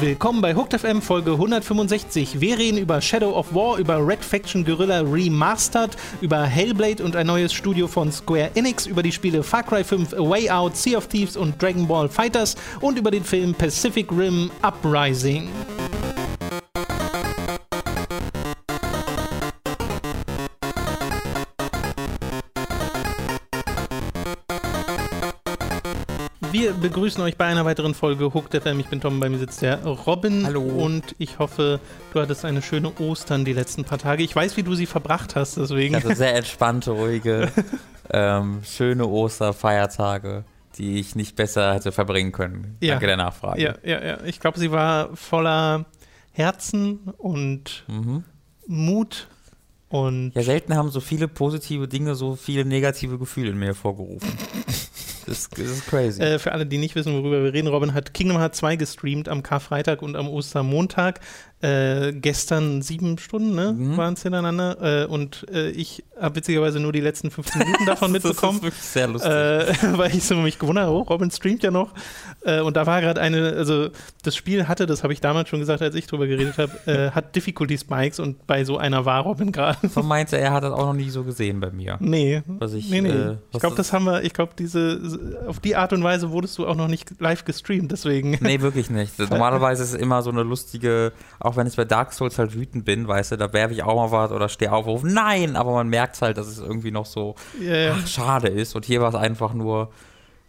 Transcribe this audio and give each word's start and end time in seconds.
Willkommen 0.00 0.40
bei 0.40 0.54
Hooked 0.54 0.80
FM 0.80 1.02
Folge 1.02 1.32
165. 1.32 2.40
Wir 2.40 2.58
reden 2.58 2.78
über 2.78 3.02
Shadow 3.02 3.36
of 3.36 3.54
War, 3.54 3.76
über 3.76 3.98
Red 4.06 4.24
Faction 4.24 4.64
Guerrilla 4.64 5.00
Remastered, 5.00 5.94
über 6.22 6.42
Hellblade 6.42 7.04
und 7.04 7.16
ein 7.16 7.26
neues 7.26 7.52
Studio 7.52 7.86
von 7.86 8.10
Square 8.10 8.52
Enix, 8.54 8.86
über 8.86 9.02
die 9.02 9.12
Spiele 9.12 9.42
Far 9.42 9.62
Cry 9.62 9.84
5 9.84 10.14
A 10.14 10.16
Way 10.16 10.48
Out, 10.48 10.74
Sea 10.74 10.96
of 10.96 11.08
Thieves 11.08 11.36
und 11.36 11.60
Dragon 11.60 11.86
Ball 11.86 12.08
Fighters 12.08 12.56
und 12.80 12.96
über 12.98 13.10
den 13.10 13.24
Film 13.24 13.52
Pacific 13.52 14.10
Rim 14.10 14.50
Uprising. 14.62 15.50
Begrüßen 26.80 27.22
euch 27.22 27.36
bei 27.36 27.44
einer 27.46 27.64
weiteren 27.64 27.94
Folge 27.94 28.32
Hooked 28.32 28.54
FM. 28.62 28.80
Ich 28.80 28.86
bin 28.86 29.00
Tom, 29.00 29.20
bei 29.20 29.28
mir 29.28 29.38
sitzt 29.38 29.62
der 29.62 29.84
Robin. 29.84 30.44
Hallo. 30.46 30.62
Und 30.62 31.14
ich 31.18 31.38
hoffe, 31.38 31.80
du 32.12 32.20
hattest 32.20 32.44
eine 32.44 32.62
schöne 32.62 32.92
Ostern 32.98 33.44
die 33.44 33.52
letzten 33.52 33.84
paar 33.84 33.98
Tage. 33.98 34.22
Ich 34.22 34.34
weiß, 34.34 34.56
wie 34.56 34.62
du 34.62 34.74
sie 34.74 34.86
verbracht 34.86 35.36
hast, 35.36 35.56
deswegen. 35.56 35.94
Also 35.94 36.12
sehr 36.14 36.34
entspannte, 36.34 36.92
ruhige, 36.92 37.50
ähm, 38.10 38.60
schöne 38.64 39.06
Osterfeiertage, 39.06 40.44
die 40.78 40.98
ich 40.98 41.14
nicht 41.14 41.36
besser 41.36 41.74
hätte 41.74 41.92
verbringen 41.92 42.32
können. 42.32 42.76
Ja. 42.80 42.94
Danke 42.94 43.06
der 43.06 43.16
Nachfrage. 43.16 43.60
Ja, 43.62 43.74
ja, 43.84 44.04
ja. 44.04 44.18
Ich 44.24 44.40
glaube, 44.40 44.58
sie 44.58 44.70
war 44.70 45.14
voller 45.16 45.86
Herzen 46.32 47.00
und 47.18 47.84
Mhm. 47.88 48.24
Mut 48.66 49.26
und 49.88 50.30
Ja, 50.36 50.42
selten 50.42 50.76
haben 50.76 50.90
so 50.90 51.00
viele 51.00 51.26
positive 51.26 51.88
Dinge 51.88 52.14
so 52.14 52.36
viele 52.36 52.64
negative 52.64 53.18
Gefühle 53.18 53.50
in 53.50 53.58
mir 53.58 53.66
hervorgerufen. 53.66 54.30
Das, 55.30 55.48
das 55.48 55.60
ist 55.60 55.86
crazy. 55.86 56.20
Äh, 56.20 56.40
für 56.40 56.50
alle, 56.50 56.66
die 56.66 56.76
nicht 56.76 56.96
wissen, 56.96 57.12
worüber 57.12 57.44
wir 57.44 57.52
reden, 57.52 57.68
Robin 57.68 57.94
hat 57.94 58.12
Kingdom 58.14 58.38
Hearts 58.38 58.58
2 58.58 58.74
gestreamt 58.74 59.28
am 59.28 59.44
Karfreitag 59.44 60.02
und 60.02 60.16
am 60.16 60.28
Ostermontag. 60.28 61.20
Äh, 61.62 62.12
gestern 62.14 62.80
sieben 62.80 63.18
Stunden 63.18 63.54
ne, 63.54 63.72
Mhm. 63.76 63.96
waren 63.98 64.14
es 64.14 64.22
hintereinander. 64.22 65.02
Äh, 65.02 65.06
und 65.06 65.46
äh, 65.52 65.70
ich 65.70 66.02
habe 66.18 66.36
witzigerweise 66.36 66.80
nur 66.80 66.92
die 66.92 67.00
letzten 67.00 67.30
15 67.30 67.58
Minuten 67.62 67.84
davon 67.86 68.12
das 68.14 68.22
mitbekommen. 68.24 68.58
ist 68.58 68.62
wirklich 68.64 68.82
sehr 68.82 69.08
lustig. 69.08 69.30
Äh, 69.30 69.74
weil 69.98 70.14
ich 70.16 70.24
so 70.24 70.36
mich 70.36 70.58
gewundert 70.58 70.86
habe, 70.86 70.96
oh, 70.96 71.02
Robin 71.02 71.30
streamt 71.30 71.62
ja 71.62 71.70
noch. 71.70 71.92
Äh, 72.42 72.60
und 72.60 72.76
da 72.78 72.86
war 72.86 73.02
gerade 73.02 73.20
eine, 73.20 73.52
also 73.52 73.88
das 74.22 74.36
Spiel 74.36 74.68
hatte, 74.68 74.86
das 74.86 75.02
habe 75.02 75.12
ich 75.12 75.20
damals 75.20 75.50
schon 75.50 75.58
gesagt, 75.60 75.82
als 75.82 75.94
ich 75.94 76.06
drüber 76.06 76.26
geredet 76.26 76.56
habe, 76.56 76.72
äh, 76.86 77.10
hat 77.14 77.36
Difficulty 77.36 77.76
Spikes 77.76 78.20
und 78.20 78.46
bei 78.46 78.64
so 78.64 78.78
einer 78.78 79.04
war 79.04 79.20
Robin 79.22 79.52
gerade. 79.52 79.86
so 79.88 80.02
meinte 80.02 80.38
er, 80.38 80.52
hat 80.52 80.64
das 80.64 80.72
auch 80.72 80.86
noch 80.86 80.94
nie 80.94 81.10
so 81.10 81.24
gesehen 81.24 81.60
bei 81.60 81.70
mir. 81.70 81.98
Nee, 82.00 82.42
Was 82.46 82.72
ich, 82.72 82.88
nee, 82.88 83.02
nee. 83.02 83.36
ich 83.52 83.60
glaube, 83.60 83.76
das 83.76 83.92
haben 83.92 84.04
wir, 84.06 84.22
ich 84.24 84.32
glaube, 84.32 84.52
diese, 84.58 85.28
auf 85.46 85.60
die 85.60 85.76
Art 85.76 85.92
und 85.92 86.02
Weise 86.02 86.30
wurdest 86.30 86.56
du 86.56 86.66
auch 86.66 86.76
noch 86.76 86.88
nicht 86.88 87.20
live 87.20 87.44
gestreamt, 87.44 87.92
deswegen. 87.92 88.38
Nee, 88.40 88.60
wirklich 88.62 88.88
nicht. 88.88 89.18
Normalerweise 89.18 89.82
ist 89.82 89.90
es 89.92 90.00
immer 90.00 90.22
so 90.22 90.30
eine 90.30 90.42
lustige, 90.42 91.12
auch 91.38 91.49
wenn 91.56 91.66
ich 91.66 91.76
bei 91.76 91.84
Dark 91.84 92.12
Souls 92.12 92.38
halt 92.38 92.54
wütend 92.54 92.84
bin, 92.84 93.06
weißt 93.06 93.32
du, 93.32 93.36
da 93.36 93.52
werfe 93.52 93.74
ich 93.74 93.82
auch 93.82 93.96
mal 93.96 94.10
was 94.10 94.32
oder 94.32 94.48
stehe 94.48 94.72
auf, 94.72 94.86
ruf, 94.86 95.02
nein, 95.02 95.56
aber 95.56 95.72
man 95.72 95.88
merkt 95.88 96.20
halt, 96.22 96.38
dass 96.38 96.46
es 96.46 96.58
irgendwie 96.58 96.90
noch 96.90 97.06
so 97.06 97.34
ja. 97.60 97.94
ach, 97.94 98.06
schade 98.06 98.48
ist. 98.48 98.74
Und 98.74 98.84
hier 98.84 99.00
war 99.00 99.08
es 99.08 99.14
einfach 99.14 99.54
nur, 99.54 99.90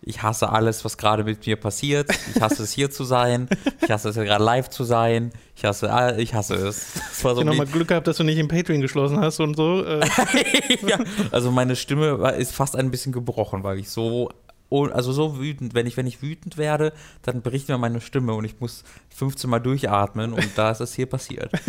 ich 0.03 0.23
hasse 0.23 0.49
alles, 0.49 0.83
was 0.83 0.97
gerade 0.97 1.23
mit 1.23 1.45
mir 1.45 1.57
passiert. 1.57 2.09
Ich 2.33 2.41
hasse 2.41 2.63
es 2.63 2.71
hier 2.71 2.89
zu 2.89 3.03
sein. 3.03 3.47
Ich 3.83 3.91
hasse 3.91 4.09
es 4.09 4.15
gerade 4.15 4.43
live 4.43 4.69
zu 4.69 4.83
sein. 4.83 5.31
Ich 5.55 5.63
hasse, 5.63 6.15
ich 6.17 6.33
hasse 6.33 6.55
es. 6.55 6.93
Das 6.93 7.23
war 7.23 7.31
Ich 7.33 7.35
so 7.35 7.41
habe 7.41 7.45
nochmal 7.45 7.67
Glück 7.67 7.89
gehabt, 7.89 8.07
dass 8.07 8.17
du 8.17 8.23
nicht 8.23 8.39
im 8.39 8.47
Patreon 8.47 8.81
geschlossen 8.81 9.19
hast 9.19 9.39
und 9.39 9.55
so. 9.55 9.85
Äh, 9.85 9.99
ja, 10.87 10.97
also 11.31 11.51
meine 11.51 11.75
Stimme 11.75 12.33
ist 12.37 12.51
fast 12.51 12.75
ein 12.75 12.89
bisschen 12.89 13.11
gebrochen, 13.11 13.63
weil 13.63 13.77
ich 13.77 13.89
so 13.89 14.31
oh, 14.71 14.87
also 14.87 15.11
so 15.11 15.37
wütend, 15.37 15.75
wenn 15.75 15.85
ich, 15.85 15.97
wenn 15.97 16.07
ich 16.07 16.21
wütend 16.21 16.57
werde, 16.57 16.93
dann 17.21 17.41
bricht 17.41 17.67
mir 17.67 17.77
meine 17.77 18.01
Stimme 18.01 18.33
und 18.33 18.45
ich 18.45 18.59
muss 18.59 18.83
15 19.15 19.49
Mal 19.49 19.59
durchatmen 19.59 20.33
und 20.33 20.49
da 20.55 20.71
ist 20.71 20.79
es 20.79 20.95
hier 20.95 21.05
passiert. 21.05 21.51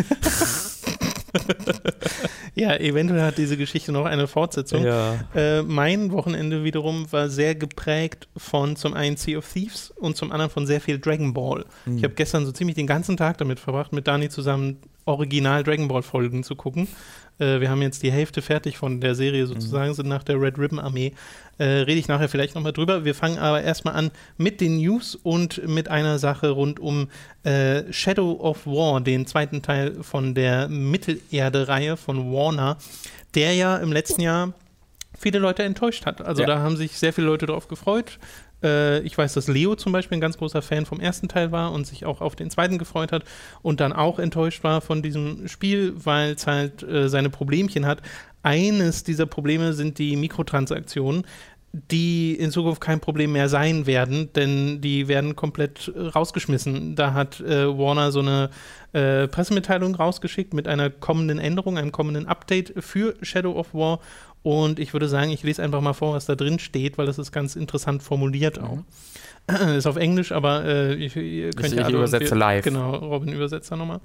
ja, 2.55 2.77
eventuell 2.77 3.23
hat 3.23 3.39
diese 3.39 3.57
Geschichte 3.57 3.91
noch 3.93 4.05
eine 4.05 4.29
Fortsetzung. 4.29 4.85
Ja. 4.85 5.19
Äh, 5.35 5.63
mein 5.63 6.13
Wochenende 6.13 6.63
wiederum 6.65 7.11
war 7.11 7.29
sehr 7.29 7.55
geprägt 7.55 8.29
von 8.37 8.77
zum 8.77 8.95
einen 8.95 9.17
Sea 9.17 9.39
of 9.39 9.53
Thieves 9.53 9.91
und 9.91 10.17
zum 10.17 10.31
anderen 10.31 10.51
von 10.51 10.67
sehr 10.67 10.81
viel 10.81 10.99
Dragon 10.99 11.35
Ball. 11.35 11.65
Mhm. 11.85 11.99
Ich 11.99 12.05
habe 12.05 12.15
gestern 12.15 12.47
so 12.47 12.53
ziemlich 12.53 12.77
den 12.77 12.87
ganzen 12.87 13.17
Tag 13.17 13.39
damit 13.39 13.59
verbracht, 13.59 13.93
mit 13.93 14.07
Dani 14.07 14.29
zusammen 14.29 14.79
Original 15.05 15.65
Dragon 15.65 15.89
Ball 15.89 16.03
Folgen 16.03 16.45
zu 16.45 16.55
gucken. 16.55 16.87
Äh, 17.43 17.61
wir 17.61 17.71
haben 17.71 17.83
jetzt 17.83 18.03
die 18.03 18.13
Hälfte 18.13 18.41
fertig 18.41 18.79
von 18.79 19.01
der 19.01 19.15
Serie 19.15 19.47
sozusagen, 19.47 19.93
sind 19.95 20.09
nach 20.09 20.23
der 20.23 20.41
Red 20.41 20.59
Ribbon 20.59 20.79
Armee. 20.79 21.13
Äh, 21.59 21.65
Rede 21.65 21.99
ich 21.99 22.09
nachher 22.09 22.29
vielleicht 22.29 22.55
nochmal 22.55 22.73
drüber. 22.73 23.05
Wir 23.05 23.15
fangen 23.15 23.39
aber 23.39 23.63
erstmal 23.63 23.95
an 23.95 24.11
mit 24.37 24.61
den 24.61 24.79
News 24.79 25.17
und 25.17 25.67
mit 25.67 25.89
einer 25.89 26.19
Sache 26.19 26.51
rund 26.51 26.81
um 26.81 27.09
äh, 27.45 27.93
Shadow 27.93 28.39
of 28.41 28.67
War, 28.67 29.01
den 29.01 29.27
zweiten 29.27 29.63
Teil 29.63 30.03
von 30.03 30.35
der 30.35 30.69
Mittelerde-Reihe 30.69 31.97
von 31.97 32.33
Warner, 32.33 32.77
der 33.35 33.55
ja 33.55 33.77
im 33.79 33.93
letzten 33.93 34.23
Jahr 34.23 34.53
viele 35.19 35.39
Leute 35.39 35.63
enttäuscht 35.63 36.07
hat. 36.07 36.23
Also 36.23 36.43
Ja. 36.43 36.47
da 36.49 36.59
haben 36.61 36.77
sich 36.77 36.99
sehr 36.99 37.13
viele 37.13 37.27
Leute 37.27 37.47
drauf 37.47 37.69
gefreut. 37.69 38.19
Äh, 38.63 39.01
ich 39.01 39.17
weiß, 39.17 39.35
dass 39.35 39.49
Leo 39.49 39.75
zum 39.75 39.93
Beispiel 39.93 40.19
ein 40.19 40.21
ganz 40.21 40.39
großer 40.39 40.63
Fan 40.63 40.87
vom 40.87 41.01
ersten 41.01 41.29
Teil 41.29 41.53
war 41.53 41.73
und 41.73 41.87
sich 41.87 42.05
auch 42.05 42.21
auf 42.21 42.37
den 42.37 42.51
zweiten 42.51 42.79
gefreut 42.79 43.13
hat 43.13 43.25
und 43.63 43.81
dann 43.81 43.93
auch 43.93 44.19
enttäuscht 44.19 44.65
war 44.65 44.81
von 44.81 45.03
diesem 45.03 45.49
Spiel, 45.49 45.95
weil 45.97 46.33
es 46.33 46.47
halt 46.47 46.83
äh, 46.83 47.09
seine 47.09 47.31
Problemchen 47.31 47.87
hat. 47.87 48.03
Eines 48.43 49.05
dieser 49.05 49.27
Probleme 49.27 49.73
sind 49.73 49.99
die 49.99 50.17
Mikrotransaktionen, 50.17 51.25
die 51.73 52.35
in 52.35 52.51
Zukunft 52.51 52.83
kein 52.83 53.01
Problem 53.01 53.33
mehr 53.33 53.49
sein 53.49 53.87
werden, 53.87 54.31
denn 54.35 54.83
die 54.83 55.09
werden 55.09 55.37
komplett 55.37 55.91
äh, 55.95 56.01
rausgeschmissen. 56.01 56.97
Da 56.97 57.15
hat 57.15 57.41
äh, 57.41 57.67
Warner 57.67 58.13
so 58.13 58.21
eine 58.21 58.51
äh, 58.93 59.27
Pressemitteilung 59.27 59.95
rausgeschickt 59.95 60.53
mit 60.53 60.69
einer 60.69 60.91
kommenden 60.91 61.39
Änderung, 61.39 61.79
einem 61.79 61.93
kommenden 61.93 62.27
Update 62.27 62.75
für 62.79 63.15
Shadow 63.23 63.53
of 63.53 63.73
War. 63.73 64.01
Und 64.43 64.79
ich 64.81 64.93
würde 64.93 65.09
sagen, 65.09 65.31
ich 65.31 65.43
lese 65.45 65.63
einfach 65.63 65.81
mal 65.81 65.93
vor, 65.93 66.15
was 66.15 66.27
da 66.27 66.35
drin 66.35 66.59
steht, 66.59 66.99
weil 66.99 67.07
das 67.07 67.19
ist 67.19 67.31
ganz 67.33 67.55
interessant 67.57 68.03
formuliert 68.03 68.59
auch. 68.61 68.79
Ist 69.77 69.87
auf 69.87 69.97
Englisch, 69.97 70.31
aber 70.33 70.65
äh, 70.65 70.95
ich, 70.95 71.17
ihr 71.17 71.51
könnt 71.51 71.69
Ich- 71.73 71.75
ja 71.75 71.89
ich 71.89 71.95
übersetze 71.95 72.31
wir, 72.31 72.37
live. 72.37 72.65
Genau, 72.65 72.95
Robin 72.95 73.33
übersetzt 73.33 73.71
da 73.73 73.77
nochmal. 73.77 74.01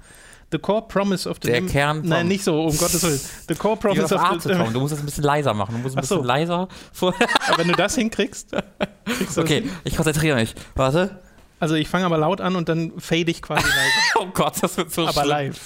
The 0.50 0.58
core 0.58 0.82
promise 0.88 1.28
of 1.28 1.36
the 1.42 1.48
Der 1.48 1.62
Kern 1.62 2.02
Nein, 2.04 2.26
nicht 2.28 2.42
so, 2.42 2.60
um 2.64 2.76
Gottes 2.78 3.02
Willen. 3.04 3.20
The 3.48 3.54
core 3.54 3.76
promise 3.76 4.12
of 4.14 4.42
the 4.42 4.48
Tom. 4.48 4.72
Du 4.72 4.80
musst 4.80 4.92
das 4.94 5.00
ein 5.00 5.04
bisschen 5.06 5.24
leiser 5.24 5.54
machen. 5.54 5.74
Du 5.76 5.80
musst 5.82 5.96
ein 5.96 6.00
Ach 6.02 6.04
so. 6.08 6.16
bisschen 6.16 6.26
leiser 6.26 6.68
vor. 6.92 7.14
Aber 7.48 7.58
wenn 7.58 7.68
du 7.68 7.74
das 7.74 7.94
hinkriegst, 7.96 8.50
kriegst 9.04 9.38
Okay, 9.38 9.60
das. 9.62 9.72
ich 9.84 9.94
konzentriere 9.96 10.36
mich. 10.36 10.54
Warte. 10.74 11.18
Also 11.60 11.74
ich 11.74 11.88
fange 11.88 12.06
aber 12.06 12.18
laut 12.18 12.40
an 12.40 12.56
und 12.56 12.68
dann 12.68 12.92
fade 12.98 13.30
ich 13.30 13.42
quasi 13.42 13.62
leise. 13.66 14.18
Oh 14.20 14.26
Gott, 14.32 14.54
das 14.60 14.76
wird 14.76 14.90
so 14.92 15.02
aber 15.02 15.12
schlimm. 15.22 15.28
live. 15.28 15.60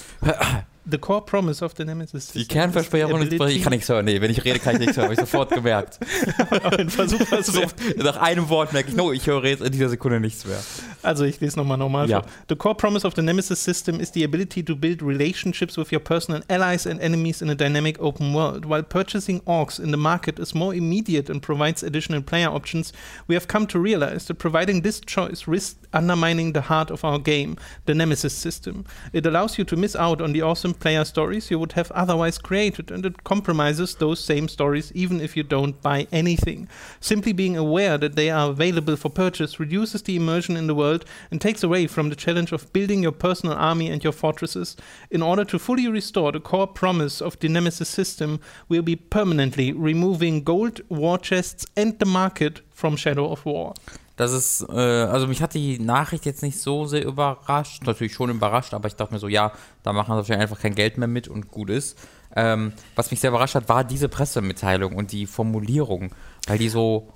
The 0.91 0.99
core 0.99 1.21
promise 1.25 1.63
of 1.65 1.75
the 1.77 1.85
Nemesis. 1.85 2.33
Die 2.33 2.45
Kernversprecherung 2.45 3.23
ist, 3.23 3.33
ich 3.33 3.63
kann 3.63 3.73
nichts 3.73 3.89
hören. 3.89 4.05
Nee, 4.05 4.21
wenn 4.21 4.31
ich 4.33 4.45
rede, 4.45 4.59
kann 4.59 4.75
ich 4.75 4.81
nichts 4.81 4.97
hören. 4.97 5.05
Habe 5.05 5.15
ich 5.15 5.21
sofort 5.21 5.51
gemerkt. 5.51 5.99
Versuch, 6.89 7.21
So, 7.43 7.63
nach 8.03 8.17
einem 8.17 8.49
Wort 8.49 8.73
merke 8.73 8.91
ich, 8.91 8.97
no, 8.97 9.13
ich 9.13 9.27
höre 9.27 9.45
jetzt 9.45 9.63
in 9.63 9.71
dieser 9.71 9.89
Sekunde 9.89 10.19
nichts 10.19 10.45
mehr. 10.45 10.59
Also 11.03 11.25
ich 11.25 11.41
lese 11.41 11.57
nochmal 11.59 11.79
normal 11.79 12.09
Ja. 12.09 12.23
vor. 12.23 12.31
The 12.49 12.57
core 12.57 12.75
promise 12.75 13.07
of 13.07 13.15
the 13.15 13.23
Nemesis 13.23 13.63
system 13.63 14.01
is 14.01 14.11
the 14.13 14.25
ability 14.25 14.65
to 14.65 14.75
build 14.75 15.03
relationships 15.03 15.77
with 15.77 15.93
your 15.93 16.01
personal 16.01 16.43
allies 16.49 16.87
and 16.87 17.01
enemies 17.01 17.43
in 17.43 17.51
a 17.51 17.55
dynamic 17.55 18.01
open 18.01 18.35
world. 18.35 18.65
While 18.69 18.83
purchasing 18.83 19.41
orcs 19.43 19.79
in 19.79 19.91
the 19.93 19.97
market 19.97 20.39
is 20.41 20.53
more 20.55 20.75
immediate 20.75 21.31
and 21.31 21.41
provides 21.41 21.83
additional 21.83 22.23
player 22.23 22.49
options, 22.49 22.93
we 23.29 23.35
have 23.37 23.47
come 23.47 23.67
to 23.69 23.79
realize 23.79 24.27
that 24.27 24.39
providing 24.39 24.83
this 24.83 25.01
choice 25.01 25.47
risks 25.47 25.77
undermining 25.93 26.53
the 26.55 26.63
heart 26.63 26.91
of 26.91 27.05
our 27.05 27.19
game, 27.19 27.57
the 27.87 27.95
Nemesis 27.95 28.35
system. 28.35 28.85
It 29.13 29.27
allows 29.27 29.59
you 29.59 29.65
to 29.65 29.77
miss 29.77 29.95
out 29.95 30.21
on 30.21 30.33
the 30.33 30.43
awesome 30.43 30.72
player 30.75 31.05
stories 31.05 31.51
you 31.51 31.59
would 31.59 31.73
have 31.73 31.91
otherwise 31.93 32.39
created, 32.39 32.91
and 32.91 33.05
it 33.07 33.25
compromises 33.25 33.95
those 33.95 34.23
same 34.23 34.49
stories 34.49 34.93
even 34.95 35.21
if 35.21 35.37
you 35.37 35.43
don't 35.43 35.81
buy 35.83 36.07
anything. 36.13 36.69
Simply 37.01 37.33
being 37.33 37.57
aware 37.57 37.99
that 37.99 38.17
they 38.17 38.31
are 38.31 38.51
available 38.51 38.97
for 38.97 39.11
purchase 39.11 39.61
reduces 39.61 40.03
the 40.03 40.17
immersion 40.17 40.57
in 40.57 40.67
the 40.67 40.75
world 40.75 41.05
and 41.31 41.41
takes 41.41 41.63
away 41.63 41.87
from 41.87 42.09
the 42.09 42.17
challenge 42.17 42.53
of 42.53 42.73
building 42.73 43.03
your 43.03 43.13
personal 43.13 43.55
army 43.55 43.89
and 43.89 44.03
your 44.03 44.13
fortresses. 44.13 44.77
In 45.11 45.23
order 45.23 45.45
to 45.45 45.59
fully 45.59 45.89
restore 45.89 46.33
the 46.33 46.41
core 46.41 46.67
promise 46.67 47.21
of 47.21 47.39
the 47.39 47.49
Nemesis 47.49 47.89
system, 47.89 48.41
we'll 48.69 48.83
be 48.83 48.97
permanently 48.97 49.73
removing 49.73 50.43
gold, 50.43 50.81
war 50.89 51.19
chests, 51.19 51.67
and 51.77 51.99
the 51.99 52.07
market 52.07 52.61
from 52.71 52.97
Shadow 52.97 53.31
of 53.31 53.45
War. 53.47 53.75
Das 54.23 54.33
ist, 54.33 54.65
äh, 54.69 54.73
also 54.77 55.27
mich 55.27 55.43
hat 55.43 55.55
die 55.55 55.79
Nachricht 55.79 56.25
jetzt 56.27 56.43
nicht 56.43 56.59
so 56.61 56.87
sehr 56.87 57.05
überrascht. 57.05 57.85
Natürlich 57.85 58.15
schon 58.15 58.31
überrascht, 58.31 58.73
aber 58.73 58.87
ich 58.89 58.95
dachte 58.97 59.13
mir 59.13 59.19
so, 59.19 59.29
ja, 59.29 59.53
da 59.83 59.93
machen 59.93 60.13
sie 60.13 60.17
wahrscheinlich 60.17 60.43
einfach 60.43 60.61
kein 60.61 60.75
Geld 60.75 60.97
mehr 60.97 61.09
mit 61.09 61.27
und 61.29 61.51
gut 61.51 61.71
ist. 61.71 61.99
Ähm, 62.35 62.73
was 62.95 63.11
mich 63.11 63.21
sehr 63.21 63.31
überrascht 63.31 63.55
hat, 63.57 63.69
war 63.69 63.85
diese 63.85 64.09
Pressemitteilung 64.09 64.95
und 64.95 65.13
die 65.13 65.27
Formulierung, 65.27 66.15
weil 66.47 66.59
die 66.59 66.69
so, 66.69 67.09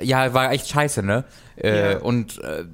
ja, 0.00 0.34
war 0.34 0.52
echt 0.52 0.68
scheiße, 0.68 1.02
ne? 1.02 1.24
Äh, 1.56 1.92
Ja. 1.92 1.98
Und 2.00 2.38
äh, 2.42 2.64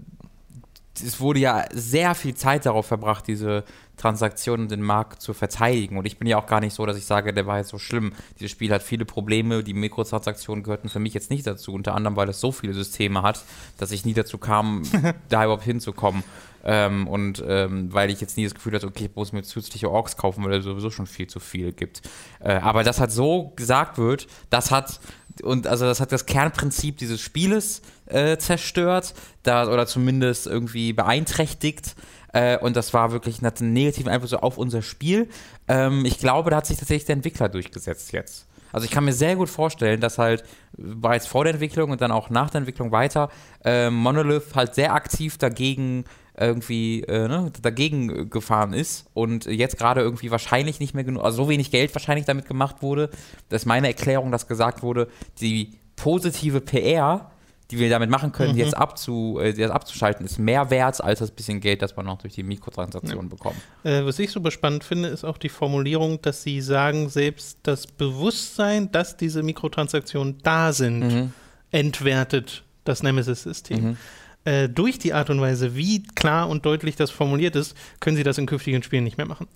es 0.94 1.20
wurde 1.20 1.40
ja 1.40 1.64
sehr 1.72 2.14
viel 2.14 2.34
Zeit 2.34 2.66
darauf 2.66 2.86
verbracht, 2.86 3.26
diese 3.26 3.64
Transaktionen 4.00 4.68
den 4.68 4.82
Markt 4.82 5.20
zu 5.20 5.34
verteidigen. 5.34 5.98
Und 5.98 6.06
ich 6.06 6.18
bin 6.18 6.26
ja 6.26 6.38
auch 6.38 6.46
gar 6.46 6.60
nicht 6.60 6.74
so, 6.74 6.86
dass 6.86 6.96
ich 6.96 7.04
sage, 7.04 7.34
der 7.34 7.46
war 7.46 7.58
jetzt 7.58 7.68
so 7.68 7.78
schlimm. 7.78 8.12
Dieses 8.38 8.50
Spiel 8.50 8.72
hat 8.72 8.82
viele 8.82 9.04
Probleme. 9.04 9.62
Die 9.62 9.74
Mikrotransaktionen 9.74 10.64
gehörten 10.64 10.88
für 10.88 11.00
mich 11.00 11.12
jetzt 11.12 11.30
nicht 11.30 11.46
dazu. 11.46 11.74
Unter 11.74 11.94
anderem, 11.94 12.16
weil 12.16 12.28
es 12.30 12.40
so 12.40 12.50
viele 12.50 12.72
Systeme 12.72 13.22
hat, 13.22 13.44
dass 13.76 13.92
ich 13.92 14.06
nie 14.06 14.14
dazu 14.14 14.38
kam, 14.38 14.82
da 15.28 15.44
überhaupt 15.44 15.64
hinzukommen. 15.64 16.24
Ähm, 16.62 17.08
und 17.08 17.42
ähm, 17.46 17.92
weil 17.92 18.10
ich 18.10 18.20
jetzt 18.20 18.36
nie 18.36 18.44
das 18.44 18.54
Gefühl 18.54 18.74
hatte, 18.74 18.86
okay, 18.86 19.06
ich 19.06 19.16
muss 19.16 19.32
mir 19.32 19.42
zusätzliche 19.42 19.90
Orks 19.90 20.16
kaufen, 20.16 20.44
weil 20.44 20.54
es 20.54 20.64
sowieso 20.64 20.90
schon 20.90 21.06
viel 21.06 21.26
zu 21.26 21.40
viel 21.40 21.72
gibt. 21.72 22.02
Äh, 22.40 22.54
aber 22.54 22.84
das 22.84 23.00
halt 23.00 23.12
so 23.12 23.52
gesagt 23.56 23.96
wird, 23.98 24.26
das 24.50 24.70
hat 24.70 25.00
und 25.42 25.66
also 25.66 25.84
das 25.84 26.00
hat 26.00 26.12
das 26.12 26.26
Kernprinzip 26.26 26.98
dieses 26.98 27.20
Spieles 27.20 27.82
äh, 28.06 28.36
zerstört, 28.36 29.14
da, 29.42 29.68
oder 29.68 29.86
zumindest 29.86 30.46
irgendwie 30.46 30.92
beeinträchtigt. 30.92 31.94
Äh, 32.32 32.58
und 32.58 32.76
das 32.76 32.94
war 32.94 33.12
wirklich 33.12 33.42
hat 33.42 33.60
einen 33.60 33.72
negativen 33.72 34.10
Einfluss 34.10 34.34
auf 34.34 34.58
unser 34.58 34.82
Spiel. 34.82 35.28
Ähm, 35.68 36.04
ich 36.04 36.18
glaube, 36.18 36.50
da 36.50 36.56
hat 36.56 36.66
sich 36.66 36.78
tatsächlich 36.78 37.06
der 37.06 37.16
Entwickler 37.16 37.48
durchgesetzt 37.48 38.12
jetzt. 38.12 38.46
Also 38.72 38.84
ich 38.84 38.90
kann 38.90 39.04
mir 39.04 39.12
sehr 39.12 39.36
gut 39.36 39.48
vorstellen, 39.48 40.00
dass 40.00 40.18
halt 40.18 40.44
bereits 40.76 41.26
vor 41.26 41.44
der 41.44 41.54
Entwicklung 41.54 41.90
und 41.90 42.00
dann 42.00 42.12
auch 42.12 42.30
nach 42.30 42.50
der 42.50 42.58
Entwicklung 42.58 42.92
weiter 42.92 43.30
äh, 43.64 43.90
Monolith 43.90 44.54
halt 44.54 44.74
sehr 44.74 44.94
aktiv 44.94 45.38
dagegen 45.38 46.04
irgendwie 46.38 47.02
äh, 47.02 47.28
ne, 47.28 47.52
dagegen 47.60 48.30
gefahren 48.30 48.72
ist 48.72 49.06
und 49.12 49.44
jetzt 49.46 49.76
gerade 49.76 50.00
irgendwie 50.00 50.30
wahrscheinlich 50.30 50.80
nicht 50.80 50.94
mehr 50.94 51.04
genug, 51.04 51.22
also 51.22 51.44
so 51.44 51.48
wenig 51.50 51.70
Geld 51.70 51.94
wahrscheinlich 51.94 52.24
damit 52.24 52.46
gemacht 52.46 52.76
wurde. 52.80 53.10
Das 53.48 53.62
ist 53.62 53.66
meine 53.66 53.88
Erklärung, 53.88 54.30
dass 54.30 54.46
gesagt 54.46 54.82
wurde, 54.82 55.08
die 55.40 55.72
positive 55.96 56.60
PR, 56.60 57.30
die 57.70 57.78
wir 57.78 57.88
damit 57.88 58.10
machen 58.10 58.32
können, 58.32 58.52
mhm. 58.52 58.58
jetzt 58.58 58.76
abzu, 58.76 59.38
äh, 59.40 59.50
jetzt 59.50 59.70
abzuschalten, 59.70 60.26
ist 60.26 60.38
mehr 60.38 60.70
wert 60.70 61.00
als 61.00 61.20
das 61.20 61.30
bisschen 61.30 61.60
Geld, 61.60 61.82
das 61.82 61.96
man 61.96 62.06
noch 62.06 62.18
durch 62.18 62.34
die 62.34 62.42
Mikrotransaktionen 62.42 63.26
ja. 63.26 63.36
bekommt. 63.36 63.56
Äh, 63.84 64.04
was 64.04 64.18
ich 64.18 64.30
super 64.30 64.50
spannend 64.50 64.84
finde, 64.84 65.08
ist 65.08 65.24
auch 65.24 65.38
die 65.38 65.48
Formulierung, 65.48 66.20
dass 66.22 66.42
sie 66.42 66.60
sagen, 66.60 67.08
selbst 67.08 67.58
das 67.62 67.86
Bewusstsein, 67.86 68.90
dass 68.92 69.16
diese 69.16 69.42
Mikrotransaktionen 69.42 70.38
da 70.42 70.72
sind, 70.72 71.00
mhm. 71.00 71.32
entwertet 71.70 72.64
das 72.84 73.02
Nemesis-System. 73.02 73.82
Mhm 73.82 73.96
äh, 74.44 74.68
durch 74.68 74.98
die 74.98 75.12
Art 75.12 75.30
und 75.30 75.40
Weise, 75.40 75.76
wie 75.76 76.02
klar 76.02 76.48
und 76.48 76.64
deutlich 76.64 76.96
das 76.96 77.10
formuliert 77.10 77.56
ist, 77.56 77.76
können 78.00 78.16
sie 78.16 78.22
das 78.22 78.38
in 78.38 78.46
künftigen 78.46 78.82
Spielen 78.82 79.04
nicht 79.04 79.18
mehr 79.18 79.26
machen. 79.26 79.46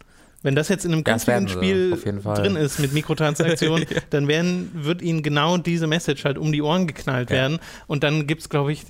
Wenn 0.44 0.55
das 0.55 0.69
jetzt 0.69 0.85
in 0.85 0.93
einem 0.93 1.05
künftigen 1.05 1.49
Spiel 1.49 1.99
drin 2.23 2.56
ist 2.56 2.79
mit 2.79 2.93
Mikrotransaktionen, 2.93 3.87
ja. 3.91 4.00
dann 4.11 4.29
werden, 4.29 4.70
wird 4.75 5.00
ihnen 5.00 5.23
genau 5.23 5.56
diese 5.56 5.87
Message 5.87 6.25
halt 6.26 6.37
um 6.37 6.52
die 6.52 6.61
Ohren 6.61 6.87
geknallt 6.87 7.31
ja. 7.31 7.37
werden. 7.37 7.61
Und 7.87 8.05
dann 8.05 8.26
gibt 8.26 8.43
es, 8.43 8.50
glaube 8.50 8.70
ich, 8.70 8.85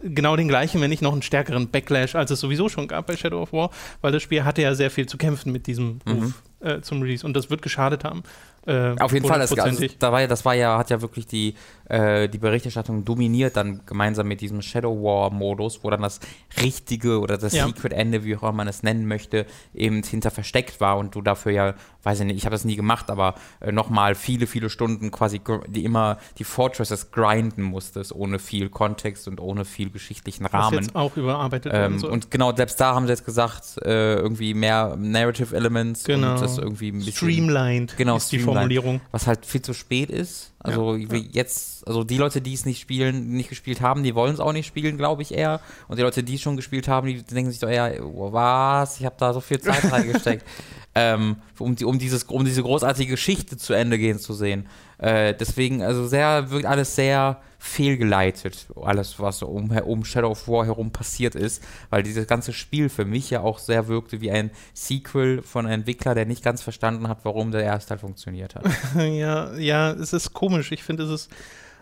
genau 0.00 0.34
den 0.34 0.48
gleichen, 0.48 0.80
wenn 0.80 0.88
nicht 0.88 1.02
noch 1.02 1.12
einen 1.12 1.20
stärkeren 1.20 1.68
Backlash, 1.68 2.14
als 2.14 2.30
es 2.30 2.40
sowieso 2.40 2.70
schon 2.70 2.88
gab 2.88 3.06
bei 3.06 3.18
Shadow 3.18 3.42
of 3.42 3.52
War, 3.52 3.70
weil 4.00 4.12
das 4.12 4.22
Spiel 4.22 4.44
hatte 4.44 4.62
ja 4.62 4.74
sehr 4.74 4.90
viel 4.90 5.06
zu 5.06 5.18
kämpfen 5.18 5.52
mit 5.52 5.66
diesem 5.66 6.00
Ruf 6.08 6.42
mhm. 6.60 6.66
äh, 6.66 6.80
zum 6.80 7.02
Release 7.02 7.26
und 7.26 7.34
das 7.34 7.50
wird 7.50 7.60
geschadet 7.60 8.02
haben. 8.04 8.22
Äh, 8.66 8.94
Auf 8.98 9.12
jeden 9.12 9.26
Fall, 9.26 9.40
das, 9.40 9.52
also, 9.58 9.84
da 9.98 10.10
war 10.10 10.22
ja, 10.22 10.26
das 10.26 10.46
war 10.46 10.54
ja, 10.54 10.78
hat 10.78 10.88
ja 10.88 11.02
wirklich 11.02 11.26
die, 11.26 11.54
äh, 11.86 12.28
die 12.28 12.38
Berichterstattung 12.38 13.04
dominiert, 13.04 13.56
dann 13.56 13.82
gemeinsam 13.86 14.28
mit 14.28 14.40
diesem 14.40 14.62
Shadow 14.62 15.02
War-Modus, 15.02 15.82
wo 15.82 15.90
dann 15.90 16.02
das 16.02 16.20
richtige 16.60 17.20
oder 17.20 17.36
das 17.36 17.52
ja. 17.52 17.66
Secret-Ende, 17.66 18.24
wie 18.24 18.36
auch 18.36 18.42
immer 18.42 18.52
man 18.52 18.68
es 18.68 18.82
nennen 18.82 19.06
möchte, 19.06 19.46
eben 19.74 20.02
hinter 20.02 20.30
versteckt 20.30 20.80
war 20.80 20.98
und 20.98 21.14
du 21.14 21.22
dafür 21.22 21.52
ja, 21.52 21.74
weiß 22.02 22.20
ich 22.20 22.26
nicht, 22.26 22.36
ich 22.36 22.46
habe 22.46 22.54
das 22.54 22.64
nie 22.64 22.76
gemacht, 22.76 23.10
aber 23.10 23.34
äh, 23.60 23.72
nochmal 23.72 24.14
viele, 24.14 24.46
viele 24.46 24.70
Stunden 24.70 25.10
quasi 25.10 25.40
die 25.68 25.84
immer 25.84 26.18
die 26.38 26.44
Fortresses 26.44 27.10
grinden 27.10 27.62
musstest, 27.62 28.12
ohne 28.12 28.38
viel 28.38 28.70
Kontext 28.70 29.28
und 29.28 29.40
ohne 29.40 29.64
viel 29.64 29.90
geschichtlichen 29.90 30.46
Rahmen. 30.46 30.78
Was 30.78 30.86
jetzt 30.86 30.96
auch 30.96 31.16
überarbeitet 31.16 31.72
ähm, 31.74 31.96
und, 31.96 32.04
und 32.04 32.30
genau, 32.30 32.54
selbst 32.54 32.80
da 32.80 32.94
haben 32.94 33.06
sie 33.06 33.12
jetzt 33.12 33.24
gesagt, 33.24 33.78
äh, 33.84 34.14
irgendwie 34.14 34.54
mehr 34.54 34.96
Narrative 34.96 35.54
Elements 35.54 36.04
genau. 36.04 36.32
und 36.32 36.40
das 36.40 36.58
irgendwie 36.58 36.88
ein 36.88 36.98
bisschen 36.98 37.12
streamlined 37.12 37.96
genau, 37.96 38.16
ist 38.16 38.32
die 38.32 38.38
Formulierung. 38.38 39.00
Was 39.10 39.26
halt 39.26 39.44
viel 39.44 39.62
zu 39.62 39.74
spät 39.74 40.10
ist. 40.10 40.53
Also 40.64 40.96
ja, 40.96 41.18
jetzt, 41.32 41.86
also 41.86 42.04
die 42.04 42.16
Leute, 42.16 42.40
die 42.40 42.54
es 42.54 42.64
nicht 42.64 42.80
spielen, 42.80 43.32
nicht 43.32 43.50
gespielt 43.50 43.82
haben, 43.82 44.02
die 44.02 44.14
wollen 44.14 44.32
es 44.32 44.40
auch 44.40 44.54
nicht 44.54 44.66
spielen, 44.66 44.96
glaube 44.96 45.20
ich 45.20 45.34
eher. 45.34 45.60
Und 45.88 45.98
die 45.98 46.02
Leute, 46.02 46.22
die 46.22 46.36
es 46.36 46.40
schon 46.40 46.56
gespielt 46.56 46.88
haben, 46.88 47.06
die 47.06 47.22
denken 47.22 47.50
sich 47.50 47.60
doch 47.60 47.68
eher, 47.68 48.02
oh, 48.02 48.32
was, 48.32 48.98
ich 48.98 49.04
habe 49.04 49.14
da 49.18 49.34
so 49.34 49.40
viel 49.40 49.60
Zeit 49.60 49.84
reingesteckt, 49.92 50.46
ähm, 50.94 51.36
um, 51.58 51.76
die, 51.76 51.84
um, 51.84 51.98
dieses, 51.98 52.24
um 52.24 52.44
diese 52.44 52.62
großartige 52.62 53.12
Geschichte 53.12 53.56
zu 53.56 53.72
Ende 53.72 53.98
gehen 53.98 54.18
zu 54.18 54.32
sehen. 54.32 54.66
Äh, 54.98 55.34
deswegen, 55.34 55.82
also 55.82 56.06
sehr, 56.06 56.50
wirkt 56.50 56.66
alles 56.66 56.94
sehr 56.94 57.40
fehlgeleitet, 57.58 58.66
alles, 58.80 59.18
was 59.18 59.42
um, 59.42 59.70
um 59.70 60.04
Shadow 60.04 60.30
of 60.30 60.46
War 60.46 60.66
herum 60.66 60.90
passiert 60.90 61.34
ist, 61.34 61.64
weil 61.90 62.02
dieses 62.02 62.26
ganze 62.26 62.52
Spiel 62.52 62.88
für 62.88 63.04
mich 63.04 63.30
ja 63.30 63.40
auch 63.40 63.58
sehr 63.58 63.88
wirkte 63.88 64.20
wie 64.20 64.30
ein 64.30 64.50
Sequel 64.74 65.42
von 65.42 65.64
einem 65.64 65.80
Entwickler, 65.80 66.14
der 66.14 66.26
nicht 66.26 66.44
ganz 66.44 66.62
verstanden 66.62 67.08
hat, 67.08 67.20
warum 67.24 67.50
der 67.50 67.62
erste 67.62 67.90
Teil 67.90 67.98
funktioniert 67.98 68.54
hat. 68.54 68.64
ja, 68.96 69.54
ja, 69.56 69.92
es 69.92 70.12
ist 70.12 70.34
komisch. 70.34 70.72
Ich 70.72 70.82
finde, 70.82 71.04
es 71.04 71.10
ist 71.10 71.30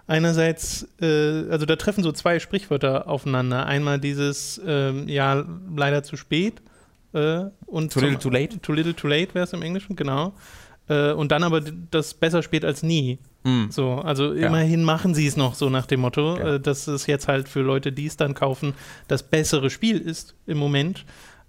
einerseits, 0.07 0.87
äh, 1.01 1.51
also 1.51 1.67
da 1.67 1.77
treffen 1.77 2.03
so 2.05 2.13
zwei 2.13 2.39
Sprichwörter 2.39 3.09
aufeinander. 3.09 3.67
Einmal 3.67 3.99
dieses, 3.99 4.59
äh, 4.65 4.93
ja, 5.11 5.45
leider 5.77 6.03
zu 6.03 6.17
spät. 6.17 6.63
Äh, 7.13 7.45
und 7.67 7.93
too 7.93 8.01
little 8.01 8.19
too 8.19 8.31
late? 8.31 8.61
Too 8.61 8.73
little 8.73 8.95
too 8.95 9.09
late 9.09 9.35
wäre 9.35 9.45
es 9.45 9.53
im 9.53 9.63
Englischen, 9.63 9.97
genau. 9.97 10.35
Äh, 10.89 11.13
und 11.13 11.33
dann 11.33 11.43
aber 11.43 11.61
das 11.91 12.15
besser 12.15 12.43
spät 12.43 12.65
als 12.65 12.83
nie. 12.83 13.19
Mm. 13.45 13.71
So, 13.71 13.95
also 13.95 14.33
ja. 14.35 14.49
immerhin 14.49 14.85
machen 14.85 15.15
sie 15.15 15.27
es 15.27 15.37
noch 15.37 15.55
so 15.55 15.71
nach 15.71 15.87
dem 15.87 16.01
Motto, 16.01 16.37
ja. 16.37 16.55
äh, 16.55 16.61
dass 16.61 16.87
es 16.87 17.07
jetzt 17.07 17.29
halt 17.29 17.49
für 17.49 17.61
Leute, 17.61 17.93
die 17.93 18.07
es 18.07 18.17
dann 18.17 18.35
kaufen, 18.35 18.75
das 19.09 19.23
bessere 19.23 19.71
Spiel 19.71 19.99
ist 19.99 20.35
im 20.47 20.59
Moment. 20.59 21.05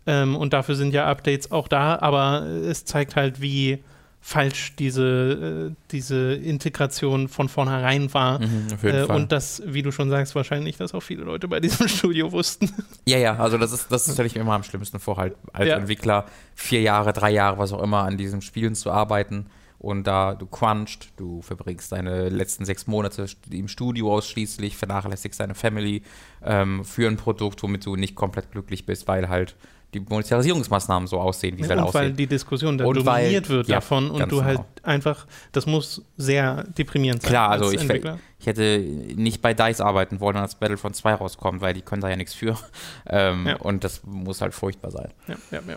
Ähm, 0.05 0.35
und 0.35 0.53
dafür 0.53 0.75
sind 0.75 0.93
ja 0.93 1.05
Updates 1.05 1.51
auch 1.51 1.67
da, 1.67 1.97
aber 1.99 2.45
es 2.45 2.83
zeigt 2.85 3.15
halt, 3.15 3.41
wie 3.41 3.79
falsch 4.25 4.73
diese, 4.79 5.71
äh, 5.73 5.75
diese 5.91 6.33
Integration 6.33 7.27
von 7.27 7.49
vornherein 7.49 8.13
war. 8.13 8.39
Mhm, 8.39 8.67
äh, 8.81 9.03
und 9.03 9.33
das, 9.33 9.61
wie 9.65 9.81
du 9.81 9.91
schon 9.91 10.09
sagst, 10.09 10.33
wahrscheinlich, 10.33 10.77
dass 10.77 10.93
auch 10.93 11.01
viele 11.01 11.23
Leute 11.23 11.49
bei 11.49 11.59
diesem 11.59 11.87
Studio 11.89 12.31
wussten. 12.31 12.71
Ja, 13.05 13.17
ja, 13.17 13.35
also 13.35 13.57
das 13.57 13.73
ist, 13.73 13.91
das 13.91 14.09
stelle 14.11 14.27
ich 14.27 14.35
mir 14.35 14.41
immer 14.41 14.53
am 14.53 14.63
schlimmsten 14.63 14.99
vor, 14.99 15.17
halt 15.17 15.35
als 15.51 15.67
ja. 15.67 15.75
Entwickler 15.75 16.25
vier 16.55 16.81
Jahre, 16.81 17.11
drei 17.11 17.31
Jahre, 17.31 17.57
was 17.57 17.73
auch 17.73 17.83
immer, 17.83 18.03
an 18.03 18.15
diesen 18.15 18.41
Spielen 18.41 18.75
zu 18.75 18.91
arbeiten. 18.91 19.47
Und 19.77 20.07
da 20.07 20.35
du 20.35 20.45
crunchst, 20.45 21.09
du 21.17 21.41
verbringst 21.41 21.91
deine 21.91 22.29
letzten 22.29 22.63
sechs 22.63 22.87
Monate 22.87 23.25
im 23.51 23.67
Studio 23.67 24.13
ausschließlich, 24.13 24.77
vernachlässigst 24.77 25.41
deine 25.41 25.53
Family 25.53 26.01
ähm, 26.41 26.85
für 26.85 27.09
ein 27.09 27.17
Produkt, 27.17 27.61
womit 27.61 27.85
du 27.85 27.97
nicht 27.97 28.15
komplett 28.15 28.51
glücklich 28.53 28.85
bist, 28.85 29.09
weil 29.09 29.27
halt 29.27 29.57
die 29.93 29.99
Monetarisierungsmaßnahmen 29.99 31.07
so 31.07 31.19
aussehen, 31.19 31.57
wie 31.57 31.63
sie 31.63 31.69
ja, 31.69 31.75
halt 31.75 31.87
aussehen. 31.87 32.01
weil 32.01 32.13
die 32.13 32.27
Diskussion 32.27 32.77
dann 32.77 32.87
und 32.87 32.95
dominiert 32.95 33.49
weil, 33.49 33.57
wird 33.57 33.67
ja, 33.67 33.75
davon 33.75 34.09
und 34.09 34.31
du 34.31 34.43
halt 34.43 34.57
genau. 34.57 34.67
einfach, 34.83 35.25
das 35.51 35.65
muss 35.65 36.03
sehr 36.17 36.63
deprimierend 36.63 37.21
sein. 37.21 37.29
Klar, 37.29 37.49
also 37.49 37.71
ich, 37.71 37.83
ich, 37.83 38.47
hätte 38.47 38.79
nicht 38.79 39.41
bei 39.41 39.53
DICE 39.53 39.81
arbeiten 39.81 40.19
wollen, 40.19 40.37
als 40.37 40.55
Battlefront 40.55 40.95
2 40.95 41.13
rauskommt, 41.15 41.61
weil 41.61 41.73
die 41.73 41.81
können 41.81 42.01
da 42.01 42.09
ja 42.09 42.15
nichts 42.15 42.33
für. 42.33 42.57
Ähm, 43.05 43.47
ja. 43.47 43.55
Und 43.57 43.83
das 43.83 44.01
muss 44.05 44.41
halt 44.41 44.53
furchtbar 44.53 44.89
sein. 44.89 45.09
Ja, 45.27 45.35
ja, 45.51 45.59
ja. 45.67 45.75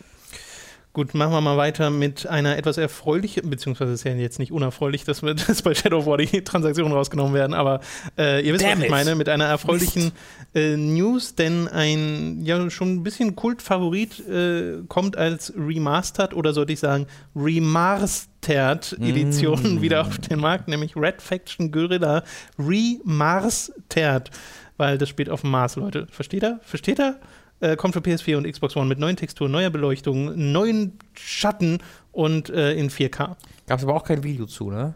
Gut, 0.96 1.12
machen 1.12 1.34
wir 1.34 1.42
mal 1.42 1.58
weiter 1.58 1.90
mit 1.90 2.26
einer 2.26 2.56
etwas 2.56 2.78
erfreulichen, 2.78 3.50
beziehungsweise 3.50 3.92
ist 3.92 4.04
ja 4.04 4.14
jetzt 4.14 4.38
nicht 4.38 4.50
unerfreulich, 4.50 5.04
dass, 5.04 5.22
wir, 5.22 5.34
dass 5.46 5.60
bei 5.60 5.74
Shadow 5.74 6.06
War 6.06 6.16
die 6.16 6.42
Transaktionen 6.42 6.90
rausgenommen 6.90 7.34
werden, 7.34 7.52
aber 7.52 7.80
äh, 8.16 8.40
ihr 8.40 8.54
wisst, 8.54 8.64
Damn 8.64 8.78
was 8.78 8.84
ich 8.86 8.90
meine, 8.90 9.14
mit 9.14 9.28
einer 9.28 9.44
erfreulichen 9.44 10.12
äh, 10.54 10.74
News, 10.74 11.34
denn 11.34 11.68
ein 11.68 12.40
ja 12.46 12.70
schon 12.70 12.94
ein 12.94 13.02
bisschen 13.02 13.36
Kultfavorit 13.36 14.26
äh, 14.26 14.84
kommt 14.88 15.18
als 15.18 15.52
Remastered 15.54 16.32
oder 16.32 16.54
sollte 16.54 16.72
ich 16.72 16.80
sagen 16.80 17.06
Remastered 17.34 18.96
Edition 18.98 19.74
mm. 19.74 19.82
wieder 19.82 20.00
auf 20.00 20.16
den 20.16 20.40
Markt, 20.40 20.66
nämlich 20.66 20.96
Red 20.96 21.20
Faction 21.20 21.72
Guerrilla 21.72 22.24
Remastered, 22.58 24.30
weil 24.78 24.96
das 24.96 25.10
spielt 25.10 25.28
auf 25.28 25.42
dem 25.42 25.50
Mars, 25.50 25.76
Leute. 25.76 26.06
Versteht 26.10 26.42
er? 26.42 26.58
Versteht 26.62 26.98
er? 26.98 27.20
Äh, 27.60 27.76
kommt 27.76 27.94
für 27.94 28.00
PS4 28.00 28.36
und 28.36 28.50
Xbox 28.50 28.76
One 28.76 28.86
mit 28.86 28.98
neuen 28.98 29.16
Texturen, 29.16 29.50
neuer 29.50 29.70
Beleuchtung, 29.70 30.52
neuen 30.52 30.98
Schatten 31.14 31.78
und 32.12 32.50
äh, 32.50 32.74
in 32.74 32.90
4K. 32.90 33.36
Gab 33.66 33.78
es 33.78 33.84
aber 33.84 33.94
auch 33.94 34.04
kein 34.04 34.22
Video 34.22 34.46
zu, 34.46 34.70
ne? 34.70 34.94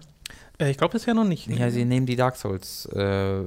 Äh, 0.60 0.70
ich 0.70 0.76
glaube 0.76 0.92
bisher 0.92 1.14
noch 1.14 1.24
nicht. 1.24 1.48
Ja, 1.48 1.70
sie 1.70 1.84
nehmen 1.84 2.06
die 2.06 2.16
Dark 2.16 2.36
Souls 2.36 2.86
äh, 2.86 3.40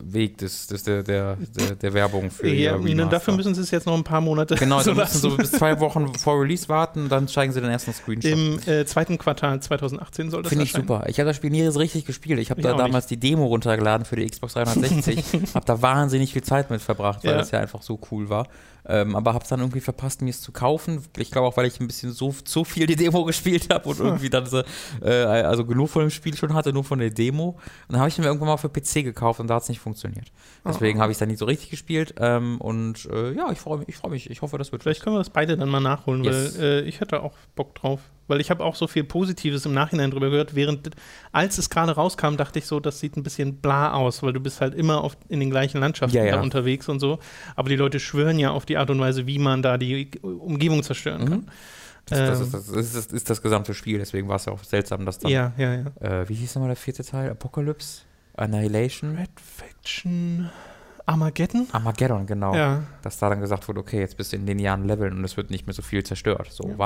Weg 0.00 0.38
des, 0.38 0.66
des, 0.66 0.82
der, 0.82 1.02
der, 1.02 1.36
der, 1.36 1.74
der 1.76 1.94
Werbung 1.94 2.30
für 2.30 2.48
ja, 2.54 2.76
ihr 2.76 3.06
Dafür 3.06 3.34
müssen 3.34 3.54
sie 3.54 3.60
es 3.60 3.70
jetzt 3.70 3.86
noch 3.86 3.94
ein 3.94 4.04
paar 4.04 4.20
Monate 4.20 4.54
Genau, 4.54 4.80
so 4.82 4.94
müssen 4.94 5.18
so 5.18 5.36
bis 5.36 5.52
zwei 5.52 5.78
Wochen 5.80 6.14
vor 6.14 6.40
Release 6.40 6.68
warten, 6.68 7.08
dann 7.08 7.28
zeigen 7.28 7.52
sie 7.52 7.60
den 7.60 7.70
ersten 7.70 7.92
Screenshot. 7.92 8.32
Im 8.32 8.58
äh, 8.66 8.84
zweiten 8.86 9.18
Quartal 9.18 9.60
2018 9.60 10.30
soll 10.30 10.42
das 10.42 10.50
Finde 10.50 10.64
ich 10.64 10.72
super. 10.72 11.04
Ich 11.08 11.18
habe 11.20 11.28
das 11.28 11.36
Spiel 11.36 11.50
nie 11.50 11.62
richtig 11.62 12.06
gespielt. 12.06 12.38
Ich 12.38 12.50
habe 12.50 12.62
da 12.62 12.74
damals 12.74 13.10
nicht. 13.10 13.22
die 13.22 13.28
Demo 13.28 13.46
runtergeladen 13.46 14.04
für 14.04 14.16
die 14.16 14.26
Xbox 14.26 14.52
360. 14.54 15.54
habe 15.54 15.66
da 15.66 15.82
wahnsinnig 15.82 16.32
viel 16.32 16.42
Zeit 16.42 16.70
mit 16.70 16.80
verbracht, 16.80 17.24
weil 17.24 17.32
ja. 17.32 17.38
das 17.38 17.50
ja 17.50 17.60
einfach 17.60 17.82
so 17.82 17.98
cool 18.10 18.28
war. 18.28 18.48
Ähm, 18.88 19.14
aber 19.14 19.34
habe 19.34 19.42
es 19.44 19.50
dann 19.50 19.60
irgendwie 19.60 19.80
verpasst, 19.80 20.22
mir 20.22 20.30
es 20.30 20.40
zu 20.40 20.50
kaufen. 20.50 21.02
Ich 21.18 21.30
glaube 21.30 21.46
auch, 21.46 21.56
weil 21.56 21.66
ich 21.66 21.78
ein 21.78 21.86
bisschen 21.86 22.10
so 22.12 22.32
zu 22.32 22.64
viel 22.64 22.86
die 22.86 22.96
Demo 22.96 23.24
gespielt 23.26 23.72
habe 23.72 23.88
und 23.88 24.00
irgendwie 24.00 24.30
dann 24.30 24.46
so, 24.46 24.62
äh, 25.02 25.10
also 25.24 25.64
genug 25.66 25.90
von 25.90 26.02
dem 26.02 26.10
Spiel 26.10 26.36
schon 26.36 26.54
hatte, 26.54 26.72
nur 26.72 26.84
von 26.84 26.98
der 26.98 27.10
Demo. 27.10 27.50
Und 27.50 27.58
dann 27.90 27.98
habe 28.00 28.08
ich 28.08 28.16
mir 28.18 28.24
irgendwann 28.24 28.48
mal 28.48 28.56
für 28.56 28.68
PC 28.70 29.04
gekauft 29.04 29.40
und 29.40 29.46
da 29.48 29.56
hat 29.56 29.62
es 29.64 29.68
nicht 29.68 29.80
funktioniert. 29.80 30.32
Deswegen 30.66 30.98
Oh. 30.98 31.02
habe 31.02 31.12
ich 31.12 31.16
es 31.16 31.18
dann 31.20 31.28
nicht 31.28 31.38
so 31.38 31.44
richtig 31.44 31.70
gespielt. 31.70 32.14
Ähm, 32.18 32.60
und 32.60 33.06
äh, 33.12 33.32
ja, 33.32 33.50
ich 33.52 33.58
freue 33.58 33.78
mich, 33.78 33.88
ich 33.88 33.96
freue 33.96 34.10
mich. 34.12 34.30
Ich 34.30 34.42
hoffe, 34.42 34.56
das 34.58 34.72
wird 34.72 34.82
Vielleicht 34.82 35.02
können 35.02 35.16
wir 35.16 35.20
das 35.20 35.30
beide 35.30 35.56
dann 35.56 35.68
mal 35.68 35.80
nachholen, 35.80 36.24
Yes. 36.24 36.58
weil 36.58 36.64
äh, 36.64 36.80
ich 36.82 37.00
hätte 37.00 37.22
auch 37.22 37.32
Bock 37.56 37.74
drauf. 37.74 38.00
Weil 38.28 38.40
ich 38.40 38.50
habe 38.50 38.62
auch 38.64 38.76
so 38.76 38.86
viel 38.86 39.02
Positives 39.04 39.66
im 39.66 39.74
Nachhinein 39.74 40.10
drüber 40.12 40.30
gehört. 40.30 40.54
Während, 40.54 40.90
als 41.32 41.58
es 41.58 41.68
gerade 41.70 41.92
rauskam, 41.92 42.36
dachte 42.36 42.58
ich 42.60 42.66
so, 42.66 42.78
das 42.78 43.00
sieht 43.00 43.16
ein 43.16 43.22
bisschen 43.24 43.56
bla 43.56 43.92
aus, 43.94 44.22
weil 44.22 44.32
du 44.32 44.40
bist 44.40 44.60
halt 44.60 44.74
immer 44.74 45.02
auf, 45.02 45.16
in 45.28 45.40
den 45.40 45.50
gleichen 45.50 45.80
Landschaften 45.80 46.16
Ja, 46.16 46.24
ja. 46.24 46.36
da 46.36 46.42
unterwegs 46.42 46.88
und 46.88 47.00
so. 47.00 47.18
Aber 47.56 47.68
die 47.70 47.76
Leute 47.76 47.98
schwören 47.98 48.38
ja 48.38 48.50
auf 48.50 48.64
die 48.66 48.76
Art 48.76 48.90
und 48.90 49.00
Weise, 49.00 49.26
wie 49.26 49.38
man 49.38 49.62
da 49.62 49.78
die 49.78 50.10
Umgebung 50.22 50.82
zerstören 50.82 51.22
Mhm. 51.22 51.28
kann. 51.28 51.50
Das, 52.06 52.18
das, 52.18 52.38
Ähm. 52.38 52.44
ist, 52.46 52.54
das, 52.54 52.68
ist, 52.68 52.96
das 52.96 53.06
ist 53.06 53.28
das 53.30 53.42
gesamte 53.42 53.74
Spiel, 53.74 53.98
deswegen 53.98 54.28
war 54.28 54.36
es 54.36 54.44
ja 54.46 54.52
auch 54.52 54.62
seltsam, 54.64 55.04
dass 55.04 55.18
dann. 55.18 55.30
Ja, 55.30 55.52
ja, 55.58 55.74
ja. 55.74 56.20
Äh, 56.22 56.28
wie 56.28 56.34
hieß 56.34 56.54
nochmal 56.54 56.68
der 56.70 56.76
vierte 56.76 57.04
Teil? 57.04 57.30
Apocalypse? 57.30 58.02
Annihilation? 58.34 59.16
Red 59.16 59.28
Faction 59.36 60.48
Armageddon? 61.08 61.66
Armageddon, 61.72 62.26
genau. 62.26 62.54
Ja. 62.54 62.82
Dass 63.02 63.18
da 63.18 63.28
dann 63.30 63.40
gesagt 63.40 63.66
wurde, 63.68 63.80
okay, 63.80 64.00
jetzt 64.00 64.16
bist 64.16 64.32
du 64.32 64.36
in 64.36 64.46
linearen 64.46 64.84
Leveln 64.86 65.16
und 65.16 65.24
es 65.24 65.36
wird 65.36 65.50
nicht 65.50 65.66
mehr 65.66 65.74
so 65.74 65.82
viel 65.82 66.04
zerstört. 66.04 66.48
So, 66.52 66.68
Ja. 66.68 66.78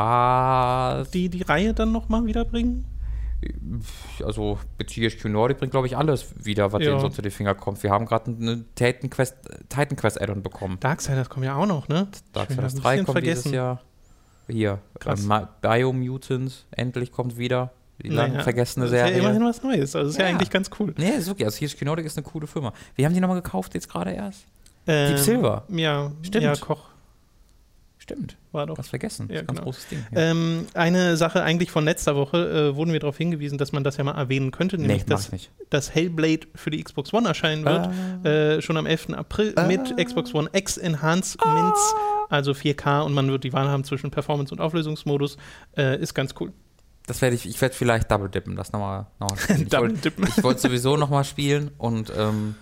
was? 1.01 1.11
Die, 1.11 1.29
die 1.29 1.43
Reihe 1.43 1.75
dann 1.75 1.91
nochmal 1.93 2.25
wiederbringen? 2.27 2.85
Also, 4.25 4.59
THQ 4.79 5.25
Nordic 5.25 5.59
bringt, 5.59 5.73
glaube 5.73 5.89
ich, 5.89 5.97
alles 5.97 6.33
wieder, 6.45 6.73
was 6.73 6.81
Ja. 6.83 6.91
denen 6.91 7.01
so 7.01 7.07
unter 7.07 7.23
die 7.23 7.31
Finger 7.31 7.55
kommt. 7.57 7.83
Wir 7.83 7.91
haben 7.91 8.07
gerade 8.07 8.31
eine 8.31 8.65
Titan 8.77 9.11
Quest, 9.11 9.35
Titan 9.69 9.97
Quest 9.97 10.21
Add-on 10.21 10.43
bekommen. 10.43 10.77
Darksiders 10.79 11.29
kommen 11.29 11.45
ja 11.45 11.57
auch 11.57 11.67
noch, 11.67 11.89
ne? 11.89 12.07
Darksiders 12.33 12.75
Ich 12.75 12.79
hab 12.79 12.85
3 12.85 12.99
ein 13.01 13.05
kommt 13.05 13.15
bisschen 13.21 13.35
dieses 13.43 13.53
Jahr. 13.53 13.81
Hier, 14.49 14.79
Krass. 15.01 15.25
äh, 15.25 15.27
Ma- 15.27 15.49
Biomutant 15.61 16.67
endlich 16.71 17.11
kommt 17.11 17.37
wieder. 17.37 17.73
Die 18.03 18.09
lang 18.09 18.33
Naja, 18.33 18.43
vergessene 18.43 18.85
das 18.87 18.93
ist 18.93 18.99
Serie. 18.99 19.13
ja 19.15 19.19
immerhin 19.21 19.45
was 19.45 19.63
Neues. 19.63 19.95
Also 19.97 19.99
das 20.09 20.15
ist 20.15 20.19
ja, 20.19 20.25
Ja. 20.27 20.31
eigentlich 20.31 20.51
ganz 20.51 20.71
cool. 20.81 20.95
Nee, 20.99 21.11
ist 21.11 21.29
okay. 21.29 21.45
Also 21.45 21.65
THQ 21.67 21.83
Nordic 21.85 22.07
ist 22.07 22.17
eine 22.17 22.25
coole 22.25 22.47
Firma. 22.47 22.73
Wir 22.97 23.05
haben 23.07 23.15
die 23.15 23.21
nochmal 23.21 23.41
gekauft 23.41 23.75
jetzt 23.75 23.89
gerade 23.89 24.13
erst. 24.13 24.45
Ähm, 24.87 25.09
Deep 25.11 25.19
Silver. 25.19 25.65
Ja, 25.69 26.11
Stimmt. 26.23 26.45
Ja, 26.45 26.55
Koch 26.57 26.89
Stimmt. 27.99 28.37
war 28.51 28.67
doch. 28.67 28.77
Was 28.79 28.89
vergessen. 28.89 29.29
Ja, 29.31 29.35
das 29.35 29.43
ist 29.43 29.43
ein 29.43 29.47
ganz 29.47 29.59
genau. 29.59 29.65
großes 29.65 29.89
Ding. 29.89 30.07
Ja. 30.11 30.21
Ähm, 30.33 30.67
eine 30.75 31.17
Sache 31.17 31.45
eigentlich 31.45 31.71
von 31.71 31.85
letzter 31.85 32.17
Woche 32.17 32.71
äh, 32.73 32.77
wurden 32.77 32.93
wir 32.93 32.99
darauf 32.99 33.17
hingewiesen, 33.17 33.59
dass 33.59 33.71
man 33.71 33.85
das 33.85 33.97
ja 33.97 34.03
mal 34.03 34.17
erwähnen 34.17 34.51
könnte, 34.51 34.77
nee, 34.77 34.89
nämlich 34.89 35.07
mach 35.07 35.19
dass, 35.29 35.31
dass 35.71 35.95
Hellblade 35.95 36.49
für 36.57 36.71
die 36.71 36.83
Xbox 36.83 37.15
One 37.15 37.29
erscheinen 37.29 37.65
wird, 37.65 38.27
äh, 38.27 38.61
schon 38.61 38.77
am 38.77 38.87
11. 38.87 39.11
April 39.15 39.53
Ah. 39.55 39.67
mit 39.69 39.97
Xbox 39.97 40.35
One 40.35 40.49
X 40.53 40.79
Enhancements, 40.79 41.95
also 42.29 42.51
4K 42.55 43.03
und 43.03 43.15
man 43.15 43.31
wird 43.31 43.45
die 43.45 43.53
Wahl 43.53 43.69
haben 43.69 43.85
zwischen 43.85 44.11
Performance 44.11 44.53
und 44.53 44.61
Auflösungsmodus. 44.61 45.37
Äh, 45.77 46.01
ist 46.01 46.13
ganz 46.15 46.35
cool. 46.41 46.53
Das 47.13 47.21
werde 47.21 47.37
ich, 47.37 47.47
ich 47.47 47.61
werde 47.61 47.75
vielleicht 47.75 48.11
Double 48.11 48.31
Dippen, 48.31 48.57
das 48.57 48.73
nochmal 48.73 49.05
noch 49.21 49.29
mal 49.29 49.37
Double 49.67 49.91
wollte 49.91 50.01
Dippen. 50.01 50.27
ich 50.35 50.43
wollte 50.43 50.63
sowieso 50.63 50.97
nochmal 50.97 51.25
spielen 51.25 51.71
und 51.77 52.11
ähm, 52.17 52.55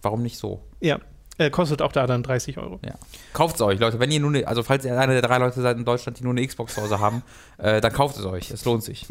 warum 0.00 0.22
nicht 0.22 0.38
so? 0.38 0.62
Ja, 0.78 1.00
äh, 1.38 1.50
kostet 1.50 1.82
auch 1.82 1.92
da 1.92 2.06
dann 2.06 2.22
30 2.22 2.58
Euro. 2.58 2.80
Ja. 2.84 2.94
Kauft 3.32 3.56
es 3.56 3.60
euch, 3.62 3.78
Leute. 3.78 4.00
Wenn 4.00 4.10
ihr 4.10 4.20
nur 4.20 4.30
eine, 4.30 4.46
also 4.48 4.62
falls 4.62 4.84
ihr 4.84 4.98
einer 4.98 5.12
der 5.12 5.22
drei 5.22 5.38
Leute 5.38 5.60
seid 5.60 5.76
in 5.76 5.84
Deutschland, 5.84 6.18
die 6.18 6.24
nur 6.24 6.32
eine 6.32 6.46
Xbox 6.46 6.74
zu 6.74 6.82
Hause 6.82 6.98
haben, 6.98 7.22
äh, 7.58 7.80
dann 7.80 7.92
kauft 7.92 8.16
es 8.16 8.24
euch. 8.24 8.50
Es 8.50 8.64
lohnt 8.64 8.82
sich. 8.82 9.06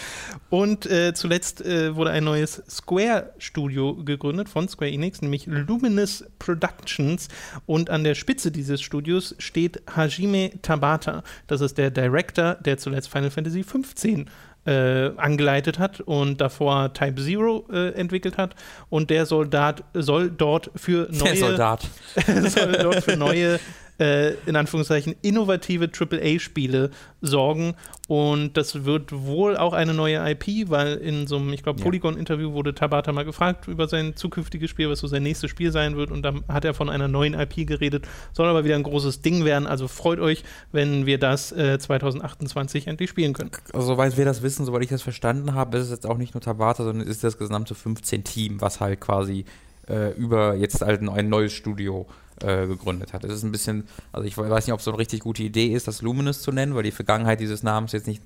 Und 0.50 0.86
äh, 0.86 1.14
zuletzt 1.14 1.64
äh, 1.64 1.96
wurde 1.96 2.10
ein 2.10 2.24
neues 2.24 2.62
Square-Studio 2.68 4.04
gegründet 4.04 4.48
von 4.48 4.68
Square 4.68 4.90
Enix, 4.90 5.22
nämlich 5.22 5.46
Luminous 5.46 6.24
Productions. 6.38 7.28
Und 7.66 7.88
an 7.90 8.04
der 8.04 8.14
Spitze 8.14 8.50
dieses 8.50 8.82
Studios 8.82 9.34
steht 9.38 9.82
Hajime 9.94 10.52
Tabata. 10.62 11.22
Das 11.46 11.60
ist 11.60 11.78
der 11.78 11.90
Director, 11.90 12.54
der 12.56 12.78
zuletzt 12.78 13.08
Final 13.08 13.30
Fantasy 13.30 13.62
XV 13.62 14.26
äh, 14.66 15.10
angeleitet 15.16 15.78
hat 15.78 16.00
und 16.00 16.40
davor 16.40 16.92
Type 16.92 17.22
Zero 17.22 17.66
äh, 17.72 17.92
entwickelt 17.94 18.36
hat. 18.38 18.54
Und 18.88 19.10
der 19.10 19.26
Soldat 19.26 19.84
soll 19.94 20.30
dort 20.30 20.70
für 20.76 21.08
neue 21.10 21.32
Der 21.32 21.36
Soldat. 21.36 21.88
soll 22.26 22.72
dort 22.72 23.04
für 23.04 23.16
neue, 23.16 23.58
äh, 24.00 24.32
in 24.46 24.56
Anführungszeichen, 24.56 25.14
innovative 25.22 25.90
AAA-Spiele 25.92 26.90
sorgen. 27.20 27.74
Und 28.08 28.56
das 28.56 28.84
wird 28.84 29.12
wohl 29.12 29.56
auch 29.56 29.72
eine 29.72 29.94
neue 29.94 30.18
IP, 30.30 30.70
weil 30.70 30.96
in 30.96 31.26
so 31.26 31.36
einem, 31.36 31.52
ich 31.52 31.62
glaube. 31.62 31.80
Polygon-Interview 31.80 32.52
wurde 32.52 32.74
Tabata 32.74 33.12
mal 33.12 33.24
gefragt 33.24 33.68
über 33.68 33.86
sein 33.86 34.16
zukünftiges 34.16 34.70
Spiel, 34.70 34.90
was 34.90 35.00
so 35.00 35.06
sein 35.06 35.22
nächstes 35.22 35.50
Spiel 35.50 35.70
sein 35.70 35.96
wird. 35.96 36.10
Und 36.10 36.22
dann 36.22 36.42
hat 36.48 36.64
er 36.64 36.74
von 36.74 36.88
einer 36.88 37.08
neuen 37.08 37.34
IP 37.34 37.66
geredet. 37.66 38.08
Soll 38.32 38.48
aber 38.48 38.64
wieder 38.64 38.74
ein 38.74 38.82
großes 38.82 39.22
Ding 39.22 39.44
werden. 39.44 39.66
Also 39.66 39.86
freut 39.86 40.18
euch, 40.18 40.42
wenn 40.72 41.06
wir 41.06 41.18
das 41.18 41.52
äh, 41.52 41.78
2028 41.78 42.86
endlich 42.86 43.10
spielen 43.10 43.34
können. 43.34 43.50
Also, 43.72 43.86
soweit 43.86 44.16
wir 44.16 44.24
das 44.24 44.42
wissen, 44.42 44.64
soweit 44.64 44.82
ich 44.82 44.88
das 44.88 45.02
verstanden 45.02 45.54
habe, 45.54 45.76
ist 45.78 45.84
es 45.84 45.90
jetzt 45.90 46.06
auch 46.06 46.16
nicht 46.16 46.34
nur 46.34 46.40
Tabata, 46.40 46.84
sondern 46.84 47.06
ist 47.06 47.22
das 47.22 47.38
gesamte 47.38 47.74
15-Team, 47.74 48.60
was 48.60 48.80
halt 48.80 49.00
quasi 49.00 49.44
äh, 49.88 50.12
über 50.12 50.54
jetzt 50.54 50.80
halt 50.80 51.02
ein 51.02 51.28
neues 51.28 51.52
Studio 51.52 52.06
äh, 52.42 52.66
gegründet 52.66 53.12
hat. 53.12 53.24
Es 53.24 53.32
ist 53.34 53.42
ein 53.42 53.52
bisschen, 53.52 53.84
also 54.12 54.26
ich 54.26 54.36
weiß 54.36 54.66
nicht, 54.66 54.72
ob 54.72 54.78
es 54.80 54.84
so 54.84 54.90
eine 54.92 54.98
richtig 54.98 55.20
gute 55.20 55.42
Idee 55.42 55.66
ist, 55.68 55.86
das 55.88 56.02
Luminous 56.02 56.42
zu 56.42 56.52
nennen, 56.52 56.74
weil 56.74 56.82
die 56.82 56.90
Vergangenheit 56.90 57.40
dieses 57.40 57.62
Namens 57.62 57.92
jetzt 57.92 58.06
nicht, 58.06 58.22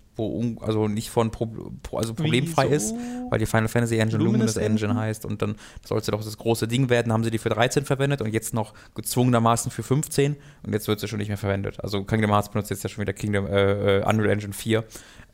also 0.61 0.89
nicht 0.89 1.11
von 1.11 1.31
Pro, 1.31 1.49
also 1.93 2.15
problemfrei 2.15 2.65
Wieso? 2.71 2.75
ist, 2.75 2.95
weil 3.31 3.39
die 3.39 3.47
Final 3.47 3.69
Fantasy 3.69 3.97
Engine 3.99 4.19
Luminous 4.23 4.55
Luminous, 4.55 4.57
Engine 4.57 4.91
Engine? 4.93 5.01
heißt 5.01 5.25
und 5.25 5.43
dann 5.43 5.57
soll 5.85 5.99
es 5.99 6.07
ja 6.07 6.13
doch 6.13 6.23
das 6.25 6.37
große 6.39 6.69
Ding 6.69 6.89
werden, 6.91 7.13
haben 7.13 7.25
sie 7.25 7.31
die 7.31 7.39
für 7.39 7.49
13 7.49 7.85
verwendet 7.85 8.21
und 8.23 8.33
jetzt 8.33 8.55
noch 8.55 8.75
gezwungenermaßen 8.95 9.71
für 9.71 9.83
15 9.83 10.37
und 10.65 10.73
jetzt 10.73 10.87
wird 10.89 11.01
sie 11.01 11.09
schon 11.09 11.19
nicht 11.19 11.29
mehr 11.29 11.37
verwendet. 11.39 11.79
Also 11.83 12.05
Kingdom 12.05 12.31
Hearts 12.31 12.49
benutzt 12.51 12.71
jetzt 12.71 12.83
ja 12.85 12.89
schon 12.89 13.03
wieder 13.03 13.13
Kingdom 13.13 13.47
äh, 13.47 13.99
äh, 13.99 14.05
Unreal 14.05 14.31
Engine 14.31 14.53
4. 14.53 14.85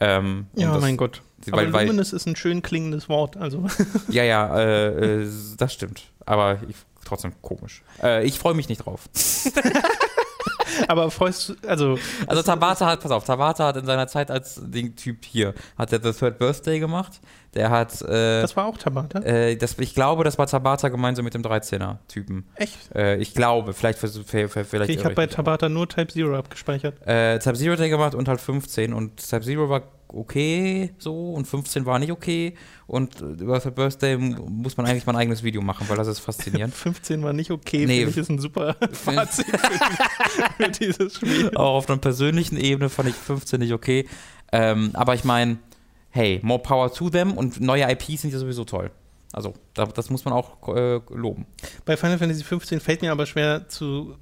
Ähm, 0.01 0.47
Ja, 0.55 0.73
das- 0.73 0.81
mein 0.81 0.97
Gott. 0.97 1.23
Weil, 1.47 1.65
aber 1.69 1.73
weil, 1.73 1.87
Luminous 1.87 2.13
ist 2.13 2.27
ein 2.27 2.37
schön 2.37 2.61
klingendes 2.61 3.09
Wort. 3.09 3.37
Also 3.39 3.67
ja, 4.11 4.25
ja, 4.25 4.59
äh, 4.61 5.23
äh, 5.23 5.29
das 5.57 5.73
stimmt. 5.73 6.03
Aber 6.27 6.59
ich, 6.69 6.77
trotzdem 7.11 7.33
komisch. 7.43 7.83
Äh, 8.03 8.25
ich 8.25 8.39
freue 8.39 8.55
mich 8.55 8.69
nicht 8.69 8.87
drauf. 8.87 9.09
aber 10.89 11.11
freust 11.11 11.51
du, 11.51 11.55
also 11.67 11.99
Also 12.27 12.43
Tabata 12.43 12.87
hat, 12.87 13.01
pass 13.01 13.11
auf, 13.11 13.25
Tabata 13.25 13.67
hat 13.67 13.77
in 13.77 13.87
seiner 13.87 14.07
Zeit 14.09 14.31
als 14.31 14.61
den 14.63 14.97
Typ 14.97 15.25
hier, 15.25 15.55
hat 15.77 15.93
er 15.93 16.01
The 16.03 16.19
Third 16.19 16.39
Birthday 16.39 16.81
gemacht. 16.81 17.21
Der 17.55 17.71
hat, 17.71 18.01
äh, 18.03 18.41
das 18.43 18.57
war 18.57 18.67
auch 18.67 18.79
Tabata? 18.79 19.21
äh, 19.21 19.57
das, 19.57 19.77
ich 19.79 19.95
glaube, 19.95 20.23
das 20.23 20.39
war 20.39 20.47
Tabata 20.47 20.89
gemeinsam 20.89 21.25
mit 21.25 21.35
dem 21.35 21.43
13er-Typen. 21.43 22.49
Echt? 22.55 22.95
Äh, 22.95 23.17
ich 23.17 23.35
glaube, 23.35 23.73
vielleicht, 23.73 23.99
vielleicht 23.99 24.25
Okay, 24.25 24.93
ich 24.93 25.05
habe 25.05 25.15
bei 25.15 25.23
mich 25.23 25.33
auch. 25.33 25.37
Tabata 25.37 25.69
nur 25.69 25.89
Type 25.89 26.13
Zero 26.13 26.37
abgespeichert. 26.37 27.05
äh, 27.07 27.39
Type 27.41 27.57
Zero 27.57 27.73
hat 27.73 27.81
er 27.81 27.89
gemacht 27.89 28.15
und 28.15 28.29
halt 28.29 28.41
15 28.41 28.93
und 28.95 29.17
Type 29.17 29.43
Zero 29.43 29.69
war 29.69 29.83
okay 30.13 30.93
so 30.99 31.33
und 31.35 31.47
15 31.47 31.87
war 31.87 31.99
nicht 31.99 32.13
okay 32.13 32.55
und 32.87 33.21
äh, 33.21 33.25
über 33.25 33.61
Third 33.61 33.75
Birthday 33.75 34.17
muss 34.17 34.77
man 34.77 34.87
eigentlich 34.87 35.07
mal 35.07 35.15
ein 35.15 35.21
eigenes 35.21 35.43
Video 35.43 35.63
machen, 35.63 35.89
weil 35.89 35.97
das 35.97 36.09
ist 36.09 36.19
faszinierend. 36.21 36.75
15 36.77 37.23
war 37.23 37.33
nicht 37.33 37.51
okay, 37.51 37.87
Nee. 37.87 37.99
finde 38.01 38.11
ich, 38.11 38.17
ist 38.17 38.29
ein 38.31 38.39
super 38.39 38.77
Fazit 38.93 39.47
für, 39.47 40.65
für 40.65 40.71
dieses 40.71 41.17
Spiel. 41.17 41.51
Auch 41.57 41.77
auf 41.77 41.89
einer 41.89 41.99
persönlichen 41.99 42.57
Ebene 42.57 42.89
fand 42.89 43.09
ich 43.09 43.15
15 43.15 43.61
nicht 43.61 43.73
okay. 43.73 44.07
Ähm, 44.53 44.91
aber 44.95 45.15
ich 45.15 45.25
meine, 45.25 45.59
hey, 46.11 46.41
more 46.43 46.61
power 46.61 46.93
to 46.93 47.09
them 47.11 47.33
und 47.35 47.61
neue 47.61 47.91
IPs 47.91 48.23
sind 48.23 48.33
ja 48.33 48.39
sowieso 48.39 48.65
toll. 48.65 48.91
Also, 49.33 49.55
da, 49.75 49.87
das 49.87 50.11
muss 50.11 50.25
man 50.25 50.35
auch 50.35 50.75
äh, 50.75 51.01
loben. 51.11 51.47
Bei 51.85 51.97
Final 51.97 52.19
Fantasy 52.19 52.43
15 52.43 52.81
fällt 52.81 53.01
mir 53.01 53.13
aber 53.13 53.27
schwer 53.27 53.69
zu 53.69 54.17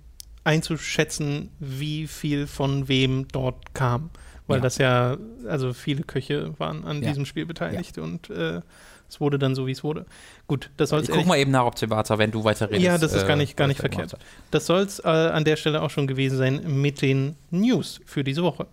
einzuschätzen, 0.44 1.50
wie 1.60 2.06
viel 2.06 2.46
von 2.46 2.88
wem 2.88 3.26
dort 3.32 3.74
kam. 3.74 4.10
Weil 4.48 4.56
Ja. 4.56 4.62
das 4.62 4.78
ja, 4.78 5.16
also 5.46 5.72
viele 5.72 6.02
Köche 6.02 6.54
waren 6.58 6.84
an 6.84 7.02
Ja. 7.02 7.08
diesem 7.10 7.24
Spiel 7.26 7.46
beteiligt 7.46 7.98
und 7.98 8.28
äh, 8.30 8.60
es 9.08 9.20
wurde 9.20 9.38
dann 9.38 9.54
so, 9.54 9.66
wie 9.66 9.72
es 9.72 9.82
wurde. 9.84 10.04
Gut, 10.46 10.70
das 10.76 10.90
soll 10.90 11.02
Ich 11.02 11.08
guck 11.10 11.24
mal 11.26 11.38
eben 11.38 11.50
nach, 11.50 11.64
ob 11.64 11.76
Tabata, 11.76 12.18
wenn 12.18 12.30
du 12.30 12.44
weiter 12.44 12.68
redest. 12.68 12.82
Ja, 12.84 12.98
das 12.98 13.12
ist 13.14 13.26
gar 13.26 13.36
nicht- 13.36 13.56
gar 13.56 13.66
nicht 13.68 13.78
er 13.78 13.90
verkehrt. 13.90 14.16
Das 14.50 14.66
soll 14.66 14.80
es 14.80 14.98
äh, 14.98 15.06
an 15.08 15.44
der 15.44 15.56
Stelle 15.56 15.80
auch 15.82 15.90
schon 15.90 16.06
gewesen 16.06 16.36
sein 16.36 16.80
mit 16.80 17.00
den 17.00 17.36
News 17.50 18.00
für 18.04 18.24
diese 18.24 18.42
Woche. 18.42 18.66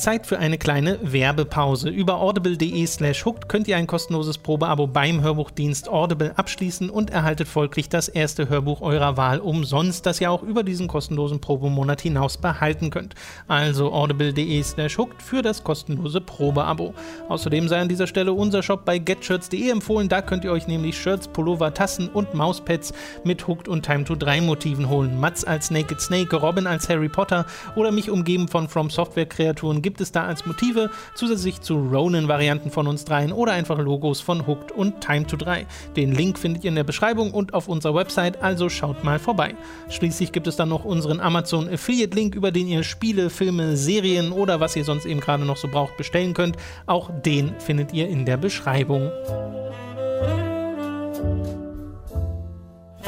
Zeit 0.00 0.26
für 0.26 0.38
eine 0.38 0.56
kleine 0.56 0.98
Werbepause. 1.02 1.90
Über 1.90 2.20
audible.de 2.20 2.86
slash 2.86 3.26
hooked 3.26 3.50
könnt 3.50 3.68
ihr 3.68 3.76
ein 3.76 3.86
kostenloses 3.86 4.38
Probeabo 4.38 4.86
beim 4.86 5.20
Hörbuchdienst 5.20 5.90
Audible 5.90 6.32
abschließen 6.36 6.88
und 6.88 7.10
erhaltet 7.10 7.48
folglich 7.48 7.90
das 7.90 8.08
erste 8.08 8.48
Hörbuch 8.48 8.80
eurer 8.80 9.18
Wahl 9.18 9.40
umsonst, 9.40 10.06
das 10.06 10.18
ihr 10.20 10.30
auch 10.30 10.42
über 10.42 10.62
diesen 10.62 10.88
kostenlosen 10.88 11.40
Probemonat 11.40 12.00
hinaus 12.00 12.38
behalten 12.38 12.88
könnt. 12.88 13.14
Also 13.46 13.92
audible.de 13.92 14.62
slash 14.62 14.96
hooked 14.96 15.20
für 15.20 15.42
das 15.42 15.62
kostenlose 15.64 16.22
Probeabo. 16.22 16.94
Außerdem 17.28 17.68
sei 17.68 17.80
an 17.80 17.88
dieser 17.88 18.06
Stelle 18.06 18.32
unser 18.32 18.62
Shop 18.62 18.86
bei 18.86 18.98
getshirts.de 18.98 19.68
empfohlen. 19.68 20.08
Da 20.08 20.22
könnt 20.22 20.44
ihr 20.44 20.52
euch 20.52 20.66
nämlich 20.66 20.98
Shirts, 20.98 21.28
Pullover, 21.28 21.74
Tassen 21.74 22.08
und 22.08 22.32
Mauspads 22.32 22.94
mit 23.24 23.46
Hooked 23.46 23.68
und 23.68 23.84
Time 23.84 24.04
to 24.04 24.14
3 24.14 24.40
Motiven 24.40 24.88
holen. 24.88 25.20
Mats 25.20 25.44
als 25.44 25.70
Naked 25.70 26.00
Snake, 26.00 26.34
Robin 26.34 26.66
als 26.66 26.88
Harry 26.88 27.10
Potter 27.10 27.44
oder 27.76 27.92
mich 27.92 28.08
umgeben 28.08 28.48
von 28.48 28.66
From 28.66 28.88
Software 28.88 29.26
Kreaturen 29.26 29.82
gibt 29.82 29.89
es 29.98 30.12
da 30.12 30.26
als 30.26 30.44
Motive, 30.44 30.90
zusätzlich 31.14 31.62
zu 31.62 31.76
Ronin-Varianten 31.76 32.70
von 32.70 32.86
uns 32.86 33.06
dreien 33.06 33.32
oder 33.32 33.52
einfach 33.52 33.78
Logos 33.78 34.20
von 34.20 34.46
Hooked 34.46 34.72
und 34.72 35.00
Time 35.00 35.26
to 35.26 35.38
3. 35.38 35.64
Den 35.96 36.12
Link 36.12 36.38
findet 36.38 36.64
ihr 36.64 36.68
in 36.68 36.74
der 36.74 36.84
Beschreibung 36.84 37.30
und 37.30 37.54
auf 37.54 37.66
unserer 37.66 37.94
Website, 37.94 38.42
also 38.42 38.68
schaut 38.68 39.02
mal 39.04 39.18
vorbei. 39.18 39.54
Schließlich 39.88 40.32
gibt 40.32 40.46
es 40.46 40.56
dann 40.56 40.68
noch 40.68 40.84
unseren 40.84 41.20
Amazon 41.20 41.66
Affiliate-Link, 41.66 42.34
über 42.34 42.52
den 42.52 42.68
ihr 42.68 42.82
Spiele, 42.82 43.30
Filme, 43.30 43.78
Serien 43.78 44.32
oder 44.32 44.60
was 44.60 44.76
ihr 44.76 44.84
sonst 44.84 45.06
eben 45.06 45.20
gerade 45.20 45.46
noch 45.46 45.56
so 45.56 45.68
braucht 45.68 45.96
bestellen 45.96 46.34
könnt. 46.34 46.56
Auch 46.84 47.10
den 47.24 47.54
findet 47.58 47.94
ihr 47.94 48.08
in 48.08 48.26
der 48.26 48.36
Beschreibung. 48.36 49.10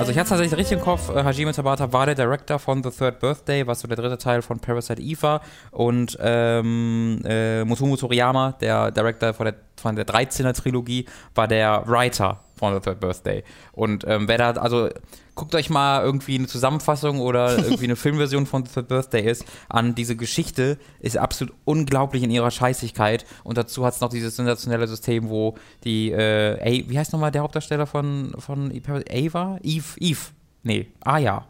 Also 0.03 0.11
ich 0.11 0.19
hatte 0.19 0.31
tatsächlich 0.31 0.59
richtig 0.59 0.79
im 0.79 0.83
Kopf, 0.83 1.11
äh, 1.11 1.23
Hajime 1.23 1.53
Tabata 1.53 1.93
war 1.93 2.07
der 2.07 2.17
Director 2.17 2.59
von 2.59 2.83
The 2.83 2.91
Third 2.91 3.21
Birthday, 3.21 3.65
was 3.65 3.83
so 3.83 3.87
der 3.87 3.97
dritte 3.97 4.19
Teil 4.19 4.43
von 4.43 4.59
Parasite 4.59 5.01
Eve. 5.01 5.41
Und 5.71 6.19
ähm, 6.21 7.21
äh, 7.25 7.65
Motomu 7.65 7.97
Toriyama, 7.97 8.51
der 8.61 8.91
Director 8.91 9.33
von 9.33 9.45
der, 9.45 9.55
von 9.81 9.95
der 9.95 10.05
13er 10.05 10.55
Trilogie, 10.55 11.07
war 11.37 11.47
der 11.47 11.85
Writer 11.87 12.41
von 12.63 12.75
The 12.75 12.81
Third 12.81 13.01
Birthday. 13.01 13.43
Und 13.73 14.05
ähm, 14.07 14.29
wer 14.29 14.39
da, 14.39 14.53
also 14.53 14.89
guckt 15.35 15.53
euch 15.57 15.69
mal 15.69 16.05
irgendwie 16.05 16.37
eine 16.37 16.47
Zusammenfassung 16.47 17.19
oder 17.19 17.59
irgendwie 17.59 17.85
eine 17.85 17.97
Filmversion 17.97 18.47
von 18.47 18.65
The 18.65 18.73
Third 18.73 18.87
Birthday 18.87 19.29
ist 19.29 19.45
an. 19.69 19.97
Diese 19.97 20.15
Geschichte 20.15 20.79
ist 21.01 21.19
absolut 21.19 21.53
unglaublich 21.65 22.23
in 22.23 22.31
ihrer 22.31 22.53
Scheißigkeit. 22.53 23.27
Und 23.43 23.59
dazu 23.59 23.85
hat 23.85 23.95
es 23.95 24.01
noch 24.01 24.11
dieses 24.11 24.37
sensationelle 24.37 24.87
System, 24.87 25.29
wo 25.29 25.57
die, 25.83 26.13
äh, 26.13 26.61
A 26.61 26.89
wie 26.89 26.97
heißt 26.97 27.13
nochmal 27.13 27.33
der 27.33 27.43
Hauptdarsteller 27.43 27.87
von, 27.87 28.33
von 28.39 28.71
Ava? 28.71 29.59
Eve? 29.61 29.99
Eve? 29.99 30.21
Nee, 30.63 30.87
Aya. 31.01 31.45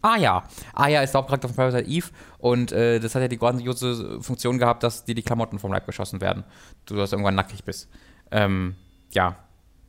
Aya. 0.00 0.44
Aya 0.72 1.02
ist 1.02 1.12
der 1.12 1.18
Hauptcharakter 1.18 1.48
von 1.48 1.56
Parasite 1.56 1.90
Eve 1.90 2.06
und 2.38 2.72
äh, 2.72 3.00
das 3.00 3.14
hat 3.14 3.20
ja 3.20 3.28
die 3.28 3.36
grandiose 3.36 4.22
Funktion 4.22 4.58
gehabt, 4.58 4.82
dass 4.82 5.04
dir 5.04 5.14
die 5.14 5.22
Klamotten 5.22 5.58
vom 5.58 5.72
Leib 5.72 5.84
geschossen 5.84 6.22
werden. 6.22 6.44
Du 6.86 6.96
das 6.96 7.12
irgendwann 7.12 7.34
nackig 7.34 7.64
bist. 7.64 7.90
Ähm, 8.30 8.76
ja, 9.12 9.36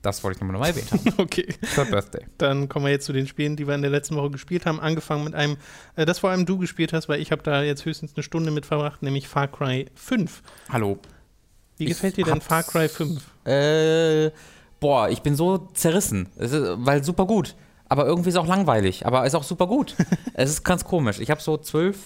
das 0.06 0.24
wollte 0.24 0.38
ich 0.38 0.42
nochmal 0.42 0.60
noch 0.60 0.68
erwähnt 0.68 0.92
haben. 0.92 1.14
okay. 1.18 1.48
Third 1.74 1.90
Birthday. 1.90 2.26
Dann 2.38 2.70
kommen 2.70 2.86
wir 2.86 2.92
jetzt 2.92 3.06
zu 3.06 3.14
den 3.14 3.28
Spielen, 3.28 3.56
die 3.56 3.68
wir 3.68 3.74
in 3.74 3.82
der 3.82 3.92
letzten 3.92 4.16
Woche 4.16 4.30
gespielt 4.30 4.66
haben. 4.66 4.80
Angefangen 4.80 5.24
mit 5.24 5.34
einem, 5.34 5.58
äh, 5.96 6.06
das 6.06 6.20
vor 6.20 6.30
allem 6.30 6.46
du 6.46 6.58
gespielt 6.58 6.94
hast, 6.94 7.10
weil 7.10 7.20
ich 7.20 7.32
habe 7.32 7.42
da 7.42 7.64
jetzt 7.64 7.86
höchstens 7.86 8.14
eine 8.16 8.24
Stunde 8.24 8.52
mit 8.52 8.66
verbracht, 8.66 9.02
nämlich 9.02 9.28
Far 9.28 9.48
Cry 9.48 9.88
5. 9.96 10.42
Hallo. 10.70 11.00
Wie 11.78 11.86
gefällt 11.86 12.18
dir 12.18 12.26
denn 12.26 12.40
Far 12.40 12.64
Cry 12.64 12.88
5? 12.88 13.22
Äh, 13.46 14.32
boah, 14.80 15.10
ich 15.10 15.22
bin 15.22 15.36
so 15.36 15.58
zerrissen. 15.74 16.30
Ist, 16.38 16.54
weil 16.54 17.04
super 17.04 17.26
gut. 17.26 17.56
Aber 17.90 18.06
irgendwie 18.06 18.30
ist 18.30 18.36
es 18.36 18.42
auch 18.42 18.48
langweilig. 18.48 19.06
Aber 19.06 19.26
ist 19.26 19.36
auch 19.36 19.44
super 19.44 19.68
gut. 19.68 19.96
es 20.34 20.52
ist 20.52 20.64
ganz 20.64 20.86
komisch. 20.86 21.20
Ich 21.20 21.32
habe 21.32 21.42
so 21.42 21.58
zwölf 21.58 21.98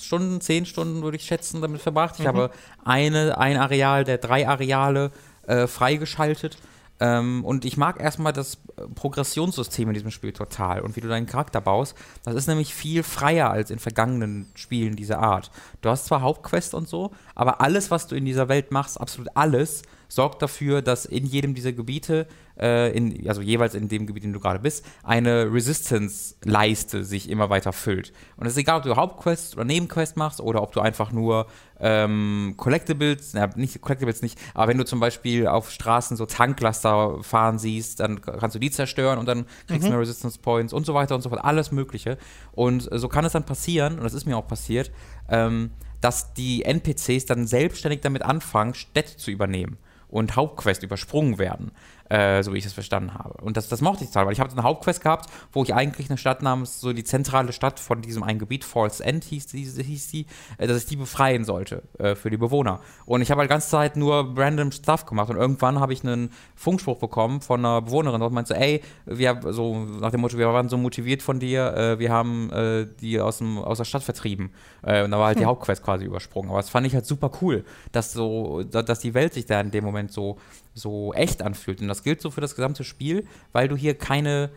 Stunden, 0.00 0.40
zehn 0.40 0.64
Stunden, 0.64 1.02
würde 1.02 1.16
ich 1.16 1.24
schätzen, 1.24 1.60
damit 1.60 1.80
verbracht. 1.80 2.14
Ich 2.18 2.24
mhm. 2.24 2.28
habe 2.28 2.50
eine, 2.84 3.36
ein 3.36 3.56
Areal 3.56 4.04
der 4.04 4.18
drei 4.18 4.46
Areale 4.48 5.10
äh, 5.46 5.66
freigeschaltet 5.66 6.56
ähm, 7.00 7.44
und 7.44 7.64
ich 7.64 7.76
mag 7.76 8.00
erstmal 8.00 8.32
das 8.32 8.58
äh, 8.76 8.82
Progressionssystem 8.94 9.88
in 9.88 9.94
diesem 9.94 10.10
Spiel 10.10 10.32
total 10.32 10.80
und 10.80 10.96
wie 10.96 11.00
du 11.00 11.08
deinen 11.08 11.26
Charakter 11.26 11.60
baust. 11.60 11.96
Das 12.24 12.34
ist 12.34 12.48
nämlich 12.48 12.74
viel 12.74 13.02
freier 13.02 13.50
als 13.50 13.70
in 13.70 13.78
vergangenen 13.78 14.50
Spielen 14.54 14.96
dieser 14.96 15.20
Art. 15.20 15.50
Du 15.80 15.90
hast 15.90 16.06
zwar 16.06 16.22
Hauptquest 16.22 16.74
und 16.74 16.88
so, 16.88 17.12
aber 17.34 17.60
alles, 17.60 17.90
was 17.90 18.06
du 18.08 18.16
in 18.16 18.24
dieser 18.24 18.48
Welt 18.48 18.72
machst, 18.72 19.00
absolut 19.00 19.30
alles, 19.34 19.82
sorgt 20.08 20.40
dafür, 20.42 20.82
dass 20.82 21.04
in 21.04 21.26
jedem 21.26 21.54
dieser 21.54 21.72
Gebiete, 21.72 22.26
äh, 22.58 22.90
in, 22.96 23.28
also 23.28 23.42
jeweils 23.42 23.74
in 23.74 23.88
dem 23.88 24.06
Gebiet, 24.06 24.24
in 24.24 24.30
dem 24.30 24.34
du 24.34 24.40
gerade 24.40 24.58
bist, 24.58 24.84
eine 25.02 25.52
Resistance-Leiste 25.52 27.04
sich 27.04 27.28
immer 27.28 27.50
weiter 27.50 27.72
füllt. 27.72 28.12
Und 28.36 28.46
es 28.46 28.54
ist 28.54 28.58
egal, 28.58 28.78
ob 28.78 28.84
du 28.84 28.96
Hauptquests 28.96 29.54
oder 29.54 29.64
Nebenquests 29.64 30.16
machst 30.16 30.40
oder 30.40 30.62
ob 30.62 30.72
du 30.72 30.80
einfach 30.80 31.12
nur 31.12 31.46
ähm, 31.78 32.54
Collectibles, 32.56 33.34
na, 33.34 33.50
nicht 33.54 33.80
Collectibles 33.80 34.22
nicht, 34.22 34.38
aber 34.54 34.68
wenn 34.68 34.78
du 34.78 34.84
zum 34.84 34.98
Beispiel 34.98 35.46
auf 35.46 35.70
Straßen 35.70 36.16
so 36.16 36.26
Tanklaster 36.26 37.22
fahren 37.22 37.58
siehst, 37.58 38.00
dann 38.00 38.20
kannst 38.22 38.56
du 38.56 38.58
die 38.58 38.70
zerstören 38.70 39.18
und 39.18 39.26
dann 39.26 39.44
kriegst 39.66 39.82
du 39.82 39.88
mhm. 39.88 39.90
mehr 39.90 40.00
Resistance 40.00 40.38
Points 40.40 40.72
und 40.72 40.86
so 40.86 40.94
weiter 40.94 41.14
und 41.14 41.20
so 41.20 41.28
fort, 41.28 41.44
alles 41.44 41.70
Mögliche. 41.70 42.16
Und 42.52 42.88
so 42.90 43.08
kann 43.08 43.24
es 43.24 43.32
dann 43.32 43.44
passieren, 43.44 43.98
und 43.98 44.04
das 44.04 44.14
ist 44.14 44.24
mir 44.24 44.36
auch 44.36 44.48
passiert, 44.48 44.90
ähm, 45.28 45.70
dass 46.00 46.32
die 46.32 46.64
NPCs 46.64 47.26
dann 47.26 47.46
selbstständig 47.46 48.00
damit 48.00 48.22
anfangen, 48.22 48.74
Städte 48.74 49.16
zu 49.16 49.30
übernehmen 49.30 49.76
und 50.08 50.36
Hauptquest 50.36 50.82
übersprungen 50.82 51.38
werden, 51.38 51.72
äh, 52.08 52.42
so 52.42 52.52
wie 52.52 52.58
ich 52.58 52.66
es 52.66 52.72
verstanden 52.72 53.14
habe. 53.14 53.34
Und 53.42 53.56
das, 53.56 53.68
das 53.68 53.80
mochte 53.80 54.04
ich 54.04 54.10
total, 54.10 54.26
weil 54.26 54.32
ich 54.32 54.40
habe 54.40 54.50
eine 54.50 54.62
Hauptquest 54.62 55.02
gehabt, 55.02 55.30
wo 55.52 55.62
ich 55.62 55.74
eigentlich 55.74 56.08
eine 56.08 56.18
Stadt 56.18 56.42
namens, 56.42 56.80
so 56.80 56.92
die 56.92 57.04
zentrale 57.04 57.52
Stadt 57.52 57.80
von 57.80 58.02
diesem 58.02 58.22
einen 58.22 58.38
Gebiet, 58.38 58.64
Falls 58.64 59.00
End 59.00 59.24
hieß 59.24 59.46
die, 59.46 59.64
hieß 59.64 60.08
die 60.08 60.26
äh, 60.58 60.66
dass 60.66 60.78
ich 60.78 60.86
die 60.86 60.96
befreien 60.96 61.44
sollte 61.44 61.82
äh, 61.98 62.14
für 62.14 62.30
die 62.30 62.36
Bewohner. 62.36 62.80
Und 63.06 63.22
ich 63.22 63.30
habe 63.30 63.40
halt 63.40 63.50
die 63.50 63.52
ganze 63.52 63.68
Zeit 63.68 63.96
nur 63.96 64.34
random 64.36 64.72
Stuff 64.72 65.06
gemacht 65.06 65.30
und 65.30 65.36
irgendwann 65.36 65.80
habe 65.80 65.92
ich 65.92 66.02
einen 66.02 66.30
Funkspruch 66.54 66.98
bekommen 66.98 67.40
von 67.40 67.64
einer 67.64 67.82
Bewohnerin 67.82 68.22
und 68.22 68.32
meinte 68.32 68.54
so, 68.54 68.60
ey, 68.60 68.82
wir 69.06 69.40
so 69.50 69.84
nach 69.84 70.10
dem 70.10 70.20
Motto, 70.20 70.38
wir 70.38 70.48
waren 70.48 70.68
so 70.68 70.76
motiviert 70.76 71.22
von 71.22 71.40
dir, 71.40 71.74
äh, 71.74 71.98
wir 71.98 72.10
haben 72.10 72.50
äh, 72.50 72.86
die 73.00 73.20
aus, 73.20 73.38
dem, 73.38 73.58
aus 73.58 73.78
der 73.78 73.84
Stadt 73.84 74.02
vertrieben. 74.02 74.50
Und 74.80 75.10
da 75.10 75.18
war 75.18 75.26
halt 75.26 75.36
hm. 75.36 75.42
die 75.42 75.46
Hauptquest 75.46 75.82
quasi 75.82 76.04
übersprungen. 76.04 76.50
Aber 76.50 76.60
das 76.60 76.70
fand 76.70 76.86
ich 76.86 76.94
halt 76.94 77.04
super 77.04 77.30
cool, 77.42 77.64
dass 77.92 78.12
so, 78.12 78.62
dass 78.62 79.00
die 79.00 79.12
Welt 79.12 79.34
sich 79.34 79.44
da 79.44 79.60
in 79.60 79.70
dem 79.70 79.84
Moment 79.84 80.12
so, 80.12 80.38
so 80.78 81.12
echt 81.12 81.42
anfühlt. 81.42 81.80
Und 81.80 81.88
das 81.88 82.02
gilt 82.02 82.20
so 82.20 82.30
für 82.30 82.40
das 82.40 82.54
gesamte 82.54 82.84
Spiel, 82.84 83.26
weil 83.52 83.68
du 83.68 83.76
hier 83.76 83.94
keine 83.94 84.50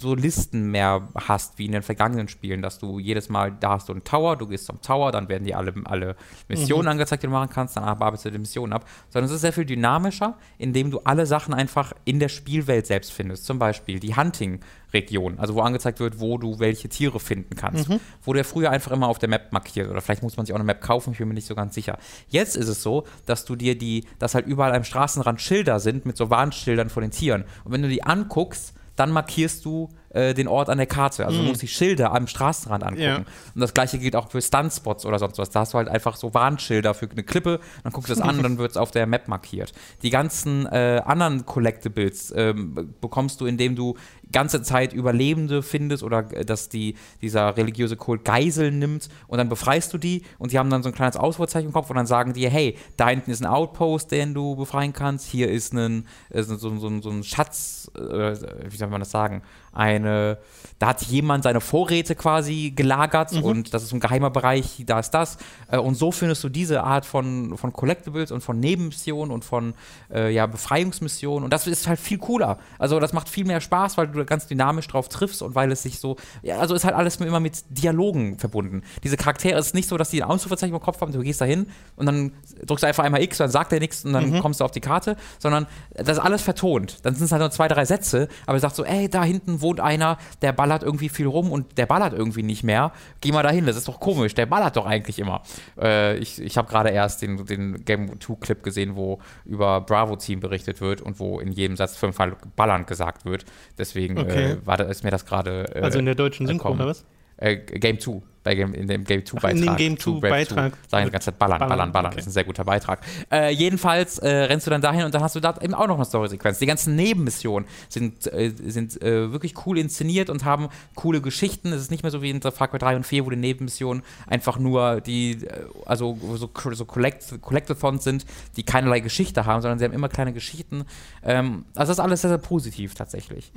so 0.00 0.14
Listen 0.14 0.70
mehr 0.70 1.08
hast 1.14 1.58
wie 1.58 1.66
in 1.66 1.72
den 1.72 1.82
vergangenen 1.82 2.28
Spielen, 2.28 2.62
dass 2.62 2.78
du 2.78 2.98
jedes 2.98 3.28
Mal, 3.28 3.52
da 3.52 3.72
hast 3.72 3.88
du 3.88 3.92
einen 3.92 4.04
Tower, 4.04 4.36
du 4.36 4.46
gehst 4.46 4.66
zum 4.66 4.80
Tower, 4.80 5.12
dann 5.12 5.28
werden 5.28 5.44
dir 5.44 5.58
alle, 5.58 5.74
alle 5.84 6.16
Missionen 6.48 6.84
mhm. 6.84 6.90
angezeigt, 6.90 7.22
die 7.22 7.26
du 7.26 7.32
machen 7.32 7.50
kannst, 7.50 7.76
dann 7.76 7.84
arbeitest 7.84 8.24
du 8.24 8.30
die 8.30 8.38
Missionen 8.38 8.72
ab, 8.72 8.88
sondern 9.08 9.26
es 9.28 9.34
ist 9.34 9.42
sehr 9.42 9.52
viel 9.52 9.64
dynamischer, 9.64 10.36
indem 10.58 10.90
du 10.90 11.00
alle 11.00 11.26
Sachen 11.26 11.54
einfach 11.54 11.92
in 12.04 12.18
der 12.18 12.28
Spielwelt 12.28 12.86
selbst 12.86 13.12
findest. 13.12 13.44
Zum 13.44 13.58
Beispiel 13.58 14.00
die 14.00 14.16
Hunting-Region, 14.16 15.38
also 15.38 15.54
wo 15.54 15.60
angezeigt 15.60 16.00
wird, 16.00 16.20
wo 16.20 16.38
du 16.38 16.58
welche 16.58 16.88
Tiere 16.88 17.20
finden 17.20 17.54
kannst. 17.56 17.88
Mhm. 17.88 18.00
Wurde 18.24 18.40
ja 18.40 18.44
früher 18.44 18.70
einfach 18.70 18.92
immer 18.92 19.08
auf 19.08 19.18
der 19.18 19.28
Map 19.28 19.52
markiert 19.52 19.88
oder 19.88 20.00
vielleicht 20.00 20.22
muss 20.22 20.36
man 20.36 20.46
sich 20.46 20.52
auch 20.52 20.58
eine 20.58 20.64
Map 20.64 20.80
kaufen, 20.80 21.12
ich 21.12 21.18
bin 21.18 21.28
mir 21.28 21.34
nicht 21.34 21.46
so 21.46 21.54
ganz 21.54 21.74
sicher. 21.74 21.98
Jetzt 22.28 22.56
ist 22.56 22.68
es 22.68 22.82
so, 22.82 23.04
dass 23.26 23.44
du 23.44 23.54
dir 23.54 23.78
die, 23.78 24.06
dass 24.18 24.34
halt 24.34 24.46
überall 24.46 24.74
am 24.74 24.84
Straßenrand 24.84 25.40
Schilder 25.40 25.78
sind 25.78 26.06
mit 26.06 26.16
so 26.16 26.30
Warnschildern 26.30 26.90
von 26.90 27.02
den 27.02 27.10
Tieren. 27.10 27.44
Und 27.64 27.72
wenn 27.72 27.82
du 27.82 27.88
die 27.88 28.02
anguckst, 28.02 28.74
dann 29.00 29.10
markierst 29.12 29.64
du 29.64 29.88
äh, 30.10 30.34
den 30.34 30.46
Ort 30.46 30.68
an 30.68 30.76
der 30.76 30.86
Karte. 30.86 31.24
Also 31.24 31.38
mm. 31.38 31.42
du 31.42 31.48
musst 31.48 31.62
die 31.62 31.68
Schilder 31.68 32.12
am 32.12 32.26
Straßenrand 32.26 32.84
angucken. 32.84 33.02
Ja. 33.02 33.16
Und 33.54 33.60
das 33.60 33.72
gleiche 33.72 33.98
gilt 33.98 34.14
auch 34.14 34.30
für 34.30 34.42
Stunspots 34.42 35.06
oder 35.06 35.18
sonst 35.18 35.38
was. 35.38 35.48
Da 35.50 35.60
hast 35.60 35.72
du 35.72 35.78
halt 35.78 35.88
einfach 35.88 36.16
so 36.16 36.34
Warnschilder 36.34 36.92
für 36.92 37.08
eine 37.10 37.22
Klippe, 37.22 37.60
dann 37.82 37.92
guckst 37.92 38.10
du 38.10 38.14
das 38.14 38.22
an 38.22 38.36
und 38.36 38.42
dann 38.42 38.58
wird 38.58 38.72
es 38.72 38.76
auf 38.76 38.90
der 38.90 39.06
Map 39.06 39.26
markiert. 39.28 39.72
Die 40.02 40.10
ganzen 40.10 40.66
äh, 40.66 41.00
anderen 41.04 41.46
Collectibles 41.46 42.32
ähm, 42.36 42.94
bekommst 43.00 43.40
du, 43.40 43.46
indem 43.46 43.74
du 43.74 43.96
ganze 44.32 44.62
Zeit 44.62 44.92
Überlebende 44.92 45.62
findest 45.62 46.02
oder 46.02 46.30
äh, 46.32 46.44
dass 46.44 46.68
die, 46.68 46.96
dieser 47.22 47.56
religiöse 47.56 47.96
Kult 47.96 48.24
Geiseln 48.24 48.78
nimmt 48.78 49.08
und 49.28 49.38
dann 49.38 49.48
befreist 49.48 49.92
du 49.92 49.98
die 49.98 50.22
und 50.38 50.52
die 50.52 50.58
haben 50.58 50.70
dann 50.70 50.82
so 50.82 50.90
ein 50.90 50.94
kleines 50.94 51.16
Ausrufezeichen 51.16 51.68
im 51.68 51.72
Kopf 51.72 51.90
und 51.90 51.96
dann 51.96 52.06
sagen 52.06 52.32
die, 52.32 52.48
hey, 52.48 52.76
da 52.96 53.08
hinten 53.08 53.30
ist 53.30 53.42
ein 53.42 53.46
Outpost, 53.46 54.10
den 54.10 54.34
du 54.34 54.56
befreien 54.56 54.92
kannst, 54.92 55.26
hier 55.26 55.50
ist 55.50 55.72
ein, 55.72 56.06
ist 56.30 56.48
so, 56.48 56.58
so, 56.58 57.00
so 57.00 57.10
ein 57.10 57.24
Schatz, 57.24 57.79
äh, 57.96 58.36
wie 58.70 58.76
soll 58.76 58.88
man 58.88 59.00
das 59.00 59.10
sagen, 59.10 59.42
eine, 59.72 60.38
da 60.78 60.88
hat 60.88 61.02
jemand 61.02 61.44
seine 61.44 61.60
Vorräte 61.60 62.14
quasi 62.14 62.72
gelagert 62.74 63.32
mhm. 63.32 63.42
und 63.42 63.74
das 63.74 63.82
ist 63.82 63.92
ein 63.92 64.00
geheimer 64.00 64.30
Bereich, 64.30 64.82
da 64.86 64.98
ist 64.98 65.10
das. 65.10 65.38
Äh, 65.70 65.78
und 65.78 65.94
so 65.94 66.10
findest 66.10 66.42
du 66.42 66.48
diese 66.48 66.82
Art 66.82 67.06
von, 67.06 67.56
von 67.56 67.72
Collectibles 67.72 68.32
und 68.32 68.40
von 68.40 68.58
Nebenmissionen 68.58 69.32
und 69.32 69.44
von 69.44 69.74
äh, 70.12 70.32
ja, 70.32 70.46
Befreiungsmissionen 70.46 71.44
und 71.44 71.52
das 71.52 71.66
ist 71.66 71.86
halt 71.86 72.00
viel 72.00 72.18
cooler. 72.18 72.58
Also 72.78 72.98
das 72.98 73.12
macht 73.12 73.28
viel 73.28 73.44
mehr 73.44 73.60
Spaß, 73.60 73.96
weil 73.96 74.08
du 74.08 74.24
ganz 74.24 74.46
dynamisch 74.46 74.88
drauf 74.88 75.08
triffst 75.08 75.42
und 75.42 75.54
weil 75.54 75.70
es 75.70 75.82
sich 75.82 76.00
so, 76.00 76.16
ja, 76.42 76.58
also 76.58 76.74
ist 76.74 76.84
halt 76.84 76.94
alles 76.94 77.16
immer 77.16 77.40
mit 77.40 77.62
Dialogen 77.70 78.38
verbunden. 78.38 78.82
Diese 79.04 79.16
Charaktere 79.16 79.58
ist 79.58 79.74
nicht 79.74 79.88
so, 79.88 79.96
dass 79.96 80.10
die 80.10 80.22
ein 80.22 80.28
Ausrufezeichen 80.28 80.74
im 80.74 80.80
Kopf 80.80 81.00
haben, 81.00 81.12
du 81.12 81.20
gehst 81.20 81.40
da 81.40 81.44
hin 81.44 81.66
und 81.96 82.06
dann 82.06 82.32
drückst 82.66 82.82
du 82.82 82.86
einfach 82.88 83.04
einmal 83.04 83.22
X, 83.22 83.38
dann 83.38 83.50
sagt 83.50 83.72
er 83.72 83.78
nichts 83.78 84.04
und 84.04 84.12
dann 84.12 84.30
mhm. 84.30 84.40
kommst 84.40 84.60
du 84.60 84.64
auf 84.64 84.72
die 84.72 84.80
Karte, 84.80 85.16
sondern 85.38 85.66
das 85.94 86.18
ist 86.18 86.24
alles 86.24 86.42
vertont. 86.42 86.98
Dann 87.02 87.14
sind 87.14 87.26
es 87.26 87.32
halt 87.32 87.40
nur 87.40 87.50
zwei, 87.50 87.68
drei 87.68 87.84
Sätze, 87.84 88.28
aber 88.46 88.56
er 88.56 88.60
sagt 88.60 88.76
so, 88.76 88.84
ey, 88.84 89.08
da 89.08 89.22
hinten 89.22 89.59
wohnt 89.60 89.80
einer, 89.80 90.18
der 90.42 90.52
ballert 90.52 90.82
irgendwie 90.82 91.08
viel 91.08 91.26
rum 91.26 91.50
und 91.52 91.78
der 91.78 91.86
ballert 91.86 92.12
irgendwie 92.12 92.42
nicht 92.42 92.64
mehr. 92.64 92.92
Geh 93.20 93.32
mal 93.32 93.42
dahin, 93.42 93.66
das 93.66 93.76
ist 93.76 93.88
doch 93.88 94.00
komisch, 94.00 94.34
der 94.34 94.46
ballert 94.46 94.76
doch 94.76 94.86
eigentlich 94.86 95.18
immer. 95.18 95.42
Äh, 95.80 96.18
ich 96.18 96.40
ich 96.40 96.56
habe 96.56 96.68
gerade 96.68 96.90
erst 96.90 97.22
den, 97.22 97.44
den 97.44 97.84
Game 97.84 98.20
2 98.20 98.34
Clip 98.40 98.62
gesehen, 98.62 98.96
wo 98.96 99.20
über 99.44 99.80
Bravo 99.80 100.16
Team 100.16 100.40
berichtet 100.40 100.80
wird 100.80 101.00
und 101.00 101.18
wo 101.20 101.40
in 101.40 101.52
jedem 101.52 101.76
Satz 101.76 101.96
fünfmal 101.96 102.36
ballern 102.56 102.86
gesagt 102.86 103.24
wird. 103.24 103.44
Deswegen 103.78 104.18
okay. 104.18 104.52
äh, 104.52 104.66
war 104.66 104.76
da, 104.76 104.84
ist 104.84 105.04
mir 105.04 105.10
das 105.10 105.26
gerade. 105.26 105.74
Äh, 105.74 105.80
also 105.80 105.98
in 105.98 106.06
der 106.06 106.14
deutschen 106.14 106.46
Synchro, 106.46 106.70
oder 106.70 106.86
was? 106.86 107.04
Äh, 107.36 107.56
Game 107.56 107.98
2. 107.98 108.22
bei 108.42 108.54
Game, 108.54 108.72
in 108.74 108.86
dem 108.86 109.04
Game 109.04 109.24
2 109.24 109.38
Ach, 109.38 109.50
in 109.50 109.60
Beitrag. 109.60 109.76
dem 109.76 109.86
Game 109.86 109.98
zu 109.98 110.18
2 110.20 110.26
Rap 110.28 110.30
Beitrag 110.30 110.72
2. 110.72 110.88
Sagen 110.88 111.04
die 111.06 111.10
ganze 111.12 111.24
Zeit 111.26 111.38
ballern, 111.38 111.58
ballern, 111.58 111.68
ballern, 111.70 111.92
ballern. 111.92 112.06
okay. 112.12 112.16
Das 112.16 112.24
ist 112.26 112.30
ein 112.30 112.34
sehr 112.34 112.44
guter 112.44 112.64
Beitrag. 112.64 113.00
Äh, 113.30 113.52
jedenfalls 113.52 114.18
äh, 114.18 114.28
rennst 114.28 114.66
du 114.66 114.70
dann 114.70 114.80
dahin 114.80 115.04
und 115.04 115.14
dann 115.14 115.22
hast 115.22 115.36
du 115.36 115.40
da 115.40 115.54
eben 115.60 115.74
auch 115.74 115.86
noch 115.86 115.96
eine 115.96 116.04
Story-Sequenz. 116.04 116.58
Die 116.58 116.66
ganzen 116.66 116.96
Nebenmissionen 116.96 117.68
sind, 117.88 118.26
äh, 118.32 118.52
sind 118.66 119.00
äh, 119.02 119.30
wirklich 119.32 119.54
cool 119.66 119.78
inszeniert 119.78 120.30
und 120.30 120.44
haben 120.44 120.68
coole 120.94 121.20
Geschichten. 121.20 121.72
Es 121.72 121.82
ist 121.82 121.90
nicht 121.90 122.02
mehr 122.02 122.10
so 122.12 122.22
wie 122.22 122.30
in 122.30 122.40
Far 122.40 122.68
Cry 122.68 122.78
3 122.78 122.96
und 122.96 123.06
4, 123.06 123.26
wo 123.26 123.30
die 123.30 123.36
Nebenmissionen 123.36 124.02
einfach 124.26 124.58
nur 124.58 125.00
die, 125.00 125.32
äh, 125.44 125.64
also 125.84 126.18
so, 126.36 126.50
so 126.72 126.84
Collect 126.84 127.40
Collectathons 127.42 128.04
sind, 128.04 128.24
die 128.56 128.62
keinerlei 128.62 129.00
Geschichte 129.00 129.44
haben, 129.46 129.60
sondern 129.62 129.78
sie 129.78 129.84
haben 129.84 129.92
immer 129.92 130.08
kleine 130.08 130.32
Geschichten. 130.32 130.84
Ähm, 131.22 131.64
also 131.74 131.90
das 131.90 131.98
ist 131.98 132.00
alles 132.00 132.20
sehr, 132.22 132.30
sehr 132.30 132.38
positiv 132.38 132.94
tatsächlich. 132.94 133.52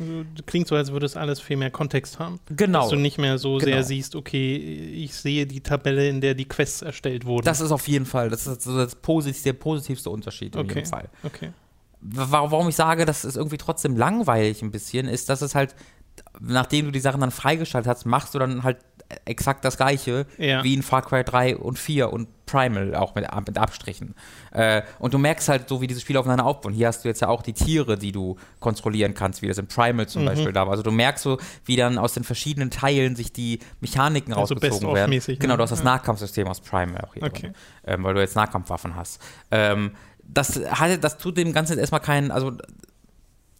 Klingt 0.46 0.68
so, 0.68 0.76
als 0.76 0.92
würde 0.92 1.06
es 1.06 1.16
alles 1.16 1.40
viel 1.40 1.58
mehr 1.58 1.72
Kontext 1.72 2.20
haben. 2.20 2.40
Genau. 2.50 2.82
Dass 2.82 2.90
du 2.90 2.96
nicht 2.98 3.18
mehr 3.18 3.38
so 3.38 3.54
Genau. 3.58 3.66
sehr 3.66 3.84
siehst, 3.84 4.16
okay, 4.16 4.73
ich 4.74 5.14
sehe 5.16 5.46
die 5.46 5.62
Tabelle, 5.62 6.08
in 6.10 6.22
der 6.22 6.34
die 6.34 6.46
Quests 6.48 6.82
erstellt 6.82 7.26
wurden. 7.26 7.46
Das 7.46 7.62
ist 7.62 7.72
auf 7.72 7.88
jeden 7.88 8.06
Fall, 8.06 8.30
das 8.30 8.48
ist 8.48 8.66
das 8.68 8.96
positiv, 8.96 9.44
der 9.44 9.54
positivste 9.54 10.10
Unterschied 10.10 10.56
in 10.56 10.62
okay. 10.62 10.80
jedem 10.80 10.90
Fall. 10.90 11.10
Okay. 11.24 11.52
Wa- 12.02 12.28
Warum 12.52 12.70
ich 12.70 12.76
sage, 12.76 13.06
das 13.06 13.24
ist 13.26 13.38
irgendwie 13.38 13.58
trotzdem 13.58 13.96
langweilig 13.96 14.62
ein 14.62 14.72
bisschen, 14.72 15.08
ist, 15.08 15.30
dass 15.30 15.42
es 15.42 15.56
halt, 15.56 15.76
nachdem 16.40 16.86
du 16.86 16.92
die 16.92 17.00
Sachen 17.00 17.22
dann 17.22 17.32
freigeschaltet 17.32 17.90
hast, 17.90 18.06
machst 18.06 18.36
du 18.36 18.40
dann 18.40 18.64
halt 18.64 18.78
exakt 19.26 19.64
das 19.66 19.78
gleiche 19.78 20.26
Ja. 20.38 20.64
wie 20.64 20.74
in 20.74 20.84
Far 20.84 21.02
Cry 21.02 21.24
3 21.24 21.58
und 21.58 21.78
4 21.80 22.12
und 22.12 22.28
Primal 22.46 22.94
auch 22.96 23.16
mit, 23.16 23.26
mit 23.48 23.58
Abstrichen. 23.58 24.14
Äh, 24.52 24.84
und 25.00 25.14
du 25.14 25.18
merkst 25.18 25.48
halt 25.50 25.68
so, 25.70 25.82
wie 25.82 25.88
diese 25.88 26.02
Spiele 26.02 26.20
aufeinander 26.20 26.46
aufbauen. 26.46 26.74
Hier 26.74 26.88
hast 26.88 27.04
du 27.04 27.08
jetzt 27.08 27.22
ja 27.22 27.30
auch 27.30 27.42
die 27.42 27.54
Tiere, 27.54 27.98
die 27.98 28.12
du 28.12 28.36
kontrollieren 28.60 29.14
kannst, 29.14 29.42
wie 29.42 29.48
das 29.48 29.58
in 29.58 29.68
Primal 29.68 30.06
Mhm. 30.06 30.10
zum 30.10 30.26
Beispiel 30.26 30.52
da 30.54 30.62
war. 30.66 30.72
Also 30.72 30.84
du 30.84 30.92
merkst 30.92 31.24
so, 31.24 31.38
wie 31.66 31.76
dann 31.78 31.98
aus 31.98 32.14
den 32.14 32.24
verschiedenen 32.24 32.70
Teilen 32.70 33.16
sich 33.16 33.32
die 33.34 33.60
Mechaniken 33.80 34.34
Also 34.34 34.54
rausgezogen 34.56 34.94
werden. 34.94 35.20
Genau, 35.40 35.54
ne? 35.54 35.58
du 35.58 35.64
hast 35.64 35.72
das 35.72 35.80
Ja. 35.80 35.86
Nahkampfsystem 35.86 36.48
aus 36.48 36.60
Primal 36.62 37.02
auch 37.08 37.14
hier 37.14 37.24
Okay. 37.24 37.54
ähm, 37.86 38.04
weil 38.04 38.14
du 38.14 38.20
jetzt 38.20 38.36
Nahkampfwaffen 38.36 38.96
hast. 38.96 39.20
Ähm, 39.50 39.92
das, 40.24 40.60
hat, 40.70 41.04
das 41.04 41.18
tut 41.18 41.38
dem 41.38 41.54
Ganzen 41.54 41.72
jetzt 41.74 41.80
erstmal 41.82 42.02
keinen, 42.02 42.30
also 42.32 42.52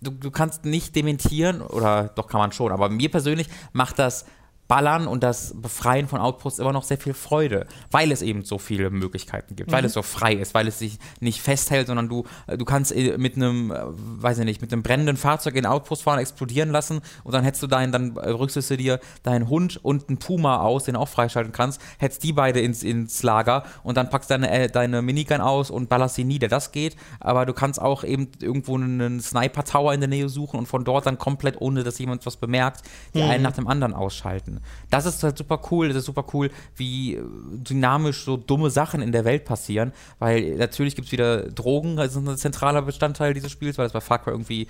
du, 0.02 0.12
du 0.12 0.30
kannst 0.32 0.66
nicht 0.66 0.96
dementieren, 0.96 1.62
oder 1.62 2.10
doch 2.16 2.28
kann 2.28 2.40
man 2.40 2.52
schon, 2.52 2.72
aber 2.72 2.90
mir 2.90 3.10
persönlich 3.10 3.48
macht 3.72 3.98
das 4.00 4.26
Ballern 4.74 5.06
und 5.06 5.22
das 5.22 5.54
Befreien 5.56 6.08
von 6.08 6.20
Outposts 6.20 6.58
immer 6.58 6.74
noch 6.74 6.82
sehr 6.82 6.98
viel 6.98 7.14
Freude, 7.14 7.68
weil 7.92 8.12
es 8.12 8.24
eben 8.24 8.44
so 8.44 8.58
viele 8.58 8.90
Möglichkeiten 8.90 9.56
gibt, 9.56 9.72
weil 9.72 9.86
es 9.86 9.94
so 9.94 10.02
frei 10.02 10.34
ist, 10.34 10.56
weil 10.56 10.68
es 10.68 10.80
sich 10.80 10.98
nicht 11.20 11.42
festhält, 11.42 11.86
sondern 11.86 12.10
du, 12.10 12.24
äh, 12.48 12.58
du 12.58 12.66
kannst 12.66 12.92
äh, 12.92 13.20
mit 13.20 13.36
einem, 13.36 13.70
äh, 13.70 13.76
weiß 13.86 14.40
ich 14.40 14.46
nicht, 14.46 14.62
mit 14.62 14.74
einem 14.74 14.82
brennenden 14.82 15.16
Fahrzeug 15.16 15.54
in 15.54 15.62
den 15.62 15.72
Outpost 15.72 16.02
fahren, 16.02 16.18
explodieren 16.18 16.72
lassen 16.72 17.02
und 17.24 17.34
dann 17.36 17.44
hättest 17.44 17.62
du 17.62 17.68
deinen, 17.68 17.92
dann 17.92 18.18
rüstest 18.18 18.72
du 18.72 18.78
dir 18.78 19.00
deinen 19.22 19.48
Hund 19.48 19.80
und 19.84 20.10
einen 20.10 20.18
Puma 20.18 20.62
aus, 20.62 20.86
den 20.86 20.96
du 20.96 21.02
auch 21.02 21.08
freischalten 21.08 21.54
kannst, 21.54 21.80
hättest 22.00 22.24
die 22.24 22.34
beide 22.34 22.60
ins, 22.60 22.82
ins 22.82 23.22
Lager 23.22 23.66
und 23.84 23.96
dann 23.96 24.10
packst 24.10 24.32
deine, 24.32 24.50
äh, 24.50 24.70
deine 24.70 25.04
Minigun 25.04 25.40
aus 25.40 25.70
und 25.70 25.88
ballerst 25.88 26.16
sie 26.16 26.24
nieder. 26.24 26.48
Das 26.48 26.72
geht, 26.72 26.96
aber 27.20 27.46
du 27.46 27.54
kannst 27.54 27.80
auch 27.80 28.04
eben 28.04 28.30
irgendwo 28.42 28.76
einen 28.76 29.22
Sniper-Tower 29.22 29.94
in 29.94 30.00
der 30.00 30.10
Nähe 30.10 30.30
suchen 30.30 30.58
und 30.58 30.66
von 30.66 30.84
dort 30.84 31.06
dann 31.06 31.20
komplett, 31.20 31.62
ohne 31.62 31.84
dass 31.84 32.00
jemand 32.00 32.26
was 32.26 32.38
bemerkt, 32.38 32.82
die 33.14 33.22
einen 33.22 33.44
nach 33.44 33.52
dem 33.52 33.68
anderen 33.68 33.94
ausschalten. 33.94 34.63
Das 34.90 35.06
ist 35.06 35.24
halt 35.24 35.38
super 35.38 35.60
cool, 35.72 35.88
das 35.88 35.98
ist 35.98 36.06
super 36.06 36.26
cool, 36.34 36.50
wie 36.76 37.16
äh, 37.16 37.24
dynamisch 37.52 38.24
so 38.24 38.38
dumme 38.38 38.70
Sachen 38.70 39.02
in 39.02 39.12
der 39.12 39.26
Welt 39.26 39.46
passieren, 39.46 39.94
weil 40.20 40.56
natürlich 40.56 40.96
gibt 40.96 41.08
es 41.08 41.12
wieder 41.12 41.50
Drogen, 41.50 41.96
das 41.96 42.16
ist 42.16 42.18
ein 42.18 42.38
zentraler 42.38 42.82
Bestandteil 42.82 43.34
dieses 43.34 43.52
Spiels, 43.52 43.78
weil 43.78 43.86
das 43.86 43.94
bei 43.94 44.02
Far 44.02 44.20
Cry 44.20 44.32
irgendwie 44.32 44.68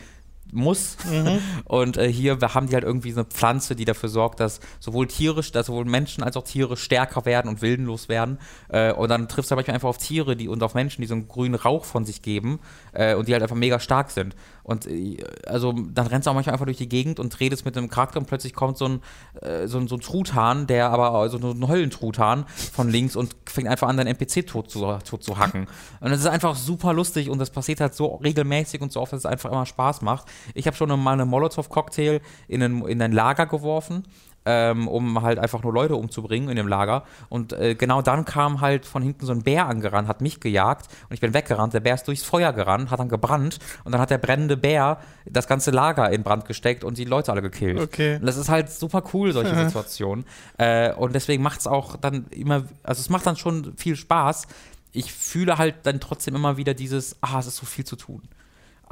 muss. 0.56 0.98
Und 1.66 1.98
äh, 1.98 2.12
hier 2.12 2.38
haben 2.42 2.68
die 2.68 2.74
halt 2.74 2.84
irgendwie 2.84 3.12
so 3.12 3.22
eine 3.22 3.30
Pflanze, 3.30 3.76
die 3.76 3.86
dafür 3.86 4.10
sorgt, 4.10 4.39
dass 4.39 4.60
sowohl 4.80 5.08
Tiere, 5.08 5.42
dass 5.42 5.68
sowohl 5.68 5.86
Menschen 5.86 6.24
als 6.24 6.38
auch 6.38 6.44
Tiere 6.44 6.78
stärker 6.78 7.26
werden 7.26 7.50
und 7.50 7.62
wildenlos 7.62 8.10
werden. 8.10 8.39
Äh, 8.70 8.94
und 8.94 9.10
dann 9.10 9.28
triffst 9.28 9.52
du 9.52 9.56
manchmal 9.56 9.76
einfach 9.76 9.89
auf 9.89 9.98
Tiere 9.98 10.36
die, 10.36 10.48
und 10.48 10.62
auf 10.63 10.74
Menschen, 10.74 11.02
die 11.02 11.08
so 11.08 11.16
einen 11.16 11.28
grünen 11.28 11.56
Rauch 11.56 11.86
von 11.86 12.06
sich 12.06 12.22
geben 12.22 12.60
äh, 12.94 13.16
und 13.16 13.28
die 13.28 13.34
halt 13.34 13.44
einfach 13.44 13.56
mega 13.56 13.80
stark 13.80 14.12
sind. 14.12 14.36
Und 14.63 14.88
äh, 14.88 15.18
also 15.46 15.74
dann 15.74 16.08
rennst 16.08 16.28
du 16.28 16.32
auch 16.32 16.36
manchmal 16.36 16.54
einfach 16.54 16.66
durch 16.66 16.78
die 16.78 16.89
Gegend 16.89 17.20
und 17.20 17.39
redest 17.39 17.66
mit 17.66 17.78
einem 17.78 17.89
Charakter 17.89 18.20
und 18.20 18.28
plötzlich 18.28 18.54
kommt 18.54 18.78
so 18.78 18.86
ein, 18.86 19.02
äh, 19.42 19.68
so 19.68 19.78
ein, 19.78 19.88
so 19.88 19.96
ein 19.96 20.02
Truthahn, 20.02 20.68
der 20.68 20.89
aber 20.89 21.30
so 21.30 21.38
ein 21.38 21.68
Höllentruthahn 21.68 22.46
von 22.72 22.89
links 22.89 23.16
und 23.16 23.36
fängt 23.46 23.68
einfach 23.68 23.88
an, 23.88 23.98
deinen 23.98 24.08
NPC 24.08 24.48
tot 24.48 24.70
zu, 24.70 24.98
tot 25.06 25.24
zu 25.24 25.38
hacken. 25.38 25.68
Und 26.00 26.12
das 26.12 26.20
ist 26.20 26.28
einfach 26.28 26.56
super 26.56 26.94
lustig 26.94 27.30
und 27.30 27.39
das 27.39 27.50
passiert 27.50 27.82
halt 27.82 27.94
so 27.94 28.16
regelmäßig 28.16 28.82
und 28.82 28.92
so 28.92 29.02
oft, 29.02 29.13
dass 29.13 29.20
es 29.20 29.26
einfach 29.26 29.52
immer 29.52 29.66
Spaß 29.66 30.02
macht. 30.02 30.28
Ich 30.53 30.67
habe 30.67 30.75
schon 30.75 30.89
mal 30.99 31.13
eine 31.13 31.25
Molotow-Cocktail 31.25 32.21
in 32.47 32.63
ein, 32.63 32.86
in 32.86 33.01
ein 33.01 33.12
Lager 33.12 33.45
geworfen. 33.45 34.03
Ähm, 34.45 34.89
um 34.89 35.21
halt 35.21 35.39
einfach 35.39 35.63
nur 35.63 35.71
Leute 35.71 35.95
umzubringen 35.95 36.49
in 36.49 36.58
dem 36.58 36.67
Lager. 36.67 37.03
Und 37.29 37.53
äh, 37.53 37.75
genau 37.75 38.01
dann 38.01 38.25
kam 38.25 38.60
halt 38.60 38.86
von 38.86 39.01
hinten 39.01 39.25
so 39.25 39.32
ein 39.32 39.43
Bär 39.43 39.67
angerannt, 39.67 40.10
hat 40.10 40.19
mich 40.19 40.41
gejagt 40.41 40.88
und 41.08 41.13
ich 41.13 41.21
bin 41.21 41.34
weggerannt. 41.34 41.73
Der 41.73 41.79
Bär 41.79 41.93
ist 41.93 42.06
durchs 42.10 42.23
Feuer 42.23 42.51
gerannt, 42.51 42.91
hat 42.91 42.99
dann 42.99 43.08
gebrannt 43.08 43.60
und 43.86 43.93
dann 43.93 44.01
hat 44.01 44.10
der 44.10 44.17
brennende 44.17 44.58
Bär 44.58 44.97
das 45.25 45.47
ganze 45.47 45.71
Lager 45.71 46.12
in 46.12 46.23
Brand 46.23 46.43
gesteckt 46.43 46.84
und 46.84 46.97
die 46.97 47.06
Leute 47.06 47.32
alle 47.32 47.41
gekillt. 47.41 47.79
Okay. 47.79 48.17
Und 48.17 48.25
das 48.25 48.36
ist 48.36 48.49
halt 48.49 48.69
super 48.69 49.01
cool, 49.13 49.32
solche 49.32 49.56
Situationen. 49.65 50.25
Äh, 50.58 50.91
und 50.91 51.15
deswegen 51.15 51.41
macht 51.41 51.62
es 51.62 51.67
auch 51.67 51.95
dann 51.95 52.25
immer, 52.32 52.65
also 52.84 52.99
es 52.99 53.10
macht 53.10 53.25
dann 53.25 53.38
schon 53.38 53.77
viel 53.77 53.95
Spaß. 53.95 54.47
Ich 54.91 55.13
fühle 55.13 55.58
halt 55.58 55.75
dann 55.84 56.01
trotzdem 56.01 56.36
immer 56.36 56.58
wieder 56.58 56.73
dieses, 56.73 57.15
ah, 57.21 57.39
es 57.39 57.47
ist 57.47 57.56
so 57.56 57.65
viel 57.65 57.86
zu 57.86 57.95
tun. 57.95 58.23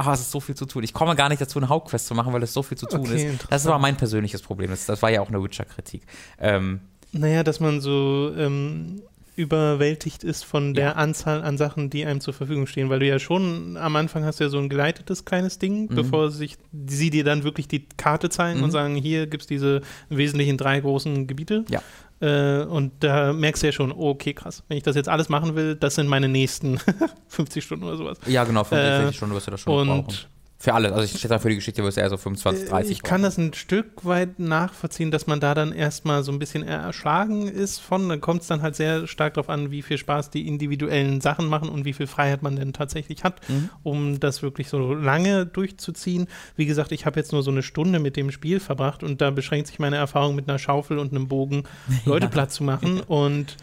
Ah, 0.07 0.13
es 0.13 0.21
ist 0.21 0.31
so 0.31 0.39
viel 0.39 0.55
zu 0.55 0.65
tun. 0.65 0.83
Ich 0.83 0.93
komme 0.93 1.15
gar 1.15 1.29
nicht 1.29 1.41
dazu, 1.41 1.59
eine 1.59 1.69
Hauptquest 1.69 2.07
zu 2.07 2.15
machen, 2.15 2.33
weil 2.33 2.43
es 2.43 2.53
so 2.53 2.63
viel 2.63 2.77
zu 2.77 2.85
tun 2.85 3.01
Okay, 3.01 3.31
ist. 3.33 3.45
Das 3.49 3.65
aber 3.67 3.79
mein 3.79 3.95
persönliches 3.97 4.41
Problem. 4.41 4.69
Das, 4.71 4.85
das 4.85 5.01
war 5.01 5.09
ja 5.11 5.21
auch 5.21 5.29
eine 5.29 5.41
Witcher-Kritik. 5.43 6.03
Ähm, 6.39 6.79
Naja, 7.11 7.43
dass 7.43 7.59
man 7.59 7.81
so 7.81 8.31
ähm, 8.37 9.01
überwältigt 9.35 10.23
ist 10.23 10.43
von 10.43 10.73
der 10.73 10.85
Ja. 10.85 10.91
Anzahl 10.93 11.41
an 11.41 11.57
Sachen, 11.57 11.89
die 11.89 12.05
einem 12.05 12.21
zur 12.21 12.33
Verfügung 12.33 12.67
stehen, 12.67 12.89
weil 12.89 12.99
du 12.99 13.07
ja 13.07 13.17
schon 13.19 13.77
am 13.77 13.95
Anfang 13.95 14.23
hast 14.23 14.39
ja 14.39 14.49
so 14.49 14.57
ein 14.57 14.69
geleitetes 14.69 15.25
kleines 15.25 15.57
Ding, 15.59 15.83
Mhm. 15.89 15.95
bevor 15.95 16.31
sich 16.31 16.57
sie 16.87 17.09
dir 17.09 17.23
dann 17.23 17.43
wirklich 17.43 17.67
die 17.67 17.85
Karte 17.97 18.29
zeigen 18.29 18.59
Mhm. 18.59 18.63
und 18.65 18.71
sagen, 18.71 18.95
hier 18.95 19.27
gibt 19.27 19.43
es 19.43 19.47
diese 19.47 19.81
Wesentlichen 20.09 20.57
drei 20.57 20.79
großen 20.79 21.27
Gebiete. 21.27 21.65
Ja. 21.69 21.81
Äh, 22.21 22.63
und 22.65 22.91
da 22.99 23.33
merkst 23.33 23.63
du 23.63 23.67
ja 23.67 23.71
schon, 23.73 23.91
oh, 23.91 24.09
okay, 24.11 24.33
krass, 24.33 24.63
wenn 24.67 24.77
ich 24.77 24.83
das 24.83 24.95
jetzt 24.95 25.09
alles 25.09 25.27
machen 25.29 25.55
will, 25.55 25.75
das 25.75 25.95
sind 25.95 26.07
meine 26.07 26.27
nächsten 26.27 26.79
50 27.29 27.63
Stunden 27.63 27.85
oder 27.85 27.97
sowas. 27.97 28.19
ja, 28.27 28.43
genau, 28.43 28.63
45 28.63 29.09
Äh, 29.09 29.13
Stunden 29.17 29.35
wirst 29.35 29.47
du 29.47 29.51
das 29.51 29.61
schon 29.61 29.87
brauchen. 29.87 30.15
Für 30.61 30.75
alles. 30.75 30.91
Also 30.91 31.03
ich 31.03 31.19
schätze, 31.19 31.39
für 31.39 31.49
die 31.49 31.55
Geschichte 31.55 31.83
wirst 31.83 31.97
du 31.97 32.01
eher 32.01 32.09
so 32.11 32.17
25, 32.17 32.69
30 32.69 32.89
Äh, 32.89 32.93
ich 32.93 33.01
kann 33.01 33.23
das 33.23 33.39
ein 33.39 33.51
Stück 33.55 34.05
weit 34.05 34.37
nachvollziehen, 34.37 35.09
dass 35.09 35.25
man 35.25 35.39
da 35.39 35.55
dann 35.55 35.71
erstmal 35.71 36.21
so 36.21 36.31
ein 36.31 36.37
bisschen 36.37 36.61
erschlagen 36.61 37.47
ist 37.47 37.79
von. 37.79 38.07
Dann 38.07 38.21
kommt 38.21 38.41
es 38.43 38.47
dann 38.47 38.61
halt 38.61 38.75
sehr 38.75 39.07
stark 39.07 39.33
darauf 39.33 39.49
an, 39.49 39.71
wie 39.71 39.81
viel 39.81 39.97
Spaß 39.97 40.29
die 40.29 40.47
individuellen 40.47 41.19
Sachen 41.19 41.47
machen 41.47 41.67
und 41.67 41.83
wie 41.85 41.93
viel 41.93 42.05
Freiheit 42.05 42.43
man 42.43 42.57
denn 42.57 42.73
tatsächlich 42.73 43.23
hat, 43.23 43.41
Mhm. 43.49 43.69
um 43.81 44.19
das 44.19 44.43
wirklich 44.43 44.69
so 44.69 44.93
lange 44.93 45.47
durchzuziehen. 45.47 46.27
Wie 46.55 46.67
gesagt, 46.67 46.91
ich 46.91 47.07
habe 47.07 47.19
jetzt 47.19 47.31
nur 47.31 47.41
so 47.41 47.49
eine 47.49 47.63
Stunde 47.63 47.97
mit 47.97 48.15
dem 48.15 48.29
Spiel 48.29 48.59
verbracht 48.59 49.01
und 49.01 49.19
da 49.19 49.31
beschränkt 49.31 49.65
sich 49.65 49.79
meine 49.79 49.95
Erfahrung 49.95 50.35
mit 50.35 50.47
einer 50.47 50.59
Schaufel 50.59 50.99
und 50.99 51.11
einem 51.11 51.27
Bogen, 51.27 51.63
Leute 52.05 52.27
platt 52.27 52.51
zu 52.51 52.63
machen. 52.63 52.99
Und 53.07 53.57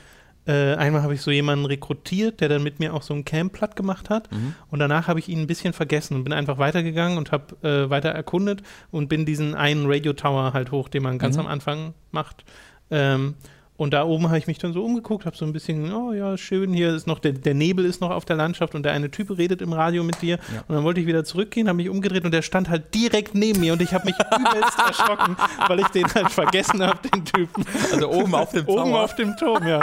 äh, 0.48 0.74
einmal 0.76 1.02
habe 1.02 1.14
ich 1.14 1.20
so 1.20 1.30
jemanden 1.30 1.66
rekrutiert, 1.66 2.40
der 2.40 2.48
dann 2.48 2.62
mit 2.62 2.80
mir 2.80 2.94
auch 2.94 3.02
so 3.02 3.12
ein 3.14 3.24
Camp 3.24 3.52
platt 3.52 3.76
gemacht 3.76 4.08
hat. 4.10 4.32
Mhm. 4.32 4.54
Und 4.70 4.78
danach 4.78 5.06
habe 5.06 5.20
ich 5.20 5.28
ihn 5.28 5.40
ein 5.40 5.46
bisschen 5.46 5.74
vergessen 5.74 6.16
und 6.16 6.24
bin 6.24 6.32
einfach 6.32 6.58
weitergegangen 6.58 7.18
und 7.18 7.30
habe 7.30 7.54
äh, 7.68 7.90
weiter 7.90 8.08
erkundet 8.08 8.62
und 8.90 9.08
bin 9.08 9.26
diesen 9.26 9.54
einen 9.54 9.84
Radio 9.86 10.14
Tower 10.14 10.54
halt 10.54 10.70
hoch, 10.72 10.88
den 10.88 11.02
man 11.02 11.18
ganz 11.18 11.36
Mhm. 11.36 11.42
am 11.42 11.46
Anfang 11.48 11.94
macht. 12.10 12.44
Ähm, 12.90 13.34
und 13.78 13.94
da 13.94 14.04
oben 14.04 14.26
habe 14.26 14.36
ich 14.38 14.46
mich 14.48 14.58
dann 14.58 14.72
so 14.74 14.84
umgeguckt, 14.84 15.24
habe 15.24 15.36
so 15.36 15.44
ein 15.46 15.52
bisschen, 15.54 15.94
oh 15.94 16.12
ja, 16.12 16.36
schön, 16.36 16.74
hier 16.74 16.94
ist 16.94 17.06
noch, 17.06 17.20
der, 17.20 17.32
der 17.32 17.54
Nebel 17.54 17.84
ist 17.86 18.00
noch 18.00 18.10
auf 18.10 18.24
der 18.26 18.34
Landschaft 18.36 18.74
und 18.74 18.82
der 18.82 18.92
eine 18.92 19.10
Typ 19.10 19.30
redet 19.38 19.62
im 19.62 19.72
Radio 19.72 20.02
mit 20.04 20.20
dir. 20.20 20.38
Ja. 20.52 20.64
Und 20.66 20.74
dann 20.74 20.84
wollte 20.84 21.00
ich 21.00 21.06
wieder 21.06 21.24
zurückgehen, 21.24 21.68
habe 21.68 21.76
mich 21.76 21.88
umgedreht 21.88 22.24
und 22.24 22.32
der 22.34 22.42
stand 22.42 22.68
halt 22.68 22.92
direkt 22.92 23.34
neben 23.36 23.60
mir 23.60 23.72
und 23.72 23.80
ich 23.80 23.94
habe 23.94 24.04
mich 24.06 24.16
übelst 24.16 24.78
erschrocken, 24.78 25.36
weil 25.68 25.78
ich 25.80 25.86
den 25.88 26.06
halt 26.12 26.28
vergessen 26.30 26.82
habe, 26.84 26.98
den 27.08 27.24
Typen. 27.24 27.64
Also 27.92 28.10
oben 28.10 28.34
auf 28.34 28.50
dem 28.50 28.66
Oben 28.66 28.90
Tower. 28.90 29.04
auf 29.04 29.14
dem 29.14 29.36
Turm, 29.36 29.66
ja. 29.66 29.80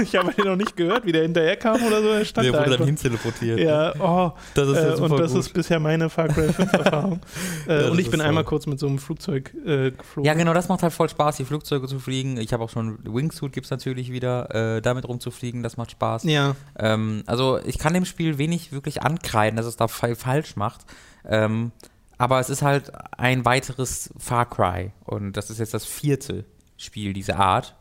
Ich 0.00 0.14
habe 0.14 0.32
den 0.32 0.44
noch 0.46 0.56
nicht 0.56 0.76
gehört, 0.76 1.04
wie 1.04 1.12
der 1.12 1.22
hinterher 1.22 1.56
kam 1.56 1.82
oder 1.82 2.00
so. 2.00 2.08
Er 2.08 2.24
stand 2.24 2.44
Der 2.46 2.52
da 2.52 2.58
wurde 2.60 2.64
dann 2.70 2.72
einfach. 2.74 2.86
hinteleportiert. 2.86 3.58
Ja, 3.58 3.92
oh, 3.98 4.32
Das 4.54 4.68
ist 4.68 4.76
ja 4.76 4.88
äh, 4.92 4.96
super 4.96 5.10
und 5.14 5.20
das 5.20 5.32
gut. 5.32 5.40
ist 5.40 5.52
bisher 5.52 5.80
meine 5.80 6.08
Far 6.08 6.28
Cry 6.28 6.52
5 6.52 6.72
Erfahrung. 6.74 7.20
äh, 7.66 7.78
das 7.78 7.90
und 7.90 7.98
ich 7.98 8.08
bin 8.08 8.20
so. 8.20 8.26
einmal 8.26 8.44
kurz 8.44 8.66
mit 8.66 8.78
so 8.78 8.86
einem 8.86 9.00
Flugzeug 9.00 9.52
äh, 9.66 9.90
geflogen. 9.90 10.26
Ja, 10.28 10.34
genau, 10.34 10.54
das 10.54 10.68
macht 10.68 10.84
halt 10.84 10.92
voll 10.92 11.08
Spaß, 11.08 11.38
die 11.38 11.44
Flugzeuge 11.44 11.88
zu 11.88 11.98
fliegen. 11.98 12.36
Ich 12.38 12.52
habe 12.52 12.62
auch 12.62 12.70
schon 12.70 12.98
Wingsuit 13.32 13.52
gibt 13.52 13.64
es 13.66 13.70
natürlich 13.70 14.12
wieder, 14.12 14.76
äh, 14.76 14.82
damit 14.82 15.08
rumzufliegen, 15.08 15.62
das 15.62 15.76
macht 15.76 15.90
Spaß. 15.92 16.24
Ja, 16.24 16.54
Ähm, 16.78 17.22
also 17.26 17.58
ich 17.64 17.78
kann 17.78 17.94
dem 17.94 18.04
Spiel 18.04 18.38
wenig 18.38 18.72
wirklich 18.72 19.02
ankreiden, 19.02 19.56
dass 19.56 19.66
es 19.66 19.76
da 19.76 19.88
fa- 19.88 20.14
falsch 20.14 20.56
macht. 20.56 20.84
Ähm, 21.26 21.72
aber 22.18 22.38
es 22.40 22.50
ist 22.50 22.62
halt 22.62 22.92
ein 23.18 23.44
weiteres 23.44 24.10
Far 24.18 24.48
Cry 24.48 24.92
und 25.04 25.32
das 25.36 25.50
ist 25.50 25.58
jetzt 25.58 25.74
das 25.74 25.84
vierte 25.84 26.44
Spiel 26.76 27.12
dieser 27.12 27.38
Art. 27.38 27.74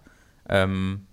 Ähm, 0.49 1.05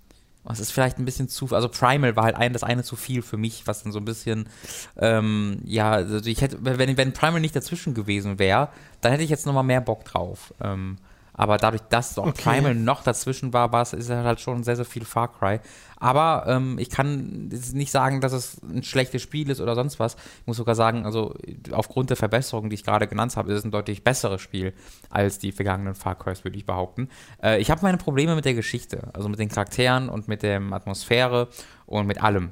es 0.51 0.61
ist 0.61 0.71
vielleicht 0.71 0.99
ein 0.99 1.05
bisschen 1.05 1.29
zu, 1.29 1.49
also 1.55 1.69
Primal 1.69 2.17
war 2.17 2.25
halt 2.25 2.37
ein, 2.37 2.55
das 2.55 2.63
eine 2.63 2.83
zu 2.83 2.97
viel 2.97 3.21
für 3.21 3.37
mich, 3.37 3.67
was 3.67 3.83
dann 3.83 3.93
so 3.93 3.99
ein 3.99 4.07
bisschen, 4.07 4.49
ähm, 4.97 5.59
ja, 5.65 5.91
also 5.91 6.25
ich 6.27 6.41
hätte, 6.41 6.59
wenn, 6.63 6.97
wenn 6.97 7.13
Primal 7.13 7.41
nicht 7.41 7.55
dazwischen 7.55 7.93
gewesen 7.93 8.39
wäre, 8.39 8.69
dann 9.03 9.13
hätte 9.13 9.25
ich 9.25 9.31
jetzt 9.31 9.45
nochmal 9.45 9.65
mehr 9.65 9.83
Bock 9.83 10.05
drauf. 10.07 10.55
Ähm, 10.63 10.97
Aber 11.39 11.57
dadurch, 11.57 11.83
dass 11.89 12.19
auch 12.19 12.27
Okay. 12.27 12.43
Primal 12.43 12.75
noch 12.75 13.03
dazwischen 13.03 13.53
war, 13.55 13.73
war 13.73 13.83
es 13.83 13.95
ist 13.95 14.11
halt 14.11 14.41
schon 14.41 14.65
sehr, 14.65 14.77
sehr 14.77 14.85
viel 14.85 15.05
Far 15.05 15.33
Cry. 15.33 15.61
Aber 15.97 16.45
ähm, 16.47 16.79
ich 16.79 16.91
kann 16.91 17.49
nicht 17.49 17.91
sagen, 17.91 18.21
dass 18.21 18.33
es 18.33 18.61
ein 18.63 18.83
schlechtes 18.83 19.23
Spiel 19.23 19.49
ist 19.49 19.61
oder 19.61 19.75
sonst 19.75 19.99
was. 19.99 20.15
Ich 20.15 20.47
muss 20.47 20.57
sogar 20.57 20.75
sagen, 20.75 21.07
also 21.07 21.35
aufgrund 21.73 22.11
der 22.11 22.17
Verbesserungen, 22.17 22.71
die 22.71 22.75
ich 22.75 22.85
gerade 22.85 23.07
genannt 23.07 23.37
habe, 23.37 23.53
ist 23.53 23.59
es 23.61 23.65
ein 23.65 23.71
deutlich 23.71 24.05
besseres 24.05 24.41
Spiel 24.43 24.75
als 25.11 25.39
die 25.39 25.53
vergangenen 25.53 25.95
Far 25.95 26.17
Crys, 26.17 26.45
würde 26.45 26.57
ich 26.59 26.67
behaupten. 26.67 27.09
Äh, 27.43 27.61
ich 27.61 27.71
habe 27.71 27.83
meine 27.83 27.99
Probleme 27.99 28.35
mit 28.35 28.45
der 28.45 28.55
Geschichte, 28.55 29.09
also 29.15 29.29
mit 29.29 29.39
den 29.39 29.49
Charakteren 29.49 30.09
und 30.09 30.29
mit 30.29 30.43
der 30.43 30.61
Atmosphäre 30.73 31.49
und 31.87 32.07
mit 32.07 32.23
allem, 32.23 32.51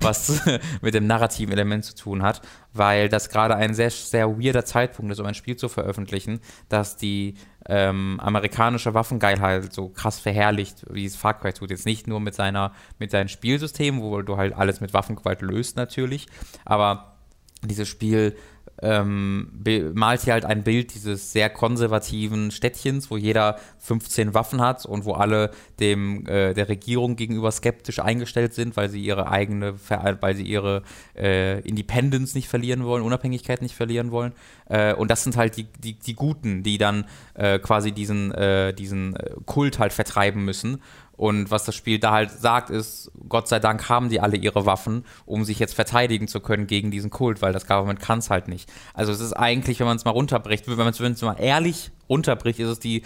was 0.00 0.42
mit 0.82 0.94
dem 0.94 1.06
narrativen 1.06 1.52
Element 1.52 1.84
zu 1.84 1.94
tun 1.94 2.22
hat, 2.22 2.42
weil 2.72 3.08
das 3.08 3.28
gerade 3.28 3.56
ein 3.56 3.74
sehr, 3.74 3.90
sehr 3.90 4.38
weirder 4.38 4.64
Zeitpunkt 4.64 5.12
ist, 5.12 5.20
um 5.20 5.26
ein 5.26 5.34
Spiel 5.34 5.56
zu 5.56 5.68
veröffentlichen, 5.68 6.40
das 6.68 6.96
die 6.96 7.34
ähm, 7.66 8.18
amerikanische 8.20 8.94
Waffengeilheit 8.94 9.72
so 9.72 9.88
krass 9.88 10.18
verherrlicht, 10.18 10.86
wie 10.90 11.04
es 11.04 11.16
Far 11.16 11.38
Cry 11.38 11.52
tut. 11.52 11.70
Jetzt 11.70 11.86
nicht 11.86 12.06
nur 12.06 12.20
mit 12.20 12.34
seiner, 12.34 12.72
mit 12.98 13.10
seinem 13.10 13.28
Spielsystem, 13.28 14.00
wo 14.00 14.22
du 14.22 14.36
halt 14.36 14.54
alles 14.54 14.80
mit 14.80 14.94
Waffengewalt 14.94 15.42
löst 15.42 15.76
natürlich, 15.76 16.26
aber 16.64 17.16
dieses 17.62 17.88
Spiel 17.88 18.36
ähm, 18.80 19.50
malt 19.94 20.22
hier 20.22 20.34
halt 20.34 20.44
ein 20.44 20.62
Bild 20.62 20.94
dieses 20.94 21.32
sehr 21.32 21.50
konservativen 21.50 22.50
Städtchens, 22.50 23.10
wo 23.10 23.16
jeder 23.16 23.58
15 23.78 24.34
Waffen 24.34 24.60
hat 24.60 24.86
und 24.86 25.04
wo 25.04 25.12
alle 25.12 25.50
dem 25.80 26.26
äh, 26.26 26.54
der 26.54 26.68
Regierung 26.68 27.16
gegenüber 27.16 27.50
skeptisch 27.50 27.98
eingestellt 27.98 28.54
sind, 28.54 28.76
weil 28.76 28.88
sie 28.88 29.02
ihre 29.02 29.30
eigene, 29.30 29.74
weil 30.20 30.36
sie 30.36 30.44
ihre 30.44 30.82
äh, 31.16 31.60
Independence 31.60 32.34
nicht 32.34 32.48
verlieren 32.48 32.84
wollen, 32.84 33.02
Unabhängigkeit 33.02 33.62
nicht 33.62 33.74
verlieren 33.74 34.10
wollen. 34.10 34.32
Äh, 34.68 34.94
und 34.94 35.10
das 35.10 35.24
sind 35.24 35.36
halt 35.36 35.56
die, 35.56 35.66
die, 35.78 35.94
die 35.94 36.14
Guten, 36.14 36.62
die 36.62 36.78
dann 36.78 37.04
äh, 37.34 37.58
quasi 37.58 37.92
diesen, 37.92 38.32
äh, 38.32 38.72
diesen 38.74 39.16
äh, 39.16 39.30
Kult 39.46 39.78
halt 39.78 39.92
vertreiben 39.92 40.44
müssen. 40.44 40.80
Und 41.18 41.50
was 41.50 41.64
das 41.64 41.74
Spiel 41.74 41.98
da 41.98 42.12
halt 42.12 42.30
sagt, 42.30 42.70
ist, 42.70 43.10
Gott 43.28 43.48
sei 43.48 43.58
Dank 43.58 43.88
haben 43.88 44.08
die 44.08 44.20
alle 44.20 44.36
ihre 44.36 44.64
Waffen, 44.66 45.04
um 45.26 45.44
sich 45.44 45.58
jetzt 45.58 45.74
verteidigen 45.74 46.28
zu 46.28 46.40
können 46.40 46.68
gegen 46.68 46.90
diesen 46.90 47.10
Kult, 47.10 47.42
weil 47.42 47.52
das 47.52 47.66
Government 47.66 47.98
kann 48.00 48.20
es 48.20 48.30
halt 48.30 48.46
nicht. 48.46 48.72
Also 48.94 49.12
es 49.12 49.20
ist 49.20 49.32
eigentlich, 49.32 49.80
wenn 49.80 49.88
man 49.88 49.96
es 49.96 50.04
mal 50.04 50.12
runterbricht, 50.12 50.68
wenn 50.68 50.76
man 50.76 50.88
es 50.88 51.22
mal 51.22 51.34
ehrlich 51.34 51.90
runterbricht, 52.08 52.60
ist 52.60 52.68
es 52.68 52.78
die 52.78 53.02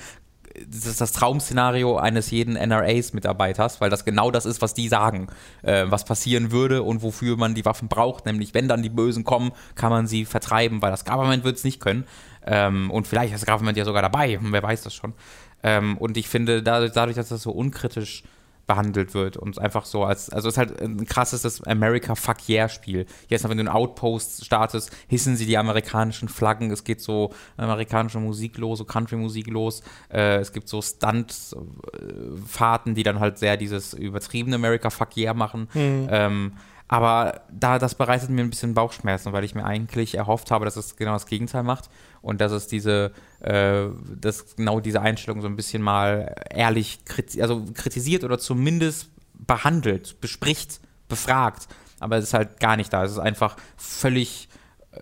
das 0.69 0.87
ist 0.87 1.01
das 1.01 1.13
Traumszenario 1.13 1.97
eines 1.97 2.31
jeden 2.31 2.57
NRAs-Mitarbeiters, 2.57 3.81
weil 3.81 3.91
das 3.91 4.05
genau 4.05 4.31
das 4.31 4.45
ist, 4.45 4.61
was 4.61 4.75
die 4.75 4.89
sagen, 4.89 5.29
äh, 5.63 5.87
was 5.89 6.05
passieren 6.05 6.53
würde 6.53 6.83
und 6.83 7.03
wofür 7.03 7.37
man 7.37 7.55
die 7.55 7.65
Waffen 7.65 7.89
braucht. 7.89 8.27
Nämlich, 8.27 8.53
wenn 8.55 8.69
dann 8.69 8.83
die 8.83 8.91
Bösen 8.91 9.25
kommen, 9.25 9.53
kann 9.75 9.91
man 9.91 10.07
sie 10.07 10.25
vertreiben, 10.25 10.83
weil 10.83 10.91
das 10.91 11.05
Government 11.05 11.45
wird 11.45 11.57
es 11.57 11.65
nicht 11.65 11.81
können. 11.81 12.05
Ähm, 12.45 12.91
und 12.91 13.07
vielleicht 13.07 13.33
ist 13.33 13.43
das 13.43 13.51
Government 13.51 13.79
ja 13.79 13.85
sogar 13.85 14.03
dabei, 14.03 14.39
wer 14.43 14.63
weiß 14.63 14.83
das 14.83 14.95
schon. 14.95 15.15
Ähm, 15.63 15.99
und 15.99 16.17
ich 16.17 16.29
finde, 16.29 16.63
dadurch, 16.63 16.93
dadurch, 16.93 17.17
dass 17.17 17.29
das 17.29 17.43
so 17.43 17.51
unkritisch 17.51 18.25
behandelt 18.67 19.15
wird 19.15 19.37
und 19.37 19.59
einfach 19.59 19.85
so 19.85 20.05
als, 20.05 20.31
also 20.31 20.49
es 20.49 20.55
ist 20.55 20.59
halt 20.59 20.81
ein 20.81 21.05
krasses 21.05 21.43
das 21.43 21.65
America 21.65 22.15
Fuck 22.15 22.49
Yeah 22.49 22.69
Spiel. 22.69 23.07
Jetzt, 23.29 23.43
wenn 23.49 23.57
du 23.57 23.63
einen 23.63 23.67
Outpost 23.69 24.45
startest, 24.45 24.93
hissen 25.09 25.35
sie 25.37 25.47
die 25.47 25.59
amerikanischen 25.59 26.29
Flaggen, 26.29 26.71
es 26.71 26.85
geht 26.85 27.01
so 27.01 27.33
amerikanische 27.57 28.21
Musik 28.21 28.59
los, 28.59 28.79
so 28.79 28.85
Country-Musik 28.85 29.49
los, 29.49 29.83
äh, 30.13 30.37
es 30.37 30.53
gibt 30.53 30.69
so 30.69 30.81
Stunt-Fahrten, 30.81 32.95
die 32.95 33.03
dann 33.03 33.19
halt 33.19 33.39
sehr 33.39 33.57
dieses 33.57 33.95
übertriebene 33.95 34.55
America 34.57 34.91
Fuck 34.91 35.17
Yeah 35.17 35.35
machen. 35.35 35.69
Ähm, 35.75 36.53
aber 36.89 37.43
da, 37.51 37.79
das 37.79 37.95
bereitet 37.95 38.31
mir 38.31 38.43
ein 38.43 38.51
bisschen 38.51 38.75
Bauchschmerzen, 38.75 39.33
weil 39.33 39.45
ich 39.45 39.55
mir 39.55 39.65
eigentlich 39.65 40.15
erhofft 40.15 40.51
habe, 40.51 40.67
dass 40.67 40.77
es 40.77 40.97
genau 40.97 41.15
das 41.15 41.25
Gegenteil 41.25 41.63
macht 41.63 41.89
und 42.21 42.43
dass 42.43 42.53
es 42.53 42.67
diese, 42.67 43.13
äh, 43.43 43.87
dass 44.21 44.55
genau 44.57 44.79
diese 44.81 45.01
Einstellung 45.01 45.41
so 45.41 45.49
ein 45.49 45.57
bisschen 45.57 45.83
mal 45.83 46.35
ehrlich 46.51 47.05
kriti 47.05 47.43
also 47.43 47.65
kritisiert 47.75 48.23
oder 48.23 48.39
zumindest 48.39 49.11
behandelt, 49.35 50.21
bespricht, 50.21 50.81
befragt. 51.09 51.67
Aber 51.99 52.17
es 52.19 52.25
ist 52.25 52.35
halt 52.35 52.61
gar 52.61 52.77
nicht 52.77 52.93
da. 52.93 53.05
Es 53.05 53.11
ist 53.13 53.19
einfach 53.19 53.57
völlig, 53.77 54.49
äh, 54.93 55.01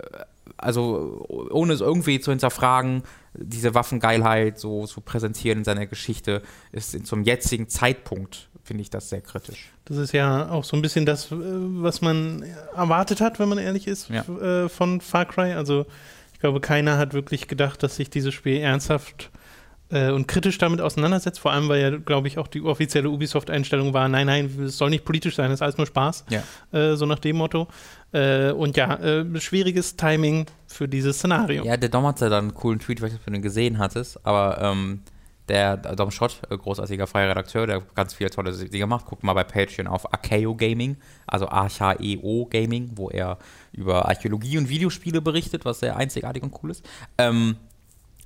also 0.56 1.26
ohne 1.28 1.74
es 1.74 1.80
irgendwie 1.82 2.18
zu 2.20 2.30
hinterfragen, 2.30 3.02
diese 3.34 3.74
Waffengeilheit 3.74 4.58
so 4.58 4.86
zu 4.86 5.02
präsentieren 5.02 5.58
in 5.58 5.64
seiner 5.64 5.86
Geschichte, 5.86 6.42
ist 6.72 6.94
in, 6.94 7.04
zum 7.04 7.22
jetzigen 7.24 7.68
Zeitpunkt, 7.68 8.48
finde 8.64 8.80
ich 8.82 8.88
das 8.90 9.10
sehr 9.10 9.20
kritisch. 9.20 9.68
Das 9.84 9.98
ist 9.98 10.12
ja 10.12 10.48
auch 10.48 10.64
so 10.64 10.76
ein 10.76 10.82
bisschen 10.82 11.04
das, 11.04 11.30
äh, 11.30 11.36
was 11.36 12.00
man 12.00 12.42
erwartet 12.74 13.20
hat, 13.20 13.38
wenn 13.38 13.50
man 13.50 13.58
ehrlich 13.58 13.86
ist, 13.86 14.08
Ja. 14.08 14.68
von 14.70 15.02
Far 15.02 15.26
Cry. 15.26 15.52
Also 15.52 15.84
ich 16.40 16.42
glaube, 16.42 16.60
keiner 16.60 16.96
hat 16.96 17.12
wirklich 17.12 17.48
gedacht, 17.48 17.82
dass 17.82 17.96
sich 17.96 18.08
dieses 18.08 18.32
Spiel 18.32 18.62
ernsthaft 18.62 19.30
äh, 19.90 20.10
und 20.10 20.26
kritisch 20.26 20.56
damit 20.56 20.80
auseinandersetzt. 20.80 21.38
Vor 21.38 21.52
allem, 21.52 21.68
weil 21.68 21.82
ja, 21.82 21.90
glaube 21.98 22.28
ich, 22.28 22.38
auch 22.38 22.48
die 22.48 22.62
offizielle 22.62 23.10
Ubisoft-Einstellung 23.10 23.92
war, 23.92 24.08
nein, 24.08 24.26
nein, 24.26 24.50
es 24.64 24.78
soll 24.78 24.88
nicht 24.88 25.04
politisch 25.04 25.36
sein, 25.36 25.50
es 25.50 25.58
ist 25.58 25.62
alles 25.62 25.76
nur 25.76 25.86
Spaß. 25.86 26.24
Ja. 26.30 26.42
Äh, 26.72 26.96
so 26.96 27.04
nach 27.04 27.18
dem 27.18 27.36
Motto. 27.36 27.68
Äh, 28.12 28.52
und 28.52 28.78
ja, 28.78 28.94
äh, 28.94 29.38
schwieriges 29.38 29.96
Timing 29.96 30.46
für 30.66 30.88
dieses 30.88 31.18
Szenario. 31.18 31.62
Ja, 31.62 31.76
der 31.76 31.90
Dom 31.90 32.06
hatte 32.06 32.30
dann 32.30 32.44
einen 32.44 32.54
coolen 32.54 32.78
Tweet, 32.78 33.00
ich 33.00 33.02
weiß 33.02 33.12
nicht, 33.12 33.20
ob 33.20 33.26
du 33.26 33.32
den 33.32 33.42
gesehen 33.42 33.76
hattest, 33.76 34.24
aber 34.24 34.62
ähm, 34.62 35.02
der 35.50 35.76
Dom 35.76 36.10
Schott, 36.10 36.40
äh, 36.48 36.56
großartiger 36.56 37.06
freier 37.06 37.30
Redakteur, 37.30 37.66
der 37.66 37.82
ganz 37.94 38.14
viele 38.14 38.30
tolle 38.30 38.52
Dinge 38.52 38.70
gemacht. 38.70 39.04
Guckt 39.06 39.22
mal 39.22 39.34
bei 39.34 39.44
Patreon 39.44 39.86
auf 39.86 40.12
Archeo 40.12 40.54
Gaming, 40.54 40.96
also 41.26 41.48
A-H-E-O 41.48 42.46
Gaming, 42.46 42.92
wo 42.94 43.10
er 43.10 43.38
über 43.72 44.06
Archäologie 44.08 44.58
und 44.58 44.68
Videospiele 44.68 45.20
berichtet, 45.20 45.64
was 45.64 45.80
sehr 45.80 45.96
einzigartig 45.96 46.42
und 46.42 46.54
cool 46.62 46.70
ist. 46.70 46.88
Ähm, 47.18 47.56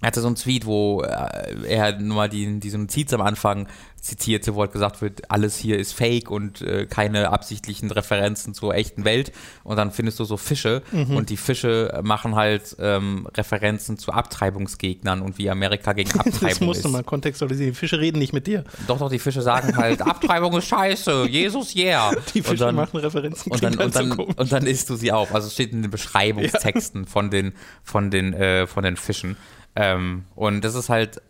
er 0.05 0.09
hatte 0.09 0.21
so 0.21 0.27
einen 0.27 0.37
Tweet, 0.37 0.67
wo 0.67 1.01
äh, 1.03 1.67
er 1.67 1.99
nur 1.99 2.17
mal 2.17 2.29
die, 2.29 2.61
diese 2.61 2.77
Notiz 2.77 3.11
am 3.14 3.23
Anfang 3.23 3.67
zitierte, 3.99 4.55
wo 4.55 4.61
halt 4.61 4.73
gesagt 4.73 5.01
wird, 5.01 5.31
alles 5.31 5.57
hier 5.57 5.79
ist 5.79 5.95
fake 5.95 6.31
und 6.31 6.61
äh, 6.61 6.85
keine 6.85 7.31
absichtlichen 7.31 7.90
Referenzen 7.90 8.53
zur 8.53 8.75
echten 8.75 9.07
Welt. 9.07 9.33
Und 9.62 9.77
dann 9.79 9.93
findest 9.93 10.21
du 10.21 10.25
so 10.25 10.37
Fische 10.37 10.83
und 10.93 11.31
die 11.31 11.38
Fische 11.38 12.01
machen 12.03 12.35
halt 12.35 12.77
ähm, 12.81 13.27
Referenzen 13.35 13.97
zu 13.97 14.12
Abtreibungsgegnern 14.12 15.23
und 15.23 15.38
wie 15.38 15.49
Amerika 15.49 15.95
gegen 15.95 16.11
Das 16.19 16.27
Abtreibung 16.35 16.67
musst 16.67 16.81
ist. 16.81 16.85
du 16.85 16.90
mal 16.90 17.03
kontextualisieren. 17.03 17.73
Die 17.73 17.79
Fische 17.79 17.99
reden 17.99 18.19
nicht 18.19 18.35
mit 18.35 18.47
dir. 18.47 18.64
Doch, 18.87 18.99
doch, 18.99 19.09
die 19.09 19.19
Fische 19.19 19.40
sagen 19.40 19.75
halt, 19.79 20.03
Abtreibung 20.07 20.55
ist 20.59 20.67
scheiße, 20.69 21.27
Jesus, 21.31 21.75
yeah. 21.75 22.11
Die 22.35 22.40
Und 22.40 22.47
Fische 22.47 22.57
dann- 22.67 22.75
machen 22.75 22.99
Referenzen. 23.01 23.51
und 23.53 23.62
dann, 23.62 23.73
und, 23.73 23.81
halt 23.81 23.97
dann, 23.97 24.12
und 24.12 24.53
dann 24.53 24.67
isst 24.67 24.90
du 24.90 24.97
sie 24.97 25.12
auf. 25.12 25.35
Also 25.35 25.47
es 25.47 25.55
steht 25.55 25.73
in 25.73 25.81
den 25.81 25.90
Beschreibungstexten 25.90 27.07
von 27.07 27.31
den, 27.31 27.55
von 27.83 28.11
den, 28.11 28.35
äh, 28.35 28.67
von 28.67 28.85
den 28.85 28.99
Fischen. 28.99 29.38
Ähm, 29.76 30.24
und 30.34 30.64
das 30.64 30.74
ist 30.74 30.88
halt 30.88 31.20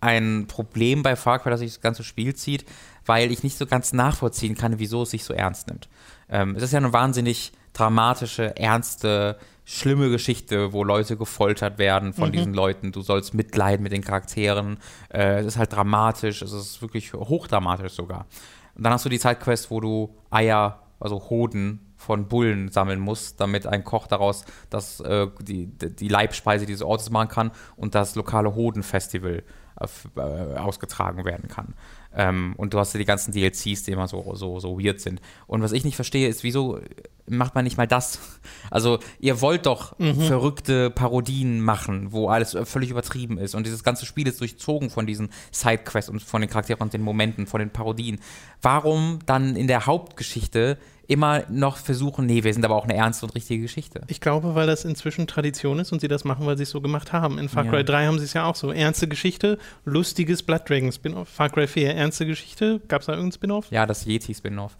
ein 0.00 0.46
Problem 0.46 1.02
bei 1.02 1.16
Far 1.16 1.38
Cry, 1.38 1.50
dass 1.50 1.60
sich 1.60 1.72
das 1.72 1.80
ganze 1.80 2.04
Spiel 2.04 2.34
zieht, 2.34 2.64
weil 3.04 3.30
ich 3.30 3.42
nicht 3.42 3.58
so 3.58 3.66
ganz 3.66 3.92
nachvollziehen 3.92 4.54
kann, 4.54 4.78
wieso 4.78 5.02
es 5.02 5.10
sich 5.10 5.24
so 5.24 5.34
ernst 5.34 5.68
nimmt. 5.68 5.88
Ähm, 6.28 6.54
es 6.56 6.62
ist 6.62 6.72
ja 6.72 6.78
eine 6.78 6.92
wahnsinnig 6.92 7.52
dramatische, 7.72 8.56
ernste, 8.56 9.38
schlimme 9.64 10.10
Geschichte, 10.10 10.72
wo 10.72 10.82
Leute 10.82 11.16
gefoltert 11.16 11.78
werden 11.78 12.12
von 12.12 12.32
diesen 12.32 12.54
Leuten. 12.54 12.90
Du 12.90 13.02
sollst 13.02 13.34
mitleiden 13.34 13.84
mit 13.84 13.92
den 13.92 14.02
Charakteren. 14.02 14.78
Äh, 15.10 15.40
es 15.40 15.46
ist 15.46 15.58
halt 15.58 15.72
dramatisch, 15.72 16.42
es 16.42 16.52
ist 16.52 16.82
wirklich 16.82 17.12
hochdramatisch 17.12 17.92
sogar. 17.92 18.26
Und 18.74 18.84
dann 18.84 18.92
hast 18.92 19.04
du 19.04 19.08
die 19.08 19.20
Zeitquest, 19.20 19.70
wo 19.70 19.80
du 19.80 20.16
Eier, 20.30 20.82
also 20.98 21.30
Hoden 21.30 21.89
von 22.00 22.28
Bullen 22.28 22.70
sammeln 22.70 22.98
musst, 22.98 23.40
damit 23.40 23.66
ein 23.66 23.84
Koch 23.84 24.06
daraus 24.06 24.46
das, 24.70 25.00
äh, 25.00 25.28
die, 25.40 25.66
die 25.66 26.08
Leibspeise 26.08 26.64
dieses 26.64 26.82
Ortes 26.82 27.10
machen 27.10 27.28
kann 27.28 27.50
und 27.76 27.94
das 27.94 28.14
lokale 28.14 28.54
Hodenfestival 28.54 29.42
auf, 29.76 30.08
äh, 30.16 30.20
ausgetragen 30.20 31.24
werden 31.24 31.48
kann. 31.48 31.74
Ähm, 32.14 32.54
und 32.56 32.74
du 32.74 32.78
hast 32.78 32.92
ja 32.94 32.98
die 32.98 33.04
ganzen 33.04 33.32
DLCs, 33.32 33.84
die 33.84 33.92
immer 33.92 34.08
so, 34.08 34.34
so, 34.34 34.58
so 34.60 34.80
weird 34.80 35.00
sind. 35.00 35.20
Und 35.46 35.62
was 35.62 35.72
ich 35.72 35.84
nicht 35.84 35.94
verstehe, 35.94 36.28
ist, 36.28 36.42
wieso 36.42 36.80
macht 37.26 37.54
man 37.54 37.64
nicht 37.64 37.76
mal 37.76 37.86
das? 37.86 38.18
Also, 38.70 39.00
ihr 39.18 39.40
wollt 39.40 39.66
doch 39.66 39.96
verrückte 39.98 40.90
Parodien 40.90 41.60
machen, 41.60 42.12
wo 42.12 42.28
alles 42.28 42.54
äh, 42.54 42.64
völlig 42.64 42.90
übertrieben 42.90 43.36
ist. 43.36 43.56
Und 43.56 43.66
dieses 43.66 43.82
ganze 43.82 44.06
Spiel 44.06 44.28
ist 44.28 44.40
durchzogen 44.40 44.90
von 44.90 45.06
diesen 45.06 45.30
Sidequests 45.50 46.08
und 46.08 46.22
von 46.22 46.40
den 46.40 46.48
Charakteren 46.48 46.80
und 46.82 46.92
den 46.92 47.02
Momenten, 47.02 47.46
von 47.46 47.58
den 47.58 47.70
Parodien. 47.70 48.20
Warum 48.62 49.18
dann 49.26 49.56
in 49.56 49.66
der 49.66 49.86
Hauptgeschichte 49.86 50.78
immer 51.10 51.42
noch 51.48 51.76
versuchen, 51.76 52.24
nee, 52.26 52.44
wir 52.44 52.54
sind 52.54 52.64
aber 52.64 52.76
auch 52.76 52.84
eine 52.84 52.94
ernste 52.94 53.26
und 53.26 53.34
richtige 53.34 53.62
Geschichte? 53.62 54.02
Ich 54.06 54.20
glaube, 54.20 54.54
weil 54.54 54.68
das 54.68 54.84
inzwischen 54.84 55.26
Tradition 55.26 55.80
ist 55.80 55.90
und 55.90 56.00
sie 56.00 56.06
das 56.06 56.22
machen, 56.22 56.46
weil 56.46 56.56
sie 56.56 56.62
es 56.62 56.70
so 56.70 56.80
gemacht 56.80 57.12
haben. 57.12 57.36
In 57.38 57.48
Far 57.48 57.64
Ja. 57.64 57.70
Cry 57.72 57.84
3 57.84 58.06
haben 58.06 58.18
sie 58.20 58.26
es 58.26 58.32
ja 58.32 58.44
auch 58.44 58.54
so. 58.54 58.70
Ernste 58.70 59.08
Geschichte, 59.08 59.58
lustiges 59.84 60.42
Blood 60.44 60.68
Dragon 60.68 60.92
Spin-off. 60.92 61.28
Far 61.28 61.50
Cry 61.50 61.66
4, 61.66 61.96
ernste 61.96 62.26
Geschichte. 62.26 62.80
Gab 62.86 63.00
es 63.00 63.06
da 63.06 63.12
irgendeinen 63.14 63.32
Spin-off? 63.32 63.66
Ja, 63.70 63.86
das 63.86 64.06
Yeti-Spin-off. 64.06 64.76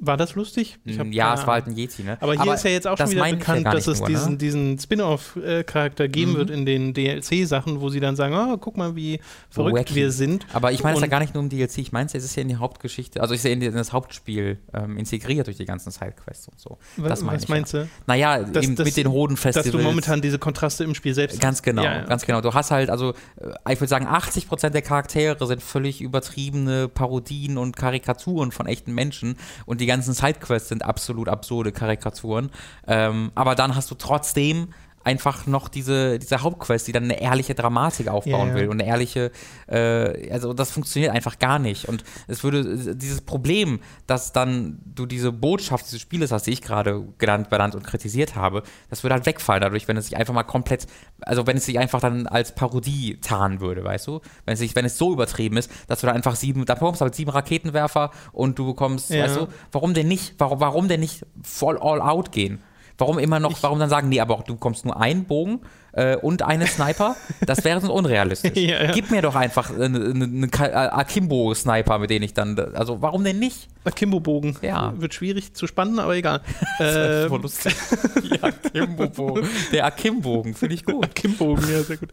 War 0.00 0.16
das 0.16 0.36
lustig? 0.36 0.78
Hab 0.96 1.08
ja, 1.08 1.34
es 1.34 1.46
war 1.46 1.54
halt 1.54 1.66
ein 1.66 1.76
Yeti, 1.76 2.04
ne? 2.04 2.18
Aber 2.20 2.32
hier 2.32 2.42
aber 2.42 2.54
ist 2.54 2.64
ja 2.64 2.70
jetzt 2.70 2.86
auch 2.86 2.96
schon 2.96 3.10
wieder 3.10 3.28
bekannt, 3.30 3.64
ja 3.64 3.72
dass 3.72 3.88
es 3.88 3.98
nur, 3.98 4.08
diesen, 4.08 4.32
ne? 4.32 4.38
diesen 4.38 4.78
Spin-off-Charakter 4.78 6.06
geben 6.06 6.32
mhm. 6.32 6.36
wird 6.36 6.50
in 6.50 6.66
den 6.66 6.94
DLC-Sachen, 6.94 7.80
wo 7.80 7.88
sie 7.88 7.98
dann 7.98 8.14
sagen, 8.14 8.34
oh, 8.34 8.56
guck 8.58 8.76
mal, 8.76 8.94
wie 8.94 9.18
verrückt 9.50 9.76
Wacky. 9.76 9.94
wir 9.96 10.12
sind. 10.12 10.46
Aber 10.52 10.70
ich 10.70 10.84
meine 10.84 10.96
es 10.96 11.00
ja 11.00 11.08
gar 11.08 11.18
nicht 11.18 11.34
nur 11.34 11.42
um 11.42 11.48
DLC, 11.48 11.78
ich 11.78 11.92
meine 11.92 12.06
es 12.06 12.14
ist 12.14 12.36
ja 12.36 12.42
in 12.42 12.48
die 12.48 12.56
Hauptgeschichte, 12.56 13.20
also 13.20 13.34
ich 13.34 13.42
sehe 13.42 13.52
in, 13.52 13.60
das 13.60 13.92
Hauptspiel 13.92 14.58
ähm, 14.72 14.96
integriert 14.96 15.48
durch 15.48 15.56
die 15.56 15.64
ganzen 15.64 15.90
Sidequests 15.90 16.48
und 16.48 16.60
so. 16.60 16.78
Das 16.96 17.22
mein 17.22 17.36
was 17.36 17.48
meinst 17.48 17.74
ja. 17.74 17.82
du? 17.82 17.88
Naja, 18.06 18.42
das, 18.44 18.74
das, 18.74 18.86
mit 18.86 18.96
den 18.96 19.08
Hoden-Festivals. 19.08 19.66
Dass 19.66 19.72
du 19.72 19.86
momentan 19.86 20.22
diese 20.22 20.38
Kontraste 20.38 20.84
im 20.84 20.94
Spiel 20.94 21.14
selbst 21.14 21.40
Ganz 21.40 21.62
genau, 21.62 21.82
ja, 21.82 21.96
ja, 21.96 22.04
ganz 22.04 22.22
okay. 22.22 22.32
genau. 22.32 22.40
Du 22.40 22.54
hast 22.54 22.70
halt, 22.70 22.88
also 22.88 23.14
äh, 23.36 23.72
ich 23.72 23.80
würde 23.80 23.88
sagen, 23.88 24.06
80% 24.06 24.70
der 24.70 24.82
Charaktere 24.82 25.44
sind 25.46 25.62
völlig 25.62 26.00
übertriebene 26.00 26.88
Parodien 26.88 27.58
und 27.58 27.76
Karikaturen 27.76 28.52
von 28.52 28.66
echten 28.66 28.94
Menschen 28.94 29.36
und 29.66 29.80
die 29.80 29.87
ganzen 29.88 30.14
Sidequests 30.14 30.68
sind 30.68 30.84
absolut 30.84 31.28
absurde 31.28 31.72
Karikaturen. 31.72 32.50
Ähm, 32.86 33.32
aber 33.34 33.56
dann 33.56 33.74
hast 33.74 33.90
du 33.90 33.96
trotzdem 33.96 34.68
einfach 35.08 35.46
noch 35.46 35.68
diese, 35.68 36.18
diese 36.18 36.42
Hauptquest, 36.42 36.86
die 36.86 36.92
dann 36.92 37.04
eine 37.04 37.20
ehrliche 37.20 37.54
Dramatik 37.54 38.08
aufbauen 38.08 38.48
ja, 38.48 38.54
ja. 38.54 38.54
will 38.54 38.68
und 38.68 38.80
eine 38.80 38.86
ehrliche, 38.86 39.32
äh, 39.66 40.30
also 40.30 40.52
das 40.52 40.70
funktioniert 40.70 41.12
einfach 41.12 41.38
gar 41.38 41.58
nicht. 41.58 41.88
Und 41.88 42.04
es 42.26 42.44
würde 42.44 42.94
dieses 42.94 43.22
Problem, 43.22 43.80
dass 44.06 44.32
dann 44.32 44.78
du 44.84 45.06
diese 45.06 45.32
Botschaft 45.32 45.86
dieses 45.86 46.02
Spieles 46.02 46.30
hast, 46.30 46.46
die 46.46 46.50
ich 46.50 46.60
gerade 46.60 47.08
genannt, 47.16 47.48
benannt 47.48 47.74
und 47.74 47.84
kritisiert 47.84 48.36
habe, 48.36 48.62
das 48.90 49.02
würde 49.02 49.14
halt 49.14 49.24
wegfallen 49.24 49.62
dadurch, 49.62 49.88
wenn 49.88 49.96
es 49.96 50.08
sich 50.08 50.16
einfach 50.16 50.34
mal 50.34 50.42
komplett, 50.42 50.86
also 51.22 51.46
wenn 51.46 51.56
es 51.56 51.64
sich 51.64 51.78
einfach 51.78 52.00
dann 52.00 52.26
als 52.26 52.54
Parodie 52.54 53.18
tarnen 53.22 53.60
würde, 53.60 53.82
weißt 53.82 54.06
du? 54.08 54.20
Wenn 54.44 54.54
es 54.54 54.60
sich, 54.60 54.76
wenn 54.76 54.84
es 54.84 54.98
so 54.98 55.14
übertrieben 55.14 55.56
ist, 55.56 55.70
dass 55.86 56.00
du 56.00 56.06
dann 56.06 56.16
einfach 56.16 56.36
sieben, 56.36 56.66
da 56.66 56.74
bekommst 56.74 57.00
du 57.00 57.04
halt 57.04 57.14
sieben 57.14 57.30
Raketenwerfer 57.30 58.10
und 58.32 58.58
du 58.58 58.66
bekommst, 58.66 59.08
ja. 59.08 59.24
weißt 59.24 59.36
du, 59.36 59.48
warum 59.72 59.94
denn 59.94 60.08
nicht, 60.08 60.34
warum, 60.36 60.60
warum 60.60 60.86
denn 60.86 61.00
nicht 61.00 61.24
voll 61.42 61.78
all 61.78 62.02
out 62.02 62.30
gehen? 62.30 62.60
Warum 62.98 63.18
immer 63.18 63.38
noch, 63.40 63.62
warum 63.62 63.78
dann 63.78 63.88
sagen, 63.88 64.08
nee, 64.08 64.20
aber 64.20 64.42
du 64.46 64.54
bekommst 64.54 64.84
nur 64.84 65.00
einen 65.00 65.24
Bogen 65.24 65.60
äh, 65.98 66.16
und 66.16 66.42
einen 66.42 66.66
Sniper? 66.66 67.16
Das 67.40 67.64
wäre 67.64 67.80
so 67.80 67.92
unrealistisch. 67.92 68.52
ja, 68.54 68.84
ja. 68.84 68.92
Gib 68.92 69.10
mir 69.10 69.22
doch 69.22 69.34
einfach 69.34 69.70
einen 69.70 70.50
Akimbo-Sniper, 70.52 71.98
mit 71.98 72.10
dem 72.10 72.22
ich 72.22 72.34
dann, 72.34 72.58
also 72.58 73.02
warum 73.02 73.24
denn 73.24 73.38
nicht? 73.38 73.68
Akimbo-Bogen. 73.84 74.56
Ja. 74.62 74.92
Wird 74.96 75.14
schwierig 75.14 75.54
zu 75.54 75.66
spannen, 75.66 75.98
aber 75.98 76.14
egal. 76.14 76.40
das 76.78 77.30
ähm. 77.30 77.42
lustig. 77.42 77.74
ja, 78.22 78.42
Akimbo-Bogen. 78.42 79.48
Der 79.72 79.86
Akimbogen, 79.86 80.54
finde 80.54 80.74
ich 80.74 80.84
gut. 80.84 81.04
Akimbogen, 81.04 81.64
ja, 81.70 81.82
sehr 81.82 81.96
gut. 81.96 82.10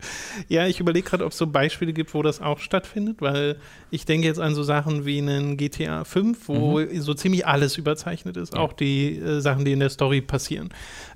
Ja, 0.47 0.65
ich 0.67 0.79
überlege 0.79 1.07
gerade, 1.07 1.25
ob 1.25 1.31
es 1.31 1.37
so 1.37 1.47
Beispiele 1.47 1.93
gibt, 1.93 2.13
wo 2.13 2.23
das 2.23 2.41
auch 2.41 2.59
stattfindet, 2.59 3.21
weil 3.21 3.57
ich 3.91 4.05
denke 4.05 4.27
jetzt 4.27 4.39
an 4.39 4.55
so 4.55 4.63
Sachen 4.63 5.05
wie 5.05 5.19
einen 5.19 5.57
GTA 5.57 6.03
5, 6.03 6.47
wo 6.47 6.79
mhm. 6.79 7.01
so 7.01 7.13
ziemlich 7.13 7.45
alles 7.45 7.77
überzeichnet 7.77 8.37
ist, 8.37 8.53
ja. 8.53 8.59
auch 8.59 8.73
die 8.73 9.17
äh, 9.17 9.41
Sachen, 9.41 9.65
die 9.65 9.73
in 9.73 9.79
der 9.79 9.89
Story 9.89 10.21
passieren. 10.21 10.69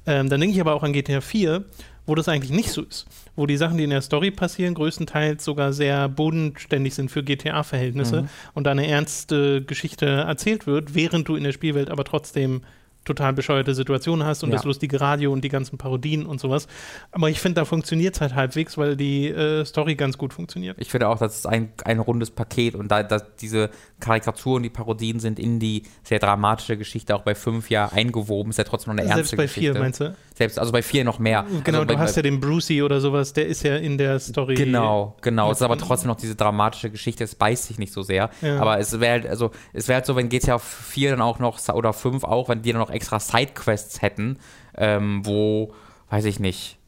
Ähm, 0.05 0.29
dann 0.29 0.39
denke 0.39 0.55
ich 0.55 0.61
aber 0.61 0.73
auch 0.73 0.83
an 0.83 0.93
GTA 0.93 1.21
4, 1.21 1.63
wo 2.09 2.15
das 2.15 2.27
eigentlich 2.27 2.51
nicht 2.51 2.71
so 2.71 2.81
ist. 2.81 3.05
Wo 3.35 3.45
die 3.45 3.55
Sachen, 3.55 3.77
die 3.77 3.83
in 3.83 3.91
der 3.91 4.01
Story 4.01 4.31
passieren, 4.31 4.73
größtenteils 4.73 5.45
sogar 5.45 5.71
sehr 5.73 6.09
bodenständig 6.09 6.95
sind 6.95 7.11
für 7.11 7.23
GTA-Verhältnisse 7.23 8.23
mhm. 8.23 8.29
und 8.55 8.63
da 8.65 8.71
eine 8.71 8.87
ernste 8.87 9.61
Geschichte 9.61 10.07
erzählt 10.07 10.65
wird, 10.65 10.95
während 10.95 11.27
du 11.27 11.35
in 11.35 11.43
der 11.43 11.51
Spielwelt 11.51 11.91
aber 11.91 12.03
trotzdem 12.03 12.61
total 13.05 13.33
bescheuerte 13.33 13.73
Situationen 13.73 14.25
hast 14.25 14.43
und 14.43 14.49
ja. 14.49 14.57
das 14.57 14.65
lustige 14.65 15.01
Radio 15.01 15.31
und 15.31 15.43
die 15.43 15.49
ganzen 15.49 15.77
Parodien 15.77 16.25
und 16.25 16.39
sowas. 16.39 16.67
Aber 17.11 17.29
ich 17.29 17.39
finde, 17.39 17.55
da 17.55 17.65
funktioniert 17.65 18.15
es 18.15 18.21
halt 18.21 18.35
halbwegs, 18.35 18.77
weil 18.77 18.95
die 18.95 19.27
äh, 19.27 19.65
Story 19.65 19.95
ganz 19.95 20.17
gut 20.17 20.33
funktioniert. 20.33 20.77
Ich 20.79 20.91
finde 20.91 21.07
auch, 21.07 21.17
das 21.17 21.37
ist 21.37 21.47
ein, 21.47 21.71
ein 21.85 21.99
rundes 21.99 22.29
Paket 22.31 22.75
und 22.75 22.89
da, 22.91 23.03
da 23.03 23.19
diese 23.19 23.69
Karikaturen, 23.99 24.63
die 24.63 24.69
Parodien 24.69 25.19
sind 25.19 25.39
in 25.39 25.59
die 25.59 25.83
sehr 26.03 26.19
dramatische 26.19 26.77
Geschichte 26.77 27.15
auch 27.15 27.23
bei 27.23 27.35
fünf 27.35 27.69
Jahren 27.69 27.97
eingewoben, 27.97 28.51
ist 28.51 28.57
ja 28.57 28.63
trotzdem 28.63 28.95
noch 28.95 29.01
eine 29.01 29.09
ernste 29.09 29.35
Selbst 29.35 29.37
bei 29.37 29.47
vier, 29.47 29.77
meinst 29.77 30.01
du? 30.01 30.15
Selbst, 30.39 30.57
also 30.57 30.71
bei 30.71 30.81
vier 30.81 31.03
noch 31.03 31.19
mehr. 31.19 31.45
Genau, 31.65 31.79
also 31.79 31.89
du 31.89 31.95
bei, 31.95 31.99
hast 31.99 32.15
ja 32.15 32.21
den 32.21 32.39
Brucey 32.39 32.81
oder 32.81 33.01
sowas, 33.01 33.33
der 33.33 33.47
ist 33.47 33.61
ja 33.63 33.75
in 33.75 33.97
der 33.97 34.19
Story. 34.19 34.55
Genau, 34.55 35.17
genau. 35.19 35.51
Es 35.51 35.57
ist 35.57 35.63
aber 35.63 35.77
trotzdem 35.77 36.07
noch 36.07 36.15
diese 36.15 36.35
dramatische 36.35 36.89
Geschichte, 36.89 37.25
es 37.25 37.35
beißt 37.35 37.65
sich 37.65 37.77
nicht 37.77 37.91
so 37.91 38.03
sehr. 38.03 38.29
Ja. 38.41 38.61
Aber 38.61 38.79
es 38.79 39.01
wäre 39.01 39.11
halt, 39.11 39.27
also, 39.27 39.51
es 39.73 39.89
wäre 39.89 39.95
halt 39.97 40.05
so, 40.05 40.15
wenn 40.15 40.29
GTA 40.29 40.57
4 40.57 41.09
dann 41.09 41.21
auch 41.21 41.39
noch, 41.39 41.59
oder 41.73 41.91
5 41.91 42.23
auch, 42.23 42.47
wenn 42.47 42.61
die 42.61 42.71
dann 42.71 42.79
noch 42.79 42.89
extra 42.89 43.19
Sidequests 43.19 44.01
hätten, 44.01 44.39
ähm, 44.77 45.25
wo, 45.25 45.73
weiß 46.09 46.23
ich 46.23 46.39
nicht, 46.39 46.78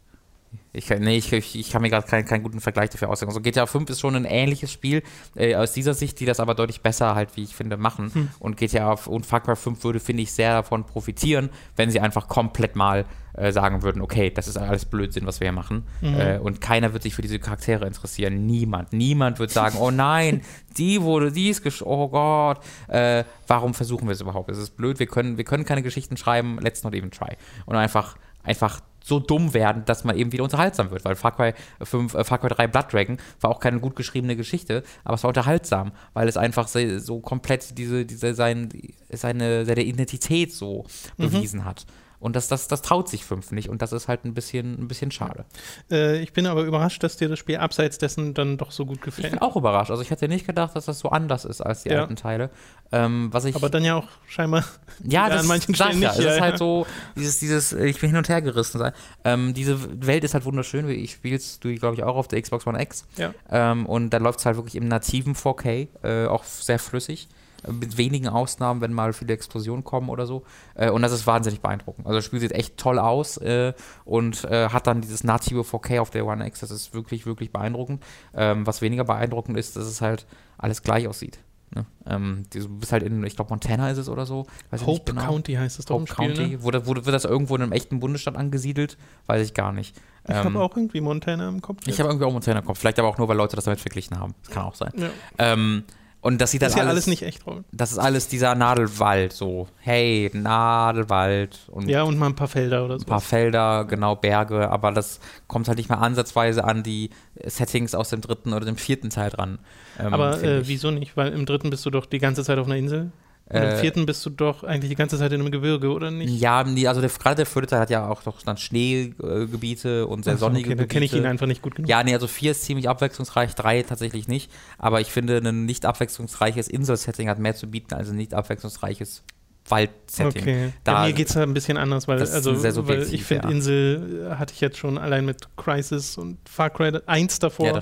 ich 0.73 0.87
kann, 0.87 1.01
nee, 1.01 1.17
ich, 1.17 1.31
ich, 1.33 1.57
ich 1.57 1.69
kann 1.69 1.81
mir 1.81 1.89
gerade 1.89 2.07
keinen, 2.07 2.25
keinen 2.25 2.43
guten 2.43 2.61
Vergleich 2.61 2.89
dafür 2.89 3.09
aussagen. 3.09 3.29
Also 3.29 3.41
GTA 3.41 3.65
5 3.65 3.89
ist 3.89 3.99
schon 3.99 4.15
ein 4.15 4.25
ähnliches 4.25 4.71
Spiel 4.71 5.03
äh, 5.35 5.55
aus 5.55 5.73
dieser 5.73 5.93
Sicht, 5.93 6.19
die 6.19 6.25
das 6.25 6.39
aber 6.39 6.55
deutlich 6.55 6.81
besser 6.81 7.13
halt, 7.13 7.35
wie 7.35 7.43
ich 7.43 7.55
finde, 7.55 7.77
machen. 7.77 8.13
Hm. 8.13 8.29
Und 8.39 8.57
GTA 8.57 8.93
und 8.93 9.25
Far 9.25 9.41
Cry 9.41 9.55
5 9.55 9.83
würde, 9.83 9.99
finde 9.99 10.23
ich, 10.23 10.31
sehr 10.31 10.53
davon 10.53 10.85
profitieren, 10.85 11.49
wenn 11.75 11.91
sie 11.91 11.99
einfach 11.99 12.27
komplett 12.27 12.75
mal 12.75 13.05
äh, 13.33 13.51
sagen 13.51 13.81
würden, 13.81 14.01
okay, 14.01 14.29
das 14.29 14.47
ist 14.47 14.57
alles 14.57 14.85
Blödsinn, 14.85 15.25
was 15.25 15.39
wir 15.39 15.45
hier 15.45 15.53
machen. 15.53 15.83
Mhm. 16.01 16.19
Äh, 16.19 16.37
und 16.39 16.59
keiner 16.59 16.93
wird 16.93 17.03
sich 17.03 17.15
für 17.15 17.21
diese 17.21 17.39
Charaktere 17.39 17.85
interessieren. 17.85 18.45
Niemand. 18.45 18.93
Niemand 18.93 19.39
wird 19.39 19.51
sagen, 19.51 19.77
oh 19.79 19.91
nein, 19.91 20.41
die 20.77 21.01
wurde, 21.01 21.31
die 21.31 21.49
ist 21.49 21.63
gesch 21.63 21.81
oh 21.81 22.09
Gott. 22.09 22.59
Äh, 22.87 23.23
warum 23.47 23.73
versuchen 23.73 24.07
wir 24.07 24.13
es 24.13 24.21
überhaupt? 24.21 24.49
Es 24.49 24.57
ist 24.57 24.75
blöd, 24.77 24.99
wir 24.99 25.07
können, 25.07 25.37
wir 25.37 25.45
können 25.45 25.65
keine 25.65 25.81
Geschichten 25.81 26.17
schreiben, 26.17 26.59
let's 26.59 26.83
not 26.83 26.93
even 26.93 27.11
try. 27.11 27.37
Und 27.65 27.75
einfach, 27.75 28.17
einfach 28.43 28.81
so 29.03 29.19
dumm 29.19 29.53
werden, 29.53 29.83
dass 29.85 30.03
man 30.03 30.17
eben 30.17 30.31
wieder 30.31 30.43
unterhaltsam 30.43 30.91
wird. 30.91 31.05
Weil 31.05 31.15
Far 31.15 31.35
Cry, 31.35 31.53
5, 31.81 32.13
äh, 32.13 32.23
Far 32.23 32.37
Cry 32.37 32.49
3 32.49 32.67
Blood 32.67 32.93
Dragon 32.93 33.17
war 33.39 33.49
auch 33.49 33.59
keine 33.59 33.79
gut 33.79 33.95
geschriebene 33.95 34.35
Geschichte, 34.35 34.83
aber 35.03 35.15
es 35.15 35.23
war 35.23 35.29
unterhaltsam, 35.29 35.91
weil 36.13 36.27
es 36.27 36.37
einfach 36.37 36.67
so, 36.67 36.99
so 36.99 37.19
komplett 37.19 37.77
diese, 37.77 38.05
diese 38.05 38.33
sein, 38.33 38.69
seine, 39.09 39.65
seine 39.65 39.83
Identität 39.83 40.53
so 40.53 40.85
mhm. 41.17 41.23
bewiesen 41.29 41.65
hat. 41.65 41.85
Und 42.21 42.35
das, 42.35 42.47
das, 42.47 42.67
das 42.67 42.83
traut 42.83 43.09
sich 43.09 43.25
fünf 43.25 43.51
nicht 43.51 43.67
und 43.67 43.81
das 43.81 43.91
ist 43.91 44.07
halt 44.07 44.25
ein 44.25 44.35
bisschen, 44.35 44.79
ein 44.79 44.87
bisschen 44.87 45.09
schade. 45.09 45.43
Äh, 45.89 46.21
ich 46.21 46.33
bin 46.33 46.45
aber 46.45 46.61
überrascht, 46.61 47.01
dass 47.03 47.17
dir 47.17 47.27
das 47.27 47.39
Spiel 47.39 47.57
abseits 47.57 47.97
dessen 47.97 48.35
dann 48.35 48.57
doch 48.57 48.71
so 48.71 48.85
gut 48.85 49.01
gefällt. 49.01 49.25
Ich 49.25 49.31
bin 49.31 49.41
auch 49.41 49.55
überrascht. 49.55 49.89
Also 49.89 50.03
ich 50.03 50.11
hätte 50.11 50.27
nicht 50.27 50.45
gedacht, 50.45 50.75
dass 50.75 50.85
das 50.85 50.99
so 50.99 51.09
anders 51.09 51.45
ist 51.45 51.61
als 51.61 51.81
die 51.81 51.89
ja. 51.89 52.01
alten 52.01 52.15
Teile. 52.15 52.51
Ähm, 52.91 53.29
was 53.31 53.45
ich, 53.45 53.55
aber 53.55 53.69
dann 53.69 53.83
ja 53.83 53.95
auch 53.95 54.07
scheinbar 54.27 54.63
ja, 55.03 55.29
das 55.29 55.41
an 55.41 55.47
manchen 55.47 55.73
Stellen 55.73 55.99
nicht. 55.99 56.03
Ja, 56.03 56.11
es 56.11 56.19
ist 56.19 56.41
halt 56.41 56.59
so, 56.59 56.85
dieses, 57.15 57.39
dieses, 57.39 57.73
ich 57.73 57.99
bin 57.99 58.11
hin 58.11 58.17
und 58.17 58.29
her 58.29 58.41
gerissen 58.43 58.77
sein. 58.77 58.93
Ähm, 59.23 59.55
diese 59.55 60.05
Welt 60.05 60.23
ist 60.23 60.35
halt 60.35 60.45
wunderschön. 60.45 60.87
Ich 60.89 61.13
spiele 61.13 61.37
es, 61.37 61.59
du 61.59 61.73
glaube 61.73 61.95
ich, 61.95 62.03
auch 62.03 62.15
auf 62.15 62.27
der 62.27 62.39
Xbox 62.39 62.67
One 62.67 62.79
X. 62.79 63.05
Ja. 63.17 63.33
Ähm, 63.49 63.87
und 63.87 64.11
da 64.11 64.17
läuft 64.17 64.39
es 64.39 64.45
halt 64.45 64.57
wirklich 64.57 64.75
im 64.75 64.87
nativen 64.87 65.33
4K, 65.33 65.87
äh, 66.03 66.27
auch 66.27 66.43
sehr 66.43 66.77
flüssig 66.77 67.29
mit 67.67 67.97
wenigen 67.97 68.27
Ausnahmen, 68.27 68.81
wenn 68.81 68.93
mal 68.93 69.13
viele 69.13 69.33
Explosionen 69.33 69.83
kommen 69.83 70.09
oder 70.09 70.25
so. 70.25 70.43
Äh, 70.75 70.89
und 70.89 71.01
das 71.01 71.11
ist 71.11 71.27
wahnsinnig 71.27 71.61
beeindruckend. 71.61 72.07
Also 72.07 72.17
das 72.17 72.25
Spiel 72.25 72.39
sieht 72.39 72.51
echt 72.51 72.77
toll 72.77 72.99
aus 72.99 73.37
äh, 73.37 73.73
und 74.05 74.43
äh, 74.45 74.69
hat 74.69 74.87
dann 74.87 75.01
dieses 75.01 75.23
native 75.23 75.61
4K 75.61 75.99
auf 75.99 76.09
der 76.09 76.25
One 76.25 76.45
X. 76.47 76.61
Das 76.61 76.71
ist 76.71 76.93
wirklich, 76.93 77.25
wirklich 77.25 77.51
beeindruckend. 77.51 78.03
Ähm, 78.33 78.65
was 78.65 78.81
weniger 78.81 79.03
beeindruckend 79.03 79.57
ist, 79.57 79.75
dass 79.75 79.85
es 79.85 80.01
halt 80.01 80.25
alles 80.57 80.83
gleich 80.83 81.07
aussieht. 81.07 81.39
Ne? 81.73 81.85
Ähm, 82.05 82.43
du 82.51 82.67
bist 82.67 82.91
halt 82.91 83.03
in, 83.03 83.23
ich 83.23 83.35
glaube, 83.35 83.49
Montana 83.49 83.89
ist 83.91 83.97
es 83.97 84.09
oder 84.09 84.25
so. 84.25 84.45
Weiß 84.71 84.85
Hope 84.85 85.13
genau. 85.13 85.25
County 85.25 85.53
heißt 85.53 85.79
es 85.79 85.85
doch 85.85 85.95
Hope 85.95 86.07
Spiel, 86.07 86.27
County. 86.27 86.47
Ne? 86.47 86.63
Wurde, 86.63 86.85
wurde, 86.85 87.05
wird 87.05 87.15
das 87.15 87.23
irgendwo 87.23 87.55
in 87.55 87.61
einem 87.61 87.71
echten 87.71 87.99
Bundesstaat 87.99 88.35
angesiedelt? 88.35 88.97
Weiß 89.27 89.45
ich 89.45 89.53
gar 89.53 89.71
nicht. 89.71 89.95
Ich 90.25 90.35
ähm, 90.35 90.43
habe 90.43 90.59
auch 90.59 90.75
irgendwie 90.75 90.99
Montana 90.99 91.47
im 91.47 91.61
Kopf. 91.61 91.79
Jetzt. 91.85 91.95
Ich 91.95 91.99
habe 91.99 92.09
irgendwie 92.09 92.25
auch 92.25 92.33
Montana 92.33 92.59
im 92.59 92.65
Kopf. 92.65 92.79
Vielleicht 92.79 92.99
aber 92.99 93.07
auch 93.07 93.17
nur, 93.17 93.27
weil 93.29 93.37
Leute 93.37 93.55
das 93.55 93.65
damit 93.65 93.79
verglichen 93.79 94.19
haben. 94.19 94.35
Das 94.43 94.53
kann 94.53 94.65
auch 94.65 94.75
sein. 94.75 94.91
Ja. 94.97 95.09
Ähm, 95.37 95.83
und 96.21 96.39
das 96.39 96.51
sieht 96.51 96.61
dann 96.61 96.69
ist 96.69 96.75
alles, 96.75 96.85
ja 96.85 96.89
alles 96.89 97.07
nicht 97.07 97.23
echt 97.23 97.47
Raum. 97.47 97.65
Das 97.71 97.91
ist 97.91 97.97
alles 97.97 98.27
dieser 98.27 98.53
Nadelwald, 98.53 99.33
so. 99.33 99.67
Hey, 99.79 100.29
Nadelwald. 100.33 101.59
Und 101.71 101.89
ja, 101.89 102.03
und 102.03 102.19
mal 102.19 102.27
ein 102.27 102.35
paar 102.35 102.47
Felder 102.47 102.85
oder 102.85 102.99
so. 102.99 103.05
Ein 103.05 103.09
paar 103.09 103.21
Felder, 103.21 103.85
genau, 103.85 104.15
Berge, 104.15 104.69
aber 104.69 104.91
das 104.91 105.19
kommt 105.47 105.67
halt 105.67 105.79
nicht 105.79 105.89
mal 105.89 105.97
ansatzweise 105.97 106.63
an 106.63 106.83
die 106.83 107.09
Settings 107.43 107.95
aus 107.95 108.09
dem 108.09 108.21
dritten 108.21 108.53
oder 108.53 108.65
dem 108.65 108.77
vierten 108.77 109.09
Teil 109.09 109.31
dran. 109.31 109.57
Ähm, 109.99 110.13
aber 110.13 110.41
äh, 110.43 110.67
wieso 110.67 110.91
nicht? 110.91 111.17
Weil 111.17 111.33
im 111.33 111.47
dritten 111.47 111.71
bist 111.71 111.85
du 111.87 111.89
doch 111.89 112.05
die 112.05 112.19
ganze 112.19 112.43
Zeit 112.43 112.59
auf 112.59 112.67
einer 112.67 112.77
Insel. 112.77 113.11
Und 113.53 113.61
im 113.61 113.69
äh, 113.69 113.75
vierten 113.77 114.05
bist 114.05 114.25
du 114.25 114.29
doch 114.29 114.63
eigentlich 114.63 114.89
die 114.89 114.95
ganze 114.95 115.17
Zeit 115.17 115.31
in 115.33 115.41
einem 115.41 115.51
Gebirge, 115.51 115.89
oder 115.91 116.09
nicht? 116.09 116.39
Ja, 116.39 116.59
also 116.59 117.01
gerade 117.01 117.35
der 117.35 117.45
vierte 117.45 117.67
Teil 117.67 117.79
hat 117.79 117.89
ja 117.89 118.07
auch 118.07 118.23
doch 118.23 118.41
dann 118.43 118.57
Schneegebiete 118.57 120.07
und 120.07 120.23
sehr 120.23 120.37
sonnige 120.37 120.69
okay, 120.69 120.75
Gebiete. 120.75 120.87
Da 120.87 120.93
kenne 120.93 121.05
ich 121.05 121.13
ihn 121.13 121.25
einfach 121.25 121.47
nicht 121.47 121.61
gut 121.61 121.75
genug. 121.75 121.89
Ja, 121.89 122.03
nee, 122.03 122.13
also 122.13 122.27
vier 122.27 122.51
ist 122.51 122.63
ziemlich 122.63 122.87
abwechslungsreich, 122.87 123.53
drei 123.55 123.83
tatsächlich 123.83 124.27
nicht. 124.27 124.51
Aber 124.77 125.01
ich 125.01 125.11
finde, 125.11 125.37
ein 125.37 125.65
nicht 125.65 125.85
abwechslungsreiches 125.85 126.67
Inselsetting 126.67 127.27
hat 127.27 127.39
mehr 127.39 127.55
zu 127.55 127.67
bieten 127.67 127.93
als 127.93 128.09
ein 128.09 128.15
nicht 128.15 128.33
abwechslungsreiches 128.33 129.23
Waldsetting. 129.67 130.41
Okay. 130.41 130.73
Da, 130.83 131.01
ja, 131.01 131.07
mir 131.07 131.13
geht 131.13 131.29
es 131.29 131.35
halt 131.35 131.47
ein 131.47 131.53
bisschen 131.53 131.77
anders, 131.77 132.07
weil, 132.07 132.19
also, 132.19 132.87
weil 132.87 133.03
ich 133.13 133.23
finde, 133.23 133.47
ja. 133.47 133.51
Insel 133.51 134.35
hatte 134.37 134.53
ich 134.53 134.61
jetzt 134.61 134.77
schon 134.77 134.97
allein 134.97 135.25
mit 135.25 135.55
Crisis 135.55 136.17
und 136.17 136.37
Far 136.49 136.69
Cry 136.69 136.91
1 137.05 137.39
davor 137.39 137.81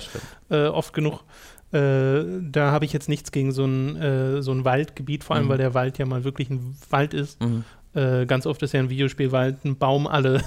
ja, 0.50 0.66
äh, 0.66 0.68
oft 0.68 0.92
genug. 0.92 1.20
Äh, 1.72 2.24
da 2.42 2.72
habe 2.72 2.84
ich 2.84 2.92
jetzt 2.92 3.08
nichts 3.08 3.30
gegen 3.30 3.52
so 3.52 3.64
ein, 3.64 3.96
äh, 3.96 4.42
so 4.42 4.52
ein 4.52 4.64
Waldgebiet, 4.64 5.22
vor 5.22 5.36
allem 5.36 5.46
mhm. 5.46 5.50
weil 5.50 5.58
der 5.58 5.74
Wald 5.74 5.98
ja 5.98 6.06
mal 6.06 6.24
wirklich 6.24 6.50
ein 6.50 6.76
Wald 6.90 7.14
ist. 7.14 7.40
Mhm. 7.42 7.64
Äh, 7.94 8.26
ganz 8.26 8.46
oft 8.46 8.62
ist 8.62 8.72
ja 8.72 8.80
ein 8.80 8.90
Videospielwald 8.90 9.64
ein 9.64 9.76
Baum 9.76 10.06
alle 10.06 10.42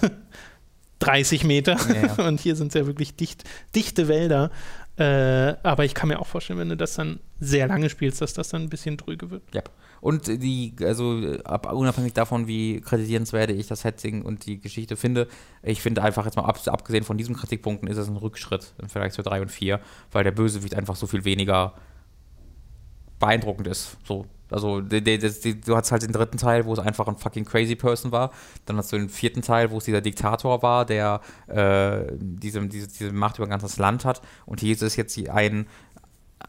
30 0.99 1.43
Meter 1.43 1.77
ja, 1.93 2.15
ja. 2.17 2.27
und 2.27 2.39
hier 2.39 2.55
sind 2.55 2.69
es 2.69 2.73
ja 2.73 2.86
wirklich 2.86 3.15
dicht, 3.15 3.43
dichte 3.75 4.07
Wälder. 4.07 4.51
Äh, 4.97 5.55
aber 5.63 5.86
ich 5.86 5.93
kann 5.93 6.09
mir 6.09 6.19
auch 6.19 6.27
vorstellen, 6.27 6.59
wenn 6.59 6.69
du 6.69 6.77
das 6.77 6.93
dann 6.95 7.19
sehr 7.39 7.67
lange 7.67 7.89
spielst, 7.89 8.21
dass 8.21 8.33
das 8.33 8.49
dann 8.49 8.63
ein 8.63 8.69
bisschen 8.69 8.97
dröge 8.97 9.31
wird. 9.31 9.43
Ja. 9.53 9.63
Und 10.03 10.27
die, 10.27 10.75
also 10.81 11.37
ab, 11.45 11.71
unabhängig 11.71 12.11
davon, 12.11 12.45
wie 12.45 12.81
kritisierenswert 12.81 13.51
ich 13.51 13.67
das 13.67 13.83
Setting 13.83 14.23
und 14.23 14.45
die 14.45 14.59
Geschichte 14.59 14.97
finde, 14.97 15.29
ich 15.61 15.81
finde 15.81 16.03
einfach 16.03 16.25
jetzt 16.25 16.35
mal 16.35 16.43
ab, 16.43 16.59
abgesehen 16.65 17.05
von 17.05 17.17
diesen 17.17 17.37
Kritikpunkten 17.37 17.87
ist 17.87 17.95
es 17.95 18.09
ein 18.09 18.17
Rückschritt 18.17 18.73
im 18.81 18.89
Vergleich 18.89 19.13
zu 19.13 19.21
3 19.21 19.43
und 19.43 19.49
4, 19.49 19.79
weil 20.11 20.25
der 20.25 20.31
Bösewicht 20.31 20.75
einfach 20.75 20.97
so 20.97 21.07
viel 21.07 21.23
weniger 21.23 21.75
beeindruckend 23.17 23.65
ist. 23.65 23.95
So. 24.03 24.25
Also 24.51 24.81
die, 24.81 25.01
die, 25.01 25.19
die, 25.19 25.61
du 25.61 25.73
hast 25.77 25.93
halt 25.93 26.01
den 26.01 26.11
dritten 26.11 26.37
Teil, 26.37 26.65
wo 26.65 26.73
es 26.73 26.79
einfach 26.79 27.07
ein 27.07 27.15
fucking 27.15 27.45
crazy 27.45 27.77
person 27.77 28.11
war. 28.11 28.31
Dann 28.65 28.75
hast 28.75 28.91
du 28.91 28.97
den 28.97 29.07
vierten 29.07 29.41
Teil, 29.41 29.71
wo 29.71 29.77
es 29.77 29.85
dieser 29.85 30.01
Diktator 30.01 30.61
war, 30.61 30.85
der 30.85 31.21
äh, 31.47 32.11
diese, 32.17 32.59
diese, 32.67 32.89
diese 32.89 33.13
Macht 33.13 33.37
über 33.37 33.47
ein 33.47 33.51
ganzes 33.51 33.77
Land 33.77 34.03
hat. 34.03 34.21
Und 34.45 34.59
hier 34.59 34.73
ist 34.73 34.83
es 34.83 34.97
jetzt 34.97 35.17
ein, 35.29 35.65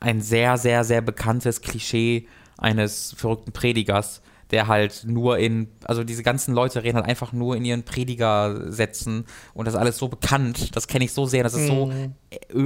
ein 0.00 0.20
sehr, 0.20 0.58
sehr, 0.58 0.82
sehr 0.82 1.02
bekanntes 1.02 1.60
Klischee 1.60 2.26
eines 2.58 3.14
verrückten 3.16 3.52
Predigers, 3.52 4.22
der 4.50 4.68
halt 4.68 5.04
nur 5.06 5.38
in, 5.38 5.68
also 5.84 6.04
diese 6.04 6.22
ganzen 6.22 6.54
Leute 6.54 6.82
reden 6.82 6.96
halt 6.96 7.06
einfach 7.06 7.32
nur 7.32 7.56
in 7.56 7.64
ihren 7.64 7.82
Predigersätzen 7.82 9.24
und 9.54 9.66
das 9.66 9.74
ist 9.74 9.80
alles 9.80 9.98
so 9.98 10.08
bekannt, 10.08 10.76
das 10.76 10.86
kenne 10.86 11.04
ich 11.04 11.12
so 11.12 11.26
sehr, 11.26 11.42
das 11.42 11.54
ist 11.54 11.66
so, 11.66 11.86
mhm. 11.86 12.14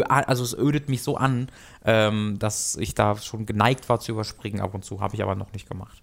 also 0.08 0.42
es 0.42 0.56
ödet 0.56 0.88
mich 0.88 1.02
so 1.02 1.16
an, 1.16 1.48
ähm, 1.90 2.36
dass 2.38 2.76
ich 2.76 2.94
da 2.94 3.16
schon 3.16 3.46
geneigt 3.46 3.88
war 3.88 3.98
zu 3.98 4.12
überspringen 4.12 4.60
ab 4.60 4.74
und 4.74 4.84
zu, 4.84 5.00
habe 5.00 5.14
ich 5.14 5.22
aber 5.22 5.34
noch 5.34 5.54
nicht 5.54 5.66
gemacht. 5.70 5.98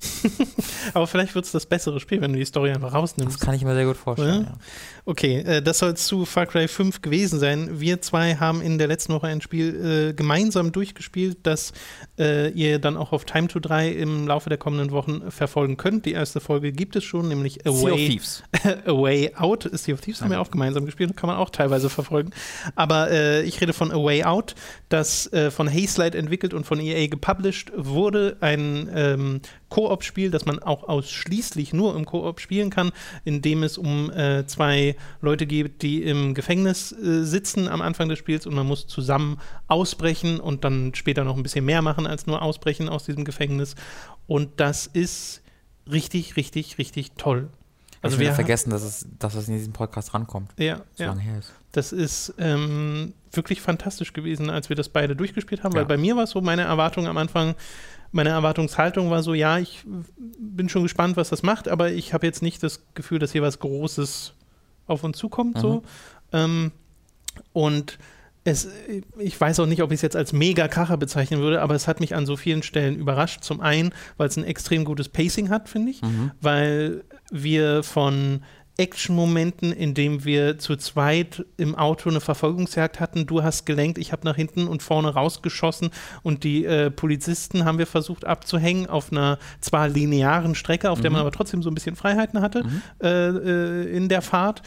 aber 0.96 1.06
vielleicht 1.06 1.36
wird 1.36 1.46
es 1.46 1.52
das 1.52 1.68
bessere 1.68 2.00
Spiel, 2.00 2.22
wenn 2.22 2.34
du 2.34 2.40
die 2.40 2.46
Story 2.46 2.72
einfach 2.72 2.92
rausnimmst. 2.92 3.36
Das 3.36 3.46
kann 3.46 3.54
ich 3.54 3.64
mir 3.64 3.76
sehr 3.76 3.86
gut 3.86 3.96
vorstellen, 3.96 4.46
ja. 4.46 4.50
ja. 4.50 4.58
Okay, 5.06 5.42
äh, 5.42 5.62
das 5.62 5.78
soll 5.78 5.92
es 5.92 6.08
zu 6.08 6.26
Far 6.26 6.48
Cry 6.48 6.68
5 6.68 7.04
gewesen 7.04 7.38
sein. 7.38 7.80
Wir 7.80 8.02
zwei 8.02 8.38
haben 8.38 8.64
in 8.64 8.80
der 8.80 8.88
letzten 8.88 9.14
Woche 9.14 9.28
ein 9.28 9.42
Spiel 9.42 10.10
äh, 10.10 10.14
gemeinsam 10.14 10.72
durchgespielt, 10.72 11.38
das 11.44 11.72
äh, 12.18 12.50
ihr 12.50 12.80
dann 12.80 12.98
auch 12.98 13.12
auf 13.12 13.26
Time 13.26 13.48
to 13.48 13.60
3 13.60 13.90
im 13.92 14.28
Laufe 14.28 14.50
der 14.50 14.58
kommenden 14.58 14.90
Wochen 14.90 15.30
verfolgen 15.30 15.78
könnt. 15.78 16.08
Die 16.08 16.14
erste 16.14 16.40
Folge 16.40 16.72
gibt 16.72 16.96
es 16.96 17.04
schon, 17.04 17.28
nämlich 17.28 17.68
Away. 17.68 18.20
Away 18.88 19.36
Out. 19.36 19.70
Sea 19.74 19.94
of 19.94 20.02
Thieves 20.02 20.22
haben 20.22 20.32
wir 20.32 20.42
auch 20.42 20.50
gemeinsam 20.50 20.86
gespielt, 20.86 21.16
kann 21.16 21.28
man 21.28 21.38
auch 21.38 21.52
teilweise 21.52 21.92
verfolgen. 21.92 22.32
Aber 22.74 23.12
äh, 23.12 23.44
ich 23.44 23.62
rede 23.62 23.74
von 23.74 23.92
Away 23.92 24.24
Out, 24.24 24.56
das 24.96 25.32
äh, 25.34 25.52
von 25.52 25.70
Hazelight 25.70 26.16
entwickelt 26.16 26.54
und 26.54 26.66
von 26.66 26.80
EA 26.80 27.08
gepublished 27.08 27.72
wurde. 27.76 28.38
Ein 28.40 28.90
ähm, 28.96 29.42
Koop-Spiel, 29.68 30.32
das 30.32 30.46
man 30.46 30.60
auch 30.60 30.88
ausschließlich 30.88 31.74
nur 31.74 31.96
im 31.98 32.06
Koop 32.06 32.40
spielen 32.40 32.70
kann, 32.70 32.94
in 33.26 33.42
dem 33.42 33.64
es 33.64 33.78
um 33.78 34.10
äh, 34.12 34.48
zwei 34.48 34.96
Leute 35.22 35.48
geht, 35.48 35.82
die 35.82 36.02
im 36.04 36.34
Gefängnis 36.34 36.94
äh, 36.94 37.26
sitzen 37.26 37.68
am 37.68 37.82
Anfang 37.82 38.08
des 38.08 38.20
Spiels 38.20 38.48
und 38.48 38.56
man 38.56 38.66
muss 38.66 38.88
zusammen 38.88 39.38
ausbrechen 39.68 40.40
und 40.40 40.64
dann 40.64 40.96
später 40.96 41.26
noch 41.26 41.36
ein 41.36 41.44
bisschen 41.44 41.66
mehr 41.66 41.82
machen 41.82 42.08
als 42.08 42.26
nur 42.26 42.42
ausbrechen 42.42 42.88
aus 42.88 43.04
diesem 43.04 43.26
Gefängnis. 43.26 43.76
Und 44.28 44.62
das 44.62 44.88
ist 44.88 45.42
richtig, 45.92 46.38
richtig, 46.38 46.78
richtig 46.78 47.12
toll. 47.18 47.50
Also 48.02 48.20
wir 48.20 48.34
vergessen, 48.34 48.70
dass 48.70 48.84
es, 48.84 49.08
dass 49.20 49.34
es 49.34 49.48
in 49.48 49.58
diesem 49.58 49.74
Podcast 49.74 50.14
rankommt. 50.14 50.52
Ja, 50.58 50.84
so 50.94 51.04
ja. 51.04 51.10
lange 51.10 51.22
her 51.22 51.40
ist. 51.40 51.52
Das 51.72 51.92
ist 51.92 52.34
ähm, 52.38 53.14
wirklich 53.36 53.62
fantastisch 53.62 54.14
gewesen, 54.14 54.50
als 54.50 54.70
wir 54.70 54.76
das 54.76 54.90
beide 54.90 55.16
durchgespielt 55.16 55.64
haben, 55.64 55.74
ja. 55.74 55.80
weil 55.80 55.86
bei 55.86 55.98
mir 55.98 56.16
war 56.16 56.24
es 56.24 56.32
so, 56.32 56.42
meine 56.42 56.64
Erwartung 56.64 57.08
am 57.08 57.18
Anfang, 57.18 57.56
meine 58.12 58.30
Erwartungshaltung 58.30 59.10
war 59.10 59.24
so, 59.24 59.34
ja, 59.34 59.58
ich 59.58 59.84
bin 60.40 60.70
schon 60.70 60.84
gespannt, 60.84 61.18
was 61.18 61.30
das 61.30 61.44
macht, 61.44 61.68
aber 61.68 61.92
ich 61.92 62.14
habe 62.14 62.26
jetzt 62.26 62.42
nicht 62.42 62.64
das 62.64 62.84
Gefühl, 62.94 63.20
dass 63.20 63.32
hier 63.32 63.42
was 63.42 63.60
Großes 63.60 64.34
auf 64.88 65.04
uns 65.04 65.18
zukommt. 65.18 65.56
Mhm. 65.56 65.60
So. 65.60 65.84
Ähm, 66.32 66.72
und 67.54 67.98
es, 68.46 68.70
ich 69.18 69.42
weiß 69.42 69.60
auch 69.60 69.66
nicht, 69.66 69.82
ob 69.82 69.92
ich 69.92 69.96
es 69.96 70.02
jetzt 70.04 70.16
als 70.16 70.32
Mega-Kracher 70.32 70.98
bezeichnen 70.98 71.42
würde, 71.42 71.62
aber 71.62 71.74
es 71.74 71.88
hat 71.88 72.00
mich 72.00 72.16
an 72.16 72.28
so 72.28 72.38
vielen 72.38 72.62
Stellen 72.62 72.96
überrascht. 72.96 73.44
Zum 73.44 73.60
einen, 73.60 73.92
weil 74.18 74.28
es 74.28 74.38
ein 74.38 74.44
extrem 74.44 74.86
gutes 74.86 75.10
Pacing 75.10 75.50
hat, 75.50 75.68
finde 75.68 75.92
ich, 75.92 76.02
mhm. 76.04 76.32
weil 76.42 77.04
wir 77.32 77.82
von 77.82 78.44
Action-Momenten, 78.78 79.72
in 79.72 79.94
dem 79.94 80.26
wir 80.26 80.58
zu 80.58 80.76
zweit 80.76 81.46
im 81.58 81.76
Auto 81.76 82.10
eine 82.10 82.20
Verfolgungsjagd 82.20 83.00
hatten. 83.00 83.26
Du 83.26 83.44
hast 83.44 83.66
gelenkt, 83.66 83.98
ich 83.98 84.12
habe 84.12 84.26
nach 84.26 84.36
hinten 84.36 84.68
und 84.68 84.84
vorne 84.84 85.14
rausgeschossen 85.14 85.92
und 86.24 86.44
die 86.44 86.66
äh, 86.66 86.92
Polizisten 86.92 87.66
haben 87.66 87.78
wir 87.78 87.88
versucht 87.88 88.26
abzuhängen 88.26 88.88
auf 88.88 89.12
einer 89.12 89.40
zwar 89.62 89.88
linearen 89.88 90.56
Strecke, 90.56 90.92
auf 90.92 91.00
mhm. 91.00 91.04
der 91.04 91.12
man 91.12 91.22
aber 91.22 91.32
trotzdem 91.32 91.64
so 91.64 91.70
ein 91.70 91.76
bisschen 91.76 91.96
Freiheiten 91.96 92.42
hatte 92.42 92.64
mhm. 92.64 92.82
äh, 93.02 93.28
äh, 93.30 93.96
in 93.96 94.10
der 94.10 94.22
Fahrt 94.22 94.62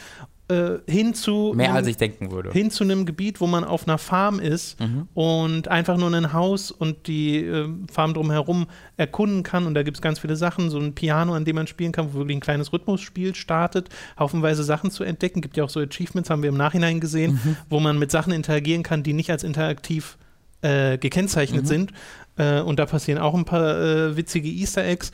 äh, 0.49 0.79
hin 0.87 1.13
zu 1.13 1.53
mehr 1.55 1.73
als 1.73 1.87
ich 1.87 1.97
denken 1.97 2.31
würde 2.31 2.51
hin 2.51 2.71
zu 2.71 2.83
einem 2.83 3.05
Gebiet, 3.05 3.39
wo 3.39 3.47
man 3.47 3.63
auf 3.63 3.87
einer 3.87 3.97
Farm 3.97 4.39
ist 4.39 4.79
mhm. 4.79 5.07
und 5.13 5.67
einfach 5.67 5.97
nur 5.97 6.11
ein 6.11 6.33
Haus 6.33 6.71
und 6.71 7.07
die 7.07 7.45
äh, 7.45 7.67
Farm 7.91 8.13
drumherum 8.13 8.67
erkunden 8.97 9.43
kann 9.43 9.65
und 9.65 9.75
da 9.75 9.83
gibt 9.83 9.97
es 9.97 10.01
ganz 10.01 10.19
viele 10.19 10.35
Sachen, 10.35 10.69
so 10.69 10.79
ein 10.79 10.93
Piano, 10.95 11.33
an 11.33 11.45
dem 11.45 11.55
man 11.55 11.67
spielen 11.67 11.91
kann, 11.91 12.13
wo 12.13 12.19
wirklich 12.19 12.37
ein 12.37 12.41
kleines 12.41 12.73
Rhythmusspiel 12.73 13.35
startet, 13.35 13.89
haufenweise 14.17 14.63
Sachen 14.63 14.91
zu 14.91 15.03
entdecken, 15.03 15.41
gibt 15.41 15.55
ja 15.55 15.63
auch 15.63 15.69
so 15.69 15.79
Achievements, 15.79 16.29
haben 16.29 16.41
wir 16.41 16.49
im 16.49 16.57
Nachhinein 16.57 16.99
gesehen, 16.99 17.39
mhm. 17.43 17.55
wo 17.69 17.79
man 17.79 17.99
mit 17.99 18.11
Sachen 18.11 18.33
interagieren 18.33 18.83
kann, 18.83 19.03
die 19.03 19.13
nicht 19.13 19.29
als 19.29 19.43
interaktiv 19.43 20.17
äh, 20.61 20.97
gekennzeichnet 20.97 21.63
mhm. 21.63 21.67
sind 21.67 21.93
äh, 22.37 22.61
und 22.61 22.79
da 22.79 22.85
passieren 22.85 23.21
auch 23.21 23.35
ein 23.35 23.45
paar 23.45 23.79
äh, 23.79 24.17
witzige 24.17 24.49
Easter 24.49 24.83
Eggs. 24.83 25.11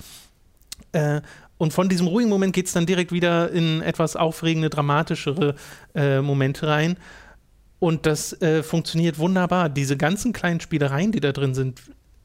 Und 1.57 1.73
von 1.73 1.89
diesem 1.89 2.07
ruhigen 2.07 2.29
Moment 2.29 2.53
geht 2.53 2.67
es 2.67 2.73
dann 2.73 2.85
direkt 2.85 3.11
wieder 3.11 3.51
in 3.51 3.81
etwas 3.81 4.15
aufregende, 4.15 4.69
dramatischere 4.69 5.55
äh, 5.93 6.21
Momente 6.21 6.67
rein. 6.67 6.97
Und 7.79 8.05
das 8.05 8.39
äh, 8.41 8.63
funktioniert 8.63 9.19
wunderbar. 9.19 9.69
Diese 9.69 9.97
ganzen 9.97 10.33
kleinen 10.33 10.59
Spielereien, 10.59 11.11
die 11.11 11.19
da 11.19 11.31
drin 11.31 11.53
sind, 11.53 11.81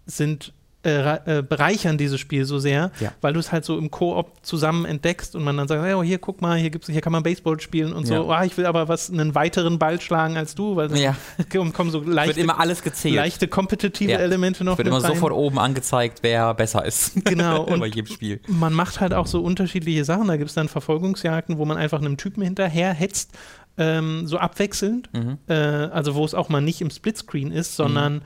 sind 0.06 0.52
äh, 0.82 1.38
äh, 1.38 1.42
bereichern 1.42 1.98
dieses 1.98 2.18
Spiel 2.18 2.46
so 2.46 2.58
sehr, 2.58 2.90
ja. 3.00 3.12
weil 3.20 3.34
du 3.34 3.38
es 3.38 3.52
halt 3.52 3.66
so 3.66 3.76
im 3.76 3.90
Koop 3.90 4.32
zusammen 4.40 4.86
entdeckst 4.86 5.36
und 5.36 5.44
man 5.44 5.54
dann 5.58 5.68
sagt, 5.68 5.84
oh, 5.94 6.02
hier 6.02 6.16
guck 6.16 6.40
mal, 6.40 6.56
hier 6.56 6.70
gibt's, 6.70 6.88
hier 6.88 7.02
kann 7.02 7.12
man 7.12 7.22
Baseball 7.22 7.60
spielen 7.60 7.92
und 7.92 8.06
so. 8.06 8.14
Ja. 8.14 8.20
Oh, 8.22 8.44
ich 8.46 8.56
will 8.56 8.64
aber 8.64 8.88
was 8.88 9.10
einen 9.10 9.34
weiteren 9.34 9.78
Ball 9.78 10.00
schlagen 10.00 10.38
als 10.38 10.54
du, 10.54 10.76
weil 10.76 10.96
ja. 10.96 11.14
kommen 11.74 11.90
so 11.90 12.00
leichte, 12.00 12.36
wird 12.36 12.44
immer 12.44 12.58
alles 12.58 12.82
gezählt. 12.82 13.14
leichte 13.14 13.46
kompetitive 13.46 14.12
Elemente 14.12 14.64
noch. 14.64 14.78
Wird 14.78 14.88
immer 14.88 15.04
rein. 15.04 15.12
sofort 15.12 15.34
oben 15.34 15.58
angezeigt, 15.58 16.20
wer 16.22 16.54
besser 16.54 16.82
ist. 16.84 17.12
Genau. 17.30 17.64
und 17.64 17.80
bei 17.80 17.86
jedem 17.86 18.06
Spiel. 18.06 18.40
Man 18.48 18.72
macht 18.72 19.00
halt 19.00 19.12
auch 19.12 19.26
so 19.26 19.42
unterschiedliche 19.42 20.04
Sachen. 20.06 20.28
Da 20.28 20.38
gibt 20.38 20.48
es 20.48 20.54
dann 20.54 20.68
Verfolgungsjagden, 20.68 21.58
wo 21.58 21.66
man 21.66 21.76
einfach 21.76 21.98
einem 21.98 22.16
Typen 22.16 22.42
hinterher 22.42 22.94
hetzt. 22.94 23.32
Ähm, 23.78 24.26
so 24.26 24.38
abwechselnd, 24.38 25.08
mhm. 25.12 25.38
äh, 25.46 25.54
also 25.54 26.14
wo 26.14 26.24
es 26.24 26.34
auch 26.34 26.48
mal 26.48 26.60
nicht 26.60 26.80
im 26.80 26.90
Splitscreen 26.90 27.52
ist, 27.52 27.76
sondern 27.76 28.14
mhm 28.14 28.22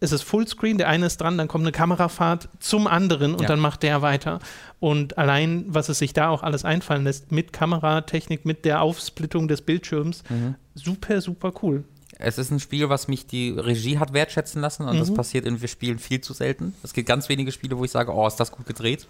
es 0.00 0.12
ist 0.12 0.22
Fullscreen, 0.22 0.78
der 0.78 0.88
eine 0.88 1.06
ist 1.06 1.20
dran, 1.20 1.38
dann 1.38 1.48
kommt 1.48 1.64
eine 1.64 1.72
Kamerafahrt 1.72 2.48
zum 2.60 2.86
anderen 2.86 3.32
und 3.32 3.42
ja. 3.42 3.48
dann 3.48 3.58
macht 3.58 3.82
der 3.82 4.00
weiter. 4.02 4.38
Und 4.80 5.18
allein, 5.18 5.64
was 5.68 5.88
es 5.88 5.98
sich 5.98 6.12
da 6.12 6.28
auch 6.28 6.42
alles 6.42 6.64
einfallen 6.64 7.04
lässt, 7.04 7.32
mit 7.32 7.52
Kameratechnik, 7.52 8.44
mit 8.44 8.64
der 8.64 8.82
Aufsplittung 8.82 9.48
des 9.48 9.62
Bildschirms, 9.62 10.22
mhm. 10.28 10.54
super, 10.74 11.20
super 11.20 11.52
cool. 11.62 11.84
Es 12.20 12.38
ist 12.38 12.50
ein 12.50 12.58
Spiel, 12.58 12.88
was 12.88 13.06
mich 13.06 13.26
die 13.26 13.50
Regie 13.50 13.98
hat 13.98 14.12
wertschätzen 14.12 14.60
lassen 14.60 14.84
und 14.88 14.96
mhm. 14.96 15.00
das 15.00 15.14
passiert 15.14 15.46
in 15.46 15.58
Spielen 15.66 15.98
viel 15.98 16.20
zu 16.20 16.32
selten. 16.32 16.74
Es 16.82 16.92
gibt 16.92 17.08
ganz 17.08 17.28
wenige 17.28 17.52
Spiele, 17.52 17.78
wo 17.78 17.84
ich 17.84 17.92
sage, 17.92 18.12
oh, 18.12 18.26
ist 18.26 18.36
das 18.36 18.50
gut 18.50 18.66
gedreht. 18.66 19.06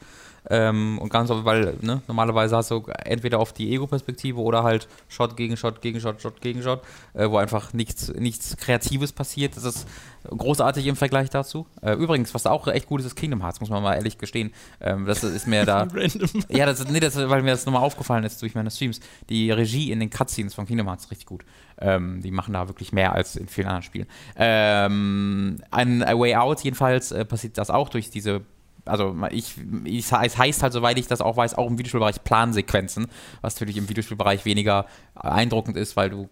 Ähm, 0.51 0.99
und 0.99 1.11
ganz, 1.11 1.31
weil 1.31 1.77
ne, 1.81 2.03
normalerweise 2.09 2.57
hast 2.57 2.71
du 2.71 2.83
entweder 3.05 3.39
auf 3.39 3.53
die 3.53 3.73
Ego-Perspektive 3.75 4.41
oder 4.41 4.63
halt 4.63 4.89
Shot 5.09 5.37
gegen 5.37 5.57
Shot 5.57 5.83
gegen 5.83 6.01
Shot, 6.01 6.23
Shot 6.23 6.41
gegen 6.41 6.63
Shot, 6.63 6.83
äh, 7.15 7.29
wo 7.29 7.37
einfach 7.37 7.73
nichts, 7.73 8.13
nichts 8.15 8.57
Kreatives 8.57 9.13
passiert. 9.13 9.57
Das 9.57 9.65
ist 9.65 9.87
großartig 10.25 10.87
im 10.87 10.97
Vergleich 10.97 11.31
dazu. 11.31 11.67
Äh, 11.83 11.93
übrigens, 11.93 12.35
was 12.35 12.47
auch 12.47 12.67
echt 12.69 12.87
gut 12.87 13.01
ist, 13.01 13.07
ist 13.07 13.17
Kingdom 13.17 13.43
Hearts, 13.43 13.61
muss 13.61 13.71
man 13.71 13.83
mal 13.83 13.95
ehrlich 13.95 14.19
gestehen. 14.19 14.53
Ähm, 14.81 15.07
das 15.07 15.23
ist 15.23 15.47
mir 15.47 15.67
da. 15.67 15.83
Random. 15.93 16.29
Ja, 16.49 16.67
das, 16.67 16.87
nee, 16.89 17.01
das, 17.01 17.17
weil 17.17 17.43
mir 17.43 17.51
das 17.51 17.67
nochmal 17.67 17.83
aufgefallen 17.83 18.25
ist 18.25 18.41
durch 18.41 18.55
meine 18.55 18.71
Streams. 18.71 19.01
Die 19.29 19.51
Regie 19.51 19.93
in 19.93 20.01
den 20.01 20.11
Cutscenes 20.11 20.55
von 20.55 20.67
Kingdom 20.67 20.87
Hearts 20.87 21.05
ist 21.05 21.11
richtig 21.11 21.27
gut. 21.27 21.45
Ähm, 21.81 22.21
die 22.23 22.31
machen 22.31 22.55
da 22.55 22.69
wirklich 22.69 22.93
mehr 22.93 23.13
als 23.13 23.37
in 23.37 23.49
vielen 23.49 23.69
anderen 23.69 23.83
Spielen. 23.83 24.07
Ähm, 24.37 25.61
ein 25.71 26.03
A 26.03 26.19
Way 26.19 26.37
Out 26.37 26.61
jedenfalls 26.61 27.13
äh, 27.13 27.25
passiert 27.25 27.59
das 27.59 27.71
auch 27.71 27.89
durch 27.89 28.11
diese 28.11 28.43
also 28.89 29.17
ich, 29.31 29.55
ich, 29.85 30.11
es 30.11 30.39
heißt 30.39 30.63
halt, 30.63 30.73
soweit 30.73 30.99
ich 30.99 31.07
das 31.07 31.21
auch 31.21 31.37
weiß, 31.37 31.55
auch 31.55 31.67
im 31.67 31.79
Videospielbereich 31.79 32.25
Plansequenzen, 32.25 33.09
was 33.41 33.55
natürlich 33.55 33.77
im 33.77 33.89
Videospielbereich 33.89 34.45
weniger 34.45 34.87
beeindruckend 35.15 35.77
ist, 35.77 35.97
weil 35.97 36.11
du 36.11 36.29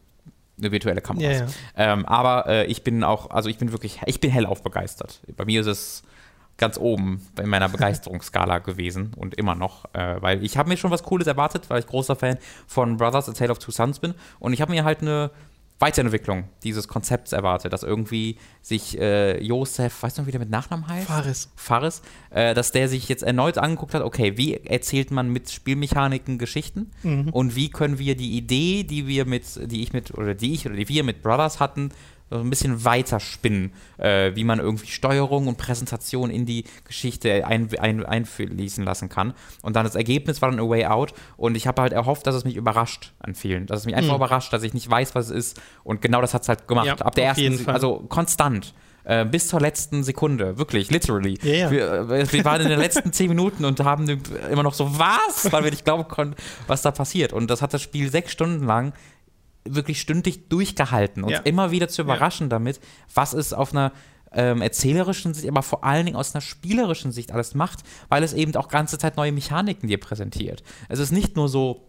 eine 0.58 0.72
virtuelle 0.72 1.00
Kamera 1.00 1.28
hast. 1.28 1.40
Ja, 1.76 1.84
ja. 1.84 1.92
ähm, 1.92 2.06
aber 2.06 2.46
äh, 2.46 2.66
ich 2.66 2.82
bin 2.82 3.04
auch, 3.04 3.30
also 3.30 3.48
ich 3.48 3.58
bin 3.58 3.72
wirklich, 3.72 4.00
ich 4.06 4.20
bin 4.20 4.30
hellauf 4.30 4.62
begeistert. 4.62 5.20
Bei 5.36 5.44
mir 5.44 5.60
ist 5.60 5.66
es 5.66 6.02
ganz 6.56 6.78
oben 6.78 7.20
in 7.38 7.48
meiner 7.48 7.68
Begeisterungsskala 7.70 8.58
gewesen 8.58 9.12
und 9.16 9.34
immer 9.34 9.54
noch, 9.54 9.84
äh, 9.92 10.20
weil 10.20 10.42
ich 10.44 10.56
habe 10.56 10.68
mir 10.68 10.76
schon 10.76 10.90
was 10.90 11.02
Cooles 11.02 11.26
erwartet, 11.26 11.68
weil 11.68 11.80
ich 11.80 11.86
großer 11.86 12.16
Fan 12.16 12.38
von 12.66 12.96
Brothers 12.96 13.28
A 13.28 13.32
Tale 13.32 13.50
of 13.50 13.58
Two 13.58 13.70
Sons 13.70 13.98
bin 13.98 14.14
und 14.38 14.52
ich 14.52 14.60
habe 14.60 14.72
mir 14.72 14.84
halt 14.84 15.02
eine 15.02 15.30
Weiterentwicklung 15.78 16.44
dieses 16.62 16.88
Konzepts 16.88 17.32
erwartet, 17.32 17.72
dass 17.72 17.82
irgendwie 17.82 18.38
sich 18.62 18.98
äh, 18.98 19.42
Josef, 19.42 20.02
weißt 20.02 20.18
du, 20.18 20.26
wie 20.26 20.30
der 20.30 20.40
mit 20.40 20.48
Nachnamen 20.48 20.88
heißt? 20.88 21.06
Faris. 21.06 21.50
Faris, 21.54 22.02
äh, 22.30 22.54
dass 22.54 22.72
der 22.72 22.88
sich 22.88 23.08
jetzt 23.08 23.22
erneut 23.22 23.58
angeguckt 23.58 23.92
hat, 23.92 24.02
okay, 24.02 24.38
wie 24.38 24.54
erzählt 24.54 25.10
man 25.10 25.28
mit 25.28 25.50
Spielmechaniken 25.50 26.38
Geschichten 26.38 26.90
mhm. 27.02 27.28
und 27.28 27.56
wie 27.56 27.68
können 27.68 27.98
wir 27.98 28.16
die 28.16 28.38
Idee, 28.38 28.84
die 28.84 29.06
wir 29.06 29.26
mit, 29.26 29.44
die 29.70 29.82
ich 29.82 29.92
mit, 29.92 30.16
oder 30.16 30.34
die 30.34 30.54
ich 30.54 30.66
oder 30.66 30.76
die 30.76 30.88
wir 30.88 31.04
mit 31.04 31.22
Brothers 31.22 31.60
hatten, 31.60 31.90
so 32.30 32.38
ein 32.38 32.50
bisschen 32.50 32.84
weiter 32.84 33.20
spinnen, 33.20 33.72
äh, 33.98 34.34
wie 34.34 34.42
man 34.44 34.58
irgendwie 34.58 34.88
Steuerung 34.88 35.46
und 35.46 35.58
Präsentation 35.58 36.30
in 36.30 36.44
die 36.44 36.64
Geschichte 36.84 37.46
ein, 37.46 37.68
ein, 37.78 38.04
einfließen 38.04 38.84
lassen 38.84 39.08
kann. 39.08 39.32
Und 39.62 39.76
dann 39.76 39.84
das 39.84 39.94
Ergebnis 39.94 40.42
war 40.42 40.50
dann 40.50 40.58
A 40.60 40.68
Way 40.68 40.86
Out 40.86 41.14
und 41.36 41.54
ich 41.56 41.66
habe 41.66 41.82
halt 41.82 41.92
erhofft, 41.92 42.26
dass 42.26 42.34
es 42.34 42.44
mich 42.44 42.56
überrascht 42.56 43.12
an 43.20 43.34
vielen, 43.34 43.66
dass 43.66 43.80
es 43.80 43.86
mich 43.86 43.94
einfach 43.94 44.10
Mhm. 44.10 44.16
überrascht, 44.16 44.52
dass 44.52 44.62
ich 44.64 44.74
nicht 44.74 44.90
weiß, 44.90 45.14
was 45.14 45.26
es 45.30 45.36
ist 45.36 45.60
und 45.84 46.02
genau 46.02 46.20
das 46.20 46.34
hat 46.34 46.42
es 46.42 46.48
halt 46.48 46.66
gemacht. 46.66 46.86
Ja, 46.86 46.94
Ab 46.96 47.14
der 47.14 47.26
ersten, 47.26 47.68
also 47.68 48.04
konstant. 48.08 48.74
Äh, 49.08 49.24
bis 49.24 49.46
zur 49.46 49.60
letzten 49.60 50.02
Sekunde, 50.02 50.58
wirklich, 50.58 50.90
literally. 50.90 51.38
Ja, 51.44 51.52
ja. 51.52 51.70
Wir, 51.70 52.10
äh, 52.10 52.32
wir 52.32 52.44
waren 52.44 52.60
in 52.62 52.68
den 52.68 52.80
letzten 52.80 53.12
zehn 53.12 53.28
Minuten 53.28 53.64
und 53.64 53.78
haben 53.78 54.08
immer 54.50 54.64
noch 54.64 54.74
so, 54.74 54.98
was? 54.98 55.52
Weil 55.52 55.62
wir 55.62 55.70
nicht 55.70 55.84
glauben 55.84 56.08
konnten, 56.08 56.34
was 56.66 56.82
da 56.82 56.90
passiert. 56.90 57.32
Und 57.32 57.48
das 57.48 57.62
hat 57.62 57.72
das 57.72 57.82
Spiel 57.82 58.10
sechs 58.10 58.32
Stunden 58.32 58.66
lang 58.66 58.94
wirklich 59.74 60.00
stündlich 60.00 60.48
durchgehalten, 60.48 61.22
uns 61.24 61.32
Ja. 61.32 61.40
immer 61.40 61.70
wieder 61.70 61.88
zu 61.88 62.02
überraschen 62.02 62.48
damit, 62.48 62.80
was 63.14 63.32
es 63.32 63.52
auf 63.52 63.72
einer 63.72 63.92
ähm, 64.32 64.60
erzählerischen 64.60 65.34
Sicht, 65.34 65.48
aber 65.48 65.62
vor 65.62 65.84
allen 65.84 66.04
Dingen 66.04 66.16
aus 66.16 66.34
einer 66.34 66.42
spielerischen 66.42 67.12
Sicht 67.12 67.32
alles 67.32 67.54
macht, 67.54 67.80
weil 68.08 68.22
es 68.22 68.32
eben 68.34 68.54
auch 68.56 68.68
ganze 68.68 68.98
Zeit 68.98 69.16
neue 69.16 69.32
Mechaniken 69.32 69.88
dir 69.88 69.98
präsentiert. 69.98 70.62
Es 70.88 70.98
ist 70.98 71.12
nicht 71.12 71.36
nur 71.36 71.48
so, 71.48 71.86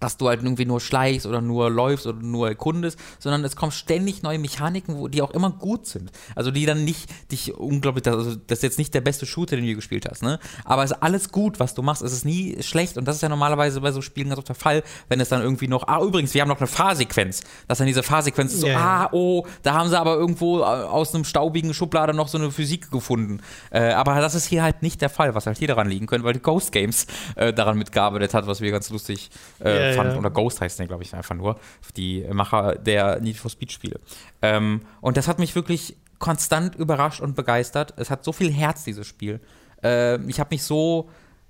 dass 0.00 0.16
du 0.16 0.28
halt 0.28 0.42
irgendwie 0.42 0.66
nur 0.66 0.80
schleichst 0.80 1.26
oder 1.26 1.40
nur 1.40 1.70
läufst 1.70 2.06
oder 2.06 2.20
nur 2.20 2.48
erkundest, 2.48 2.98
sondern 3.18 3.44
es 3.44 3.56
kommen 3.56 3.72
ständig 3.72 4.22
neue 4.22 4.38
Mechaniken, 4.38 4.96
wo, 4.96 5.08
die 5.08 5.22
auch 5.22 5.30
immer 5.30 5.50
gut 5.50 5.86
sind. 5.86 6.10
Also 6.34 6.50
die 6.50 6.66
dann 6.66 6.84
nicht 6.84 7.10
dich 7.32 7.54
unglaublich, 7.54 8.06
also 8.06 8.34
das 8.34 8.58
ist 8.58 8.62
jetzt 8.62 8.78
nicht 8.78 8.94
der 8.94 9.00
beste 9.00 9.26
Shooter, 9.26 9.56
den 9.56 9.66
du 9.66 9.74
gespielt 9.74 10.06
hast, 10.08 10.22
ne? 10.22 10.38
Aber 10.64 10.84
es 10.84 10.90
ist 10.90 11.02
alles 11.02 11.32
gut, 11.32 11.60
was 11.60 11.74
du 11.74 11.82
machst. 11.82 12.02
Es 12.02 12.12
ist 12.12 12.24
nie 12.24 12.62
schlecht 12.62 12.98
und 12.98 13.06
das 13.06 13.16
ist 13.16 13.22
ja 13.22 13.28
normalerweise 13.28 13.80
bei 13.80 13.92
so 13.92 14.02
Spielen 14.02 14.28
ganz 14.28 14.38
oft 14.38 14.48
der 14.48 14.54
Fall, 14.54 14.82
wenn 15.08 15.20
es 15.20 15.28
dann 15.28 15.42
irgendwie 15.42 15.68
noch, 15.68 15.86
ah, 15.88 16.02
übrigens, 16.02 16.34
wir 16.34 16.42
haben 16.42 16.48
noch 16.48 16.58
eine 16.58 16.66
Fahrsequenz. 16.66 17.42
Dass 17.68 17.78
dann 17.78 17.86
diese 17.86 18.02
Fahrsequenz 18.02 18.52
ist 18.52 18.60
so, 18.60 18.68
ah, 18.68 19.08
oh, 19.12 19.46
da 19.62 19.74
haben 19.74 19.88
sie 19.88 19.98
aber 19.98 20.16
irgendwo 20.16 20.60
äh, 20.60 20.62
aus 20.62 21.14
einem 21.14 21.24
staubigen 21.24 21.72
Schublade 21.74 22.14
noch 22.14 22.28
so 22.28 22.38
eine 22.38 22.50
Physik 22.50 22.90
gefunden. 22.90 23.40
Äh, 23.70 23.92
aber 23.92 24.20
das 24.20 24.34
ist 24.34 24.46
hier 24.46 24.62
halt 24.62 24.82
nicht 24.82 25.00
der 25.00 25.10
Fall, 25.10 25.34
was 25.34 25.46
halt 25.46 25.58
hier 25.58 25.68
daran 25.68 25.88
liegen 25.88 26.06
könnte, 26.06 26.24
weil 26.24 26.34
die 26.34 26.42
Ghost 26.42 26.72
Games 26.72 27.06
äh, 27.36 27.52
daran 27.52 27.78
mitgearbeitet 27.78 28.34
hat, 28.34 28.46
was 28.46 28.60
wir 28.60 28.70
ganz 28.70 28.90
lustig 28.90 29.30
äh, 29.60 29.85
Ja, 29.90 29.96
fanden. 29.96 30.12
ja. 30.12 30.18
Oder 30.18 30.30
Ghost 30.30 30.60
heißt 30.60 30.78
der, 30.78 30.86
glaube 30.86 31.02
ich, 31.02 31.14
einfach 31.14 31.34
nur. 31.34 31.58
Die 31.96 32.24
Macher 32.32 32.76
der 32.76 33.20
Need 33.20 33.36
for 33.36 33.50
Speed 33.50 33.72
Spiele. 33.72 34.00
Ähm, 34.42 34.82
und 35.00 35.16
das 35.16 35.28
hat 35.28 35.38
mich 35.38 35.54
wirklich 35.54 35.96
konstant 36.18 36.74
überrascht 36.74 37.20
und 37.20 37.36
begeistert. 37.36 37.94
Es 37.96 38.10
hat 38.10 38.24
so 38.24 38.32
viel 38.32 38.52
Herz, 38.52 38.84
dieses 38.84 39.06
Spiel. 39.06 39.40
Äh, 39.82 40.20
ich 40.28 40.40
habe 40.40 40.54
mich 40.54 40.62
so. 40.62 41.08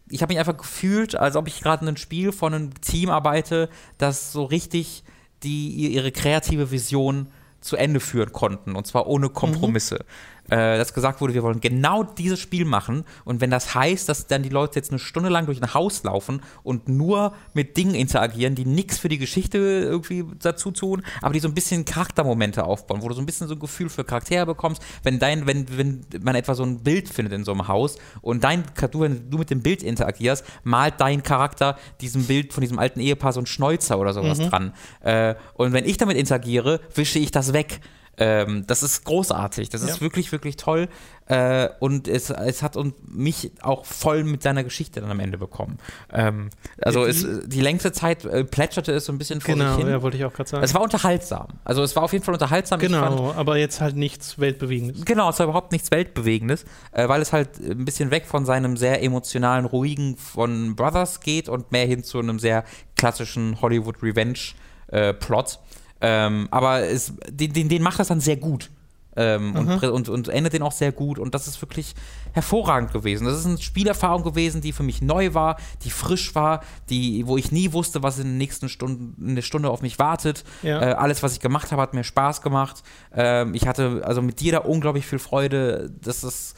Ich 0.08 0.22
habe 0.22 0.32
mich 0.32 0.38
einfach 0.38 0.56
gefühlt, 0.56 1.16
als 1.16 1.34
ob 1.34 1.48
ich 1.48 1.60
gerade 1.60 1.82
in 1.82 1.88
einem 1.88 1.96
Spiel 1.96 2.30
von 2.30 2.54
einem 2.54 2.80
Team 2.80 3.10
arbeite, 3.10 3.68
das 3.98 4.32
so 4.32 4.44
richtig 4.44 5.02
die 5.42 5.92
ihre 5.94 6.12
kreative 6.12 6.70
Vision 6.70 7.28
zu 7.60 7.76
Ende 7.76 8.00
führen 8.00 8.32
konnten 8.32 8.76
und 8.76 8.86
zwar 8.86 9.06
ohne 9.06 9.28
Kompromisse. 9.28 10.04
Äh, 10.48 10.78
dass 10.78 10.94
gesagt 10.94 11.20
wurde, 11.20 11.34
wir 11.34 11.42
wollen 11.42 11.60
genau 11.60 12.04
dieses 12.04 12.38
Spiel 12.38 12.64
machen 12.64 13.04
und 13.24 13.40
wenn 13.40 13.50
das 13.50 13.74
heißt, 13.74 14.08
dass 14.08 14.26
dann 14.26 14.42
die 14.42 14.48
Leute 14.48 14.76
jetzt 14.76 14.90
eine 14.90 14.98
Stunde 14.98 15.28
lang 15.28 15.46
durch 15.46 15.60
ein 15.60 15.74
Haus 15.74 16.04
laufen 16.04 16.40
und 16.62 16.88
nur 16.88 17.32
mit 17.52 17.76
Dingen 17.76 17.94
interagieren, 17.94 18.54
die 18.54 18.64
nichts 18.64 18.98
für 18.98 19.08
die 19.08 19.18
Geschichte 19.18 19.58
irgendwie 19.58 20.24
dazu 20.40 20.70
tun, 20.70 21.02
aber 21.20 21.32
die 21.32 21.40
so 21.40 21.48
ein 21.48 21.54
bisschen 21.54 21.84
Charaktermomente 21.84 22.64
aufbauen, 22.64 23.02
wo 23.02 23.08
du 23.08 23.14
so 23.14 23.20
ein 23.20 23.26
bisschen 23.26 23.48
so 23.48 23.54
ein 23.54 23.60
Gefühl 23.60 23.88
für 23.88 24.04
Charaktere 24.04 24.46
bekommst, 24.46 24.82
wenn 25.02 25.18
dein, 25.18 25.46
wenn, 25.46 25.66
wenn 25.76 26.04
man 26.22 26.36
etwa 26.36 26.54
so 26.54 26.62
ein 26.62 26.78
Bild 26.80 27.08
findet 27.08 27.34
in 27.34 27.44
so 27.44 27.52
einem 27.52 27.66
Haus 27.66 27.96
und 28.20 28.44
dein, 28.44 28.64
du, 28.92 29.00
wenn 29.00 29.28
du 29.30 29.38
mit 29.38 29.50
dem 29.50 29.62
Bild 29.62 29.82
interagierst, 29.82 30.44
malt 30.62 30.94
dein 30.98 31.22
Charakter 31.22 31.76
diesem 32.00 32.24
Bild 32.24 32.52
von 32.52 32.60
diesem 32.60 32.78
alten 32.78 33.00
Ehepaar 33.00 33.32
so 33.32 33.40
ein 33.40 33.46
Schnäuzer 33.46 33.98
oder 33.98 34.12
sowas 34.12 34.38
dran. 34.38 34.72
Äh, 35.00 35.34
und 35.54 35.72
wenn 35.72 35.84
ich 35.84 35.96
damit 35.96 36.16
interagiere, 36.16 36.80
wische 36.94 37.18
ich 37.18 37.30
das 37.30 37.52
weg. 37.52 37.80
Ähm, 38.18 38.64
das 38.66 38.82
ist 38.82 39.04
großartig. 39.04 39.68
Das 39.68 39.82
ist 39.82 39.96
Ja. 39.96 40.00
wirklich, 40.00 40.32
wirklich 40.32 40.56
toll. 40.56 40.88
Äh, 41.26 41.68
und 41.80 42.06
es, 42.08 42.30
es 42.30 42.62
hat 42.62 42.76
und 42.76 42.94
mich 43.14 43.50
auch 43.60 43.84
voll 43.84 44.22
mit 44.24 44.42
seiner 44.42 44.62
Geschichte 44.64 45.00
dann 45.00 45.10
am 45.10 45.18
Ende 45.20 45.36
bekommen. 45.38 45.78
Ähm, 46.12 46.50
also 46.80 47.04
die- 47.04 47.10
es, 47.10 47.26
die 47.48 47.60
längste 47.60 47.90
Zeit 47.92 48.24
äh, 48.24 48.44
plätscherte 48.44 48.92
es 48.92 49.04
so 49.06 49.12
ein 49.12 49.18
bisschen 49.18 49.40
vor 49.40 49.54
Genau, 49.54 49.74
sich 49.74 49.84
hin. 49.84 49.88
ja, 49.92 50.00
wollte 50.02 50.16
ich 50.16 50.24
auch 50.24 50.32
gerade 50.32 50.48
sagen. 50.48 50.64
es 50.64 50.72
war 50.72 50.82
unterhaltsam. 50.82 51.48
Also 51.64 51.82
es 51.82 51.94
war 51.96 52.04
auf 52.04 52.12
jeden 52.12 52.24
Fall 52.24 52.32
unterhaltsam. 52.34 52.80
Ich 52.80 52.88
fand, 52.90 53.16
genau, 53.16 53.32
aber 53.36 53.56
jetzt 53.58 53.80
halt 53.80 53.96
nichts 53.96 54.38
Weltbewegendes. 54.38 55.04
Genau, 55.04 55.28
es 55.28 55.38
war 55.40 55.44
überhaupt 55.46 55.72
nichts 55.72 55.90
Weltbewegendes, 55.90 56.64
äh, 56.92 57.08
weil 57.08 57.20
es 57.20 57.32
halt 57.32 57.58
ein 57.58 57.84
bisschen 57.84 58.10
weg 58.12 58.26
von 58.26 58.46
seinem 58.46 58.76
sehr 58.76 59.02
emotionalen, 59.02 59.64
ruhigen 59.66 60.16
von 60.16 60.76
Brothers 60.76 61.20
geht 61.20 61.48
und 61.48 61.72
mehr 61.72 61.86
hin 61.86 62.04
zu 62.04 62.18
einem 62.20 62.38
sehr 62.38 62.64
klassischen 62.96 63.60
Hollywood-Revenge-Plot. 63.60 65.58
Ähm, 66.00 66.48
aber 66.50 66.80
es, 66.80 67.12
den, 67.28 67.52
den, 67.52 67.68
den 67.68 67.82
macht 67.82 67.98
das 67.98 68.08
dann 68.08 68.20
sehr 68.20 68.36
gut. 68.36 68.70
Ähm, 69.18 69.56
und, 69.56 69.70
prä- 69.70 69.88
und, 69.88 70.10
und 70.10 70.28
endet 70.28 70.52
den 70.52 70.62
auch 70.62 70.72
sehr 70.72 70.92
gut 70.92 71.18
und 71.18 71.34
das 71.34 71.46
ist 71.46 71.62
wirklich 71.62 71.94
hervorragend 72.32 72.92
gewesen. 72.92 73.24
Das 73.24 73.38
ist 73.38 73.46
eine 73.46 73.56
Spielerfahrung 73.56 74.22
gewesen, 74.22 74.60
die 74.60 74.72
für 74.72 74.82
mich 74.82 75.00
neu 75.00 75.32
war, 75.32 75.56
die 75.84 75.90
frisch 75.90 76.34
war, 76.34 76.62
die, 76.90 77.26
wo 77.26 77.38
ich 77.38 77.50
nie 77.50 77.72
wusste, 77.72 78.02
was 78.02 78.18
in 78.18 78.24
den 78.24 78.36
nächsten 78.36 78.68
Stunden, 78.68 79.30
eine 79.30 79.40
Stunde 79.40 79.70
auf 79.70 79.80
mich 79.80 79.98
wartet. 79.98 80.44
Ja. 80.62 80.82
Äh, 80.82 80.92
alles, 80.96 81.22
was 81.22 81.32
ich 81.32 81.40
gemacht 81.40 81.72
habe, 81.72 81.80
hat 81.80 81.94
mir 81.94 82.04
Spaß 82.04 82.42
gemacht. 82.42 82.82
Ähm, 83.14 83.54
ich 83.54 83.66
hatte 83.66 84.02
also 84.04 84.20
mit 84.20 84.40
dir 84.40 84.52
da 84.52 84.58
unglaublich 84.58 85.06
viel 85.06 85.18
Freude. 85.18 85.90
Das 86.02 86.22
ist 86.22 86.54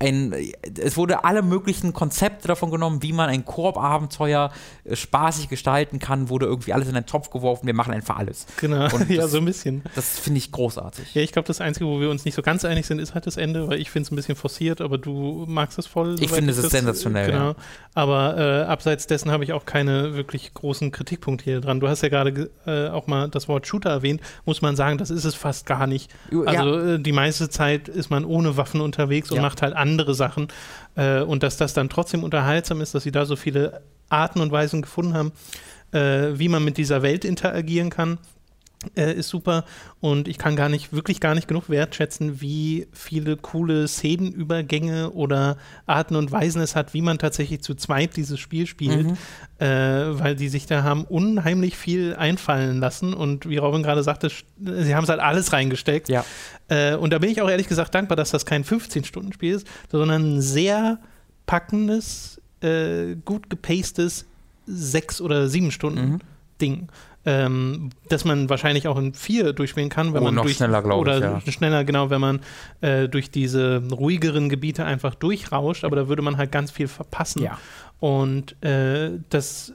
ein, 0.00 0.32
es 0.80 0.96
wurde 0.96 1.24
alle 1.24 1.42
möglichen 1.42 1.92
Konzepte 1.92 2.46
davon 2.48 2.70
genommen, 2.70 3.02
wie 3.02 3.12
man 3.12 3.28
ein 3.28 3.44
Koop-Abenteuer 3.44 4.50
äh, 4.84 4.96
spaßig 4.96 5.48
gestalten 5.48 5.98
kann, 5.98 6.28
wurde 6.28 6.46
irgendwie 6.46 6.72
alles 6.72 6.88
in 6.88 6.96
einen 6.96 7.06
Topf 7.06 7.30
geworfen. 7.30 7.66
Wir 7.66 7.74
machen 7.74 7.92
einfach 7.92 8.16
alles. 8.18 8.46
Genau, 8.58 8.84
Und 8.94 9.10
ja, 9.10 9.22
das- 9.22 9.32
so 9.32 9.38
ein 9.38 9.44
bisschen. 9.44 9.82
Das 9.94 10.18
finde 10.18 10.38
ich 10.38 10.52
großartig. 10.52 11.14
Ja, 11.14 11.22
ich 11.22 11.32
glaube, 11.32 11.46
das 11.48 11.60
Einzige, 11.60 11.86
wo 11.86 12.00
wir 12.00 12.10
uns 12.10 12.24
nicht 12.24 12.34
so 12.34 12.42
ganz 12.42 12.64
einig 12.64 12.86
sind, 12.86 13.00
ist 13.00 13.14
halt 13.14 13.26
das 13.26 13.36
Ende, 13.36 13.68
weil 13.68 13.80
ich 13.80 13.90
finde 13.90 14.06
es 14.06 14.12
ein 14.12 14.16
bisschen 14.16 14.36
forciert, 14.36 14.80
aber 14.80 14.98
du 14.98 15.44
magst 15.48 15.78
es 15.78 15.86
voll. 15.86 16.16
Ich 16.20 16.30
finde, 16.30 16.52
es 16.52 16.58
ist 16.58 16.64
das- 16.64 16.72
sensationell, 16.72 17.30
Genau. 17.32 17.48
ja. 17.50 17.54
Aber 17.94 18.36
äh, 18.38 18.62
abseits 18.66 19.06
dessen 19.08 19.30
habe 19.32 19.42
ich 19.44 19.52
auch 19.52 19.64
keine 19.66 20.14
wirklich 20.14 20.54
großen 20.54 20.92
Kritikpunkte 20.92 21.44
hier 21.44 21.60
dran. 21.60 21.80
Du 21.80 21.88
hast 21.88 22.02
ja 22.02 22.08
gerade 22.08 22.32
ge- 22.32 22.48
äh, 22.66 22.88
auch 22.88 23.06
mal 23.08 23.28
das 23.28 23.48
Wort 23.48 23.66
Shooter 23.66 23.90
erwähnt. 23.90 24.20
Muss 24.44 24.62
man 24.62 24.76
sagen, 24.76 24.98
das 24.98 25.10
ist 25.10 25.24
es 25.24 25.34
fast 25.34 25.66
gar 25.66 25.86
nicht. 25.88 26.10
Ja. 26.30 26.42
Also 26.42 26.78
äh, 26.78 27.00
die 27.00 27.12
meiste 27.12 27.48
Zeit 27.48 27.88
ist 27.88 28.10
man 28.10 28.24
ohne 28.24 28.56
Waffen 28.56 28.80
unterwegs 28.80 29.30
und 29.30 29.36
Ja. 29.36 29.42
macht 29.42 29.62
halt 29.62 29.74
andere 29.74 29.87
Sachen. 30.14 30.48
Äh, 30.96 31.20
und 31.20 31.42
dass 31.42 31.56
das 31.56 31.74
dann 31.74 31.88
trotzdem 31.88 32.24
unterhaltsam 32.24 32.80
ist, 32.80 32.94
dass 32.94 33.02
sie 33.02 33.12
da 33.12 33.24
so 33.24 33.36
viele 33.36 33.82
Arten 34.08 34.40
und 34.40 34.52
Weisen 34.52 34.82
gefunden 34.82 35.14
haben, 35.14 35.32
äh, 35.92 36.38
wie 36.38 36.48
man 36.48 36.64
mit 36.64 36.76
dieser 36.76 37.02
Welt 37.02 37.24
interagieren 37.24 37.90
kann, 37.90 38.18
äh, 38.96 39.12
ist 39.14 39.28
super. 39.28 39.64
Und 40.00 40.28
ich 40.28 40.38
kann 40.38 40.54
gar 40.54 40.68
nicht, 40.68 40.92
wirklich 40.92 41.18
gar 41.20 41.34
nicht 41.34 41.48
genug 41.48 41.68
wertschätzen, 41.68 42.40
wie 42.40 42.86
viele 42.92 43.36
coole 43.36 43.88
Szenenübergänge 43.88 45.10
oder 45.10 45.56
Arten 45.86 46.14
und 46.14 46.30
Weisen 46.30 46.60
es 46.62 46.76
hat, 46.76 46.94
wie 46.94 47.02
man 47.02 47.18
tatsächlich 47.18 47.60
zu 47.60 47.74
zweit 47.74 48.16
dieses 48.16 48.38
Spiel 48.38 48.66
spielt, 48.66 49.06
Mhm. 49.08 49.16
äh, 49.58 49.66
weil 50.20 50.36
die 50.36 50.48
sich 50.48 50.66
da 50.66 50.82
haben 50.84 51.04
unheimlich 51.04 51.76
viel 51.76 52.14
einfallen 52.14 52.78
lassen. 52.78 53.14
Und 53.14 53.48
wie 53.48 53.56
Robin 53.56 53.82
gerade 53.82 54.02
sagte, 54.02 54.30
sie 54.30 54.94
haben 54.94 55.04
es 55.04 55.10
halt 55.10 55.20
alles 55.20 55.52
reingesteckt. 55.52 56.08
Ja. 56.08 56.24
Äh, 56.68 56.94
und 56.94 57.12
da 57.12 57.18
bin 57.18 57.30
ich 57.30 57.42
auch 57.42 57.50
ehrlich 57.50 57.66
gesagt 57.68 57.94
dankbar, 57.94 58.16
dass 58.16 58.30
das 58.30 58.46
kein 58.46 58.62
15-Stunden-Spiel 58.64 59.54
ist, 59.54 59.66
sondern 59.90 60.36
ein 60.36 60.40
sehr 60.40 60.98
packendes, 61.46 62.40
äh, 62.60 63.16
gut 63.24 63.50
gepastes 63.50 64.24
sechs 64.66 65.20
oder 65.20 65.48
sieben 65.48 65.70
Stunden 65.70 66.10
Mhm. 66.12 66.18
Ähm, 67.30 67.90
dass 68.08 68.24
man 68.24 68.48
wahrscheinlich 68.48 68.88
auch 68.88 68.96
in 68.96 69.12
vier 69.12 69.52
durchspielen 69.52 69.90
kann, 69.90 70.14
wenn 70.14 70.22
Oh, 70.22 70.24
man 70.24 70.34
noch 70.36 70.44
durch, 70.44 70.56
schneller, 70.56 70.80
glaub 70.82 70.94
ich, 70.96 71.00
oder 71.02 71.20
ja. 71.44 71.52
schneller, 71.52 71.84
genau, 71.84 72.08
wenn 72.08 72.22
man 72.22 72.40
äh, 72.80 73.06
durch 73.06 73.30
diese 73.30 73.82
ruhigeren 73.90 74.48
Gebiete 74.48 74.86
einfach 74.86 75.14
durchrauscht, 75.14 75.84
aber 75.84 75.96
da 75.96 76.08
würde 76.08 76.22
man 76.22 76.38
halt 76.38 76.52
ganz 76.52 76.70
viel 76.70 76.88
verpassen. 76.88 77.42
Ja. 77.42 77.58
Und 78.00 78.60
äh, 78.64 79.18
das 79.28 79.74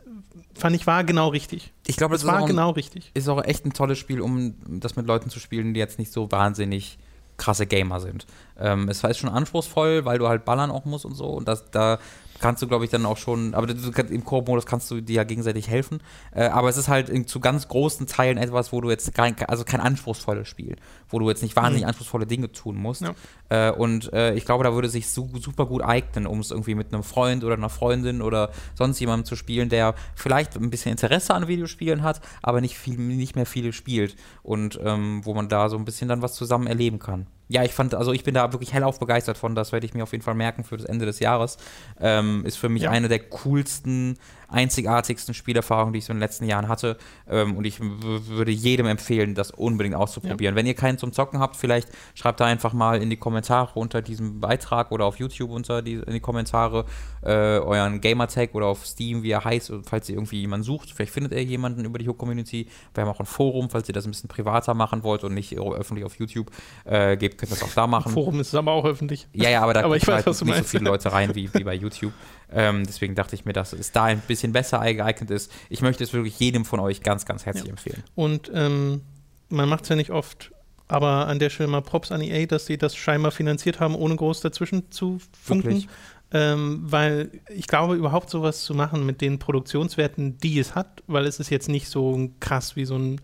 fand 0.55 0.75
ich 0.75 0.87
war 0.87 1.03
genau 1.03 1.27
richtig. 1.27 1.73
Ich 1.85 1.97
glaube, 1.97 2.13
das 2.15 2.23
Das 2.23 2.31
war 2.31 2.47
genau 2.47 2.71
richtig. 2.71 3.11
ist 3.13 3.27
auch 3.29 3.43
echt 3.43 3.65
ein 3.65 3.73
tolles 3.73 3.99
Spiel, 3.99 4.19
um 4.21 4.55
das 4.67 4.95
mit 4.95 5.05
Leuten 5.05 5.29
zu 5.29 5.39
spielen, 5.39 5.73
die 5.75 5.79
jetzt 5.79 5.99
nicht 5.99 6.11
so 6.11 6.31
wahnsinnig 6.31 6.97
krasse 7.37 7.65
Gamer 7.65 7.99
sind. 7.99 8.25
Ähm, 8.59 8.89
es 8.89 9.03
ist 9.03 9.17
schon 9.17 9.29
anspruchsvoll, 9.29 10.05
weil 10.05 10.17
du 10.17 10.27
halt 10.27 10.45
ballern 10.45 10.71
auch 10.71 10.85
musst 10.85 11.05
und 11.05 11.15
so. 11.15 11.25
Und 11.25 11.47
das, 11.47 11.69
da 11.71 11.99
kannst 12.43 12.61
du, 12.61 12.67
glaube 12.67 12.83
ich, 12.83 12.91
dann 12.91 13.05
auch 13.05 13.17
schon, 13.17 13.53
aber 13.55 13.67
im 13.69 14.23
Koop-Modus 14.25 14.65
kannst 14.65 14.91
du 14.91 14.99
dir 15.01 15.15
ja 15.15 15.23
gegenseitig 15.23 15.69
helfen. 15.69 16.01
Äh, 16.35 16.43
aber 16.47 16.67
es 16.69 16.75
ist 16.77 16.89
halt 16.89 17.07
in, 17.09 17.25
zu 17.25 17.39
ganz 17.39 17.69
großen 17.69 18.05
Teilen 18.05 18.37
etwas, 18.37 18.73
wo 18.73 18.81
du 18.81 18.89
jetzt 18.89 19.13
kein, 19.15 19.35
also 19.47 19.63
kein 19.63 19.79
anspruchsvolles 19.79 20.47
Spiel, 20.47 20.75
wo 21.09 21.19
du 21.19 21.29
jetzt 21.29 21.41
nicht 21.41 21.55
wahnsinnig 21.55 21.83
Mhm. 21.83 21.87
anspruchsvolle 21.87 22.27
Dinge 22.27 22.51
tun 22.51 22.75
musst. 22.75 23.01
Ja. 23.01 23.13
Äh, 23.53 23.71
und 23.71 24.11
äh, 24.13 24.33
ich 24.33 24.45
glaube, 24.45 24.63
da 24.63 24.73
würde 24.73 24.89
sich 24.89 25.07
su 25.09 25.29
super 25.39 25.67
gut 25.67 25.83
eignen, 25.83 26.25
um 26.25 26.39
es 26.39 26.49
irgendwie 26.49 26.73
mit 26.73 26.91
einem 26.91 27.03
Freund 27.03 27.43
oder 27.43 27.53
einer 27.53 27.69
Freundin 27.69 28.21
oder 28.23 28.49
sonst 28.73 28.99
jemandem 28.99 29.25
zu 29.25 29.35
spielen, 29.35 29.69
der 29.69 29.93
vielleicht 30.15 30.55
ein 30.55 30.71
bisschen 30.71 30.91
Interesse 30.91 31.35
an 31.35 31.47
Videospielen 31.47 32.01
hat, 32.01 32.19
aber 32.41 32.61
nicht, 32.61 32.77
viel, 32.77 32.97
nicht 32.97 33.35
mehr 33.35 33.45
viele 33.45 33.71
spielt. 33.71 34.15
Und 34.41 34.79
ähm, 34.83 35.21
wo 35.23 35.35
man 35.35 35.49
da 35.49 35.69
so 35.69 35.77
ein 35.77 35.85
bisschen 35.85 36.07
dann 36.07 36.21
was 36.23 36.33
zusammen 36.33 36.65
erleben 36.67 36.97
kann. 36.97 37.27
ja, 37.47 37.63
ich 37.63 37.73
fand, 37.73 37.93
also 37.93 38.11
ich 38.13 38.23
bin 38.23 38.33
da 38.33 38.51
wirklich 38.53 38.73
hellauf 38.73 38.99
begeistert 38.99 39.37
von. 39.37 39.53
Das 39.53 39.71
werde 39.71 39.85
ich 39.85 39.93
mir 39.93 40.01
auf 40.03 40.11
jeden 40.13 40.23
Fall 40.23 40.33
merken 40.33 40.63
für 40.63 40.77
das 40.77 40.85
Ende 40.87 41.05
des 41.05 41.19
Jahres. 41.19 41.57
Ähm, 41.99 42.43
ist 42.45 42.57
für 42.57 42.69
mich 42.69 42.83
Ja. 42.83 42.89
eine 42.91 43.07
der 43.09 43.19
coolsten, 43.19 44.17
einzigartigsten 44.47 45.33
Spielerfahrungen, 45.33 45.93
die 45.93 45.99
ich 45.99 46.05
so 46.05 46.11
in 46.13 46.17
den 46.17 46.21
letzten 46.21 46.45
Jahren 46.45 46.67
hatte. 46.67 46.97
Ähm, 47.29 47.55
und 47.57 47.65
ich 47.65 47.79
würde 47.79 48.51
jedem 48.51 48.85
empfehlen, 48.87 49.35
das 49.35 49.51
unbedingt 49.51 49.95
auszuprobieren. 49.95 50.55
Wenn 50.55 50.65
ihr 50.65 50.73
keinen 50.73 50.97
zum 50.97 51.11
Zocken 51.11 51.39
habt, 51.39 51.55
vielleicht 51.55 51.89
schreibt 52.15 52.39
da 52.39 52.45
einfach 52.45 52.73
mal 52.73 53.01
in 53.01 53.09
die 53.09 53.17
Kommentare 53.17 53.42
unter 53.75 54.01
diesem 54.01 54.39
Beitrag 54.39 54.91
oder 54.91 55.05
auf 55.05 55.17
YouTube 55.17 55.51
unter 55.51 55.81
die, 55.81 55.93
in 55.93 56.13
die 56.13 56.19
Kommentare 56.19 56.85
äh, 57.21 57.29
euren 57.59 58.01
Gamertag 58.01 58.55
oder 58.55 58.67
auf 58.67 58.85
Steam, 58.85 59.23
wie 59.23 59.31
er 59.31 59.43
heißt, 59.43 59.71
falls 59.83 60.09
ihr 60.09 60.15
irgendwie 60.15 60.41
jemanden 60.41 60.63
sucht. 60.63 60.91
Vielleicht 60.91 61.13
findet 61.13 61.33
ihr 61.33 61.43
jemanden 61.43 61.85
über 61.85 61.99
die 61.99 62.07
Hook-Community. 62.07 62.67
Wir 62.93 63.03
haben 63.03 63.09
auch 63.09 63.19
ein 63.19 63.25
Forum, 63.25 63.69
falls 63.69 63.87
ihr 63.89 63.93
das 63.93 64.05
ein 64.05 64.11
bisschen 64.11 64.29
privater 64.29 64.73
machen 64.73 65.03
wollt 65.03 65.23
und 65.23 65.33
nicht 65.33 65.57
öffentlich 65.57 66.05
auf 66.05 66.17
YouTube 66.19 66.51
äh, 66.85 67.17
gebt, 67.17 67.37
könnt 67.37 67.51
ihr 67.51 67.55
das 67.57 67.63
auch 67.63 67.73
da 67.73 67.87
machen. 67.87 68.11
Forum 68.13 68.39
ist 68.39 68.53
aber 68.55 68.71
auch 68.71 68.85
öffentlich. 68.85 69.27
Ja, 69.33 69.49
ja, 69.49 69.61
aber 69.61 69.73
da 69.73 69.83
Aber 69.83 69.97
ich 69.97 70.07
weiß, 70.07 70.15
halt 70.15 70.25
was 70.27 70.39
du 70.39 70.45
nicht 70.45 70.53
so 70.55 70.59
meinst. 70.59 70.71
viele 70.71 70.83
Leute 70.85 71.11
rein 71.11 71.35
wie, 71.35 71.53
wie 71.53 71.63
bei 71.63 71.73
YouTube. 71.73 72.13
Ähm, 72.51 72.85
deswegen 72.85 73.15
dachte 73.15 73.35
ich 73.35 73.45
mir, 73.45 73.53
dass 73.53 73.73
es 73.73 73.91
da 73.91 74.05
ein 74.05 74.21
bisschen 74.27 74.53
besser 74.53 74.79
geeignet 74.93 75.29
ist. 75.31 75.51
Ich 75.69 75.81
möchte 75.81 76.03
es 76.03 76.13
wirklich 76.13 76.39
jedem 76.39 76.65
von 76.65 76.79
euch 76.79 77.01
ganz, 77.01 77.25
ganz 77.25 77.45
herzlich 77.45 77.65
Ja. 77.65 77.71
empfehlen. 77.71 78.03
Und 78.15 78.49
ähm, 78.53 79.01
man 79.49 79.67
macht 79.67 79.83
es 79.83 79.89
ja 79.89 79.95
nicht 79.95 80.11
oft, 80.11 80.51
aber 80.93 81.27
an 81.27 81.39
der 81.39 81.49
Stelle 81.49 81.69
mal 81.69 81.81
Props 81.81 82.11
an 82.11 82.21
EA, 82.21 82.45
dass 82.45 82.67
sie 82.67 82.77
das 82.77 82.95
scheinbar 82.95 83.31
finanziert 83.31 83.79
haben, 83.79 83.95
ohne 83.95 84.15
groß 84.15 84.41
dazwischen 84.41 84.91
zu 84.91 85.19
funken. 85.41 85.87
Ähm, 86.31 86.81
weil 86.83 87.29
ich 87.55 87.67
glaube, 87.67 87.95
überhaupt 87.95 88.29
sowas 88.29 88.63
zu 88.63 88.73
machen 88.73 89.05
mit 89.05 89.21
den 89.21 89.37
Produktionswerten, 89.39 90.37
die 90.39 90.57
es 90.59 90.73
hat, 90.73 91.03
weil 91.07 91.25
es 91.27 91.39
ist 91.39 91.49
jetzt 91.51 91.69
nicht 91.69 91.87
so 91.87 92.29
krass 92.39 92.75
wie 92.75 92.85
so 92.85 92.95
ein 92.97 93.21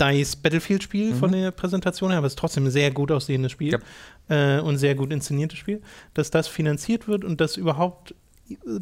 DICE 0.00 0.36
Battlefield-Spiel 0.36 1.10
Mhm. 1.14 1.16
von 1.16 1.32
der 1.32 1.50
Präsentation 1.50 2.10
her, 2.10 2.18
aber 2.18 2.28
es 2.28 2.34
ist 2.34 2.38
trotzdem 2.38 2.66
ein 2.66 2.70
sehr 2.70 2.92
gut 2.92 3.10
aussehendes 3.10 3.50
Spiel 3.52 3.78
äh, 4.28 4.60
und 4.60 4.76
sehr 4.78 4.94
gut 4.94 5.10
inszeniertes 5.12 5.58
Spiel, 5.58 5.82
dass 6.14 6.30
das 6.30 6.46
finanziert 6.46 7.08
wird 7.08 7.24
und 7.24 7.40
dass 7.40 7.56
überhaupt, 7.56 8.14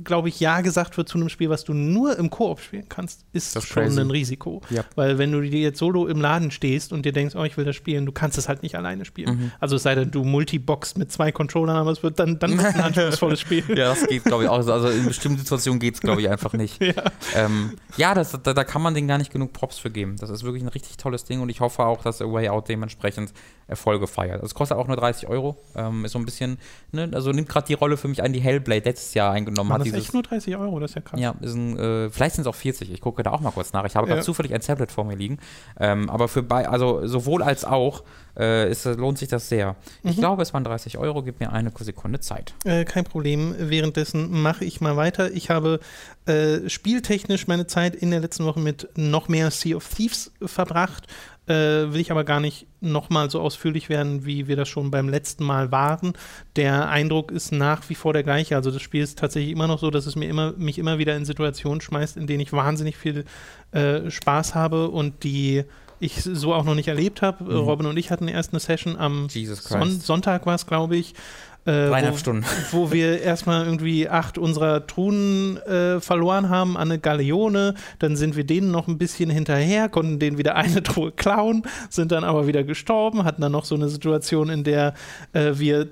glaube 0.05 0.29
ich, 0.29 0.41
Ja 0.41 0.61
gesagt 0.61 0.97
wird 0.97 1.09
zu 1.09 1.19
einem 1.19 1.29
Spiel, 1.29 1.51
was 1.51 1.65
du 1.65 1.75
nur 1.75 2.19
im 2.19 2.31
Koop 2.31 2.61
spielen 2.61 2.89
kannst, 2.89 3.25
ist 3.33 3.53
schon 3.67 3.85
crazy. 3.85 4.01
ein 4.01 4.11
Risiko. 4.11 4.63
Ja. 4.71 4.85
Weil 4.95 5.19
wenn 5.19 5.33
du 5.33 5.41
dir 5.41 5.61
jetzt 5.61 5.79
solo 5.79 6.07
im 6.07 6.21
Laden 6.21 6.51
stehst 6.51 6.93
und 6.93 7.05
dir 7.05 7.13
denkst, 7.13 7.35
oh, 7.37 7.45
ich 7.45 7.57
will 7.57 7.65
das 7.65 7.77
spielen, 7.77 8.07
du 8.07 8.13
kannst 8.13 8.39
es 8.39 8.49
halt 8.49 8.63
nicht 8.63 8.77
alleine 8.77 9.05
spielen. 9.05 9.37
Mhm. 9.37 9.53
Also 9.61 9.77
es 9.77 9.83
sei 9.83 9.95
denn, 9.95 10.11
du 10.11 10.25
multiboxst 10.25 10.99
mit 10.99 11.11
zwei 11.11 11.33
Controllern, 11.33 11.77
aber 11.77 11.91
es 11.91 12.03
wird 12.03 12.19
dann, 12.19 12.39
dann 12.39 12.59
ein 12.59 12.81
anspruchsvolles 12.81 13.41
Spiel. 13.41 13.65
Ja, 13.69 13.91
das 13.91 14.07
geht, 14.07 14.25
glaube 14.25 14.45
ich, 14.45 14.49
auch. 14.49 14.57
Also 14.57 14.89
in 14.89 15.07
bestimmten 15.07 15.39
Situationen 15.39 15.81
geht 15.81 15.95
es, 15.95 16.01
glaube 16.01 16.21
ich, 16.21 16.29
einfach 16.29 16.53
nicht. 16.53 16.81
Ja. 16.87 17.03
Ähm, 17.35 17.73
ja, 17.97 18.15
das, 18.15 18.31
da, 18.31 18.55
da 18.55 18.63
kann 18.63 18.81
man 18.81 18.95
denen 18.95 19.09
gar 19.09 19.19
nicht 19.19 19.33
genug 19.33 19.53
Props 19.53 19.77
für 19.77 19.91
geben. 19.91 20.17
Das 20.21 20.31
ist 20.31 20.45
wirklich 20.45 20.63
ein 20.63 20.69
richtig 20.69 20.97
tolles 20.97 21.25
Ding 21.25 21.41
und 21.41 21.49
ich 21.49 21.61
hoffe 21.61 21.85
auch, 21.85 22.03
dass 22.03 22.23
A 22.23 22.31
Way 22.31 22.49
Out 22.49 22.69
dementsprechend 22.69 23.33
Erfolge 23.67 24.07
feiert. 24.07 24.35
Also 24.35 24.47
es 24.47 24.55
kostet 24.55 24.79
auch 24.79 24.87
nur 24.87 24.97
30 24.97 25.29
Euro. 25.29 25.57
Ähm, 25.75 26.05
ist 26.05 26.13
so 26.13 26.19
ein 26.21 26.25
bisschen, 26.25 26.59
ne, 26.93 27.11
also 27.13 27.33
nimmt 27.33 27.49
gerade 27.49 27.67
die 27.67 27.75
Rolle 27.75 27.97
für 27.97 28.07
mich 28.07 28.23
ein, 28.23 28.33
die 28.33 28.41
Hellblade 28.41 28.85
letztes 28.85 29.15
Jahr 29.15 29.33
eingenommen 29.33 29.56
War 29.65 29.75
hat. 29.75 29.81
das 29.81 29.85
Dieses, 29.85 30.05
echt 30.05 30.15
nur 30.15 30.23
30 30.23 30.57
Euro? 30.57 30.79
Das 30.81 30.91
ist 30.91 30.95
ja 30.97 31.01
krass. 31.03 31.21
Ja, 31.21 31.35
ist 31.41 31.55
ein, 31.55 31.79
äh, 31.79 32.11
vielleicht 32.11 32.35
sind 32.37 32.43
es 32.43 32.47
auch 32.49 32.55
40. 32.55 32.91
Ich 32.93 33.01
gucke 33.01 33.23
da 33.23 33.31
auch 33.33 33.41
mal 33.41 33.51
kurz 33.51 33.73
nach. 33.73 33.85
Ich 33.85 33.97
habe 33.97 34.07
gerade 34.07 34.21
Ja. 34.21 34.25
zufällig 34.25 34.55
ein 34.55 34.61
Tablet 34.61 34.91
vor 34.93 35.05
mir 35.05 35.17
liegen. 35.17 35.39
Ähm, 35.79 36.09
aber 36.11 36.29
für 36.29 36.43
bei, 36.43 36.69
also 36.69 37.07
sowohl 37.07 37.43
als 37.43 37.65
auch 37.65 38.03
äh, 38.39 38.71
ist, 38.71 38.85
lohnt 38.85 39.17
sich 39.17 39.29
das 39.29 39.49
sehr. 39.49 39.77
Ich 40.03 40.17
Mhm. 40.17 40.21
glaube, 40.21 40.43
es 40.43 40.53
waren 40.53 40.63
30 40.63 40.99
Euro. 40.99 41.23
Gib 41.23 41.41
mir 41.41 41.53
eine 41.53 41.73
Sekunde 41.81 42.21
Zeit. 42.21 42.53
Äh, 42.65 42.85
kein 42.85 43.05
Problem. 43.05 43.55
Währenddessen 43.59 44.43
mache 44.43 44.65
ich 44.67 44.81
mal 44.83 44.97
weiter. 44.97 45.31
Ich 45.33 45.49
habe 45.49 45.81
äh, 46.27 46.69
spieltechnisch 46.69 47.47
meine 47.47 47.67
Zeit 47.67 47.95
in 47.97 48.11
der 48.11 48.21
letzten 48.21 48.45
Woche 48.45 48.61
mit 48.61 48.89
noch 48.97 49.29
mehr 49.29 49.51
Sea 49.51 49.77
of 49.77 49.89
Thieves 49.89 50.33
verbracht. 50.45 51.07
Äh, 51.49 51.93
will 51.93 52.01
ich 52.01 52.11
aber 52.11 52.25
gar 52.25 52.41
nicht 52.41 52.67
nochmal 52.81 53.31
so 53.31 53.41
ausführlich 53.41 53.89
werden, 53.89 54.27
wie 54.27 54.49
wir 54.49 54.57
das 54.57 54.69
schon 54.69 54.91
beim 54.91 55.09
letzten 55.09 55.45
Mal 55.45 55.71
waren. 55.71 56.15
Der 56.57 56.89
Eindruck 56.89 57.31
ist 57.31 57.53
nach 57.53 57.89
wie 57.89 57.95
vor 57.95 58.13
der 58.13 58.25
gleiche. 58.25 58.57
Also 58.57 58.73
das 58.73 58.83
Spiel 58.83 59.03
ist 59.03 59.19
tatsächlich 59.19 59.53
immer 59.53 59.69
noch 59.69 59.79
so, 59.79 59.91
dass 59.91 60.07
es 60.07 60.17
mir 60.17 60.29
immer, 60.29 60.55
mich 60.57 60.79
immer 60.79 60.99
wieder 60.99 61.17
in 61.17 61.25
Situationen 61.25 61.81
schmeißt, 61.81 62.17
in 62.17 62.27
denen 62.27 62.41
ich 62.41 62.53
wahnsinnig 62.53 62.97
viel 62.97 63.25
äh, 63.71 64.11
Spaß 64.11 64.57
habe 64.57 64.89
und 64.89 65.23
die 65.23 65.65
ich 66.01 66.23
so 66.23 66.53
auch 66.53 66.65
noch 66.65 66.75
nicht 66.75 66.89
erlebt 66.89 67.23
habe. 67.23 67.45
Mhm. 67.45 67.61
Robin 67.61 67.87
und 67.87 67.97
ich 67.97 68.11
hatten 68.11 68.29
erst 68.29 68.53
eine 68.53 68.61
Session 68.61 68.97
am 68.97 69.29
Son. 69.29 70.01
Sonntag 70.01 70.47
war 70.47 70.55
es, 70.55 70.67
glaube 70.67 70.97
ich. 70.97 71.15
Äh, 71.67 71.89
Dreieinhalb 71.89 72.15
wo, 72.15 72.19
Stunden. 72.19 72.45
wo 72.71 72.93
wir 72.93 73.21
erstmal 73.21 73.65
irgendwie 73.65 74.09
acht 74.09 74.39
unserer 74.39 74.87
Truhen 74.87 75.57
äh, 75.59 76.01
verloren 76.01 76.49
haben 76.49 76.77
an 76.77 76.91
eine 76.91 77.01
Galeone. 77.01 77.75
Dann 77.99 78.17
sind 78.17 78.37
wir 78.37 78.45
denen 78.45 78.71
noch 78.71 78.87
ein 78.87 78.99
bisschen 78.99 79.31
hinterher, 79.31 79.89
konnten 79.89 80.19
denen 80.19 80.39
wieder 80.39 80.55
eine 80.55 80.83
Truhe 80.83 81.11
klauen, 81.13 81.65
sind 81.91 82.13
dann 82.13 82.25
aber 82.25 82.47
wieder 82.47 82.63
gestorben, 82.63 83.25
hatten 83.25 83.43
dann 83.43 83.53
noch 83.53 83.65
so 83.65 83.75
eine 83.75 83.89
Situation, 83.89 84.49
in 84.49 84.65
der 84.65 84.95
äh, 85.33 85.53
wir 85.55 85.89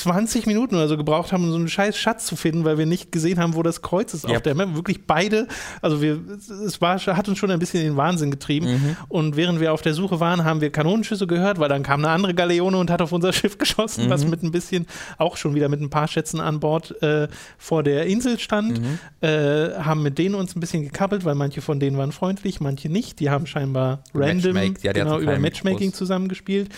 20 0.00 0.46
Minuten 0.46 0.74
oder 0.74 0.88
so 0.88 0.96
gebraucht 0.96 1.32
haben, 1.32 1.44
um 1.44 1.50
so 1.50 1.56
einen 1.56 1.68
scheiß 1.68 1.96
Schatz 1.96 2.26
zu 2.26 2.36
finden, 2.36 2.64
weil 2.64 2.78
wir 2.78 2.86
nicht 2.86 3.12
gesehen 3.12 3.38
haben, 3.38 3.54
wo 3.54 3.62
das 3.62 3.82
Kreuz 3.82 4.14
ist 4.14 4.24
auf 4.24 4.30
Yep. 4.32 4.42
der 4.42 4.54
Map. 4.54 4.74
Wirklich 4.74 5.06
beide, 5.06 5.46
also 5.82 6.00
wir, 6.02 6.18
es 6.66 6.80
war, 6.80 6.98
hat 6.98 7.28
uns 7.28 7.38
schon 7.38 7.50
ein 7.50 7.58
bisschen 7.58 7.80
in 7.80 7.86
den 7.88 7.96
Wahnsinn 7.96 8.30
getrieben. 8.30 8.66
Mhm. 8.66 8.96
Und 9.08 9.36
während 9.36 9.60
wir 9.60 9.72
auf 9.72 9.82
der 9.82 9.94
Suche 9.94 10.20
waren, 10.20 10.44
haben 10.44 10.60
wir 10.60 10.70
Kanonenschüsse 10.70 11.26
gehört, 11.26 11.58
weil 11.58 11.68
dann 11.68 11.82
kam 11.82 12.00
eine 12.04 12.10
andere 12.12 12.34
Galeone 12.34 12.76
und 12.78 12.90
hat 12.90 13.02
auf 13.02 13.12
unser 13.12 13.32
Schiff 13.32 13.58
geschossen, 13.58 14.08
was 14.10 14.24
Mhm. 14.24 14.30
mit 14.30 14.42
ein 14.42 14.50
bisschen, 14.50 14.86
auch 15.18 15.36
schon 15.36 15.54
wieder 15.54 15.68
mit 15.68 15.80
ein 15.80 15.90
paar 15.90 16.08
Schätzen 16.08 16.40
an 16.40 16.60
Bord 16.60 17.00
äh, 17.02 17.28
vor 17.58 17.82
der 17.82 18.06
Insel 18.06 18.38
stand. 18.38 18.80
Mhm. 18.80 18.98
Äh, 19.20 19.74
haben 19.78 20.02
mit 20.02 20.18
denen 20.18 20.34
uns 20.34 20.54
ein 20.56 20.60
bisschen 20.60 20.82
gekappelt, 20.82 21.24
weil 21.24 21.34
manche 21.34 21.60
von 21.62 21.80
denen 21.80 21.96
waren 21.98 22.12
freundlich, 22.12 22.60
manche 22.60 22.88
nicht. 22.88 23.20
Die 23.20 23.30
haben 23.30 23.46
scheinbar 23.46 24.00
random 24.14 24.52
Matchmake, 24.54 24.80
ja, 24.82 24.92
genau, 24.92 25.18
über 25.18 25.38
Matchmaking 25.38 25.92
zusammengespielt. 25.92 26.68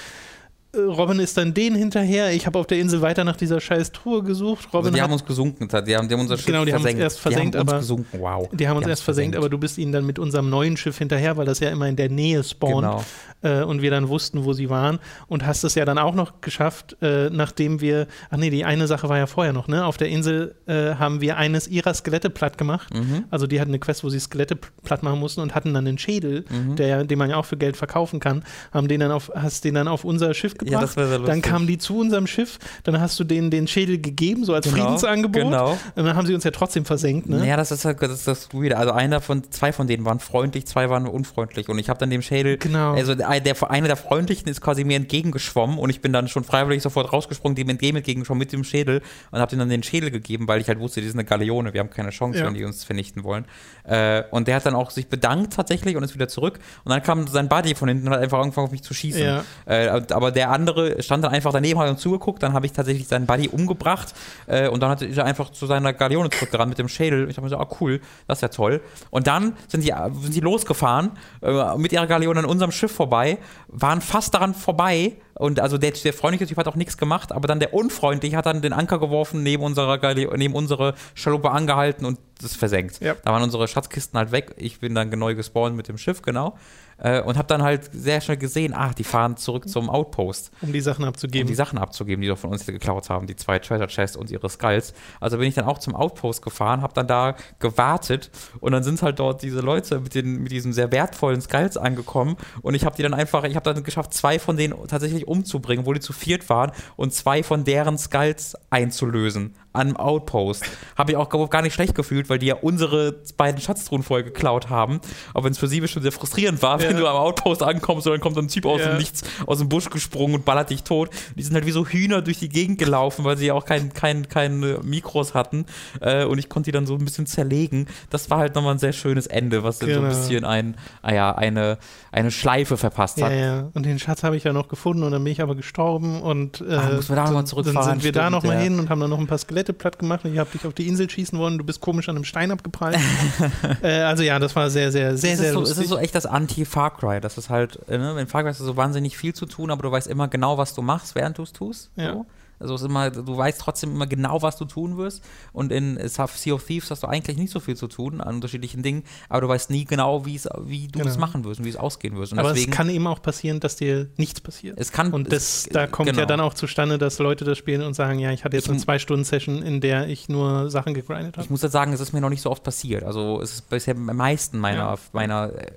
Äh, 0.75 0.81
Robin 0.81 1.19
ist 1.19 1.37
dann 1.39 1.55
denen 1.55 1.77
hinterher. 1.77 2.31
Ich 2.33 2.47
habe 2.47 2.59
auf 2.59 2.66
der 2.66 2.79
Insel 2.79 3.01
weiter 3.01 3.25
nach 3.25 3.37
dieser 3.37 3.59
scheiß 3.61 3.91
Truhe 3.93 4.23
gesucht. 4.23 4.66
Also 4.66 4.79
Robin 4.79 4.93
die 4.93 5.01
hat 5.01 5.05
haben 5.09 5.12
uns 5.14 5.25
gesunken. 5.25 5.66
Die 5.87 5.97
haben, 5.97 6.09
die 6.09 6.14
haben 6.14 6.21
unser 6.21 6.37
Schiff 6.37 6.45
Genau, 6.47 6.64
die 6.66 6.73
haben 6.73 6.77
uns 6.77 6.83
versenkt. 6.83 7.01
erst 7.03 7.21
versenkt, 7.21 7.55
die 7.55 7.59
haben 7.59 7.64
uns 7.66 7.73
aber- 7.73 7.81
gesunken. 7.81 8.19
Wow. 8.21 8.49
Die 8.53 8.69
haben 8.69 8.77
uns 8.77 8.85
Die 8.85 8.91
erst 8.91 9.01
haben's 9.01 9.05
versenkt, 9.05 9.37
aber 9.37 9.49
du 9.49 9.57
bist 9.57 9.79
ihnen 9.79 9.93
dann 9.93 10.05
mit 10.05 10.19
unserem 10.19 10.51
neuen 10.51 10.77
Schiff 10.77 10.99
hinterher, 10.99 11.37
weil 11.39 11.47
das 11.47 11.61
ja 11.61 11.71
immer 11.71 11.89
in 11.89 11.97
der 11.97 12.11
Nähe 12.11 12.45
spawnt 12.45 12.75
Genau. 12.83 13.05
äh, 13.43 13.62
und 13.64 13.81
wir 13.81 13.91
dann 13.91 14.09
wussten, 14.09 14.45
wo 14.45 14.53
sie 14.53 14.69
waren 14.69 14.99
und 15.27 15.47
hast 15.47 15.64
es 15.64 15.75
ja 15.75 15.87
dann 15.87 15.97
auch 15.97 16.14
noch 16.14 16.43
geschafft, 16.43 16.97
äh, 17.01 17.31
nachdem 17.31 17.81
wir, 17.81 18.07
ach 18.29 18.37
nee, 18.37 18.51
die 18.51 18.66
eine 18.66 18.87
Sache 18.87 19.09
war 19.09 19.16
ja 19.16 19.27
vorher 19.27 19.55
noch, 19.55 19.69
ne? 19.69 19.87
Auf 19.87 19.97
der 19.97 20.09
Insel 20.11 20.55
äh, 20.66 20.97
haben 20.97 21.23
wir 21.23 21.39
eines 21.39 21.66
ihrer 21.66 21.95
Skelette 21.95 22.29
platt 22.29 22.59
gemacht. 22.59 22.93
Mhm. 22.93 23.25
Also 23.31 23.47
die 23.47 23.59
hatten 23.59 23.71
eine 23.71 23.79
Quest, 23.79 24.05
wo 24.05 24.11
sie 24.11 24.21
Skelette 24.21 24.57
platt 24.85 25.03
machen 25.03 25.19
mussten 25.19 25.41
und 25.41 25.55
hatten 25.55 25.73
dann 25.73 25.87
den 25.87 25.97
Schädel, 25.97 26.45
Mhm. 26.51 26.77
der, 26.77 27.05
den 27.05 27.19
man 27.19 27.31
ja 27.31 27.37
auch 27.37 27.47
für 27.47 27.57
Geld 27.57 27.79
verkaufen 27.79 28.21
kann, 28.21 28.45
haben 28.71 28.87
den 28.89 29.01
dann 29.01 29.12
auf, 29.12 29.31
hast 29.35 29.64
den 29.64 29.73
dann 29.75 29.89
auf 29.89 30.05
unser 30.05 30.35
Schiff 30.35 30.57
gebracht. 30.59 30.96
Ja, 30.96 31.18
dann 31.18 31.42
kamen 31.42 31.66
die 31.66 31.78
zu 31.78 31.98
unserem 31.98 32.26
Schiff, 32.26 32.59
dann 32.84 33.00
hast 33.00 33.18
du 33.20 33.24
denen 33.24 33.50
den 33.50 33.66
Schädel 33.66 33.98
gegeben, 34.00 34.44
so 34.44 34.54
als 34.54 34.64
Genau, 34.66 34.76
Friedensangebot. 34.84 35.42
genau. 35.42 35.72
Und 35.94 36.04
dann 36.04 36.16
haben 36.16 36.26
sie 36.26 36.34
uns 36.34 36.44
ja 36.44 36.50
trotzdem 36.50 36.84
versenkt, 36.84 37.28
ne? 37.28 37.46
Ja, 37.46 37.56
das 37.56 37.70
ist 37.70 37.84
halt 37.84 38.00
das, 38.02 38.11
ist 38.12 38.28
das 38.28 38.48
Weird. 38.52 38.74
Also 38.74 38.92
einer 38.92 39.20
von, 39.20 39.42
zwei 39.50 39.72
von 39.72 39.86
denen 39.86 40.04
waren 40.04 40.20
freundlich, 40.20 40.66
zwei 40.66 40.90
waren 40.90 41.06
unfreundlich. 41.06 41.68
Und 41.68 41.78
ich 41.78 41.88
habe 41.88 41.98
dann 41.98 42.11
dem 42.11 42.22
Schädel, 42.22 42.59
Genau. 42.59 42.94
also 42.94 43.14
der, 43.14 43.40
der, 43.40 43.70
einer 43.70 43.86
der 43.88 43.96
Freundlichen 43.96 44.48
ist 44.48 44.61
quasi 44.61 44.84
mir 44.84 44.96
entgegengeschwommen 44.96 45.78
und 45.78 45.90
ich 45.90 46.00
bin 46.00 46.12
dann 46.12 46.28
schon 46.28 46.44
freiwillig 46.44 46.82
sofort 46.82 47.12
rausgesprungen, 47.12 47.56
dem 47.56 47.68
entgegengeschwommen 47.68 48.38
mit 48.38 48.52
dem 48.52 48.64
Schädel 48.64 49.02
und 49.30 49.40
habe 49.40 49.54
ihm 49.54 49.59
dann 49.59 49.68
den 49.68 49.82
Schädel 49.82 50.11
gegeben, 50.11 50.48
weil 50.48 50.61
ich 50.61 50.68
halt 50.68 50.78
wusste, 50.80 51.00
die 51.00 51.06
sind 51.09 51.18
eine 51.18 51.24
Galeone, 51.28 51.72
wir 51.72 51.80
haben 51.80 51.90
keine 51.90 52.11
Chance, 52.11 52.38
Ja. 52.40 52.46
wenn 52.46 52.54
die 52.54 52.64
uns 52.64 52.84
vernichten 52.84 53.24
wollen. 53.24 53.44
Äh, 53.84 54.22
und 54.30 54.48
der 54.48 54.56
hat 54.56 54.66
dann 54.66 54.74
auch 54.74 54.90
sich 54.90 55.09
bedankt 55.09 55.54
tatsächlich 55.54 55.96
und 55.96 56.02
ist 56.02 56.14
wieder 56.14 56.28
zurück. 56.28 56.59
Und 56.84 56.90
dann 56.90 57.02
kam 57.02 57.26
sein 57.26 57.48
Buddy 57.48 57.74
von 57.74 57.88
hinten 57.88 58.06
und 58.09 58.14
hat 58.14 58.20
einfach 58.22 58.38
angefangen 58.38 58.66
auf 58.66 58.72
mich 58.72 58.82
zu 58.82 58.94
schießen. 58.94 59.22
Ja. 59.22 59.44
Äh, 59.66 59.88
aber 60.11 60.30
der 60.30 60.47
andere 60.51 61.03
stand 61.03 61.24
dann 61.24 61.32
einfach 61.32 61.53
daneben, 61.53 61.78
hat 61.78 61.88
uns 61.88 62.01
zugeguckt, 62.01 62.42
dann 62.42 62.53
habe 62.53 62.66
ich 62.66 62.72
tatsächlich 62.72 63.09
seinen 63.09 63.26
Buddy 63.26 63.49
umgebracht 63.49 64.14
äh, 64.46 64.68
und 64.68 64.82
dann 64.82 64.90
hat 64.90 65.03
er 65.03 65.24
einfach 65.24 65.51
zu 65.51 65.66
seiner 65.66 65.92
Galeone 65.92 66.30
zurückgerannt 66.30 66.68
mit 66.68 66.78
dem 66.78 66.88
Schädel. 66.88 67.28
Ich 67.30 67.36
habe 67.36 67.44
mir 67.46 67.51
so, 67.51 67.59
ah 67.59 67.68
cool, 67.80 68.01
das 68.26 68.38
ist 68.38 68.42
ja 68.42 68.49
toll. 68.49 68.80
Und 69.11 69.26
dann 69.26 69.57
sind 69.68 69.84
die, 69.84 69.94
sind 70.20 70.34
die 70.34 70.40
losgefahren 70.40 71.12
äh, 71.42 71.76
mit 71.76 71.92
ihrer 71.92 72.07
Galeone 72.07 72.40
an 72.40 72.46
unserem 72.46 72.72
Schiff 72.72 72.92
vorbei, 72.92 73.38
waren 73.68 74.01
fast 74.01 74.34
daran 74.34 74.55
vorbei 74.55 75.16
und 75.38 75.61
also 75.61 75.78
der, 75.78 75.92
der 75.92 76.12
freundliche 76.12 76.46
Typ 76.46 76.59
hat 76.59 76.66
auch 76.66 76.74
nichts 76.74 76.99
gemacht, 76.99 77.30
aber 77.32 77.46
dann 77.46 77.61
der 77.61 77.72
unfreundliche 77.72 78.36
hat 78.36 78.46
dann 78.46 78.61
den 78.61 78.72
Anker 78.72 78.99
geworfen, 78.99 79.42
neben 79.42 79.62
unserer 79.62 79.99
neben 80.36 80.55
unsere 80.55 80.94
Schaluppe 81.14 81.51
angehalten 81.51 82.05
und 82.05 82.18
das 82.42 82.57
versenkt. 82.57 83.01
Ja. 83.01 83.14
Da 83.24 83.32
waren 83.32 83.42
unsere 83.42 83.68
Schatzkisten 83.68 84.18
halt 84.18 84.32
weg. 84.32 84.55
Ich 84.57 84.80
bin 84.80 84.94
dann 84.94 85.11
neu 85.11 85.34
gespawnt 85.34 85.76
mit 85.76 85.88
dem 85.88 85.96
Schiff, 85.96 86.22
genau. 86.22 86.57
Äh, 86.99 87.22
und 87.22 87.38
habe 87.38 87.46
dann 87.49 87.62
halt 87.62 87.90
sehr 87.92 88.20
schnell 88.20 88.36
gesehen, 88.36 88.72
ach, 88.76 88.94
die 88.94 89.05
fahren 89.05 89.36
zurück 89.36 89.68
zum 89.68 89.88
Outpost 89.88 90.51
um 90.61 90.72
die 90.72 90.80
Sachen 90.80 91.03
um 91.05 91.09
abzugeben. 91.09 91.46
die 91.46 91.55
Sachen 91.55 91.78
abzugeben, 91.78 92.22
die 92.22 92.28
doch 92.28 92.38
von 92.38 92.51
uns 92.51 92.66
geklaut 92.66 93.09
haben, 93.09 93.26
die 93.26 93.36
zwei 93.36 93.59
Treasure 93.59 93.88
Chests 93.88 94.16
und 94.16 94.30
ihre 94.30 94.49
Skulls. 94.51 94.94
Also 95.20 95.38
bin 95.38 95.46
ich 95.46 95.55
dann 95.55 95.64
auch 95.64 95.78
zum 95.78 95.94
Outpost 95.94 96.42
gefahren, 96.42 96.82
habe 96.82 96.94
dann 96.94 97.07
da 97.07 97.36
gewartet 97.61 98.30
und 98.61 98.72
dann 98.72 98.82
sind 98.82 99.01
halt 99.03 99.18
dort 99.18 99.42
diese 99.42 99.61
Leute 99.61 100.01
mit, 100.01 100.14
den, 100.14 100.42
mit 100.42 100.53
diesen 100.53 100.72
sehr 100.72 100.90
wertvollen 100.90 101.40
Skulls 101.40 101.76
angekommen 101.76 102.36
und 102.62 102.74
ich 102.74 102.84
habe 102.84 102.96
die 102.96 103.03
dann 103.03 103.14
einfach, 103.14 103.44
ich 103.44 103.57
habe 103.57 103.72
dann 103.72 103.84
geschafft, 103.84 104.12
zwei 104.12 104.38
von 104.38 104.57
denen 104.57 104.74
tatsächlich 104.88 105.28
umzubringen, 105.28 105.86
wo 105.86 105.92
die 105.92 106.01
zu 106.01 106.12
viert 106.12 106.49
waren 106.49 106.72
und 106.96 107.14
zwei 107.14 107.42
von 107.42 107.64
deren 107.64 107.96
Skulls 107.99 108.57
einzulösen. 108.70 109.55
An 109.79 109.97
Outpost. 109.97 110.64
Habe 110.97 111.12
ich 111.12 111.16
auch 111.16 111.51
gar 111.51 111.62
nicht 111.62 111.74
schlecht 111.74 111.95
gefühlt, 111.95 112.29
weil 112.29 112.39
die 112.39 112.47
ja 112.47 112.57
unsere 112.57 113.16
beiden 113.37 113.61
Schatztruhen 113.61 114.03
voll 114.03 114.24
geklaut 114.24 114.68
haben. 114.68 115.01
Auch 115.35 115.45
wenn 115.45 115.53
es 115.53 115.59
für 115.59 115.68
sie 115.68 115.81
bestimmt 115.81 116.03
sehr 116.03 116.12
frustrierend 116.12 116.62
war, 116.62 116.81
ja. 116.81 116.89
wenn 116.89 116.97
du 116.97 117.07
am 117.07 117.16
Outpost 117.16 117.62
ankommst 117.62 118.07
und 118.07 118.12
dann 118.12 118.20
kommt 118.20 118.35
so 118.35 118.41
ein 118.41 118.49
Typ 118.49 118.66
aus 118.66 118.81
ja. 118.81 118.89
dem 118.89 118.99
Nichts, 118.99 119.22
aus 119.47 119.59
dem 119.59 119.68
Busch 119.68 119.91
gesprungen 119.91 120.35
und 120.35 120.45
ballert 120.45 120.70
dich 120.70 120.83
tot. 120.83 121.11
Die 121.37 121.43
sind 121.43 121.55
halt 121.55 121.66
wie 121.66 121.70
so 121.70 121.87
Hühner 121.87 122.22
durch 122.22 122.39
die 122.39 122.49
Gegend 122.49 122.79
gelaufen, 122.79 123.24
weil 123.24 123.37
sie 123.37 123.47
ja 123.47 123.55
auch 123.55 123.64
kein, 123.64 123.93
kein, 123.93 124.29
kein 124.29 124.61
Mikros 124.83 125.35
hatten. 125.35 125.66
Äh, 126.01 126.24
und 126.24 126.39
ich 126.39 126.49
konnte 126.49 126.68
die 126.68 126.72
dann 126.72 126.87
so 126.87 126.95
ein 126.95 127.05
bisschen 127.05 127.26
zerlegen. 127.26 127.87
Das 128.11 128.31
war 128.31 128.39
halt 128.39 128.55
nochmal 128.55 128.74
ein 128.74 128.79
sehr 128.79 128.93
schönes 128.93 129.26
Ende, 129.26 129.62
was 129.62 129.79
genau. 129.79 129.93
so 129.93 129.99
ein 130.01 130.09
genau. 130.09 130.18
bisschen 130.18 130.45
ein, 130.45 130.76
ah 131.03 131.14
ja, 131.14 131.35
eine, 131.35 131.79
eine 132.12 132.31
Schleife 132.31 132.76
verpasst 132.76 133.22
hat. 133.22 133.31
Ja, 133.31 133.37
ja. 133.37 133.68
Und 133.74 133.87
den 133.87 133.99
Schatz 133.99 134.22
habe 134.24 134.37
ich 134.37 134.45
ja 134.45 134.53
noch 134.53 134.68
gefunden 134.68 135.03
und 135.03 135.12
dann 135.12 135.22
bin 135.22 135.33
ich 135.33 135.41
aber 135.41 135.55
gestorben 135.55 136.20
und 136.22 136.61
äh, 136.61 136.76
Ach, 136.76 136.93
muss 136.93 137.09
man 137.09 137.16
da 137.16 137.24
nochmal 137.24 137.47
zurückfahren. 137.47 137.89
Dann 137.89 138.01
sind 138.01 138.05
wir 138.05 138.12
da 138.12 138.31
nochmal 138.31 138.57
ja. 138.57 138.62
hin 138.62 138.79
und 138.79 138.91
haben 138.91 139.01
dann 139.01 139.11
noch 139.11 139.18
ein 139.18 139.26
paar 139.26 139.39
Skelette 139.39 139.68
platt 139.73 139.99
gemacht 139.99 140.25
und 140.25 140.33
ich 140.33 140.39
habe 140.39 140.51
dich 140.51 140.66
auf 140.66 140.75
die 140.75 140.87
Insel 140.87 141.09
schießen 141.09 141.39
wollen. 141.39 141.59
Du 141.59 141.64
bist 141.64 141.81
komisch 141.81 142.09
an 142.09 142.16
einem 142.16 142.25
Stein 142.25 142.51
abgeprallt. 142.51 142.99
äh, 143.83 144.01
also 144.01 144.23
ja, 144.23 144.39
das 144.39 144.55
war 144.57 144.71
sehr, 144.71 144.93
sehr, 144.93 145.16
sehr, 145.16 145.37
sehr 145.37 145.53
so, 145.53 145.61
lustig. 145.61 145.79
Es 145.79 145.85
ist 145.85 145.91
so 145.91 145.99
echt 145.99 146.14
das 146.14 146.27
Anti-Far 146.27 146.97
Cry. 146.97 147.21
Das 147.21 147.39
ist 147.39 147.51
halt, 147.51 147.79
äh, 147.89 147.99
ne, 147.99 148.21
in 148.21 148.27
Far 148.27 148.43
Cry 148.43 148.51
hast 148.51 148.61
du 148.61 148.64
so 148.64 148.77
wahnsinnig 148.77 149.16
viel 149.16 149.35
zu 149.35 149.47
tun, 149.47 149.71
aber 149.71 149.83
du 149.83 149.91
weißt 149.91 150.07
immer 150.07 150.29
genau, 150.29 150.59
was 150.59 150.75
du 150.75 150.83
machst, 150.83 151.14
während 151.14 151.39
du 151.39 151.43
es 151.43 151.53
tust. 151.53 151.91
Ja. 151.97 152.25
So. 152.59 152.64
Also 152.64 152.74
es 152.74 152.80
ist 152.82 152.88
immer, 152.88 153.11
du 153.11 153.36
weißt 153.36 153.61
trotzdem 153.61 153.92
immer 153.92 154.06
genau, 154.06 154.42
was 154.42 154.56
du 154.56 154.64
tun 154.64 154.96
wirst. 154.96 155.22
Und 155.52 155.72
in 155.72 155.98
Sea 156.09 156.24
of 156.54 156.64
Thieves 156.64 156.90
hast 156.90 157.02
du 157.02 157.06
eigentlich 157.06 157.36
nicht 157.36 157.50
so 157.50 157.61
viel 157.61 157.76
zu 157.76 157.86
tun 157.86 158.20
an 158.20 158.36
unterschiedlichen 158.36 158.82
Dingen, 158.82 159.04
aber 159.28 159.42
du 159.42 159.48
weißt 159.48 159.70
nie 159.70 159.84
genau, 159.84 160.24
wie 160.26 160.38
du 160.38 160.98
genau. 160.98 161.06
es 161.06 161.18
machen 161.18 161.44
wirst 161.44 161.61
und 161.61 161.66
wie 161.66 161.70
es 161.70 161.76
ausgehen 161.76 162.16
wirst. 162.16 162.32
Und 162.32 162.38
aber 162.38 162.50
deswegen, 162.50 162.72
es 162.72 162.76
kann 162.76 162.90
eben 162.90 163.06
auch 163.06 163.22
passieren, 163.22 163.61
dass 163.61 163.76
dir 163.76 164.09
nichts 164.16 164.40
passiert. 164.40 164.78
Es 164.78 164.92
kann. 164.92 165.12
Und 165.12 165.32
das, 165.32 165.66
es, 165.66 165.68
da 165.72 165.86
kommt 165.86 166.09
genau. 166.09 166.20
ja 166.20 166.26
dann 166.26 166.40
auch 166.40 166.54
zustande, 166.54 166.98
dass 166.98 167.18
Leute 167.18 167.44
das 167.44 167.59
spielen 167.59 167.82
und 167.82 167.94
sagen, 167.94 168.18
ja, 168.18 168.32
ich 168.32 168.44
hatte 168.44 168.56
jetzt 168.56 168.66
ich, 168.66 168.70
eine 168.70 168.80
Zwei-Stunden-Session, 168.80 169.62
in 169.62 169.80
der 169.80 170.09
ich 170.09 170.28
nur 170.28 170.70
Sachen 170.70 170.94
gegrindet 170.94 171.36
habe. 171.36 171.44
Ich 171.44 171.50
muss 171.50 171.62
jetzt 171.62 171.72
sagen, 171.72 171.92
es 171.92 172.00
ist 172.00 172.12
mir 172.12 172.20
noch 172.20 172.30
nicht 172.30 172.42
so 172.42 172.50
oft 172.50 172.62
passiert. 172.62 173.04
Also 173.04 173.40
es 173.40 173.54
ist 173.54 173.70
bisher 173.70 173.94
am 173.94 174.04
meisten 174.04 174.59
meiner, 174.59 174.78
ja. 174.78 174.98
meiner 175.12 175.52
äh, 175.52 175.70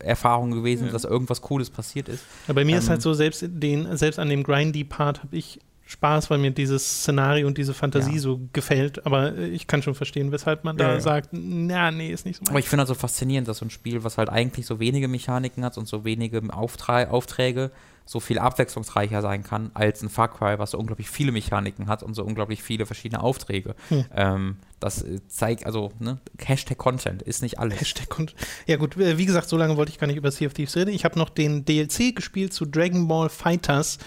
Erfahrung 0.00 0.50
gewesen, 0.50 0.86
ja. 0.86 0.92
dass 0.92 1.04
irgendwas 1.04 1.42
Cooles 1.42 1.70
passiert 1.70 2.08
ist. 2.08 2.24
Ja, 2.46 2.54
bei 2.54 2.64
mir 2.64 2.76
ähm, 2.76 2.78
ist 2.78 2.88
halt 2.88 3.02
so, 3.02 3.12
selbst, 3.14 3.44
den, 3.46 3.96
selbst 3.96 4.18
an 4.18 4.28
dem 4.28 4.42
Grindy-Part 4.42 5.22
habe 5.22 5.36
ich 5.36 5.60
Spaß, 5.88 6.28
weil 6.28 6.36
mir 6.36 6.50
dieses 6.50 7.00
Szenario 7.00 7.46
und 7.46 7.56
diese 7.56 7.72
Fantasie 7.72 8.16
ja. 8.16 8.20
so 8.20 8.40
gefällt. 8.52 9.06
Aber 9.06 9.38
ich 9.38 9.66
kann 9.66 9.82
schon 9.82 9.94
verstehen, 9.94 10.30
weshalb 10.32 10.62
man 10.62 10.76
da 10.76 10.92
ja, 10.92 11.00
sagt, 11.00 11.30
na, 11.32 11.90
nee, 11.90 12.10
ist 12.10 12.26
nicht 12.26 12.44
so. 12.44 12.50
Aber 12.50 12.58
ich 12.58 12.68
finde 12.68 12.82
halt 12.82 12.88
so 12.88 12.94
faszinierend, 12.94 13.48
dass 13.48 13.56
so 13.56 13.64
ein 13.64 13.70
Spiel, 13.70 14.04
was 14.04 14.18
halt 14.18 14.28
eigentlich 14.28 14.66
so 14.66 14.80
wenige 14.80 15.08
Mechaniken 15.08 15.64
hat 15.64 15.78
und 15.78 15.88
so 15.88 16.04
wenige 16.04 16.42
Auftra 16.52 17.08
Aufträge, 17.08 17.70
so 18.08 18.20
viel 18.20 18.38
abwechslungsreicher 18.38 19.20
sein 19.20 19.42
kann 19.42 19.70
als 19.74 20.02
ein 20.02 20.08
Far 20.08 20.28
Cry, 20.28 20.58
was 20.58 20.70
so 20.70 20.78
unglaublich 20.78 21.10
viele 21.10 21.30
Mechaniken 21.30 21.88
hat 21.88 22.02
und 22.02 22.14
so 22.14 22.24
unglaublich 22.24 22.62
viele 22.62 22.86
verschiedene 22.86 23.22
Aufträge. 23.22 23.74
Hm. 23.90 24.04
Ähm, 24.14 24.56
das 24.80 25.02
äh, 25.02 25.20
zeigt, 25.28 25.66
also, 25.66 25.92
ne, 25.98 26.18
Hashtag 26.38 26.78
Content 26.78 27.20
ist 27.20 27.42
nicht 27.42 27.58
alles. 27.58 27.80
Hashtag 27.80 28.08
Content. 28.08 28.38
Ja, 28.66 28.76
gut, 28.76 28.96
äh, 28.96 29.18
wie 29.18 29.26
gesagt, 29.26 29.48
so 29.48 29.58
lange 29.58 29.76
wollte 29.76 29.92
ich 29.92 29.98
gar 29.98 30.06
nicht 30.06 30.16
über 30.16 30.30
Sea 30.30 30.46
of 30.46 30.54
Thieves 30.54 30.74
reden. 30.74 30.90
Ich 30.90 31.04
habe 31.04 31.18
noch 31.18 31.28
den 31.28 31.66
DLC 31.66 32.14
gespielt 32.16 32.54
zu 32.54 32.64
Dragon 32.64 33.08
Ball 33.08 33.28
Fighters, 33.28 33.98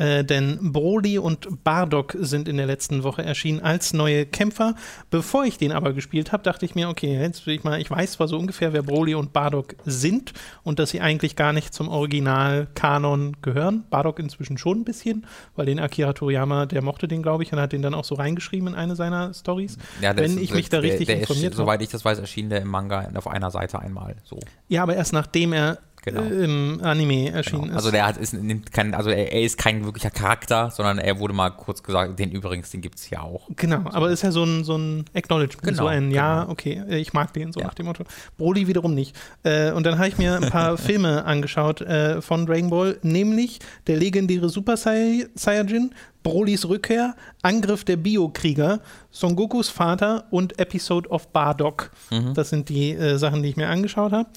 äh, 0.00 0.24
denn 0.24 0.72
Broly 0.72 1.18
und 1.18 1.62
Bardock 1.62 2.16
sind 2.18 2.48
in 2.48 2.56
der 2.56 2.66
letzten 2.66 3.02
Woche 3.02 3.22
erschienen 3.22 3.60
als 3.60 3.92
neue 3.92 4.24
Kämpfer. 4.24 4.74
Bevor 5.10 5.44
ich 5.44 5.58
den 5.58 5.72
aber 5.72 5.92
gespielt 5.92 6.32
habe, 6.32 6.42
dachte 6.42 6.64
ich 6.64 6.74
mir, 6.74 6.88
okay, 6.88 7.20
jetzt 7.20 7.46
will 7.46 7.54
ich 7.54 7.64
mal, 7.64 7.78
ich 7.80 7.90
weiß 7.90 8.12
zwar 8.12 8.26
so 8.26 8.38
ungefähr, 8.38 8.72
wer 8.72 8.82
Broly 8.82 9.14
und 9.14 9.34
Bardock 9.34 9.76
sind 9.84 10.32
und 10.62 10.78
dass 10.78 10.90
sie 10.90 11.02
eigentlich 11.02 11.36
gar 11.36 11.52
nicht 11.52 11.74
zum 11.74 11.88
Original-Kanon 11.88 13.36
gehören. 13.42 13.84
Bardock 13.90 14.18
inzwischen 14.18 14.56
schon 14.56 14.80
ein 14.80 14.84
bisschen, 14.84 15.26
weil 15.54 15.66
den 15.66 15.78
Akira 15.78 16.14
Toriyama, 16.14 16.64
der 16.64 16.80
mochte 16.80 17.06
den, 17.06 17.22
glaube 17.22 17.42
ich, 17.42 17.52
und 17.52 17.60
hat 17.60 17.72
den 17.72 17.82
dann 17.82 17.92
auch 17.92 18.04
so 18.04 18.14
reingeschrieben 18.14 18.68
in 18.68 18.74
eine 18.74 18.96
seiner 18.96 19.34
Stories. 19.34 19.76
Ja, 20.00 20.16
wenn 20.16 20.38
ich 20.38 20.54
mich 20.54 20.70
da 20.70 20.78
richtig 20.78 21.08
der, 21.08 21.16
der 21.16 21.22
informiert 21.22 21.52
habe. 21.52 21.62
Soweit 21.62 21.82
ich 21.82 21.90
das 21.90 22.04
weiß, 22.06 22.18
erschien 22.18 22.48
der 22.48 22.62
im 22.62 22.68
Manga 22.68 23.06
auf 23.14 23.26
einer 23.26 23.50
Seite 23.50 23.78
einmal 23.78 24.16
so. 24.24 24.38
Ja, 24.68 24.82
aber 24.82 24.96
erst 24.96 25.12
nachdem 25.12 25.52
er 25.52 25.78
genau. 26.02 26.22
äh, 26.22 26.44
im 26.44 26.80
Anime 26.82 27.30
erschienen 27.30 27.62
genau. 27.62 27.72
ist. 27.72 27.76
Also 27.76 27.90
der 27.90 28.06
hat 28.06 28.16
ist 28.16 28.34
kein, 28.72 28.94
also 28.94 29.10
er, 29.10 29.32
er, 29.32 29.42
ist 29.42 29.58
kein 29.58 29.84
wirklicher 29.84 30.10
Charakter, 30.10 30.70
sondern 30.70 30.98
er 30.98 31.18
wurde 31.18 31.34
mal 31.34 31.50
kurz 31.50 31.82
gesagt, 31.82 32.18
den 32.18 32.30
übrigens, 32.30 32.70
den 32.70 32.80
gibt 32.80 32.96
es 32.98 33.10
ja 33.10 33.20
auch. 33.20 33.48
Genau, 33.56 33.82
so. 33.82 33.90
aber 33.90 34.10
ist 34.10 34.22
ja 34.22 34.32
so 34.32 34.44
ein, 34.44 34.64
so 34.64 34.76
ein 34.76 35.04
Acknowledgement, 35.14 35.66
genau, 35.66 35.82
so 35.82 35.88
ein 35.88 36.10
Ja, 36.10 36.40
genau. 36.40 36.52
okay, 36.52 36.82
äh, 36.88 36.98
ich 36.98 37.12
mag 37.12 37.32
den, 37.32 37.52
so 37.52 37.60
ja. 37.60 37.66
nach 37.66 37.74
dem 37.74 37.86
Motto. 37.86 38.04
Broly 38.36 38.66
wiederum 38.66 38.94
nicht. 38.94 39.16
Äh, 39.42 39.72
und 39.72 39.84
dann 39.84 39.98
habe 39.98 40.08
ich 40.08 40.18
mir 40.18 40.36
ein 40.36 40.50
paar 40.50 40.76
Filme 40.78 41.24
angeschaut 41.24 41.80
äh, 41.80 42.20
von 42.22 42.46
Dragon 42.46 42.70
Ball, 42.70 42.98
nämlich 43.02 43.58
der 43.86 43.96
legendäre 43.96 44.48
Super 44.48 44.76
Saiyajin, 44.76 45.94
Brolys 46.22 46.68
Rückkehr, 46.68 47.14
Angriff 47.42 47.84
der 47.84 47.96
Biokrieger, 47.96 48.80
Son 49.10 49.36
Gokus 49.36 49.70
Vater 49.70 50.24
und 50.30 50.58
Episode 50.58 51.08
of 51.08 51.28
Bardock. 51.28 51.90
Mhm. 52.10 52.34
Das 52.34 52.50
sind 52.50 52.68
die 52.68 52.92
äh, 52.92 53.16
Sachen, 53.16 53.42
die 53.42 53.48
ich 53.50 53.56
mir 53.56 53.68
angeschaut 53.68 54.12
habe. 54.12 54.28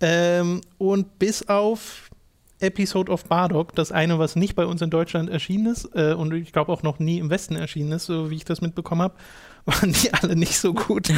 Ähm, 0.00 0.60
und 0.78 1.18
bis 1.18 1.48
auf 1.48 2.10
Episode 2.60 3.10
of 3.10 3.24
Bardock, 3.24 3.74
das 3.74 3.90
eine, 3.92 4.18
was 4.18 4.36
nicht 4.36 4.54
bei 4.54 4.66
uns 4.66 4.82
in 4.82 4.90
Deutschland 4.90 5.30
erschienen 5.30 5.66
ist 5.66 5.88
äh, 5.94 6.12
und 6.12 6.32
ich 6.34 6.52
glaube 6.52 6.72
auch 6.72 6.82
noch 6.82 6.98
nie 6.98 7.18
im 7.18 7.30
Westen 7.30 7.56
erschienen 7.56 7.92
ist, 7.92 8.06
so 8.06 8.30
wie 8.30 8.36
ich 8.36 8.44
das 8.44 8.60
mitbekommen 8.60 9.02
habe, 9.02 9.14
waren 9.66 9.92
die 9.92 10.12
alle 10.12 10.36
nicht 10.36 10.58
so 10.58 10.72
gut. 10.72 11.08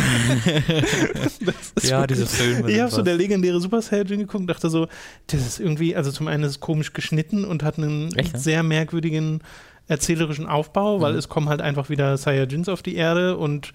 ja, 1.83 2.07
diese 2.07 2.27
Filme. 2.27 2.71
Ich 2.71 2.81
habe 2.81 2.91
so 2.91 3.03
der 3.03 3.15
legendäre 3.15 3.61
Super 3.61 3.83
Saiyajin 3.83 4.21
geguckt 4.21 4.41
und 4.41 4.47
dachte 4.49 4.69
so, 4.69 4.89
das 5.29 5.47
ist 5.47 5.61
irgendwie, 5.61 5.95
also 5.97 6.11
zum 6.11 6.29
einen 6.29 6.45
ist 6.45 6.51
es 6.51 6.61
komisch 6.61 6.93
geschnitten 6.93 7.45
und 7.45 7.63
hat 7.63 7.79
einen 7.79 8.13
Echt, 8.15 8.35
ne? 8.35 8.39
sehr 8.39 8.63
merkwürdigen 8.63 9.43
erzählerischen 9.89 10.47
Aufbau, 10.47 11.01
weil 11.01 11.13
mhm. 11.13 11.19
es 11.19 11.29
kommen 11.29 11.49
halt 11.49 11.61
einfach 11.61 11.89
wieder 11.89 12.17
Saiyajins 12.17 12.69
auf 12.69 12.83
die 12.83 12.95
Erde 12.97 13.37
und 13.37 13.73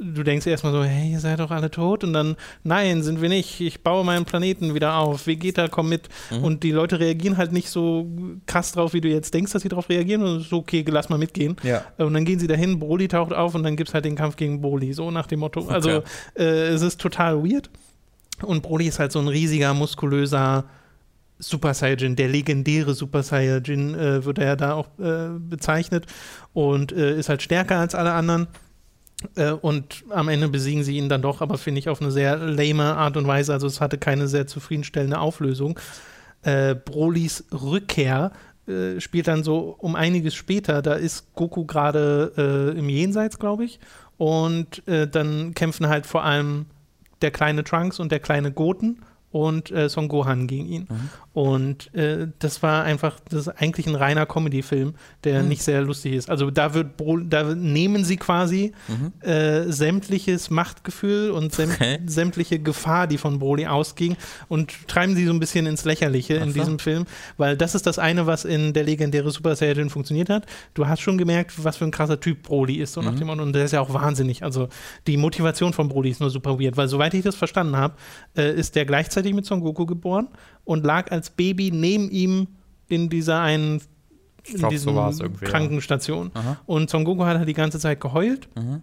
du 0.00 0.22
denkst 0.22 0.46
erstmal 0.46 0.72
so, 0.72 0.82
hey, 0.82 1.12
ihr 1.12 1.20
seid 1.20 1.40
doch 1.40 1.50
alle 1.50 1.70
tot. 1.70 2.04
Und 2.04 2.12
dann, 2.12 2.36
nein, 2.64 3.02
sind 3.02 3.20
wir 3.20 3.28
nicht, 3.28 3.60
ich 3.60 3.82
baue 3.82 4.04
meinen 4.04 4.24
Planeten 4.24 4.74
wieder 4.74 4.96
auf, 4.96 5.26
Vegeta, 5.26 5.68
komm 5.68 5.88
mit. 5.88 6.08
Mhm. 6.30 6.44
und 6.44 6.62
die 6.62 6.72
Leute 6.72 6.98
reagieren 6.98 7.36
halt 7.36 7.52
nicht 7.52 7.70
so 7.70 8.06
krass 8.46 8.72
drauf, 8.72 8.94
wie 8.94 9.00
du 9.00 9.08
jetzt 9.08 9.34
denkst, 9.34 9.52
dass 9.52 9.62
sie 9.62 9.68
drauf 9.68 9.88
reagieren. 9.88 10.22
Und 10.22 10.40
so, 10.40 10.58
okay, 10.58 10.84
lass 10.88 11.08
mal 11.08 11.18
mitgehen. 11.18 11.56
Ja. 11.62 11.84
und 11.98 12.14
dann 12.14 12.24
gehen 12.24 12.38
sie 12.38 12.46
dahin, 12.46 12.78
Broly 12.78 13.08
taucht 13.08 13.32
auf 13.32 13.54
und 13.54 13.62
dann 13.62 13.76
gibt 13.76 13.88
es 13.88 13.94
halt 13.94 14.04
den 14.04 14.16
Kampf 14.16 14.36
gegen 14.36 14.60
Broly, 14.60 14.92
so 14.92 15.10
nach 15.10 15.26
dem 15.26 15.40
Motto, 15.40 15.66
also 15.68 15.98
okay. 15.98 16.08
äh, 16.36 16.68
es 16.68 16.82
ist 16.82 17.00
total 17.00 17.42
weird. 17.44 17.70
Und 18.42 18.62
Broly 18.62 18.86
ist 18.86 18.98
halt 18.98 19.12
so 19.12 19.18
ein 19.18 19.28
riesiger, 19.28 19.74
muskulöser 19.74 20.64
Super 21.38 21.74
Saiyajin, 21.74 22.16
der 22.16 22.28
legendäre 22.28 22.94
Super 22.94 23.22
Saiyajin 23.22 23.94
äh, 23.94 24.24
wird 24.24 24.38
er 24.38 24.56
da 24.56 24.74
auch 24.74 24.88
äh, 24.98 25.28
bezeichnet. 25.38 26.06
Und 26.52 26.92
äh, 26.92 27.18
ist 27.18 27.28
halt 27.28 27.42
stärker 27.42 27.78
als 27.78 27.94
alle 27.94 28.12
anderen. 28.12 28.44
äh, 28.44 28.69
und 29.60 30.04
am 30.10 30.28
Ende 30.28 30.48
besiegen 30.48 30.82
sie 30.82 30.96
ihn 30.96 31.08
dann 31.08 31.22
doch, 31.22 31.40
aber 31.42 31.58
finde 31.58 31.78
ich 31.78 31.88
auf 31.88 32.00
eine 32.00 32.10
sehr 32.10 32.36
lame 32.36 32.96
Art 32.96 33.16
und 33.16 33.26
Weise. 33.26 33.52
Also 33.52 33.66
es 33.66 33.80
hatte 33.80 33.98
keine 33.98 34.28
sehr 34.28 34.46
zufriedenstellende 34.46 35.18
Auflösung. 35.18 35.78
Äh, 36.42 36.74
Brolys 36.74 37.44
Rückkehr 37.52 38.32
äh, 38.66 39.00
spielt 39.00 39.28
dann 39.28 39.44
so 39.44 39.74
um 39.78 39.94
einiges 39.94 40.34
später. 40.34 40.80
Da 40.80 40.94
ist 40.94 41.34
Goku 41.34 41.66
gerade 41.66 42.32
äh, 42.74 42.78
im 42.78 42.88
Jenseits, 42.88 43.38
glaube 43.38 43.64
ich. 43.64 43.78
Und 44.16 44.86
äh, 44.88 45.08
dann 45.08 45.54
kämpfen 45.54 45.88
halt 45.88 46.06
vor 46.06 46.24
allem 46.24 46.66
der 47.22 47.30
kleine 47.30 47.64
Trunks 47.64 48.00
und 48.00 48.12
der 48.12 48.20
kleine 48.20 48.52
Goten 48.52 49.00
und 49.30 49.70
äh, 49.70 49.88
Son 49.88 50.08
Gohan 50.08 50.46
gegen 50.46 50.66
ihn. 50.66 50.86
Mhm. 50.88 51.10
Und 51.32 51.94
äh, 51.94 52.26
das 52.40 52.62
war 52.62 52.82
einfach, 52.82 53.20
das 53.28 53.46
ist 53.46 53.48
eigentlich 53.48 53.86
ein 53.86 53.94
reiner 53.94 54.26
Comedy-Film, 54.26 54.94
der 55.22 55.42
mhm. 55.42 55.48
nicht 55.48 55.62
sehr 55.62 55.82
lustig 55.82 56.14
ist. 56.14 56.28
Also 56.28 56.50
da 56.50 56.74
wird 56.74 57.00
da 57.28 57.54
nehmen 57.54 58.04
sie 58.04 58.16
quasi 58.16 58.72
mhm. 58.88 59.12
äh, 59.28 59.70
sämtliches 59.70 60.50
Machtgefühl 60.50 61.30
und 61.30 61.52
säm 61.52 61.70
okay. 61.70 62.00
sämtliche 62.06 62.58
Gefahr, 62.58 63.06
die 63.06 63.18
von 63.18 63.38
Broly 63.38 63.66
ausging, 63.66 64.16
und 64.48 64.88
treiben 64.88 65.14
sie 65.14 65.26
so 65.26 65.32
ein 65.32 65.38
bisschen 65.38 65.66
ins 65.66 65.84
Lächerliche 65.84 66.38
Ach 66.40 66.46
in 66.46 66.52
diesem 66.52 66.78
Film, 66.80 67.04
weil 67.36 67.56
das 67.56 67.76
ist 67.76 67.86
das 67.86 68.00
eine, 68.00 68.26
was 68.26 68.44
in 68.44 68.72
der 68.72 68.82
legendäre 68.82 69.30
Super 69.30 69.54
Saiyajin 69.54 69.90
funktioniert 69.90 70.28
hat. 70.28 70.46
Du 70.74 70.88
hast 70.88 71.00
schon 71.00 71.18
gemerkt, 71.18 71.62
was 71.62 71.76
für 71.76 71.84
ein 71.84 71.92
krasser 71.92 72.18
Typ 72.18 72.42
Broly 72.42 72.76
ist, 72.76 72.94
so 72.94 73.02
nach 73.02 73.12
mhm. 73.12 73.18
dem 73.18 73.26
Motto, 73.28 73.42
und 73.42 73.52
der 73.52 73.64
ist 73.64 73.72
ja 73.72 73.80
auch 73.80 73.94
wahnsinnig. 73.94 74.42
Also 74.42 74.68
die 75.06 75.16
Motivation 75.16 75.72
von 75.72 75.88
Broly 75.88 76.10
ist 76.10 76.20
nur 76.20 76.30
super 76.30 76.58
weird, 76.58 76.76
weil 76.76 76.88
soweit 76.88 77.14
ich 77.14 77.22
das 77.22 77.36
verstanden 77.36 77.76
habe, 77.76 77.94
äh, 78.36 78.52
ist 78.52 78.74
der 78.74 78.84
gleichzeitig 78.84 79.19
mit 79.24 79.46
Son 79.46 79.60
Goku 79.60 79.86
geboren 79.86 80.28
und 80.64 80.84
lag 80.84 81.10
als 81.10 81.30
Baby 81.30 81.70
neben 81.70 82.10
ihm 82.10 82.48
in 82.88 83.08
dieser 83.08 83.40
einen 83.40 83.80
in 84.44 84.56
glaub, 84.56 84.70
diesem 84.70 85.12
so 85.12 85.24
Krankenstation. 85.42 86.30
Ja. 86.34 86.56
Und 86.66 86.90
Son 86.90 87.04
Goku 87.04 87.24
hat 87.24 87.38
halt 87.38 87.48
die 87.48 87.54
ganze 87.54 87.78
Zeit 87.78 88.00
geheult 88.00 88.48
mhm. 88.56 88.82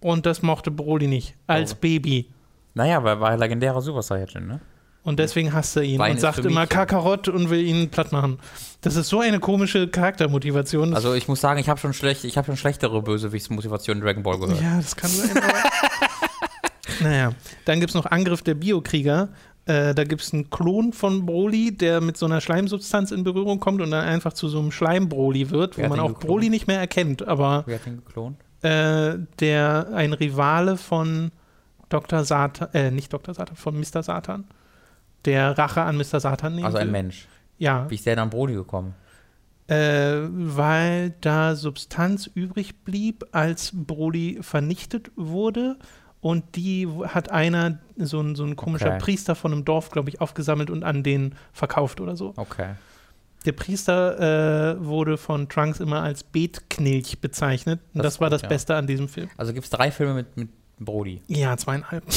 und 0.00 0.26
das 0.26 0.42
mochte 0.42 0.70
Broly 0.70 1.06
nicht, 1.06 1.34
als 1.46 1.74
oh. 1.74 1.78
Baby. 1.80 2.28
Naja, 2.74 3.02
weil 3.02 3.16
er 3.16 3.20
war 3.20 3.36
legendärer 3.36 3.80
Super 3.80 4.02
Saiyajin, 4.02 4.46
ne? 4.46 4.60
Und 5.08 5.18
deswegen 5.18 5.54
hasst 5.54 5.74
er 5.74 5.84
ihn 5.84 5.98
Wein 5.98 6.12
und 6.12 6.20
sagt 6.20 6.40
immer 6.40 6.66
Kakarott 6.66 7.28
und 7.28 7.48
will 7.48 7.64
ihn 7.64 7.88
platt 7.88 8.12
machen. 8.12 8.38
Das 8.82 8.94
ist 8.94 9.08
so 9.08 9.20
eine 9.20 9.40
komische 9.40 9.88
Charaktermotivation. 9.88 10.92
Also 10.92 11.14
ich 11.14 11.28
muss 11.28 11.40
sagen, 11.40 11.58
ich 11.58 11.70
habe 11.70 11.80
schon, 11.80 11.94
schlecht, 11.94 12.24
hab 12.36 12.44
schon 12.44 12.58
schlechtere 12.58 13.00
Bösewichtsmotivationen 13.00 14.02
in 14.02 14.06
Dragon 14.06 14.22
Ball 14.22 14.38
gehört. 14.38 14.60
Ja, 14.60 14.76
das 14.76 14.96
kann 14.96 15.10
sein. 15.10 15.30
naja, 17.00 17.32
dann 17.64 17.80
gibt 17.80 17.90
es 17.90 17.94
noch 17.94 18.04
Angriff 18.04 18.42
der 18.42 18.54
Biokrieger. 18.54 19.30
Äh, 19.68 19.94
da 19.94 20.04
gibt 20.04 20.22
es 20.22 20.32
einen 20.32 20.48
Klon 20.50 20.92
von 20.92 21.26
Broly, 21.26 21.76
der 21.76 22.00
mit 22.00 22.16
so 22.16 22.26
einer 22.26 22.40
Schleimsubstanz 22.40 23.10
in 23.10 23.22
Berührung 23.22 23.60
kommt 23.60 23.80
und 23.82 23.90
dann 23.90 24.04
einfach 24.04 24.32
zu 24.32 24.48
so 24.48 24.58
einem 24.58 24.72
Schleimbroly 24.72 25.50
wird, 25.50 25.76
wo 25.78 25.82
man 25.88 26.00
auch 26.00 26.08
geklont? 26.08 26.26
Broly 26.26 26.48
nicht 26.50 26.66
mehr 26.66 26.78
erkennt. 26.80 27.28
Aber 27.28 27.64
Wer 27.66 27.76
hat 27.78 27.86
den 27.86 27.96
geklont? 28.04 28.38
äh, 28.62 29.18
der 29.40 29.88
ein 29.94 30.12
Rivale 30.14 30.76
von 30.76 31.30
Dr. 31.90 32.24
Satan, 32.24 32.68
äh, 32.72 32.90
nicht 32.90 33.12
Dr. 33.12 33.34
Satan, 33.34 33.56
von 33.56 33.78
Mr. 33.78 34.02
Satan, 34.02 34.44
der 35.26 35.56
Rache 35.58 35.82
an 35.82 35.96
Mr. 35.96 36.18
Satan 36.20 36.54
nehmen 36.54 36.64
Also 36.66 36.78
ein 36.78 36.86
will. 36.86 36.92
Mensch. 36.92 37.28
Ja, 37.58 37.90
Wie 37.90 37.94
ist 37.96 38.06
der 38.06 38.14
denn 38.16 38.22
an 38.22 38.30
Brody 38.30 38.54
gekommen? 38.54 38.94
äh, 39.66 40.20
weil 40.30 41.14
da 41.20 41.54
Substanz 41.54 42.26
übrig 42.32 42.84
blieb, 42.84 43.26
als 43.32 43.70
Broly 43.74 44.38
vernichtet 44.40 45.10
wurde. 45.14 45.76
Und 46.20 46.56
die 46.56 46.88
hat 47.06 47.30
einer, 47.30 47.78
so 47.96 48.20
ein, 48.20 48.34
so 48.34 48.44
ein 48.44 48.56
komischer 48.56 48.88
Okay. 48.88 48.98
Priester 48.98 49.34
von 49.34 49.52
einem 49.52 49.64
Dorf, 49.64 49.90
glaube 49.90 50.10
ich, 50.10 50.20
aufgesammelt 50.20 50.68
und 50.70 50.82
an 50.82 51.02
den 51.02 51.34
verkauft 51.52 52.00
oder 52.00 52.16
so. 52.16 52.32
Okay. 52.36 52.70
Der 53.44 53.52
Priester 53.52 54.74
äh, 54.76 54.84
wurde 54.84 55.16
von 55.16 55.48
Trunks 55.48 55.78
immer 55.78 56.02
als 56.02 56.24
Betknilch 56.24 57.20
bezeichnet. 57.20 57.80
Und 57.94 58.02
Das 58.02 58.14
das, 58.14 58.20
war 58.20 58.28
gut, 58.28 58.34
das 58.34 58.42
ja. 58.42 58.48
Beste 58.48 58.74
an 58.74 58.86
diesem 58.88 59.08
Film. 59.08 59.30
Also 59.36 59.52
gibt 59.52 59.64
es 59.64 59.70
drei 59.70 59.92
Filme 59.92 60.14
mit, 60.14 60.36
mit 60.36 60.48
Brody. 60.80 61.22
Ja, 61.28 61.56
zweieinhalb. 61.56 62.04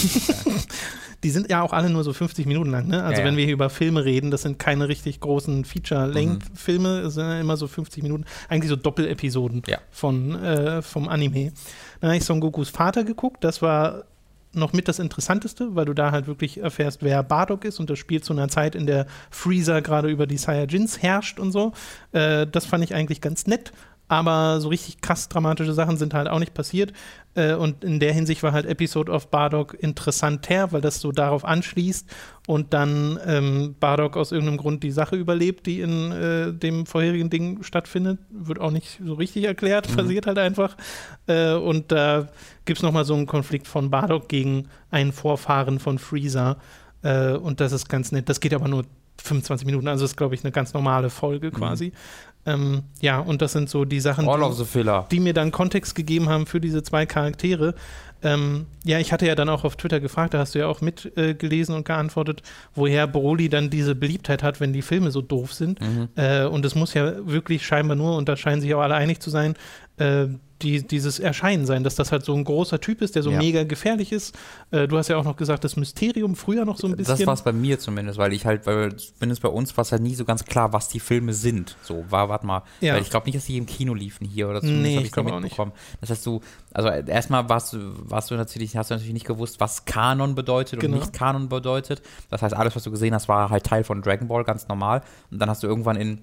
Die 1.24 1.30
sind 1.30 1.49
ja 1.51 1.61
auch 1.61 1.72
alle 1.74 1.89
nur 1.89 2.03
so 2.03 2.13
50 2.13 2.45
Minuten 2.47 2.72
lang. 2.72 2.88
Ne? 2.88 3.01
Also 3.03 3.13
Ja, 3.13 3.19
ja. 3.19 3.26
wenn 3.26 3.38
wir 3.38 3.45
hier 3.45 3.53
über 3.53 3.69
Filme 3.69 4.03
reden, 4.05 4.32
das 4.32 4.41
sind 4.41 4.57
keine 4.59 4.88
richtig 4.88 5.19
großen 5.19 5.65
Feature-Length-Filme, 5.65 6.99
es 7.01 7.13
sind 7.15 7.24
ja 7.24 7.39
immer 7.39 7.57
so 7.57 7.67
50 7.67 8.03
Minuten, 8.03 8.26
eigentlich 8.49 8.69
so 8.69 8.76
Doppelepisoden 8.76 9.63
Ja. 9.67 9.78
von, 9.91 10.36
äh, 10.36 10.82
vom 10.82 11.07
Anime. 11.07 11.51
Dann 11.99 12.09
habe 12.09 12.17
ich 12.17 12.26
Son 12.26 12.39
Gokus 12.39 12.69
Vater 12.69 13.03
geguckt, 13.03 13.43
das 13.43 13.61
war 13.61 14.03
noch 14.53 14.74
mit 14.74 14.89
das 14.89 14.99
Interessanteste, 14.99 15.76
weil 15.76 15.86
du 15.86 15.93
da 15.93 16.11
halt 16.11 16.28
wirklich 16.28 16.57
erfährst, 16.57 17.03
wer 17.03 17.24
Bardock 17.24 17.63
ist 17.63 17.80
und 17.80 17.89
das 17.89 17.97
spielt 17.99 18.26
zu 18.26 18.34
einer 18.34 18.49
Zeit, 18.49 18.76
in 18.76 18.86
der 18.86 19.05
Freezer 19.30 19.82
gerade 19.82 20.09
über 20.09 20.28
die 20.28 20.38
Saiyajins 20.38 21.01
herrscht 21.01 21.39
und 21.39 21.53
so. 21.53 21.72
Äh, 22.11 22.47
das 22.47 22.65
fand 22.65 22.84
ich 22.84 22.93
eigentlich 22.93 23.22
ganz 23.22 23.47
nett, 23.47 23.72
aber 24.12 24.59
so 24.59 24.68
richtig 24.68 24.99
krass 24.99 25.30
dramatische 25.30 25.72
Sachen 25.72 25.95
sind 25.95 26.14
halt 26.14 26.28
auch 26.28 26.39
nicht 26.39 26.53
passiert. 26.53 26.91
Äh, 27.34 27.53
und 27.53 27.86
in 27.86 28.01
der 28.01 28.12
Hinsicht 28.12 28.43
war 28.43 28.51
halt 28.51 28.66
Episode 28.66 29.09
of 29.09 29.32
Bardock 29.32 29.74
interessanter, 29.80 30.74
weil 30.74 30.82
das 30.82 30.99
so 30.99 31.14
darauf 31.14 31.45
anschließt 31.45 32.14
und 32.45 32.74
dann 32.74 33.18
ähm, 33.26 33.76
Bardock 33.80 34.18
aus 34.18 34.34
irgendeinem 34.34 34.57
Grund 34.57 34.84
die 34.84 34.91
Sache 34.91 35.16
überlebt, 35.16 35.66
die 35.66 35.80
in 35.80 36.12
äh, 36.12 36.51
dem 36.51 36.86
vorherigen 36.86 37.30
Ding 37.30 37.64
stattfindet. 37.64 38.20
Wird 38.30 38.59
auch 38.59 38.72
nicht 38.72 38.99
so 39.01 39.14
richtig 39.14 39.45
erklärt, 39.45 39.95
passiert 39.95 40.28
halt 40.28 40.39
einfach. 40.39 40.76
Äh, 41.28 41.53
und 41.53 41.93
da 41.93 42.28
gibt 42.66 42.80
es 42.80 42.84
nochmal 42.84 43.05
so 43.05 43.14
einen 43.14 43.28
Konflikt 43.28 43.66
von 43.66 43.89
Bardock 43.89 44.28
gegen 44.28 44.68
einen 44.89 45.14
Vorfahren 45.14 45.80
von 45.80 45.99
Freezer. 45.99 46.57
Äh, 47.01 47.32
und 47.32 47.62
das 47.62 47.72
ist 47.72 47.88
ganz 47.88 48.12
nett. 48.12 48.28
Das 48.28 48.41
geht 48.41 48.53
aber 48.53 48.68
nur 48.68 48.84
25 49.24 49.66
Minuten, 49.66 49.88
also 49.88 50.05
ist, 50.05 50.18
glaube 50.18 50.36
ich, 50.36 50.43
eine 50.43 50.51
ganz 50.51 50.74
normale 50.74 51.09
Folge 51.09 51.51
quasi. 51.51 51.93
Ähm, 52.45 52.83
ja, 53.01 53.19
und 53.19 53.41
das 53.41 53.51
sind 53.51 53.69
so 53.69 53.85
die 53.85 53.99
Sachen, 53.99 54.25
die, 55.09 55.15
die 55.15 55.19
mir 55.19 55.33
dann 55.33 55.51
Kontext 55.51 55.95
gegeben 55.95 56.29
haben 56.29 56.45
für 56.45 56.59
diese 56.59 56.83
zwei 56.83 57.05
Charaktere. 57.05 57.75
Ähm, 58.23 58.67
ja, 58.83 58.99
ich 58.99 59.11
hatte 59.11 59.25
ja 59.25 59.35
dann 59.35 59.49
auch 59.49 59.63
auf 59.63 59.75
Twitter 59.75 59.99
gefragt, 59.99 60.33
da 60.33 60.39
hast 60.39 60.53
du 60.53 60.59
ja 60.59 60.67
auch 60.67 60.81
mitgelesen 60.81 61.73
äh, 61.73 61.77
und 61.77 61.85
geantwortet, 61.85 62.43
woher 62.75 63.07
Broly 63.07 63.49
dann 63.49 63.69
diese 63.69 63.95
Beliebtheit 63.95 64.43
hat, 64.43 64.59
wenn 64.59 64.73
die 64.73 64.83
Filme 64.83 65.11
so 65.11 65.21
doof 65.21 65.53
sind. 65.53 65.79
Äh, 66.15 66.45
und 66.45 66.65
es 66.65 66.75
muss 66.75 66.93
ja 66.93 67.27
wirklich 67.27 67.65
scheinbar 67.65 67.95
nur, 67.95 68.15
und 68.17 68.29
da 68.29 68.37
scheinen 68.37 68.61
sich 68.61 68.73
auch 68.73 68.81
alle 68.81 68.95
einig 68.95 69.19
zu 69.19 69.29
sein, 69.29 69.55
äh, 69.97 70.27
die, 70.64 70.86
dieses 70.86 71.20
Erscheinen 71.20 71.66
sein, 71.66 71.84
dass 71.84 71.95
das 71.95 72.12
halt 72.12 72.24
so 72.26 72.34
ein 72.34 72.43
großer 72.43 72.80
Typ 72.80 73.01
ist, 73.01 73.16
der 73.16 73.24
so 73.24 73.32
Ja. 73.32 73.38
mega 73.38 73.64
gefährlich 73.64 74.12
ist. 74.12 74.38
Äh, 74.72 74.88
du 74.88 74.97
hast 74.97 75.07
ja 75.07 75.18
auch 75.18 75.24
noch 75.24 75.36
gesagt, 75.36 75.64
das 75.64 75.76
Mysterium 75.76 76.36
früher 76.36 76.66
noch 76.66 76.78
so 76.78 76.88
ein 76.88 76.95
bisschen. 76.95 77.18
Das 77.18 77.26
war 77.28 77.34
es 77.34 77.41
bei 77.41 77.51
mir 77.51 77.80
zumindest, 77.80 78.18
weil 78.18 78.34
ich 78.34 78.45
halt, 78.45 78.66
weil 78.66 78.95
zumindest 78.95 79.41
bei 79.41 79.49
uns 79.49 79.76
war 79.78 79.82
es 79.84 79.91
halt 79.91 80.01
nie 80.01 80.16
so 80.16 80.26
ganz 80.26 80.45
klar, 80.45 80.74
was 80.74 80.88
die 80.89 80.99
Filme 80.99 81.34
sind. 81.34 81.76
So, 81.82 82.05
war, 82.09 82.30
warte 82.30 82.45
mal. 82.45 82.64
Ja. 82.80 82.93
Weil 82.95 83.01
ich 83.01 83.09
glaube 83.09 83.26
nicht, 83.26 83.36
dass 83.38 83.45
die 83.45 83.57
im 83.57 83.66
Kino 83.66 83.93
liefen 83.93 84.26
hier 84.28 84.47
oder 84.49 84.62
zumindest 84.62 84.84
Nee, 84.84 84.95
habe 84.95 85.01
ich 85.01 85.07
ich 85.07 85.16
so 85.16 85.22
glaube 85.22 85.36
auch 85.36 85.39
nicht. 85.39 85.51
mitbekommen. 85.51 85.72
Das 85.99 86.09
heißt, 86.09 86.26
du, 86.26 86.41
also 86.74 86.89
erstmal 86.89 87.49
warst 87.49 87.76
warst 87.80 88.32
du 88.32 88.36
natürlich, 88.36 88.76
hast 88.78 88.89
du 88.91 88.95
natürlich 88.95 89.14
nicht 89.14 89.26
gewusst, 89.28 89.59
was 89.59 89.86
Kanon 89.86 90.36
bedeutet 90.36 90.80
Genau. 90.80 90.93
und 90.95 90.99
nicht 91.01 91.14
Kanon 91.14 91.49
bedeutet. 91.49 92.01
Das 92.30 92.41
heißt, 92.41 92.55
alles, 92.55 92.76
was 92.76 92.84
du 92.84 92.91
gesehen 92.91 93.14
hast, 93.14 93.28
war 93.28 93.49
halt 93.49 93.66
Teil 93.66 93.84
von 93.84 94.01
Dragon 94.01 94.28
Ball, 94.28 94.43
ganz 94.43 94.68
normal. 94.68 95.01
Und 95.32 95.39
dann 95.39 95.49
hast 95.49 95.64
du 95.64 95.68
irgendwann 95.68 95.95
in 95.95 96.22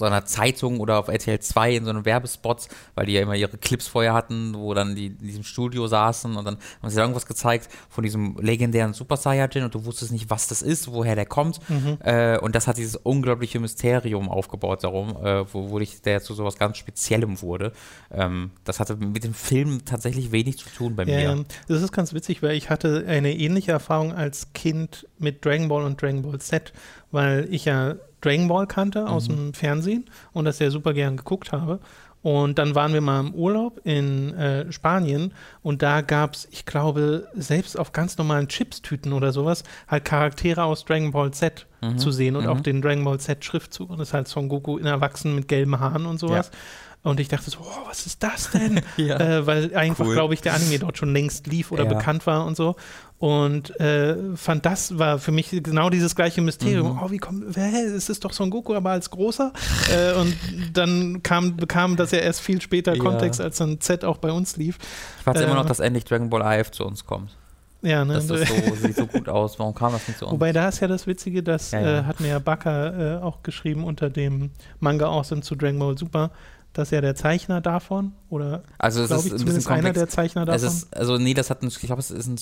so 0.00 0.04
einer 0.06 0.24
Zeitung 0.24 0.80
oder 0.80 0.98
auf 0.98 1.06
RTL 1.08 1.38
2 1.38 1.76
in 1.76 1.84
so 1.84 1.90
einem 1.90 2.04
Werbespots, 2.04 2.68
weil 2.96 3.06
die 3.06 3.12
ja 3.12 3.20
immer 3.20 3.36
ihre 3.36 3.56
Clips 3.56 3.86
vorher 3.86 4.12
hatten, 4.14 4.54
wo 4.56 4.74
dann 4.74 4.96
die 4.96 5.06
in 5.06 5.18
diesem 5.18 5.44
Studio 5.44 5.86
saßen 5.86 6.34
und 6.36 6.44
dann 6.44 6.56
haben 6.82 6.90
sie 6.90 6.96
da 6.96 7.02
irgendwas 7.02 7.26
gezeigt 7.26 7.68
von 7.88 8.02
diesem 8.02 8.36
legendären 8.40 8.92
Super 8.94 9.16
Saiyajin 9.16 9.62
und 9.62 9.74
du 9.74 9.84
wusstest 9.84 10.10
nicht, 10.10 10.28
was 10.30 10.48
das 10.48 10.62
ist, 10.62 10.90
woher 10.92 11.14
der 11.14 11.26
kommt. 11.26 11.60
Äh, 12.00 12.38
und 12.38 12.54
das 12.54 12.66
hat 12.66 12.76
dieses 12.78 12.96
unglaubliche 12.96 13.60
Mysterium 13.60 14.28
aufgebaut 14.28 14.82
darum, 14.82 15.10
äh, 15.22 15.44
wo, 15.52 15.70
wo 15.70 15.78
der 15.78 16.22
zu 16.22 16.34
sowas 16.34 16.56
ganz 16.58 16.78
Speziellem 16.78 17.42
wurde. 17.42 17.72
Ähm, 18.10 18.50
das 18.64 18.80
hatte 18.80 18.96
mit 18.96 19.22
dem 19.24 19.34
Film 19.34 19.84
tatsächlich 19.84 20.32
wenig 20.32 20.56
zu 20.58 20.68
tun 20.70 20.96
bei 20.96 21.04
Ja, 21.04 21.16
mir. 21.16 21.22
ja. 21.22 21.44
das 21.68 21.82
ist 21.82 21.92
ganz 21.92 22.14
witzig, 22.14 22.42
weil 22.42 22.56
ich 22.56 22.70
hatte 22.70 23.04
eine 23.06 23.36
ähnliche 23.36 23.72
Erfahrung 23.72 24.14
als 24.14 24.52
Kind 24.54 25.06
mit 25.18 25.44
Dragon 25.44 25.68
Ball 25.68 25.84
und 25.84 26.00
Dragon 26.00 26.22
Ball 26.22 26.38
Z, 26.40 26.72
weil 27.10 27.46
ich 27.50 27.66
ja 27.66 27.96
Dragon 28.20 28.48
Ball 28.48 28.66
kannte 28.66 29.08
aus 29.08 29.28
dem 29.28 29.54
Fernsehen 29.54 30.04
und 30.32 30.44
das 30.44 30.58
ja 30.58 30.70
super 30.70 30.92
gern 30.92 31.16
geguckt 31.16 31.52
habe. 31.52 31.80
Und 32.22 32.58
dann 32.58 32.74
waren 32.74 32.92
wir 32.92 33.00
mal 33.00 33.20
im 33.20 33.34
Urlaub 33.34 33.80
in 33.84 34.34
äh, 34.34 34.70
Spanien 34.70 35.32
und 35.62 35.80
da 35.80 36.02
gab 36.02 36.34
es, 36.34 36.46
ich 36.50 36.66
glaube, 36.66 37.28
selbst 37.34 37.78
auf 37.78 37.92
ganz 37.92 38.18
normalen 38.18 38.46
Chips-Tüten 38.46 39.14
oder 39.14 39.32
sowas, 39.32 39.64
halt 39.88 40.04
Charaktere 40.04 40.64
aus 40.64 40.84
Dragon 40.84 41.12
Ball 41.12 41.30
Z 41.30 41.66
zu 41.96 42.10
sehen 42.10 42.36
und 42.36 42.46
auch 42.46 42.60
den 42.60 42.82
Dragon 42.82 43.04
Ball 43.04 43.18
Z-Schriftzug. 43.18 43.88
Und 43.88 43.98
das 43.98 44.08
ist 44.08 44.14
halt 44.14 44.28
Son 44.28 44.50
Goku 44.50 44.76
in 44.76 44.84
Erwachsenen 44.84 45.34
mit 45.34 45.48
gelben 45.48 45.80
Haaren 45.80 46.04
und 46.04 46.18
sowas. 46.20 46.50
Und 47.02 47.18
ich 47.18 47.28
dachte 47.28 47.48
so, 47.50 47.58
oh, 47.62 47.88
was 47.88 48.04
ist 48.04 48.22
das 48.22 48.50
denn? 48.50 48.80
Ja. 48.98 49.18
äh, 49.18 49.46
weil 49.46 49.74
einfach, 49.74 50.04
Cool. 50.04 50.14
glaube 50.14 50.34
ich, 50.34 50.42
der 50.42 50.52
Anime 50.54 50.78
dort 50.78 50.98
schon 50.98 51.12
längst 51.14 51.46
lief 51.46 51.72
oder 51.72 51.84
Ja. 51.84 51.88
bekannt 51.94 52.26
war 52.26 52.44
und 52.44 52.56
so. 52.58 52.76
Und 53.18 53.78
äh, 53.80 54.16
fand 54.36 54.64
das 54.66 54.98
war 54.98 55.18
für 55.18 55.32
mich 55.32 55.48
genau 55.50 55.88
dieses 55.90 56.14
gleiche 56.14 56.40
Mysterium. 56.42 56.92
Mhm. 56.94 57.00
Oh, 57.02 57.10
wie 57.10 57.18
kommt, 57.18 57.56
hä, 57.56 57.82
es 57.84 58.08
ist 58.10 58.24
doch 58.24 58.32
Son 58.32 58.50
Goku, 58.50 58.74
aber 58.74 58.90
als 58.90 59.10
großer. 59.10 59.52
äh, 59.94 60.14
und 60.18 60.36
dann 60.74 61.22
kam, 61.22 61.56
bekam 61.56 61.96
das 61.96 62.10
ja 62.10 62.18
erst 62.18 62.40
viel 62.42 62.60
später 62.60 62.94
Ja. 62.94 63.02
Kontext, 63.02 63.40
als 63.40 63.56
dann 63.58 63.80
Z 63.80 64.04
auch 64.04 64.18
bei 64.18 64.30
uns 64.32 64.56
lief. 64.58 64.78
Ich 65.20 65.26
warte 65.26 65.42
immer 65.42 65.52
äh, 65.52 65.56
noch, 65.56 65.66
dass 65.66 65.80
endlich 65.80 66.04
Dragon 66.04 66.28
Ball 66.30 66.42
AF 66.42 66.70
zu 66.70 66.84
uns 66.84 67.04
kommt. 67.06 67.30
Ja, 67.82 68.04
ne? 68.04 68.12
Das 68.14 68.24
ist 68.28 68.46
so, 68.46 68.74
sieht 68.74 68.96
so 68.96 69.06
gut 69.06 69.26
aus. 69.28 69.58
Warum 69.58 69.74
kam 69.74 69.92
das 69.92 70.06
nicht 70.06 70.18
zu 70.18 70.26
uns? 70.26 70.32
Wobei 70.32 70.52
da 70.52 70.68
ist 70.68 70.80
ja 70.80 70.88
das 70.88 71.06
Witzige, 71.06 71.42
das 71.42 71.70
Ja, 71.70 71.80
ja. 71.80 71.98
Äh, 72.00 72.04
hat 72.04 72.20
mir 72.20 72.28
ja 72.28 72.38
Baka 72.38 73.16
äh, 73.18 73.22
auch 73.22 73.42
geschrieben 73.42 73.84
unter 73.84 74.10
dem 74.10 74.50
Manga 74.80 75.06
Awesome 75.06 75.40
zu 75.40 75.56
Dragon 75.56 75.78
Ball 75.78 75.96
Super, 75.96 76.30
dass 76.72 76.90
ja 76.90 77.00
der 77.00 77.14
Zeichner 77.14 77.60
davon, 77.60 78.12
oder 78.28 78.62
also 78.78 79.02
es 79.02 79.10
ist 79.10 79.26
ich 79.26 79.32
ein 79.32 79.44
bisschen 79.44 79.72
einer 79.72 79.92
der 79.92 80.08
Zeichner 80.08 80.44
davon. 80.44 80.66
Ist, 80.68 80.94
also 80.96 81.18
nee, 81.18 81.34
das 81.34 81.50
hat 81.50 81.62
ein, 81.62 81.68
ich 81.68 81.78
glaube, 81.80 82.00
es 82.00 82.10
ist 82.10 82.26
ein, 82.26 82.36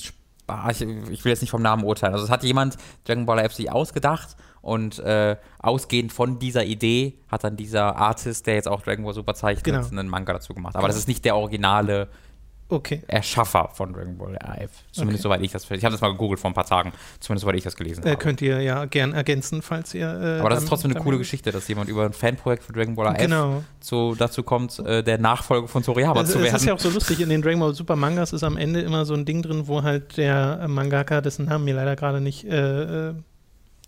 ah, 0.46 0.70
ich, 0.70 0.80
ich 0.82 1.24
will 1.24 1.30
jetzt 1.30 1.40
nicht 1.40 1.50
vom 1.50 1.62
Namen 1.62 1.84
urteilen. 1.84 2.12
Also 2.14 2.24
es 2.26 2.30
hat 2.30 2.42
jemand 2.44 2.76
Dragon 3.04 3.26
Ball 3.26 3.48
FC 3.48 3.70
ausgedacht 3.70 4.36
und 4.60 4.98
äh, 4.98 5.36
ausgehend 5.60 6.12
von 6.12 6.38
dieser 6.38 6.64
Idee 6.64 7.18
hat 7.28 7.44
dann 7.44 7.56
dieser 7.56 7.96
Artist, 7.96 8.46
der 8.46 8.54
jetzt 8.54 8.68
auch 8.68 8.82
Dragon 8.82 9.04
Ball 9.04 9.14
Super 9.14 9.34
zeichnet, 9.34 9.64
Genau. 9.64 9.86
einen 9.86 10.08
Manga 10.08 10.32
dazu 10.32 10.52
gemacht. 10.52 10.76
Aber 10.76 10.88
das 10.88 10.96
ist 10.96 11.08
nicht 11.08 11.24
der 11.24 11.36
originale 11.36 12.08
okay. 12.68 13.02
Erschaffer 13.08 13.70
von 13.74 13.92
Dragon 13.92 14.16
Ball 14.18 14.36
AF. 14.38 14.70
Zumindest 14.92 15.24
Okay. 15.24 15.34
soweit 15.34 15.42
ich 15.42 15.52
das, 15.52 15.70
ich 15.70 15.84
habe 15.84 15.92
das 15.92 16.00
mal 16.00 16.12
gegoogelt 16.12 16.40
vor 16.40 16.50
ein 16.50 16.54
paar 16.54 16.66
Tagen, 16.66 16.92
zumindest 17.20 17.42
soweit 17.42 17.56
ich 17.56 17.64
das 17.64 17.76
gelesen 17.76 18.04
Äh, 18.04 18.10
habe. 18.10 18.18
könnt 18.18 18.42
ihr 18.42 18.60
ja 18.62 18.84
gern 18.84 19.12
ergänzen, 19.12 19.62
falls 19.62 19.94
ihr. 19.94 20.06
Äh, 20.08 20.40
Aber 20.40 20.50
das 20.50 20.62
ist 20.62 20.68
trotzdem 20.68 20.90
eine 20.90 21.00
coole 21.00 21.18
Geschichte, 21.18 21.50
dass 21.52 21.66
jemand 21.68 21.88
über 21.88 22.04
ein 22.04 22.12
Fanprojekt 22.12 22.62
für 22.64 22.72
Dragon 22.72 22.94
Ball 22.94 23.08
AF 23.08 23.18
Genau. 23.18 23.64
so 23.80 24.14
dazu 24.14 24.42
kommt, 24.42 24.78
äh, 24.80 25.02
der 25.02 25.18
Nachfolger 25.18 25.68
von 25.68 25.82
Toriyama 25.82 26.20
Es, 26.22 26.30
zu 26.32 26.42
werden. 26.42 26.56
ist 26.56 26.64
ja 26.64 26.74
auch 26.74 26.78
so 26.80 26.90
lustig, 26.90 27.20
in 27.20 27.28
den 27.28 27.42
Dragon 27.42 27.60
Ball 27.60 27.74
Super 27.74 27.96
Mangas 27.96 28.32
ist 28.32 28.42
am 28.44 28.56
Ende 28.56 28.80
immer 28.80 29.04
so 29.04 29.14
ein 29.14 29.24
Ding 29.24 29.42
drin, 29.42 29.66
wo 29.66 29.82
halt 29.82 30.16
der 30.16 30.60
äh, 30.62 30.68
Mangaka, 30.68 31.20
dessen 31.20 31.46
Namen 31.46 31.64
mir 31.64 31.74
leider 31.74 31.96
gerade 31.96 32.20
nicht 32.20 32.44
äh, 32.44 33.08
äh, 33.10 33.14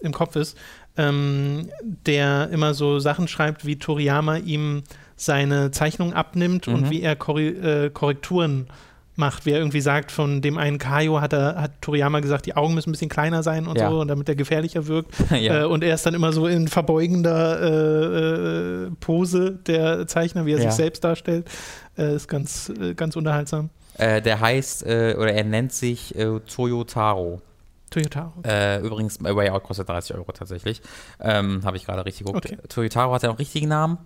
im 0.00 0.12
Kopf 0.12 0.34
ist, 0.36 0.56
ähm, 0.96 1.68
der 1.82 2.48
immer 2.50 2.72
so 2.74 2.98
Sachen 3.00 3.28
schreibt, 3.28 3.66
wie 3.66 3.78
Toriyama 3.78 4.36
ihm 4.38 4.82
seine 5.22 5.70
Zeichnung 5.70 6.14
abnimmt 6.14 6.66
und 6.68 6.82
Mhm. 6.86 6.90
wie 6.90 7.02
er 7.02 7.14
Korri 7.16 7.48
äh, 7.48 7.90
Korrekturen 7.90 8.68
macht, 9.16 9.44
wie 9.44 9.50
er 9.50 9.58
irgendwie 9.58 9.82
sagt, 9.82 10.10
von 10.12 10.40
dem 10.40 10.56
einen 10.56 10.78
Kaio 10.78 11.20
hat 11.20 11.34
er, 11.34 11.60
hat 11.60 11.72
Toriyama 11.82 12.20
gesagt, 12.20 12.46
die 12.46 12.56
Augen 12.56 12.72
müssen 12.74 12.88
ein 12.88 12.92
bisschen 12.92 13.10
kleiner 13.10 13.42
sein 13.42 13.66
und 13.66 13.76
Ja. 13.76 13.90
so, 13.90 14.00
und 14.00 14.08
damit 14.08 14.28
er 14.30 14.34
gefährlicher 14.34 14.86
wirkt. 14.86 15.12
Ja. 15.30 15.62
Äh, 15.62 15.64
und 15.66 15.84
er 15.84 15.94
ist 15.94 16.06
dann 16.06 16.14
immer 16.14 16.32
so 16.32 16.46
in 16.46 16.68
verbeugender 16.68 17.60
äh, 17.60 18.86
äh, 18.86 18.90
Pose, 19.00 19.58
der 19.66 20.06
Zeichner, 20.06 20.46
wie 20.46 20.52
er 20.52 20.58
Ja. 20.58 20.70
sich 20.70 20.72
selbst 20.72 21.04
darstellt. 21.04 21.50
Äh, 21.98 22.14
ist 22.14 22.28
ganz, 22.28 22.70
äh, 22.80 22.94
ganz 22.94 23.14
unterhaltsam. 23.16 23.68
Der 23.98 24.40
heißt, 24.40 24.84
oder 24.84 25.32
er 25.34 25.44
nennt 25.44 25.72
sich 25.72 26.14
äh, 26.16 26.40
Toyotaro. 26.46 27.42
Toyotaro. 27.90 28.32
Äh, 28.44 28.80
übrigens, 28.80 29.22
Way 29.22 29.50
Out 29.50 29.64
kostet 29.64 29.88
30 29.90 30.16
Euro 30.16 30.32
tatsächlich. 30.32 30.80
Ähm, 31.20 31.60
Habe 31.64 31.76
ich 31.76 31.84
gerade 31.84 32.06
richtig 32.06 32.24
geguckt. 32.24 32.46
Okay. 32.46 32.56
Toyotaro 32.68 33.12
hat 33.12 33.24
er 33.24 33.30
einen 33.30 33.36
richtigen 33.36 33.68
Namen? 33.68 33.98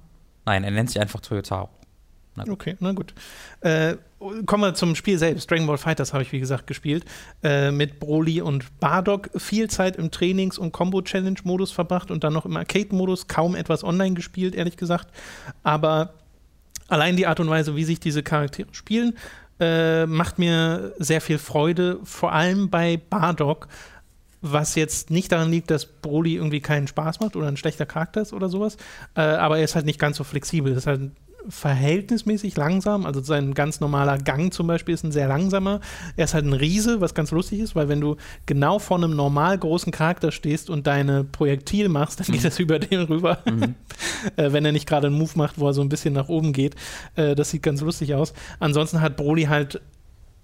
Nein, 0.45 0.65
er 0.65 0.71
nennt 0.71 0.91
sich 0.91 1.01
einfach 1.01 1.21
Toyotaro. 1.21 1.69
Okay, 2.49 2.77
na 2.81 2.93
gut. 2.93 3.15
Äh, 3.61 3.97
kommen 4.45 4.65
wir 4.65 4.75
zum 4.75 4.97
Spiel 4.97 5.19
selbst. 5.19 5.51
Dragon 5.51 5.67
Ball 5.67 5.79
Fighters 5.79 6.13
habe 6.13 6.25
ich, 6.25 6.33
wie 6.33 6.41
gesagt, 6.41 6.67
gespielt. 6.67 7.05
Äh, 7.43 7.71
mit 7.71 8.01
Broly 8.01 8.41
und 8.41 8.81
Bardock. 8.81 9.31
Viel 9.37 9.71
Zeit 9.71 9.97
im 9.97 10.11
Trainings- 10.11 10.59
und 10.59 10.73
Combo-Challenge-Modus 10.73 11.71
verbracht 11.71 12.11
und 12.11 12.25
dann 12.25 12.33
noch 12.33 12.45
im 12.45 12.57
Arcade-Modus. 12.57 13.29
Kaum 13.29 13.55
etwas 13.55 13.85
online 13.85 14.15
gespielt, 14.15 14.57
ehrlich 14.57 14.77
gesagt. 14.77 15.09
Aber 15.63 16.15
allein 16.89 17.17
die 17.17 17.27
Art 17.27 17.39
und 17.39 17.49
Weise, 17.49 17.77
wie 17.77 17.85
sich 17.85 18.01
diese 18.01 18.25
Charaktere 18.25 18.69
spielen, 18.73 19.15
äh, 19.61 20.07
macht 20.07 20.41
mir 20.41 20.93
sehr 20.99 21.21
viel 21.21 21.39
Freude, 21.39 22.01
vor 22.03 22.33
allem 22.33 22.71
bei 22.71 23.01
Bardock, 23.09 23.69
was 24.45 24.75
jetzt 24.75 25.11
nicht 25.11 25.33
daran 25.33 25.51
liegt, 25.51 25.71
dass 25.71 25.87
Broly 25.87 26.37
irgendwie 26.37 26.61
keinen 26.61 26.87
Spaß 26.87 27.21
macht 27.21 27.35
oder 27.35 27.49
ein 27.49 27.57
schlechter 27.57 27.87
Charakter 27.87 28.21
ist 28.21 28.33
oder 28.33 28.49
sowas, 28.49 28.77
äh, 29.17 29.23
aber 29.23 29.59
er 29.59 29.65
ist 29.65 29.75
halt 29.75 29.87
nicht 29.87 29.99
ganz 29.99 30.19
so 30.19 30.25
flexibel. 30.25 30.75
Das 30.75 30.85
ist 30.85 30.87
halt 30.87 31.11
verhältnismäßig 31.49 32.57
langsam. 32.57 33.07
Also 33.07 33.23
sein 33.23 33.55
ganz 33.55 33.81
normaler 33.81 34.19
Gang 34.19 34.53
zum 34.53 34.67
Beispiel 34.67 34.95
ist 34.95 35.05
ein 35.05 35.13
sehr 35.13 35.29
langsamer. 35.29 35.81
Er 36.17 36.25
ist 36.25 36.35
halt 36.35 36.47
ein 36.47 36.53
Riese, 36.53 37.01
was 37.01 37.15
ganz 37.15 37.31
lustig 37.31 37.61
ist, 37.61 37.75
weil 37.75 37.89
wenn 37.89 38.01
du 38.01 38.17
genau 38.47 38.79
vor 38.79 38.97
einem 38.97 39.15
normal 39.15 39.59
großen 39.59 39.93
Charakter 39.93 40.33
stehst 40.33 40.71
und 40.71 40.87
deine 40.87 41.25
Projektil 41.25 41.89
machst, 41.89 42.21
dann 42.21 42.27
mhm. 42.29 42.33
geht 42.33 42.45
das 42.45 42.59
über 42.59 42.79
den 42.79 43.03
rüber. 43.03 43.39
Mhm. 43.45 43.75
äh, 44.37 44.53
wenn 44.53 44.65
er 44.65 44.73
nicht 44.73 44.87
gerade 44.87 45.09
einen 45.09 45.19
Move 45.19 45.33
macht, 45.35 45.59
wo 45.59 45.67
er 45.67 45.75
so 45.75 45.83
ein 45.83 45.89
bisschen 45.89 46.15
nach 46.15 46.29
oben 46.29 46.53
geht. 46.53 46.77
Äh, 47.17 47.35
das 47.35 47.51
sieht 47.51 47.63
ganz 47.63 47.81
lustig 47.81 48.15
aus. 48.15 48.33
Ansonsten 48.59 49.01
hat 49.01 49.17
Broly 49.17 49.45
halt 49.45 49.81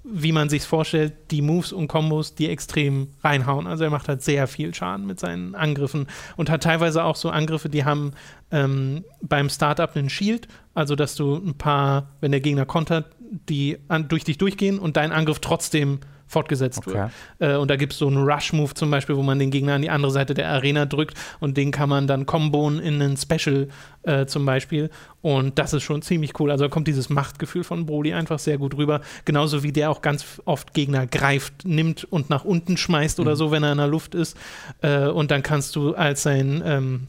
wie 0.03 0.33
man 0.33 0.49
sich 0.49 0.63
vorstellt, 0.63 1.13
die 1.31 1.43
Moves 1.43 1.73
und 1.73 1.89
Kombos, 1.89 2.35
die 2.35 2.49
extrem 2.49 3.09
reinhauen. 3.23 3.67
Also 3.67 3.85
er 3.85 3.91
macht 3.91 4.09
halt 4.09 4.23
sehr 4.23 4.47
viel 4.47 4.75
Schaden 4.75 5.07
mit 5.07 5.21
seinen 5.21 5.55
Angriffen 5.55 6.07
und 6.37 6.51
hat 6.51 6.63
teilweise 6.63 7.05
auch 7.05 7.17
so 7.17 7.31
Angriffe, 7.31 7.69
die 7.69 7.85
haben 7.85 8.13
ähm, 8.51 9.05
beim 9.23 9.51
Startup 9.51 9.95
einen 9.95 10.11
Shield, 10.11 10.49
also 10.75 10.97
dass 10.97 11.17
du 11.17 11.37
ein 11.37 11.55
paar, 11.55 12.11
wenn 12.21 12.31
der 12.31 12.41
Gegner 12.41 12.67
kontert, 12.67 13.15
die 13.49 13.79
an, 13.89 14.09
durch 14.09 14.25
dich 14.25 14.39
durchgehen 14.39 14.79
und 14.79 14.97
dein 14.97 15.13
Angriff 15.13 15.39
trotzdem 15.39 16.01
fortgesetzt 16.31 16.79
okay. 16.79 17.11
wird. 17.39 17.53
Äh, 17.53 17.57
und 17.57 17.69
da 17.69 17.77
gibt 17.77 17.93
es 17.93 17.99
so 17.99 18.07
einen 18.07 18.25
Rush-Move 18.25 18.75
zum 18.75 18.91
Beispiel, 18.91 19.17
wo 19.17 19.23
man 19.23 19.39
den 19.39 19.51
Gegner 19.51 19.75
an 19.75 19.83
die 19.83 19.91
andere 19.91 20.13
Seite 20.13 20.33
der 20.33 20.49
Arena 20.49 20.87
drückt 20.87 21.17
und 21.41 21.57
den 21.57 21.73
kann 21.73 21.89
man 21.89 22.07
dann 22.07 22.25
kombonen 22.25 22.79
in 22.79 23.03
einen 23.03 23.17
Special 23.17 23.69
äh, 24.05 24.27
zum 24.27 24.47
Beispiel. 24.47 24.91
Und 25.23 25.59
das 25.59 25.75
ist 25.75 25.83
schon 25.83 26.03
ziemlich 26.03 26.39
cool. 26.39 26.51
Also 26.51 26.65
da 26.65 26.71
kommt 26.71 26.87
dieses 26.89 27.11
Machtgefühl 27.11 27.65
von 27.65 27.85
Broly 27.85 28.15
einfach 28.15 28.39
sehr 28.39 28.59
gut 28.59 28.77
rüber. 28.77 29.01
Genauso 29.25 29.63
wie 29.63 29.73
der 29.73 29.91
auch 29.91 30.03
ganz 30.03 30.41
oft 30.45 30.73
Gegner 30.73 31.07
greift, 31.07 31.65
nimmt 31.65 32.05
und 32.05 32.31
nach 32.31 32.45
unten 32.45 32.77
schmeißt 32.77 33.19
mhm. 33.19 33.27
oder 33.27 33.37
so, 33.37 33.51
wenn 33.51 33.63
er 33.63 33.73
in 33.73 33.79
der 33.79 33.89
Luft 33.89 34.15
ist. 34.15 34.37
Äh, 34.83 35.09
und 35.09 35.31
dann 35.31 35.43
kannst 35.43 35.75
du 35.75 35.95
als 35.95 36.23
sein 36.23 36.63
ähm, 36.65 37.09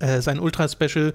äh, 0.00 0.20
sein 0.20 0.40
Ultra-Special 0.40 1.12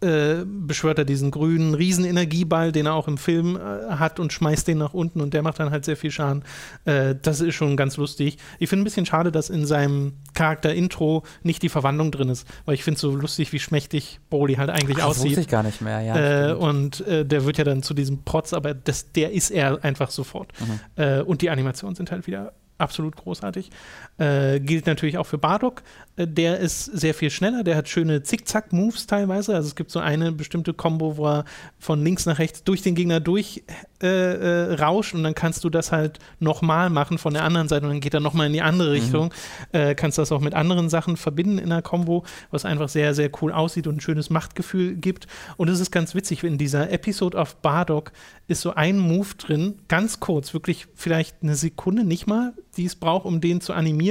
äh, 0.00 0.44
beschwört 0.44 0.98
er 0.98 1.04
diesen 1.06 1.30
grünen 1.30 1.74
Riesenenergieball, 1.74 2.70
den 2.70 2.84
er 2.84 2.94
auch 2.94 3.08
im 3.08 3.16
Film 3.16 3.56
äh, 3.56 3.94
hat 3.94 4.20
und 4.20 4.30
schmeißt 4.30 4.68
den 4.68 4.76
nach 4.76 4.92
unten 4.92 5.22
und 5.22 5.32
der 5.32 5.42
macht 5.42 5.58
dann 5.58 5.70
halt 5.70 5.86
sehr 5.86 5.96
viel 5.96 6.10
Schaden. 6.10 6.44
Äh, 6.84 7.14
das 7.20 7.40
ist 7.40 7.54
schon 7.54 7.78
ganz 7.78 7.96
lustig. 7.96 8.36
Ich 8.58 8.68
finde 8.68 8.82
ein 8.82 8.84
bisschen 8.84 9.06
schade, 9.06 9.32
dass 9.32 9.48
in 9.48 9.64
seinem 9.64 10.12
Charakter-Intro 10.34 11.22
nicht 11.42 11.62
die 11.62 11.70
Verwandlung 11.70 12.10
drin 12.10 12.28
ist, 12.28 12.46
weil 12.66 12.74
ich 12.74 12.84
finde 12.84 12.96
es 12.96 13.00
so 13.00 13.16
lustig, 13.16 13.54
wie 13.54 13.58
schmächtig 13.58 14.20
Broly 14.28 14.56
halt 14.56 14.68
eigentlich 14.68 14.98
Ach, 15.00 15.06
aussieht. 15.06 15.24
Das 15.24 15.30
wusste 15.30 15.40
ich 15.40 15.48
gar 15.48 15.62
nicht 15.62 15.80
mehr, 15.80 16.00
ja. 16.02 16.50
Äh, 16.50 16.52
und 16.52 17.06
äh, 17.06 17.24
der 17.24 17.46
wird 17.46 17.56
ja 17.56 17.64
dann 17.64 17.82
zu 17.82 17.94
diesem 17.94 18.22
Protz, 18.22 18.52
aber 18.52 18.74
das, 18.74 19.12
der 19.12 19.32
ist 19.32 19.50
er 19.50 19.82
einfach 19.82 20.10
sofort. 20.10 20.52
Mhm. 20.60 21.22
und 21.26 21.42
die 21.42 21.50
Animationen 21.50 21.94
sind 21.94 22.10
halt 22.10 22.26
wieder 22.26 22.52
absolut 22.78 23.16
großartig. 23.16 23.70
Äh, 24.18 24.60
gilt 24.60 24.86
natürlich 24.86 25.18
auch 25.18 25.26
für 25.26 25.36
Bardock. 25.36 25.82
Äh, 26.16 26.26
der 26.26 26.58
ist 26.58 26.84
sehr 26.84 27.12
viel 27.12 27.28
schneller, 27.28 27.64
der 27.64 27.76
hat 27.76 27.86
schöne 27.86 28.22
Zickzack-Moves 28.22 29.06
teilweise. 29.06 29.54
Also 29.54 29.68
es 29.68 29.74
gibt 29.74 29.90
so 29.90 29.98
eine 29.98 30.32
bestimmte 30.32 30.72
Combo, 30.72 31.18
wo 31.18 31.26
er 31.26 31.44
von 31.78 32.02
links 32.02 32.24
nach 32.24 32.38
rechts 32.38 32.64
durch 32.64 32.80
den 32.80 32.94
Gegner 32.94 33.20
durch 33.20 33.62
äh, 34.02 34.06
äh 34.06 34.74
rauscht 34.74 35.14
und 35.14 35.22
dann 35.22 35.34
kannst 35.34 35.64
du 35.64 35.70
das 35.70 35.92
halt 35.92 36.18
nochmal 36.40 36.88
machen 36.88 37.18
von 37.18 37.34
der 37.34 37.44
anderen 37.44 37.68
Seite 37.68 37.84
und 37.84 37.92
dann 37.92 38.00
geht 38.00 38.14
er 38.14 38.20
nochmal 38.20 38.46
in 38.46 38.54
die 38.54 38.62
andere 38.62 38.88
mhm. 38.88 38.94
Richtung. 38.94 39.32
Mhm. 39.72 39.96
kannst 39.96 40.18
das 40.18 40.32
auch 40.32 40.40
mit 40.40 40.54
anderen 40.54 40.88
Sachen 40.88 41.16
verbinden 41.16 41.58
in 41.58 41.70
der 41.70 41.82
Combo, 41.82 42.24
was 42.50 42.64
einfach 42.64 42.88
sehr, 42.88 43.14
sehr 43.14 43.30
cool 43.42 43.52
aussieht 43.52 43.86
und 43.86 43.96
ein 43.96 44.00
schönes 44.00 44.30
Machtgefühl 44.30 44.94
gibt. 44.94 45.26
Und 45.56 45.68
es 45.68 45.80
ist 45.80 45.90
ganz 45.90 46.14
witzig, 46.14 46.42
in 46.44 46.58
dieser 46.58 46.90
Episode 46.90 47.36
of 47.36 47.56
Bardock 47.56 48.12
ist 48.48 48.60
so 48.60 48.74
ein 48.74 48.98
Move 48.98 49.34
drin, 49.38 49.78
ganz 49.88 50.20
kurz, 50.20 50.54
wirklich 50.54 50.86
vielleicht 50.94 51.42
eine 51.42 51.54
Sekunde, 51.54 52.04
nicht 52.04 52.26
mal, 52.26 52.54
die 52.76 52.84
es 52.84 52.96
braucht, 52.96 53.26
um 53.26 53.40
den 53.40 53.60
zu 53.60 53.72
animieren. 53.72 54.05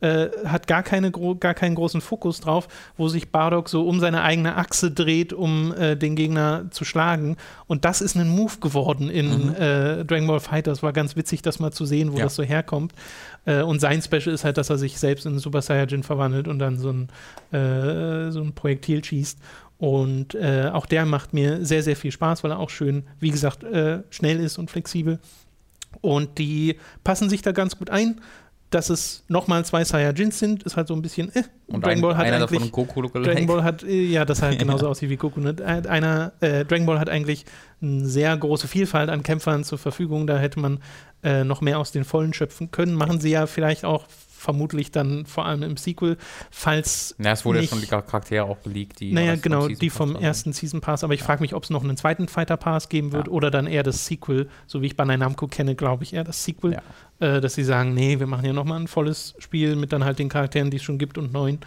Äh, 0.00 0.28
hat 0.46 0.66
gar, 0.66 0.82
keine, 0.82 1.10
gar 1.10 1.52
keinen 1.52 1.74
großen 1.74 2.00
Fokus 2.00 2.40
drauf, 2.40 2.68
wo 2.96 3.08
sich 3.08 3.30
Bardock 3.30 3.68
so 3.68 3.86
um 3.86 4.00
seine 4.00 4.22
eigene 4.22 4.56
Achse 4.56 4.90
dreht, 4.90 5.34
um 5.34 5.74
äh, 5.74 5.94
den 5.94 6.16
Gegner 6.16 6.70
zu 6.70 6.86
schlagen. 6.86 7.36
Und 7.66 7.84
das 7.84 8.00
ist 8.00 8.16
ein 8.16 8.30
Move 8.30 8.60
geworden 8.60 9.10
in 9.10 9.48
mhm. 9.48 9.54
äh, 9.56 10.04
Dragon 10.06 10.26
Ball 10.26 10.40
Fighters. 10.40 10.82
War 10.82 10.94
ganz 10.94 11.16
witzig, 11.16 11.42
das 11.42 11.58
mal 11.58 11.70
zu 11.72 11.84
sehen, 11.84 12.12
wo 12.12 12.16
ja. 12.16 12.24
das 12.24 12.34
so 12.34 12.42
herkommt. 12.42 12.94
Äh, 13.44 13.60
und 13.60 13.80
sein 13.80 14.00
Special 14.00 14.34
ist 14.34 14.42
halt, 14.44 14.56
dass 14.56 14.70
er 14.70 14.78
sich 14.78 14.98
selbst 14.98 15.26
in 15.26 15.38
Super 15.38 15.60
Saiyajin 15.60 16.02
verwandelt 16.02 16.48
und 16.48 16.58
dann 16.58 16.78
so 16.78 16.90
ein, 16.90 17.08
äh, 17.52 18.30
so 18.30 18.40
ein 18.40 18.54
Projektil 18.54 19.04
schießt. 19.04 19.38
Und 19.76 20.34
äh, 20.34 20.70
auch 20.72 20.86
der 20.86 21.04
macht 21.04 21.34
mir 21.34 21.62
sehr, 21.64 21.82
sehr 21.82 21.96
viel 21.96 22.12
Spaß, 22.12 22.42
weil 22.42 22.52
er 22.52 22.58
auch 22.58 22.70
schön, 22.70 23.04
wie 23.18 23.30
gesagt, 23.30 23.64
schnell 24.10 24.40
ist 24.40 24.58
und 24.58 24.70
flexibel. 24.70 25.18
Und 26.00 26.38
die 26.38 26.76
passen 27.04 27.28
sich 27.28 27.42
da 27.42 27.52
ganz 27.52 27.76
gut 27.78 27.90
ein. 27.90 28.20
Dass 28.70 28.88
es 28.88 29.24
nochmal 29.26 29.64
zwei 29.64 29.82
Saiyajins 29.82 30.38
sind, 30.38 30.62
ist 30.62 30.76
halt 30.76 30.86
so 30.86 30.94
ein 30.94 31.02
bisschen. 31.02 31.34
Äh. 31.34 31.42
Und 31.66 31.84
Dragon 31.84 32.02
Ball 32.02 32.16
hat 32.16 32.26
einer 32.26 32.36
eigentlich, 32.36 32.70
davon 32.70 32.70
Goku 32.70 33.02
Dragon 33.02 33.46
Ball 33.46 33.64
hat, 33.64 33.82
äh, 33.82 34.04
ja, 34.04 34.24
das 34.24 34.42
halt 34.42 34.58
genauso 34.60 34.86
ja. 34.86 34.90
aussieht 34.90 35.10
wie 35.10 35.16
Goku. 35.16 35.40
Ne? 35.40 35.56
Einer, 35.64 36.32
äh, 36.40 36.64
Dragon 36.64 36.86
Ball 36.86 37.00
hat 37.00 37.08
eigentlich 37.08 37.46
eine 37.82 38.06
sehr 38.06 38.36
große 38.36 38.68
Vielfalt 38.68 39.10
an 39.10 39.22
Kämpfern 39.22 39.64
zur 39.64 39.78
Verfügung. 39.78 40.26
Da 40.26 40.38
hätte 40.38 40.60
man 40.60 40.78
äh, 41.22 41.44
noch 41.44 41.60
mehr 41.60 41.78
aus 41.78 41.90
den 41.92 42.04
Vollen 42.04 42.32
schöpfen 42.32 42.70
können. 42.70 42.94
Machen 42.94 43.20
sie 43.20 43.30
ja 43.30 43.46
vielleicht 43.46 43.84
auch 43.84 44.06
vermutlich 44.40 44.90
dann 44.90 45.26
vor 45.26 45.44
allem 45.44 45.62
im 45.62 45.76
Sequel, 45.76 46.16
falls. 46.50 47.14
Ja, 47.18 47.32
es 47.32 47.44
wurde 47.44 47.60
nicht, 47.60 47.70
ja 47.70 47.76
schon 47.76 47.82
die 47.82 47.88
Charaktere 47.88 48.44
auch 48.44 48.60
geleakt, 48.62 49.00
die. 49.00 49.12
Naja, 49.12 49.36
genau, 49.36 49.68
die 49.68 49.90
vom 49.90 50.16
ersten 50.16 50.52
Season 50.52 50.80
Pass, 50.80 51.04
aber 51.04 51.14
ich 51.14 51.20
ja. 51.20 51.26
frage 51.26 51.42
mich, 51.42 51.54
ob 51.54 51.64
es 51.64 51.70
noch 51.70 51.84
einen 51.84 51.96
zweiten 51.96 52.26
Fighter 52.26 52.56
Pass 52.56 52.88
geben 52.88 53.12
wird 53.12 53.26
ja. 53.26 53.32
oder 53.32 53.50
dann 53.50 53.66
eher 53.66 53.82
das 53.82 54.06
Sequel, 54.06 54.48
so 54.66 54.80
wie 54.80 54.86
ich 54.86 54.96
Bandai 54.96 55.18
Namco 55.18 55.46
kenne, 55.46 55.74
glaube 55.74 56.04
ich 56.04 56.14
eher 56.14 56.24
das 56.24 56.42
Sequel, 56.42 56.78
äh, 57.20 57.40
dass 57.40 57.54
sie 57.54 57.64
sagen, 57.64 57.92
nee, 57.94 58.18
wir 58.18 58.26
machen 58.26 58.46
ja 58.46 58.52
nochmal 58.52 58.80
ein 58.80 58.88
volles 58.88 59.34
Spiel 59.38 59.76
mit 59.76 59.92
dann 59.92 60.04
halt 60.04 60.18
den 60.18 60.30
Charakteren, 60.30 60.70
die 60.70 60.78
es 60.78 60.82
schon 60.82 60.98
gibt 60.98 61.18
und 61.18 61.32
neuen. 61.32 61.60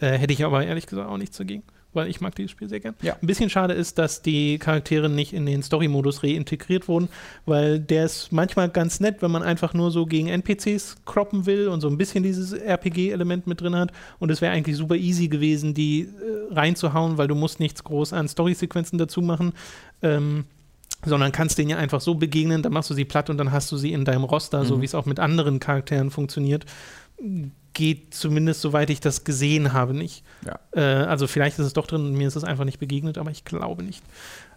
Äh, 0.00 0.18
hätte 0.18 0.32
ich 0.32 0.44
aber 0.44 0.64
ehrlich 0.64 0.86
gesagt 0.86 1.08
auch 1.08 1.18
nichts 1.18 1.36
dagegen 1.36 1.62
weil 1.94 2.08
ich 2.08 2.20
mag 2.20 2.34
dieses 2.34 2.50
Spiel 2.50 2.68
sehr 2.68 2.80
gern. 2.80 2.94
Ja. 3.02 3.16
Ein 3.20 3.26
bisschen 3.26 3.50
schade 3.50 3.74
ist, 3.74 3.98
dass 3.98 4.22
die 4.22 4.58
Charaktere 4.58 5.08
nicht 5.08 5.32
in 5.32 5.46
den 5.46 5.62
Story-Modus 5.62 6.22
reintegriert 6.22 6.88
wurden, 6.88 7.08
weil 7.46 7.80
der 7.80 8.04
ist 8.04 8.30
manchmal 8.30 8.68
ganz 8.68 9.00
nett, 9.00 9.22
wenn 9.22 9.30
man 9.30 9.42
einfach 9.42 9.74
nur 9.74 9.90
so 9.90 10.06
gegen 10.06 10.28
NPCs 10.28 10.96
kroppen 11.06 11.46
will 11.46 11.68
und 11.68 11.80
so 11.80 11.88
ein 11.88 11.96
bisschen 11.96 12.22
dieses 12.22 12.52
RPG-Element 12.52 13.46
mit 13.46 13.60
drin 13.60 13.74
hat. 13.74 13.92
Und 14.18 14.30
es 14.30 14.40
wäre 14.40 14.52
eigentlich 14.52 14.76
super 14.76 14.96
easy 14.96 15.28
gewesen, 15.28 15.74
die 15.74 16.02
äh, 16.02 16.54
reinzuhauen, 16.54 17.18
weil 17.18 17.28
du 17.28 17.34
musst 17.34 17.58
nichts 17.58 17.82
groß 17.84 18.12
an 18.12 18.28
Story-Sequenzen 18.28 18.98
dazu 18.98 19.22
machen. 19.22 19.52
Ähm, 20.02 20.44
sondern 21.04 21.30
kannst 21.30 21.58
denen 21.58 21.70
ja 21.70 21.76
einfach 21.76 22.00
so 22.00 22.16
begegnen, 22.16 22.62
dann 22.62 22.72
machst 22.72 22.90
du 22.90 22.94
sie 22.94 23.04
platt 23.04 23.30
und 23.30 23.38
dann 23.38 23.52
hast 23.52 23.70
du 23.70 23.76
sie 23.76 23.92
in 23.92 24.04
deinem 24.04 24.24
Roster, 24.24 24.64
mhm. 24.64 24.66
so 24.66 24.80
wie 24.80 24.84
es 24.84 24.96
auch 24.96 25.06
mit 25.06 25.20
anderen 25.20 25.60
Charakteren 25.60 26.10
funktioniert 26.10 26.66
geht 27.78 28.12
zumindest, 28.12 28.60
soweit 28.60 28.90
ich 28.90 28.98
das 28.98 29.22
gesehen 29.22 29.72
habe, 29.72 29.94
nicht. 29.94 30.24
Ja. 30.44 30.58
Äh, 30.72 31.06
also 31.06 31.28
vielleicht 31.28 31.60
ist 31.60 31.66
es 31.66 31.72
doch 31.72 31.86
drin 31.86 32.04
und 32.06 32.14
mir 32.14 32.26
ist 32.26 32.34
es 32.34 32.42
einfach 32.42 32.64
nicht 32.64 32.80
begegnet, 32.80 33.18
aber 33.18 33.30
ich 33.30 33.44
glaube 33.44 33.84
nicht. 33.84 34.02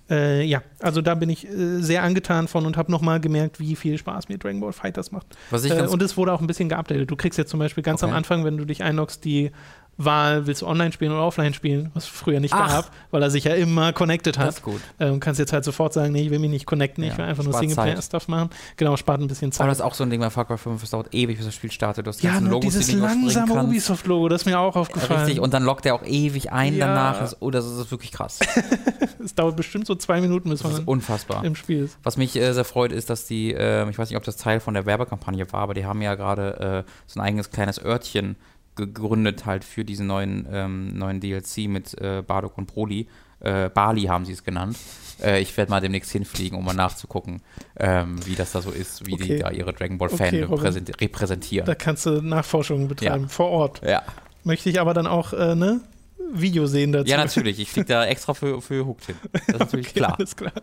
Äh, 0.10 0.44
ja, 0.44 0.64
also 0.80 1.04
da 1.04 1.14
bin 1.14 1.30
ich 1.30 1.48
äh, 1.48 1.80
sehr 1.82 2.02
angetan 2.02 2.48
von 2.48 2.66
und 2.66 2.78
habe 2.78 2.92
nochmal 2.92 3.20
gemerkt, 3.22 3.60
wie 3.60 3.76
viel 3.76 4.00
Spaß 4.00 4.28
mir 4.28 4.40
Dragon 4.40 4.60
Ball 4.60 4.74
Fighters 4.74 5.12
macht. 5.12 5.28
Äh, 5.52 5.88
und 5.88 6.02
es 6.02 6.18
wurde 6.18 6.34
auch 6.34 6.42
ein 6.42 6.48
bisschen 6.48 6.68
geupdatet. 6.68 7.12
Du 7.12 7.16
kriegst 7.16 7.38
jetzt 7.38 7.52
zum 7.52 7.60
Beispiel 7.60 7.84
ganz 7.84 8.02
okay. 8.02 8.12
am 8.12 8.18
Anfang, 8.18 8.44
wenn 8.44 8.58
du 8.58 8.66
dich 8.66 8.82
einloggst, 8.82 9.24
die 9.24 9.52
Wahl, 10.06 10.48
willst 10.48 10.62
du 10.62 10.68
online 10.68 10.92
spielen 10.92 11.12
oder 11.12 11.24
offline 11.24 11.54
spielen, 11.54 11.92
was 11.94 12.04
es 12.06 12.10
früher 12.10 12.40
nicht 12.40 12.54
Ach. 12.54 12.70
gab, 12.70 12.92
weil 13.12 13.22
er 13.22 13.30
sich 13.30 13.44
ja 13.44 13.54
immer 13.54 13.94
connected 13.94 14.38
hat. 14.38 14.48
Das 14.48 14.56
ist 14.56 14.64
gut. 14.64 14.82
Ähm, 15.00 15.20
kannst 15.20 15.40
jetzt 15.40 15.54
halt 15.54 15.64
sofort 15.64 15.94
sagen, 15.94 16.14
nee, 16.14 16.24
ich 16.24 16.30
will 16.30 16.40
mich 16.40 16.50
nicht 16.50 16.66
connecten, 16.66 17.04
ja. 17.04 17.12
ich 17.12 17.18
will 17.18 17.26
einfach 17.26 17.44
nur 17.44 17.54
Singleplayer-Stuff 17.54 18.28
machen. 18.28 18.50
Genau, 18.78 18.98
spart 18.98 19.22
ein 19.22 19.28
bisschen 19.28 19.52
Zeit. 19.52 19.62
Aber 19.62 19.70
das 19.70 19.80
ist 19.80 19.84
auch 19.84 19.94
so 19.94 20.04
ein 20.04 20.10
Ding 20.10 20.22
bei 20.22 20.30
Far 20.30 20.46
Cry 20.46 20.58
5, 20.58 20.82
es 20.82 20.90
dauert 20.90 21.14
ewig, 21.14 21.38
bis 21.38 21.46
das 21.46 21.56
Spiel 21.56 21.72
startet. 21.72 22.06
Du 22.06 22.10
hast 22.10 22.22
ja, 22.22 22.40
Logos, 22.40 22.74
dieses 22.74 22.88
die 22.88 22.96
langsame 22.96 23.64
Ubisoft-Logo, 23.64 24.30
das 24.30 24.42
ist 24.42 24.46
mir 24.46 24.60
auch 24.60 24.76
aufgefallen. 24.76 25.22
Richtig, 25.22 25.40
und 25.40 25.54
dann 25.54 25.64
lockt 25.64 25.86
er 25.86 25.96
auch 25.96 26.04
ewig 26.04 26.52
ein 26.52 26.76
ja. 26.76 26.88
danach. 26.88 27.34
Oh, 27.40 27.52
das 27.52 27.66
ist 27.66 27.92
wirklich 27.92 28.12
krass. 28.12 28.40
Es 29.24 29.36
dauert 29.36 29.56
bestimmt 29.56 29.86
so 29.86 29.94
zwei 29.94 30.20
Minuten, 30.20 30.50
bis 30.50 30.64
man 30.64 30.84
unfassbar. 30.86 31.44
im 31.46 31.56
Spiel 31.56 31.84
ist. 31.84 31.98
Was 32.02 32.18
mich 32.18 32.36
äh, 32.36 32.54
sehr 32.54 32.66
freut, 32.66 32.92
ist, 32.92 33.10
dass 33.10 33.26
die, 33.26 33.54
äh, 33.54 33.88
ich 33.90 33.98
weiß 33.98 34.10
nicht, 34.10 34.18
ob 34.18 34.24
das 34.24 34.38
Teil 34.38 34.60
von 34.60 34.74
der 34.74 34.86
Werbekampagne 34.86 35.52
war, 35.54 35.62
aber 35.62 35.74
die 35.74 35.86
haben 35.86 36.02
ja 36.02 36.16
gerade 36.16 36.86
äh, 36.88 36.92
so 37.06 37.20
ein 37.20 37.24
eigenes 37.24 37.52
kleines 37.52 37.84
Örtchen 37.84 38.36
gegründet 38.88 39.46
halt 39.46 39.64
für 39.64 39.86
diesen 39.86 40.08
neuen, 40.08 40.48
ähm, 40.52 40.98
neuen 40.98 41.20
DLC 41.20 41.68
mit 41.68 42.00
äh, 42.00 42.24
Bardock 42.26 42.58
und 42.58 42.68
Broly. 42.68 43.08
Äh, 43.40 43.70
Bali 43.70 44.04
haben 44.04 44.26
sie 44.26 44.34
es 44.34 44.44
genannt. 44.44 44.78
Äh, 45.22 45.42
ich 45.42 45.56
werde 45.58 45.72
mal 45.72 45.82
demnächst 45.82 46.12
hinfliegen, 46.12 46.58
um 46.58 46.66
mal 46.66 46.74
nachzugucken, 46.74 47.42
ähm, 47.78 48.26
wie 48.26 48.36
das 48.36 48.52
da 48.52 48.62
so 48.62 48.72
ist, 48.72 49.06
wie 49.06 49.14
okay. 49.14 49.24
die 49.24 49.38
da 49.40 49.52
ihre 49.52 49.74
Dragon 49.74 49.98
Ball 49.98 50.10
Fan 50.10 50.44
okay, 50.44 50.78
repräsentieren. 51.00 51.66
Da 51.66 51.76
kannst 51.76 52.06
du 52.06 52.22
Nachforschungen 52.22 52.88
betreiben, 52.88 53.24
ja. 53.24 53.30
vor 53.30 53.50
Ort. 53.50 53.82
Ja. 53.84 54.04
Möchte 54.44 54.70
ich 54.70 54.80
aber 54.80 54.94
dann 54.94 55.08
auch, 55.08 55.34
äh, 55.34 55.56
ne? 55.56 55.82
Video 56.34 56.66
sehen 56.68 56.92
dazu. 56.92 57.10
Ja, 57.10 57.18
natürlich. 57.18 57.60
Ich 57.60 57.72
fliege 57.72 57.88
da 57.88 58.06
extra 58.06 58.34
für, 58.34 58.62
für 58.62 58.86
Hooked 58.86 59.06
hin. 59.06 59.16
Das 59.32 59.42
ist 59.42 59.50
natürlich 59.60 59.88
okay, 59.90 60.00
klar. 60.00 60.16
Alles 60.18 60.36
klar. 60.36 60.54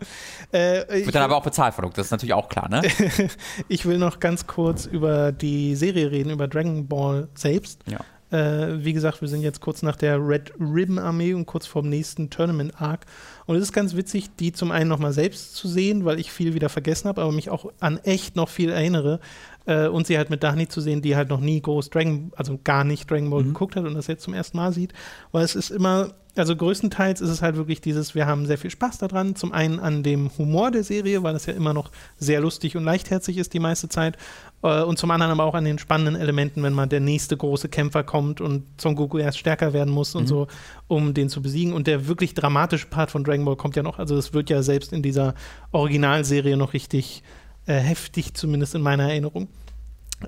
Äh, 0.53 1.05
Wird 1.05 1.15
dann 1.15 1.23
aber 1.23 1.37
auch 1.37 1.43
bezahlt 1.43 1.75
von 1.75 1.85
Hooked, 1.85 1.99
das 1.99 2.07
ist 2.07 2.13
natürlich 2.13 2.35
auch 2.35 2.49
klar, 2.49 2.69
ne? 2.69 2.83
ich 3.69 3.87
will 3.87 3.99
noch 3.99 4.21
ganz 4.21 4.47
kurz 4.47 4.87
über 4.87 5.33
die 5.33 5.77
Serie 5.77 6.11
reden, 6.11 6.31
über 6.31 6.49
Dragon 6.49 6.87
Ball 6.87 7.29
selbst. 7.35 7.83
Ja. 7.87 8.01
Äh, 8.31 8.85
wie 8.85 8.93
gesagt, 8.93 9.23
wir 9.23 9.29
sind 9.29 9.41
jetzt 9.41 9.61
kurz 9.61 9.83
nach 9.83 9.97
der 9.97 10.19
Red 10.19 10.53
Ribbon 10.61 10.99
Armee 10.99 11.33
und 11.33 11.47
kurz 11.47 11.67
vorm 11.67 11.89
nächsten 11.89 12.29
Tournament 12.29 12.81
Arc. 12.81 13.07
Und 13.47 13.57
es 13.57 13.63
ist 13.63 13.73
ganz 13.73 13.97
witzig, 13.97 14.37
die 14.39 14.53
zum 14.53 14.71
einen 14.71 14.89
nochmal 14.89 15.15
selbst 15.15 15.55
zu 15.55 15.67
sehen, 15.67 16.05
weil 16.05 16.21
ich 16.21 16.31
viel 16.31 16.53
wieder 16.53 16.69
vergessen 16.69 17.09
habe, 17.09 17.23
aber 17.23 17.33
mich 17.33 17.49
auch 17.49 17.73
an 17.81 17.99
echt 17.99 18.37
noch 18.37 18.51
viel 18.51 18.69
erinnere. 18.69 19.21
Äh, 19.69 19.89
und 19.89 20.07
sie 20.07 20.17
halt 20.17 20.31
mit 20.31 20.43
Dani 20.43 20.67
zu 20.67 20.81
sehen, 20.81 21.03
die 21.03 21.15
halt 21.15 21.29
noch 21.29 21.41
nie 21.41 21.61
groß 21.61 21.91
Dragon, 21.91 22.33
also 22.37 22.59
gar 22.65 22.85
nicht 22.85 23.09
Dragon 23.11 23.29
Ball 23.29 23.43
mhm. 23.43 23.49
geguckt 23.49 23.77
hat 23.77 23.85
und 23.85 23.95
das 23.95 24.07
jetzt 24.07 24.23
zum 24.23 24.33
ersten 24.33 24.57
Mal 24.57 24.73
sieht. 24.73 24.95
Weil 25.31 25.45
es 25.45 25.55
ist 25.55 25.69
immer, 25.69 26.15
also 26.37 26.57
größtenteils 26.57 27.21
ist 27.21 27.29
es 27.29 27.43
halt 27.43 27.57
wirklich 27.57 27.83
dieses, 27.83 28.15
wir 28.15 28.27
haben 28.27 28.47
sehr 28.47 28.57
viel 28.57 28.71
Spaß 28.71 28.97
daran. 28.97 29.37
Zum 29.37 29.53
einen 29.53 29.79
an 29.79 30.03
dem 30.03 30.31
Humor 30.39 30.71
der 30.71 30.85
Serie, 30.85 31.23
weil 31.23 31.35
das 31.35 31.45
ja 31.45 31.53
immer 31.53 31.75
noch 31.75 31.91
sehr 32.17 32.41
lustig 32.41 32.79
und 32.79 32.85
leichtherzig 32.85 33.37
ist 33.37 33.53
die 33.53 33.59
meiste 33.59 33.91
Zeit. 33.91 34.17
Äh, 34.63 34.83
und 34.85 34.99
zum 34.99 35.11
anderen 35.11 35.33
aber 35.33 35.45
auch 35.45 35.55
an 35.55 35.67
den 35.67 35.79
spannenden 35.79 36.17
Elementen, 36.17 36.63
wenn 36.63 36.73
mal 36.73 36.87
der 36.87 37.01
nächste 37.01 37.37
große 37.37 37.69
Kämpfer 37.69 38.05
kommt 38.05 38.41
und 38.41 38.65
Son 38.81 38.95
Goku 38.95 39.19
erst 39.19 39.39
stärker 39.39 39.75
werden 39.75 39.93
muss 39.93 40.15
und 40.15 40.23
mhm. 40.23 40.29
so, 40.29 40.47
um 40.87 41.13
den 41.13 41.29
zu 41.29 41.43
besiegen. 41.43 41.75
Und 41.75 41.87
der 41.87 42.09
wirklich 42.09 42.33
dramatische 42.33 42.87
Part 42.87 43.11
von 43.11 43.23
Dragon 43.23 43.45
Ball 43.45 43.57
kommt 43.57 43.77
ja 43.77 43.83
noch, 43.83 43.99
also 43.99 44.17
es 44.17 44.33
wird 44.33 44.49
ja 44.49 44.63
selbst 44.63 44.95
in 44.95 45.03
dieser 45.03 45.35
Originalserie 45.73 46.57
noch 46.57 46.73
richtig 46.73 47.23
äh, 47.69 47.75
heftig, 47.75 48.35
zumindest 48.35 48.75
in 48.75 48.83
meiner 48.83 49.05
Erinnerung. 49.05 49.49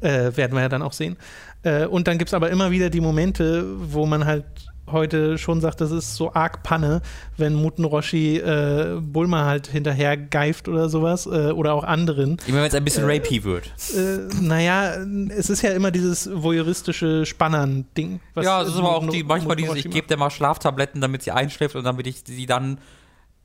Äh, 0.01 0.37
werden 0.37 0.53
wir 0.53 0.61
ja 0.61 0.69
dann 0.69 0.83
auch 0.83 0.93
sehen. 0.93 1.17
Äh, 1.65 1.87
und 1.87 2.07
dann 2.07 2.17
gibt 2.19 2.29
es 2.29 2.35
aber 2.35 2.51
immer 2.51 2.71
wieder 2.71 2.91
die 2.91 3.01
Momente, 3.01 3.65
wo 3.93 4.07
man 4.07 4.25
halt 4.25 4.45
heute 4.93 5.39
schon 5.39 5.61
sagt, 5.61 5.81
das 5.81 5.91
ist 5.91 6.17
so 6.17 6.33
arg 6.33 6.63
Panne, 6.63 7.01
wenn 7.37 7.55
Muten 7.55 7.85
Roshi 7.85 8.39
äh, 8.39 8.99
Bulma 9.01 9.47
halt 9.47 9.67
hinterher 9.67 10.17
geift 10.17 10.69
oder 10.69 10.89
sowas 10.89 11.27
äh, 11.27 11.51
oder 11.53 11.75
auch 11.75 11.85
anderen. 11.85 12.39
Immer 12.47 12.59
wenn 12.59 12.69
es 12.69 12.75
ein 12.75 12.85
bisschen 12.85 13.09
äh, 13.09 13.15
rapey 13.17 13.45
wird. 13.45 13.67
Äh, 13.97 14.29
naja, 14.41 14.95
es 15.37 15.51
ist 15.51 15.63
ja 15.63 15.71
immer 15.71 15.91
dieses 15.91 16.31
voyeuristische 16.33 17.27
Spannern-Ding. 17.27 18.21
Ja, 18.37 18.63
es 18.63 18.69
ist 18.69 18.77
aber 18.77 18.97
auch 18.97 19.09
die, 19.09 19.25
manchmal 19.25 19.57
dieses, 19.57 19.77
ich 19.77 19.91
gebe 19.91 20.07
dir 20.07 20.17
mal 20.17 20.31
Schlaftabletten, 20.31 21.01
damit 21.01 21.23
sie 21.23 21.33
einschläft 21.33 21.75
und 21.75 21.85
damit 21.85 22.07
ich 22.07 22.23
sie 22.25 22.47
dann 22.47 22.79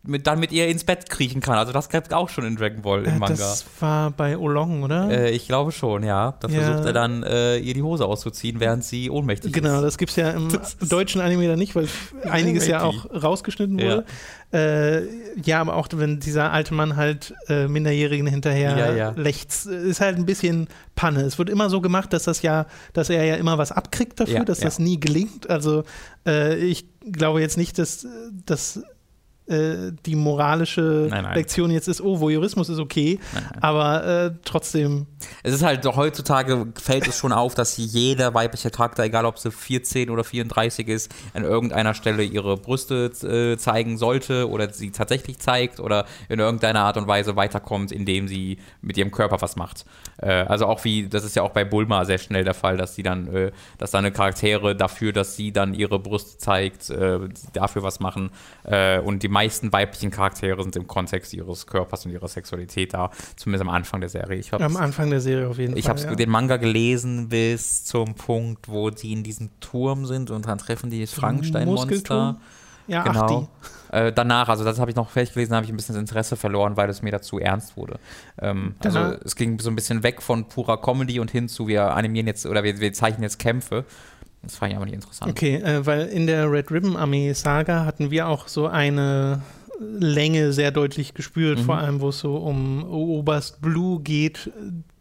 mit, 0.07 0.27
dann 0.27 0.39
mit 0.39 0.51
ihr 0.51 0.67
ins 0.67 0.83
Bett 0.83 1.09
kriechen 1.09 1.41
kann. 1.41 1.57
Also 1.57 1.71
das 1.71 1.89
gab 1.89 2.11
auch 2.13 2.29
schon 2.29 2.45
in 2.45 2.55
Dragon 2.55 2.81
Ball 2.81 3.03
im 3.03 3.19
Manga. 3.19 3.35
Das 3.35 3.65
war 3.79 4.11
bei 4.11 4.37
Olong, 4.37 4.83
oder? 4.83 5.09
Äh, 5.09 5.31
ich 5.31 5.47
glaube 5.47 5.71
schon, 5.71 6.03
ja. 6.03 6.35
Da 6.39 6.47
ja. 6.47 6.61
versucht 6.61 6.85
er 6.85 6.93
dann, 6.93 7.23
äh, 7.23 7.57
ihr 7.57 7.73
die 7.73 7.81
Hose 7.81 8.05
auszuziehen, 8.05 8.59
während 8.59 8.83
sie 8.83 9.09
ohnmächtig 9.09 9.53
genau, 9.53 9.67
ist. 9.67 9.73
Genau, 9.73 9.81
das 9.81 9.97
gibt 9.97 10.11
es 10.11 10.15
ja 10.15 10.31
im 10.31 10.49
deutschen 10.89 11.21
Anime 11.21 11.47
dann 11.47 11.59
nicht, 11.59 11.75
weil 11.75 11.87
einiges 12.29 12.67
ja 12.67 12.83
auch 12.83 13.05
rausgeschnitten 13.11 13.77
wurde. 13.77 14.05
Ja. 14.51 14.59
Äh, 14.59 15.07
ja, 15.43 15.59
aber 15.59 15.75
auch 15.75 15.87
wenn 15.93 16.19
dieser 16.19 16.51
alte 16.51 16.73
Mann 16.73 16.95
halt 16.95 17.33
äh, 17.49 17.67
Minderjährigen 17.67 18.27
hinterher 18.27 18.77
ja, 18.77 18.93
ja. 18.93 19.13
lächzt, 19.15 19.65
ist 19.65 19.99
halt 19.99 20.17
ein 20.17 20.25
bisschen 20.25 20.67
Panne. 20.95 21.21
Es 21.21 21.37
wird 21.37 21.49
immer 21.49 21.69
so 21.69 21.81
gemacht, 21.81 22.13
dass 22.13 22.23
das 22.23 22.41
ja, 22.41 22.67
dass 22.93 23.09
er 23.09 23.25
ja 23.25 23.35
immer 23.35 23.57
was 23.57 23.71
abkriegt 23.71 24.19
dafür, 24.19 24.45
dass 24.45 24.59
das 24.59 24.79
nie 24.79 24.99
gelingt. 24.99 25.49
Also 25.49 25.83
äh, 26.25 26.55
ich 26.55 26.85
glaube 27.11 27.41
jetzt 27.41 27.57
nicht, 27.57 27.77
dass, 27.79 28.07
dass 28.45 28.81
äh, 29.47 29.91
die 30.05 30.15
moralische 30.15 31.07
nein, 31.09 31.23
nein. 31.23 31.35
Lektion 31.35 31.71
jetzt 31.71 31.87
ist, 31.87 32.01
oh, 32.01 32.19
Voyeurismus 32.19 32.69
ist 32.69 32.79
okay, 32.79 33.19
nein, 33.33 33.43
aber 33.61 34.05
äh, 34.05 34.31
trotzdem. 34.43 35.05
Es 35.43 35.53
ist 35.53 35.63
halt, 35.63 35.85
heutzutage 35.85 36.67
fällt 36.81 37.07
es 37.07 37.17
schon 37.17 37.31
auf, 37.31 37.55
dass 37.55 37.77
jeder 37.77 38.33
weibliche 38.33 38.71
Charakter, 38.71 39.03
egal 39.03 39.25
ob 39.25 39.37
sie 39.39 39.51
14 39.51 40.09
oder 40.09 40.23
34 40.23 40.87
ist, 40.87 41.13
an 41.33 41.43
irgendeiner 41.43 41.93
Stelle 41.93 42.23
ihre 42.23 42.57
Brüste 42.57 43.05
äh, 43.23 43.57
zeigen 43.57 43.97
sollte 43.97 44.49
oder 44.49 44.71
sie 44.71 44.91
tatsächlich 44.91 45.39
zeigt 45.39 45.79
oder 45.79 46.05
in 46.29 46.39
irgendeiner 46.39 46.81
Art 46.81 46.97
und 46.97 47.07
Weise 47.07 47.35
weiterkommt, 47.35 47.91
indem 47.91 48.27
sie 48.27 48.57
mit 48.81 48.97
ihrem 48.97 49.11
Körper 49.11 49.41
was 49.41 49.55
macht. 49.55 49.85
Äh, 50.17 50.29
also 50.29 50.65
auch 50.65 50.83
wie, 50.83 51.07
das 51.07 51.23
ist 51.23 51.35
ja 51.35 51.43
auch 51.43 51.51
bei 51.51 51.63
Bulma 51.63 52.05
sehr 52.05 52.17
schnell 52.17 52.43
der 52.43 52.53
Fall, 52.53 52.77
dass 52.77 52.95
sie 52.95 53.03
dann, 53.03 53.33
äh, 53.33 53.51
dass 53.77 53.91
seine 53.91 54.11
Charaktere 54.11 54.75
dafür, 54.75 55.13
dass 55.13 55.35
sie 55.35 55.51
dann 55.51 55.73
ihre 55.73 55.99
Brüste 55.99 56.37
zeigt, 56.37 56.89
äh, 56.89 57.19
dafür 57.53 57.83
was 57.83 57.99
machen 57.99 58.31
und 59.05 59.23
die 59.23 59.27
meisten 59.35 59.73
weiblichen 59.73 60.11
Charaktere 60.11 60.63
sind 60.63 60.77
im 60.77 60.87
Kontext 60.87 61.33
ihres 61.33 61.67
Körpers 61.67 62.05
und 62.05 62.13
ihrer 62.13 62.29
Sexualität 62.29 62.93
da, 62.93 63.11
zumindest 63.35 63.61
am 63.61 63.69
Anfang 63.69 63.99
der 63.99 64.09
Serie. 64.09 64.41
Am 64.51 64.77
Anfang 64.77 65.09
der 65.09 65.19
Serie 65.19 65.49
auf 65.49 65.57
jeden 65.57 65.73
Fall. 65.73 65.79
Ich 65.79 65.89
habe 65.89 65.99
ja. 65.99 66.15
den 66.15 66.29
Manga 66.29 66.57
gelesen 66.57 67.27
bis 67.27 67.83
zum 67.83 68.15
Punkt, 68.15 68.69
wo 68.69 68.89
die 68.89 69.11
in 69.11 69.23
diesem 69.23 69.49
Turm 69.59 70.05
sind 70.05 70.31
und 70.31 70.47
dann 70.47 70.57
treffen 70.57 70.89
die 70.89 71.01
das 71.01 71.13
Frankenstein-Monster. 71.13 72.39
Ja, 72.87 73.03
genau. 73.03 73.49
Äh, 73.91 74.11
danach, 74.11 74.49
also 74.49 74.63
das 74.63 74.79
habe 74.79 74.91
ich 74.91 74.95
noch 74.95 75.09
fertig 75.09 75.33
gelesen, 75.33 75.55
habe 75.55 75.65
ich 75.65 75.71
ein 75.71 75.75
bisschen 75.75 75.95
das 75.95 76.01
Interesse 76.01 76.35
verloren, 76.35 76.77
weil 76.77 76.89
es 76.89 77.01
mir 77.01 77.11
dazu 77.11 77.39
ernst 77.39 77.77
wurde. 77.77 77.99
Ähm, 78.39 78.75
also 78.83 78.99
es 79.23 79.35
ging 79.35 79.59
so 79.59 79.69
ein 79.69 79.75
bisschen 79.75 80.03
weg 80.03 80.21
von 80.21 80.47
purer 80.47 80.81
Comedy 80.81 81.19
und 81.19 81.31
hin 81.31 81.47
zu 81.47 81.67
wir 81.67 81.95
animieren 81.95 82.27
jetzt 82.27 82.45
oder 82.45 82.63
wir, 82.63 82.79
wir 82.79 82.93
zeichnen 82.93 83.23
jetzt 83.23 83.39
Kämpfe. 83.39 83.85
Das 84.45 84.55
fand 84.55 84.71
ich 84.71 84.75
aber 84.77 84.85
nicht 84.85 84.95
interessant. 84.95 85.31
Okay, 85.31 85.55
äh, 85.55 85.85
weil 85.85 86.07
in 86.07 86.27
der 86.27 86.51
Red 86.51 86.71
Ribbon 86.71 86.95
Armee 86.95 87.33
Saga 87.33 87.85
hatten 87.85 88.11
wir 88.11 88.27
auch 88.27 88.47
so 88.47 88.67
eine 88.67 89.41
Länge 89.79 90.53
sehr 90.53 90.71
deutlich 90.71 91.13
gespürt, 91.13 91.59
mhm. 91.59 91.63
vor 91.63 91.77
allem 91.77 92.01
wo 92.01 92.09
es 92.09 92.19
so 92.19 92.37
um 92.37 92.83
Oberst 92.83 93.61
Blue 93.61 94.01
geht, 94.01 94.51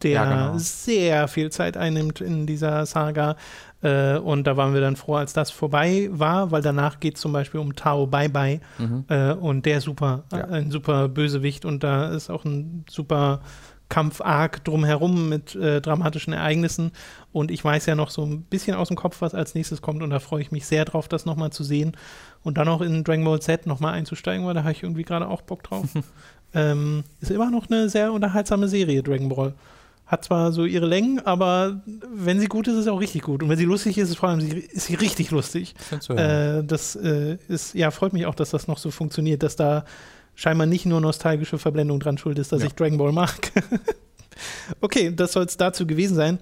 der 0.01 0.11
ja, 0.11 0.47
genau. 0.47 0.57
sehr 0.57 1.27
viel 1.27 1.51
Zeit 1.51 1.77
einnimmt 1.77 2.21
in 2.21 2.45
dieser 2.45 2.85
Saga. 2.85 3.35
Äh, 3.81 4.17
und 4.17 4.45
da 4.47 4.57
waren 4.57 4.73
wir 4.73 4.81
dann 4.81 4.95
froh, 4.95 5.15
als 5.15 5.33
das 5.33 5.51
vorbei 5.51 6.09
war, 6.11 6.51
weil 6.51 6.61
danach 6.61 6.99
geht 6.99 7.15
es 7.15 7.21
zum 7.21 7.31
Beispiel 7.31 7.59
um 7.59 7.75
Tao 7.75 8.07
Bye 8.07 8.29
Bye 8.29 8.59
mhm. 8.77 9.05
äh, 9.07 9.31
und 9.33 9.65
der 9.65 9.81
super, 9.81 10.23
ja. 10.31 10.45
ein 10.45 10.71
super 10.71 11.07
Bösewicht 11.07 11.65
und 11.65 11.83
da 11.83 12.09
ist 12.09 12.29
auch 12.29 12.45
ein 12.45 12.85
super 12.89 13.41
Kampf-Arc 13.89 14.63
drumherum 14.63 15.29
mit 15.29 15.55
äh, 15.55 15.81
dramatischen 15.81 16.33
Ereignissen. 16.33 16.91
Und 17.31 17.51
ich 17.51 17.63
weiß 17.63 17.85
ja 17.85 17.95
noch 17.95 18.09
so 18.09 18.23
ein 18.23 18.41
bisschen 18.43 18.75
aus 18.75 18.87
dem 18.87 18.97
Kopf, 18.97 19.21
was 19.21 19.35
als 19.35 19.55
nächstes 19.55 19.81
kommt. 19.81 20.01
Und 20.01 20.09
da 20.09 20.19
freue 20.19 20.41
ich 20.41 20.51
mich 20.51 20.65
sehr 20.65 20.85
drauf, 20.85 21.07
das 21.07 21.25
nochmal 21.25 21.51
zu 21.51 21.63
sehen. 21.63 21.95
Und 22.43 22.57
dann 22.57 22.67
auch 22.67 22.81
in 22.81 23.03
Dragon 23.03 23.25
Ball 23.25 23.41
Z 23.41 23.67
nochmal 23.67 23.93
einzusteigen, 23.93 24.45
weil 24.45 24.53
da 24.53 24.63
habe 24.63 24.71
ich 24.71 24.83
irgendwie 24.83 25.03
gerade 25.03 25.27
auch 25.27 25.41
Bock 25.41 25.63
drauf. 25.63 25.85
ähm, 26.53 27.03
ist 27.19 27.31
immer 27.31 27.51
noch 27.51 27.69
eine 27.69 27.89
sehr 27.89 28.11
unterhaltsame 28.11 28.67
Serie, 28.67 29.03
Dragon 29.03 29.29
Ball. 29.29 29.53
Hat 30.07 30.23
zwar 30.23 30.51
so 30.51 30.65
ihre 30.65 30.85
Längen, 30.85 31.19
aber 31.25 31.81
wenn 32.13 32.39
sie 32.39 32.45
gut 32.45 32.67
ist, 32.67 32.75
ist 32.75 32.83
sie 32.83 32.91
auch 32.91 33.01
richtig 33.01 33.23
gut. 33.23 33.41
Und 33.41 33.49
wenn 33.49 33.57
sie 33.57 33.65
lustig 33.65 33.97
ist, 33.97 34.11
ist, 34.11 34.17
vor 34.17 34.29
allem 34.29 34.39
sie, 34.39 34.59
ist 34.59 34.85
sie 34.85 34.93
richtig 34.93 35.31
lustig. 35.31 35.73
Äh, 36.19 36.63
das 36.63 36.95
äh, 36.95 37.37
ist, 37.47 37.73
ja, 37.73 37.89
freut 37.89 38.13
mich 38.13 38.27
auch, 38.27 38.35
dass 38.35 38.51
das 38.51 38.67
noch 38.67 38.77
so 38.77 38.91
funktioniert, 38.91 39.41
dass 39.41 39.55
da 39.55 39.83
scheinbar 40.35 40.67
nicht 40.67 40.85
nur 40.85 41.01
nostalgische 41.01 41.57
Verblendung 41.57 41.99
dran 41.99 42.17
schuld 42.17 42.37
ist, 42.39 42.51
dass 42.51 42.61
ja. 42.61 42.67
ich 42.67 42.73
Dragon 42.73 42.97
Ball 42.97 43.11
mag. 43.11 43.51
okay, 44.81 45.13
das 45.15 45.33
soll 45.33 45.45
es 45.45 45.57
dazu 45.57 45.87
gewesen 45.87 46.15
sein. 46.15 46.39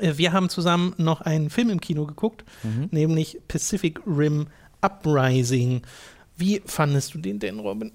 Äh, 0.00 0.14
wir 0.16 0.32
haben 0.32 0.48
zusammen 0.48 0.94
noch 0.96 1.20
einen 1.20 1.50
Film 1.50 1.70
im 1.70 1.80
Kino 1.80 2.06
geguckt, 2.06 2.44
mhm. 2.62 2.88
nämlich 2.90 3.38
Pacific 3.48 4.00
Rim 4.06 4.48
Uprising. 4.80 5.82
Wie 6.36 6.62
fandest 6.64 7.14
du 7.14 7.18
den 7.18 7.38
denn, 7.38 7.58
Robin? 7.58 7.92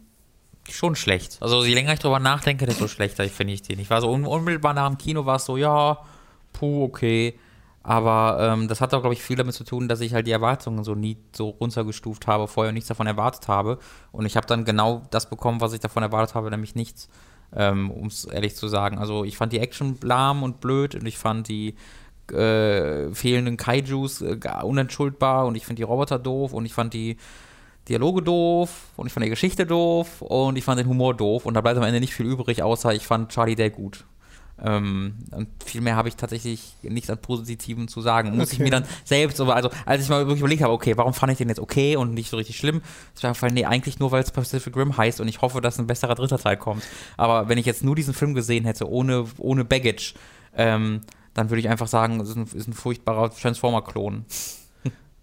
Schon 0.70 0.96
schlecht. 0.96 1.38
Also 1.42 1.66
je 1.66 1.74
länger 1.74 1.94
ich 1.94 2.00
drüber 2.00 2.20
nachdenke, 2.20 2.66
desto 2.66 2.88
schlechter 2.88 3.28
finde 3.28 3.54
ich 3.54 3.62
den. 3.62 3.80
Ich 3.80 3.90
war 3.90 4.00
so 4.00 4.10
unmittelbar 4.10 4.74
nach 4.74 4.88
dem 4.88 4.98
Kino, 4.98 5.26
war 5.26 5.36
es 5.36 5.46
so, 5.46 5.58
ja, 5.58 5.98
puh, 6.54 6.84
okay. 6.84 7.38
Aber 7.84 8.38
ähm, 8.40 8.70
das 8.70 8.80
hat 8.80 8.94
auch, 8.94 9.02
glaube 9.02 9.14
ich, 9.14 9.22
viel 9.22 9.36
damit 9.36 9.54
zu 9.54 9.66
tun, 9.66 9.90
dass 9.90 10.00
ich 10.00 10.14
halt 10.14 10.26
die 10.26 10.32
Erwartungen 10.32 10.86
so 10.86 10.96
nie 10.96 11.18
so 11.36 11.50
runtergestuft 11.50 12.28
habe, 12.28 12.48
vorher 12.48 12.72
nichts 12.72 12.88
davon 12.88 13.08
erwartet 13.08 13.50
habe. 13.50 13.78
Und 14.14 14.26
ich 14.26 14.38
habe 14.38 14.48
dann 14.48 14.64
genau 14.64 15.04
das 15.12 15.30
bekommen, 15.30 15.60
was 15.60 15.74
ich 15.74 15.82
davon 15.82 16.02
erwartet 16.02 16.34
habe, 16.34 16.50
nämlich 16.50 16.76
nichts, 16.76 17.10
ähm, 17.54 17.92
um 17.92 18.08
es 18.08 18.24
ehrlich 18.24 18.56
zu 18.56 18.70
sagen. 18.70 19.00
Also 19.00 19.26
ich 19.26 19.36
fand 19.36 19.52
die 19.52 19.60
Action 19.60 19.98
lahm 20.02 20.44
und 20.44 20.62
blöd 20.62 20.96
und 20.96 21.06
ich 21.06 21.18
fand 21.18 21.50
die 21.50 21.76
äh, 22.32 23.14
fehlenden 23.14 23.58
Kaijus 23.58 24.22
äh, 24.22 24.40
unentschuldbar 24.64 25.46
und 25.46 25.56
ich 25.56 25.66
finde 25.66 25.82
die 25.82 25.84
Roboter 25.84 26.20
doof 26.20 26.54
und 26.54 26.66
ich 26.66 26.74
fand 26.74 26.94
die 26.94 27.18
Dialoge 27.90 28.22
doof 28.22 28.92
und 28.96 29.08
ich 29.08 29.14
fand 29.14 29.26
die 29.26 29.30
Geschichte 29.30 29.66
doof 29.66 30.22
und 30.22 30.58
ich 30.58 30.64
fand 30.64 30.80
den 30.80 30.88
Humor 30.88 31.16
doof 31.16 31.46
und 31.46 31.54
da 31.54 31.60
bleibt 31.60 31.78
am 31.78 31.84
Ende 31.84 32.00
nicht 32.00 32.14
viel 32.14 32.28
übrig, 32.28 32.64
außer 32.64 32.94
ich 32.94 33.06
fand 33.06 33.30
Charlie 33.30 33.56
Day 33.56 33.72
gut. 33.72 34.06
Ähm, 34.64 35.16
und 35.32 35.50
viel 35.64 35.82
mehr 35.82 35.98
habe 35.98 36.08
ich 36.08 36.16
tatsächlich 36.16 36.76
nichts 36.84 37.10
an 37.10 37.18
Positiven 37.18 37.90
zu 37.90 38.02
sagen. 38.02 38.36
Muss 38.38 38.48
okay. 38.48 38.54
ich 38.54 38.60
mir 38.60 38.70
dann 38.70 38.86
selbst, 39.04 39.40
also 39.42 39.70
als 39.86 40.04
ich 40.04 40.10
mal 40.10 40.26
wirklich 40.26 40.40
überlegt 40.40 40.64
habe, 40.64 40.72
okay, 40.72 40.96
warum 40.96 41.14
fand 41.14 41.34
ich 41.34 41.38
den 41.38 41.50
jetzt 41.50 41.60
okay 41.60 41.98
und 41.98 42.14
nicht 42.14 42.30
so 42.30 42.38
richtig 42.38 42.58
schlimm, 42.58 42.82
ist 43.14 43.24
mir 43.24 43.52
nee, 43.52 43.66
eigentlich 43.66 44.00
nur, 44.00 44.12
weil 44.12 44.24
es 44.24 44.32
Pacific 44.32 44.76
Rim 44.78 44.96
heißt 44.96 45.20
und 45.20 45.28
ich 45.28 45.42
hoffe, 45.42 45.60
dass 45.60 45.80
ein 45.80 45.88
besserer 45.88 46.16
dritter 46.16 46.38
Teil 46.38 46.56
kommt. 46.56 46.84
Aber 47.18 47.50
wenn 47.50 47.58
ich 47.58 47.66
jetzt 47.66 47.84
nur 47.84 47.96
diesen 47.96 48.14
Film 48.14 48.34
gesehen 48.34 48.64
hätte, 48.64 48.90
ohne, 48.90 49.26
ohne 49.38 49.66
Baggage, 49.66 50.14
ähm, 50.56 51.02
dann 51.34 51.50
würde 51.50 51.60
ich 51.60 51.68
einfach 51.68 51.88
sagen, 51.88 52.22
es 52.22 52.30
ist 52.30 52.36
ein, 52.38 52.48
ist 52.54 52.68
ein 52.68 52.74
furchtbarer 52.74 53.30
Transformer-Klon. 53.30 54.26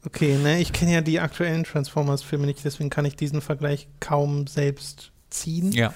Okay, 0.03 0.39
ne, 0.39 0.59
ich 0.63 0.73
kenne 0.73 0.95
ja 0.95 1.03
die 1.03 1.21
aktuellen 1.21 1.63
Transformers-Filme 1.63 2.47
nicht, 2.47 2.65
deswegen 2.65 2.89
kann 2.89 3.05
ich 3.05 3.17
diesen 3.17 3.43
Vergleich 3.43 3.87
kaum 4.01 4.47
selbst 4.47 5.13
ziehen. 5.29 5.73
Ja. 5.73 5.93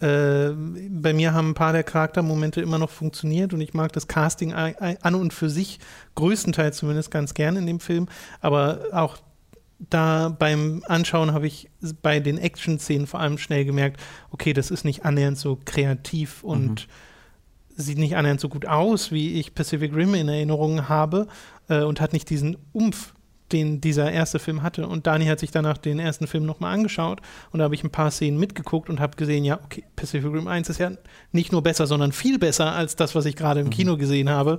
Äh, 0.00 0.52
bei 0.88 1.12
mir 1.12 1.34
haben 1.34 1.50
ein 1.50 1.54
paar 1.54 1.72
der 1.72 1.82
Charaktermomente 1.84 2.60
immer 2.60 2.78
noch 2.78 2.90
funktioniert 2.90 3.52
und 3.52 3.60
ich 3.60 3.74
mag 3.74 3.92
das 3.92 4.08
Casting 4.08 4.54
an 4.54 5.14
und 5.14 5.34
für 5.34 5.50
sich 5.50 5.78
größtenteils 6.14 6.78
zumindest 6.78 7.10
ganz 7.10 7.34
gern 7.34 7.56
in 7.56 7.66
dem 7.66 7.80
Film, 7.80 8.08
aber 8.40 8.80
auch 8.92 9.18
da 9.88 10.28
beim 10.28 10.82
Anschauen 10.86 11.32
habe 11.32 11.46
ich 11.46 11.70
bei 12.02 12.20
den 12.20 12.38
Action-Szenen 12.38 13.06
vor 13.06 13.20
allem 13.20 13.38
schnell 13.38 13.64
gemerkt, 13.64 14.00
okay, 14.30 14.52
das 14.52 14.70
ist 14.70 14.84
nicht 14.84 15.04
annähernd 15.04 15.38
so 15.38 15.58
kreativ 15.64 16.42
und 16.44 16.86
mhm. 16.86 17.82
sieht 17.82 17.98
nicht 17.98 18.16
annähernd 18.16 18.40
so 18.40 18.48
gut 18.48 18.66
aus, 18.66 19.10
wie 19.10 19.40
ich 19.40 19.54
Pacific 19.54 19.94
Rim 19.94 20.14
in 20.14 20.28
Erinnerung 20.28 20.88
habe 20.88 21.28
äh, 21.68 21.82
und 21.82 22.00
hat 22.00 22.12
nicht 22.12 22.28
diesen 22.28 22.58
Umf, 22.72 23.14
den 23.52 23.80
dieser 23.80 24.10
erste 24.10 24.38
Film 24.38 24.62
hatte. 24.62 24.86
Und 24.86 25.06
Dani 25.06 25.26
hat 25.26 25.40
sich 25.40 25.50
danach 25.50 25.78
den 25.78 25.98
ersten 25.98 26.26
Film 26.26 26.46
nochmal 26.46 26.74
angeschaut 26.74 27.20
und 27.52 27.58
da 27.58 27.64
habe 27.64 27.74
ich 27.74 27.84
ein 27.84 27.90
paar 27.90 28.10
Szenen 28.10 28.38
mitgeguckt 28.38 28.88
und 28.88 29.00
habe 29.00 29.16
gesehen, 29.16 29.44
ja, 29.44 29.60
okay, 29.64 29.84
Pacific 29.96 30.32
Rim 30.32 30.48
1 30.48 30.68
ist 30.68 30.78
ja 30.78 30.92
nicht 31.32 31.52
nur 31.52 31.62
besser, 31.62 31.86
sondern 31.86 32.12
viel 32.12 32.38
besser 32.38 32.72
als 32.72 32.96
das, 32.96 33.14
was 33.14 33.26
ich 33.26 33.36
gerade 33.36 33.60
im 33.60 33.66
mhm. 33.66 33.70
Kino 33.70 33.96
gesehen 33.96 34.30
habe, 34.30 34.58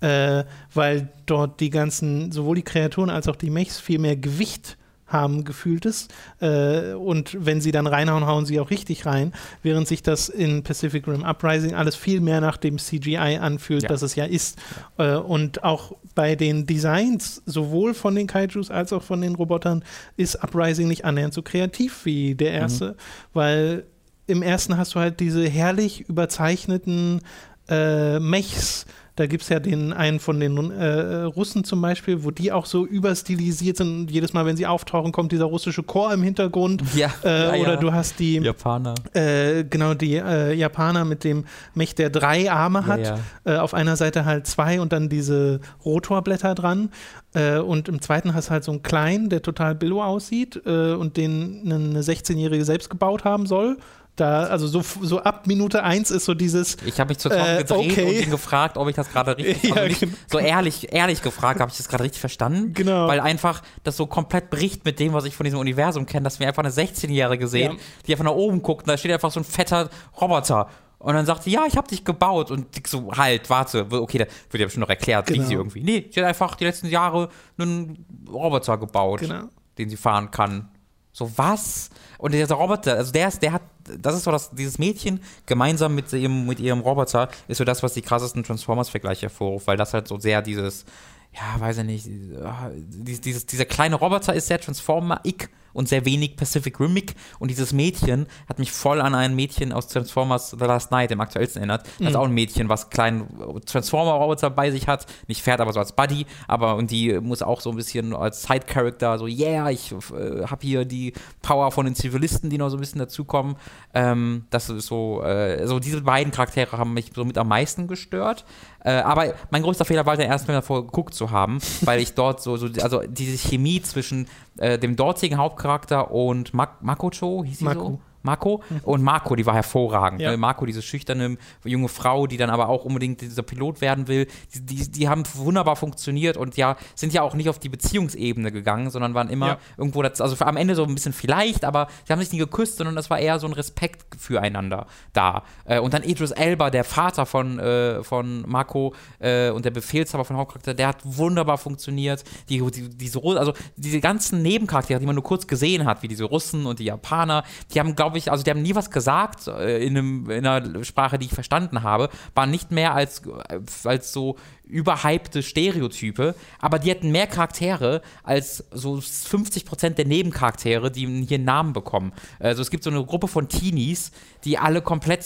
äh, 0.00 0.44
weil 0.74 1.08
dort 1.26 1.60
die 1.60 1.70
ganzen, 1.70 2.32
sowohl 2.32 2.56
die 2.56 2.62
Kreaturen 2.62 3.10
als 3.10 3.28
auch 3.28 3.36
die 3.36 3.50
Mechs 3.50 3.78
viel 3.78 3.98
mehr 3.98 4.16
Gewicht 4.16 4.76
haben 5.12 5.44
gefühltes. 5.44 6.08
Äh, 6.40 6.92
und 6.94 7.36
wenn 7.38 7.60
sie 7.60 7.72
dann 7.72 7.86
reinhauen, 7.86 8.26
hauen 8.26 8.46
sie 8.46 8.60
auch 8.60 8.70
richtig 8.70 9.06
rein, 9.06 9.32
während 9.62 9.86
sich 9.88 10.02
das 10.02 10.28
in 10.28 10.62
Pacific 10.62 11.06
Rim 11.06 11.24
Uprising 11.24 11.74
alles 11.74 11.96
viel 11.96 12.20
mehr 12.20 12.40
nach 12.40 12.56
dem 12.56 12.78
CGI 12.78 13.38
anfühlt, 13.40 13.82
ja. 13.82 13.88
das 13.88 14.02
es 14.02 14.14
ja 14.14 14.24
ist. 14.24 14.58
Äh, 14.98 15.16
und 15.16 15.64
auch 15.64 15.92
bei 16.14 16.36
den 16.36 16.66
Designs, 16.66 17.42
sowohl 17.46 17.94
von 17.94 18.14
den 18.14 18.26
Kaijus 18.26 18.70
als 18.70 18.92
auch 18.92 19.02
von 19.02 19.20
den 19.20 19.34
Robotern, 19.34 19.84
ist 20.16 20.42
Uprising 20.42 20.88
nicht 20.88 21.04
annähernd 21.04 21.34
so 21.34 21.42
kreativ 21.42 22.04
wie 22.04 22.34
der 22.34 22.50
mhm. 22.50 22.58
erste, 22.58 22.86
mhm. 22.86 22.94
weil 23.32 23.84
im 24.26 24.42
ersten 24.42 24.76
hast 24.76 24.94
du 24.94 25.00
halt 25.00 25.20
diese 25.20 25.46
herrlich 25.48 26.08
überzeichneten 26.08 27.20
äh, 27.68 28.18
Mechs, 28.18 28.86
da 29.16 29.26
gibt 29.26 29.42
es 29.42 29.50
ja 29.50 29.60
den 29.60 29.92
einen 29.92 30.20
von 30.20 30.40
den 30.40 30.70
äh, 30.70 31.22
Russen 31.24 31.64
zum 31.64 31.82
Beispiel, 31.82 32.24
wo 32.24 32.30
die 32.30 32.50
auch 32.50 32.64
so 32.64 32.86
überstilisiert 32.86 33.76
sind. 33.76 34.00
Und 34.00 34.10
jedes 34.10 34.32
Mal, 34.32 34.46
wenn 34.46 34.56
sie 34.56 34.66
auftauchen, 34.66 35.12
kommt 35.12 35.32
dieser 35.32 35.44
russische 35.44 35.82
Chor 35.82 36.12
im 36.14 36.22
Hintergrund. 36.22 36.82
Ja. 36.94 37.10
Äh, 37.22 37.58
ja 37.58 37.62
oder 37.62 37.74
ja. 37.74 37.76
du 37.80 37.92
hast 37.92 38.18
die 38.18 38.38
Japaner. 38.38 38.94
Äh, 39.12 39.64
genau, 39.64 39.92
die 39.92 40.14
äh, 40.14 40.54
Japaner 40.54 41.04
mit 41.04 41.24
dem 41.24 41.44
Mech, 41.74 41.94
der 41.94 42.08
drei 42.08 42.50
Arme 42.50 42.86
hat. 42.86 43.00
Ja, 43.00 43.18
äh, 43.44 43.56
auf 43.56 43.74
einer 43.74 43.96
Seite 43.96 44.24
halt 44.24 44.46
zwei 44.46 44.80
und 44.80 44.92
dann 44.92 45.10
diese 45.10 45.60
Rotorblätter 45.84 46.54
dran. 46.54 46.90
Äh, 47.34 47.58
und 47.58 47.88
im 47.88 48.00
zweiten 48.00 48.32
hast 48.32 48.48
du 48.48 48.52
halt 48.52 48.64
so 48.64 48.72
einen 48.72 48.82
kleinen, 48.82 49.28
der 49.28 49.42
total 49.42 49.74
billo 49.74 50.02
aussieht 50.02 50.56
und 50.56 51.16
den 51.16 51.62
eine 51.64 52.00
16-Jährige 52.00 52.64
selbst 52.64 52.88
gebaut 52.88 53.24
haben 53.24 53.46
soll. 53.46 53.76
Da, 54.16 54.44
also 54.44 54.66
so, 54.66 54.82
so 55.00 55.22
ab 55.22 55.46
Minute 55.46 55.82
1 55.82 56.10
ist 56.10 56.26
so 56.26 56.34
dieses. 56.34 56.76
Ich 56.84 57.00
habe 57.00 57.08
mich 57.08 57.18
zu 57.18 57.30
Tom 57.30 57.38
äh, 57.38 57.58
gedreht 57.58 57.92
okay. 57.92 58.04
und 58.04 58.24
ihn 58.24 58.30
gefragt, 58.30 58.76
ob 58.76 58.86
ich 58.88 58.94
das 58.94 59.10
gerade 59.10 59.38
richtig, 59.38 59.62
ja, 59.70 59.74
also 59.74 59.88
nicht, 59.88 60.00
genau. 60.00 60.12
so 60.30 60.38
ehrlich, 60.38 60.92
ehrlich 60.92 61.22
gefragt, 61.22 61.60
habe 61.60 61.70
ich 61.70 61.78
das 61.78 61.88
gerade 61.88 62.04
richtig 62.04 62.20
verstanden? 62.20 62.74
Genau. 62.74 63.08
Weil 63.08 63.20
einfach 63.20 63.62
das 63.84 63.96
so 63.96 64.06
komplett 64.06 64.50
bricht 64.50 64.84
mit 64.84 65.00
dem, 65.00 65.14
was 65.14 65.24
ich 65.24 65.34
von 65.34 65.44
diesem 65.44 65.58
Universum 65.58 66.04
kenne, 66.04 66.24
dass 66.24 66.40
wir 66.40 66.46
einfach 66.46 66.62
eine 66.62 66.72
16-Jährige 66.72 67.48
sehen, 67.48 67.72
ja. 67.72 67.78
die 68.06 68.12
einfach 68.12 68.26
nach 68.26 68.32
oben 68.32 68.60
guckt 68.60 68.82
und 68.82 68.88
da 68.88 68.98
steht 68.98 69.12
einfach 69.12 69.30
so 69.30 69.40
ein 69.40 69.44
fetter 69.44 69.88
Roboter. 70.20 70.68
Und 71.02 71.14
dann 71.14 71.26
sagt 71.26 71.42
sie, 71.42 71.50
ja, 71.50 71.64
ich 71.66 71.76
habe 71.76 71.88
dich 71.88 72.04
gebaut. 72.04 72.52
Und 72.52 72.78
ich 72.78 72.86
so, 72.86 73.10
halt, 73.12 73.50
warte, 73.50 73.86
okay, 73.90 74.18
da 74.18 74.26
wird 74.50 74.60
ja 74.60 74.66
bestimmt 74.66 74.82
noch 74.82 74.88
erklärt, 74.88 75.26
genau. 75.26 75.42
wie 75.42 75.46
sie 75.46 75.54
irgendwie. 75.54 75.82
Nee, 75.82 76.08
sie 76.10 76.20
hat 76.20 76.28
einfach 76.28 76.54
die 76.54 76.64
letzten 76.64 76.86
Jahre 76.86 77.28
einen 77.58 78.06
Roboter 78.28 78.78
gebaut, 78.78 79.20
genau. 79.20 79.48
den 79.78 79.90
sie 79.90 79.96
fahren 79.96 80.30
kann. 80.30 80.68
So, 81.12 81.30
was? 81.36 81.90
Und 82.18 82.32
dieser 82.32 82.54
Roboter, 82.54 82.96
also 82.96 83.12
der 83.12 83.28
ist, 83.28 83.42
der 83.42 83.52
hat, 83.52 83.62
das 83.98 84.16
ist 84.16 84.24
so 84.24 84.30
das, 84.30 84.50
dieses 84.50 84.78
Mädchen 84.78 85.20
gemeinsam 85.44 85.94
mit 85.94 86.12
ihrem, 86.12 86.46
mit 86.46 86.58
ihrem 86.58 86.80
Roboter 86.80 87.28
ist 87.48 87.58
so 87.58 87.64
das, 87.64 87.82
was 87.82 87.92
die 87.92 88.02
krassesten 88.02 88.42
Transformers-Vergleiche 88.44 89.22
hervorruft, 89.22 89.66
weil 89.66 89.76
das 89.76 89.92
halt 89.92 90.08
so 90.08 90.18
sehr 90.18 90.40
dieses, 90.40 90.86
ja, 91.32 91.60
weiß 91.60 91.78
ich 91.78 91.84
nicht, 91.84 92.06
dieses, 92.06 93.44
dieser 93.44 93.66
kleine 93.66 93.96
Roboter 93.96 94.34
ist 94.34 94.46
sehr 94.46 94.60
Transformer-ick 94.60 95.50
und 95.72 95.88
sehr 95.88 96.04
wenig 96.04 96.36
Pacific 96.36 96.78
Rim-ick 96.78 97.14
und 97.38 97.50
dieses 97.50 97.72
Mädchen 97.72 98.26
hat 98.48 98.58
mich 98.58 98.72
voll 98.72 99.00
an 99.00 99.14
ein 99.14 99.34
Mädchen 99.34 99.72
aus 99.72 99.88
Transformers 99.88 100.50
The 100.50 100.64
Last 100.64 100.90
Night, 100.90 101.10
dem 101.10 101.20
aktuellsten 101.20 101.60
erinnert. 101.60 101.86
Das 101.86 102.00
mhm. 102.00 102.06
ist 102.08 102.16
auch 102.16 102.24
ein 102.24 102.32
Mädchen, 102.32 102.68
was 102.68 102.90
kleinen 102.90 103.28
Transformer-Roboter 103.64 104.50
bei 104.50 104.70
sich 104.70 104.88
hat, 104.88 105.06
nicht 105.28 105.42
fährt, 105.42 105.60
aber 105.60 105.72
so 105.72 105.80
als 105.80 105.92
Buddy, 105.92 106.26
aber 106.48 106.76
und 106.76 106.90
die 106.90 107.18
muss 107.20 107.42
auch 107.42 107.60
so 107.60 107.70
ein 107.70 107.76
bisschen 107.76 108.14
als 108.14 108.42
Side-Character, 108.42 109.18
so, 109.18 109.26
yeah, 109.26 109.70
ich 109.70 109.92
äh, 109.92 110.46
habe 110.46 110.60
hier 110.62 110.84
die 110.84 111.12
Power 111.42 111.70
von 111.70 111.84
den 111.84 111.94
Zivilisten, 111.94 112.50
die 112.50 112.58
noch 112.58 112.68
so 112.68 112.76
ein 112.76 112.80
bisschen 112.80 112.98
dazukommen. 112.98 113.56
Ähm, 113.94 114.46
das 114.50 114.68
ist 114.68 114.86
so, 114.86 115.22
äh, 115.22 115.58
also 115.60 115.78
diese 115.78 116.00
beiden 116.02 116.32
Charaktere 116.32 116.78
haben 116.78 116.94
mich 116.94 117.10
so 117.14 117.24
mit 117.24 117.38
am 117.38 117.48
meisten 117.48 117.88
gestört. 117.88 118.44
Äh, 118.84 118.94
aber 118.94 119.34
mein 119.50 119.62
größter 119.62 119.84
Fehler 119.84 120.06
war, 120.06 120.16
den 120.16 120.28
ersten 120.28 120.46
Film 120.46 120.56
davor 120.56 120.84
geguckt 120.84 121.14
zu 121.14 121.30
haben, 121.30 121.58
weil 121.82 122.00
ich 122.00 122.14
dort 122.14 122.42
so, 122.42 122.56
so 122.56 122.68
also 122.82 123.02
diese 123.06 123.36
Chemie 123.38 123.80
zwischen 123.80 124.26
äh, 124.58 124.78
dem 124.78 124.96
dortigen 124.96 125.38
Hauptcharakter 125.38 125.61
und 126.10 126.54
Mak 126.54 126.82
Makocho, 126.82 127.44
hieß 127.44 127.58
sie 127.58 127.64
Mako. 127.64 127.80
so? 127.80 128.00
Marco. 128.22 128.62
Und 128.82 129.02
Marco, 129.02 129.36
die 129.36 129.46
war 129.46 129.54
hervorragend. 129.54 130.20
Ja. 130.20 130.30
Ne? 130.30 130.36
Marco, 130.36 130.66
diese 130.66 130.82
schüchterne 130.82 131.36
junge 131.64 131.88
Frau, 131.88 132.26
die 132.26 132.36
dann 132.36 132.50
aber 132.50 132.68
auch 132.68 132.84
unbedingt 132.84 133.20
dieser 133.20 133.42
Pilot 133.42 133.80
werden 133.80 134.08
will, 134.08 134.26
die, 134.54 134.60
die, 134.60 134.90
die, 134.90 135.08
haben 135.08 135.22
wunderbar 135.34 135.76
funktioniert 135.76 136.36
und 136.36 136.56
ja, 136.56 136.76
sind 136.94 137.12
ja 137.12 137.22
auch 137.22 137.34
nicht 137.34 137.48
auf 137.48 137.58
die 137.58 137.68
Beziehungsebene 137.68 138.52
gegangen, 138.52 138.90
sondern 138.90 139.14
waren 139.14 139.28
immer 139.28 139.48
ja. 139.48 139.58
irgendwo, 139.76 140.02
das, 140.02 140.20
also 140.20 140.42
am 140.44 140.56
Ende 140.56 140.74
so 140.74 140.84
ein 140.84 140.94
bisschen 140.94 141.12
vielleicht, 141.12 141.64
aber 141.64 141.88
sie 142.06 142.12
haben 142.12 142.20
sich 142.20 142.32
nie 142.32 142.38
geküsst, 142.38 142.76
sondern 142.76 142.96
das 142.96 143.10
war 143.10 143.18
eher 143.18 143.38
so 143.38 143.46
ein 143.46 143.52
Respekt 143.52 144.20
füreinander 144.20 144.86
da. 145.12 145.42
Äh, 145.64 145.80
und 145.80 145.94
dann 145.94 146.02
Idris 146.02 146.30
Elba, 146.30 146.70
der 146.70 146.84
Vater 146.84 147.26
von, 147.26 147.58
äh, 147.58 148.02
von 148.02 148.44
Marco 148.46 148.94
äh, 149.18 149.50
und 149.50 149.64
der 149.64 149.70
Befehlshaber 149.70 150.24
von 150.24 150.36
Hauptcharakter, 150.36 150.74
der 150.74 150.88
hat 150.88 150.98
wunderbar 151.04 151.58
funktioniert. 151.58 152.24
Die, 152.48 152.58
die, 152.70 152.88
diese, 152.88 153.20
also 153.22 153.52
diese 153.76 154.00
ganzen 154.00 154.42
Nebencharaktere, 154.42 155.00
die 155.00 155.06
man 155.06 155.14
nur 155.14 155.24
kurz 155.24 155.46
gesehen 155.46 155.84
hat, 155.84 156.02
wie 156.02 156.08
diese 156.08 156.24
Russen 156.24 156.66
und 156.66 156.78
die 156.78 156.84
Japaner, 156.84 157.44
die 157.72 157.80
haben, 157.80 157.94
glaube 157.94 158.11
glaube 158.12 158.18
ich, 158.18 158.30
also 158.30 158.44
die 158.44 158.50
haben 158.50 158.62
nie 158.62 158.74
was 158.74 158.90
gesagt 158.90 159.46
äh, 159.48 159.84
in, 159.84 159.96
einem, 159.96 160.30
in 160.30 160.46
einer 160.46 160.84
Sprache, 160.84 161.18
die 161.18 161.26
ich 161.26 161.32
verstanden 161.32 161.82
habe, 161.82 162.10
waren 162.34 162.50
nicht 162.50 162.70
mehr 162.70 162.94
als, 162.94 163.22
äh, 163.48 163.60
als 163.84 164.12
so 164.12 164.36
überhypte 164.64 165.42
Stereotype, 165.42 166.34
aber 166.60 166.78
die 166.78 166.90
hatten 166.90 167.10
mehr 167.10 167.26
Charaktere 167.26 168.02
als 168.22 168.64
so 168.70 168.96
50% 168.96 169.90
der 169.90 170.06
Nebencharaktere, 170.06 170.90
die 170.90 171.24
hier 171.26 171.36
einen 171.36 171.44
Namen 171.44 171.72
bekommen. 171.72 172.12
Also 172.38 172.62
es 172.62 172.70
gibt 172.70 172.84
so 172.84 172.90
eine 172.90 173.04
Gruppe 173.04 173.28
von 173.28 173.48
Teenies, 173.48 174.12
die 174.44 174.58
alle 174.58 174.82
komplett 174.82 175.24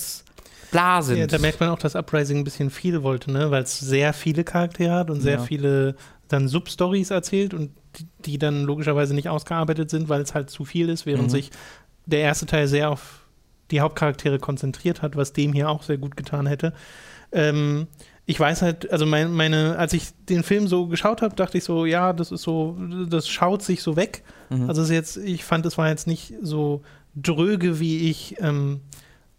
bla 0.71 1.03
sind. 1.03 1.19
Ja, 1.19 1.27
da 1.27 1.39
merkt 1.39 1.61
man 1.61 1.71
auch, 1.71 1.79
dass 1.79 1.95
Uprising 1.95 2.39
ein 2.39 2.45
bisschen 2.45 2.71
viel 2.71 3.03
wollte, 3.03 3.31
ne? 3.31 3.51
weil 3.51 3.63
es 3.63 3.79
sehr 3.79 4.13
viele 4.13 4.45
Charaktere 4.45 4.93
hat 4.93 5.11
und 5.11 5.21
sehr 5.21 5.39
ja. 5.39 5.43
viele 5.43 5.97
dann 6.29 6.49
Substories 6.49 7.11
erzählt 7.11 7.55
und 7.55 7.71
die, 7.99 8.07
die, 8.25 8.39
dann 8.39 8.65
logischerweise 8.65 9.15
nicht 9.15 9.29
ausgearbeitet 9.29 9.91
sind, 9.91 10.09
weil 10.09 10.21
es 10.21 10.35
halt 10.35 10.51
zu 10.51 10.65
viel 10.65 10.89
ist, 10.89 11.07
während 11.07 11.29
mhm. 11.29 11.31
sich 11.31 11.51
der 12.07 12.21
erste 12.21 12.47
Teil 12.47 12.69
sehr 12.69 12.91
auf 12.91 13.27
die 13.71 13.81
Hauptcharaktere 13.81 14.39
konzentriert 14.39 15.03
hat, 15.03 15.17
was 15.17 15.33
dem 15.33 15.53
hier 15.53 15.69
auch 15.69 15.83
sehr 15.83 15.99
gut 15.99 16.17
getan 16.17 16.47
hätte. 16.47 16.73
Ähm, 17.33 17.89
ich 18.25 18.39
weiß 18.39 18.63
halt, 18.63 18.91
also 18.91 19.07
mein, 19.07 19.33
meine, 19.33 19.79
als 19.79 19.93
ich 19.93 20.09
den 20.29 20.43
Film 20.43 20.67
so 20.67 20.87
geschaut 20.87 21.23
habe, 21.23 21.37
dachte 21.37 21.59
ich 21.59 21.65
so, 21.65 21.85
ja, 21.85 22.13
das 22.13 22.33
ist 22.33 22.43
so, 22.43 22.77
das 23.09 23.29
schaut 23.29 23.63
sich 23.63 23.83
so 23.83 23.97
weg. 23.97 24.25
Mhm. 24.51 24.69
Also 24.69 24.83
jetzt, 24.93 25.17
ich 25.17 25.45
fand, 25.45 25.65
es 25.67 25.79
war 25.79 25.89
jetzt 25.89 26.07
nicht 26.07 26.35
so 26.43 26.83
dröge, 27.15 27.79
wie 27.79 28.11
ich 28.11 28.37
ähm, 28.41 28.81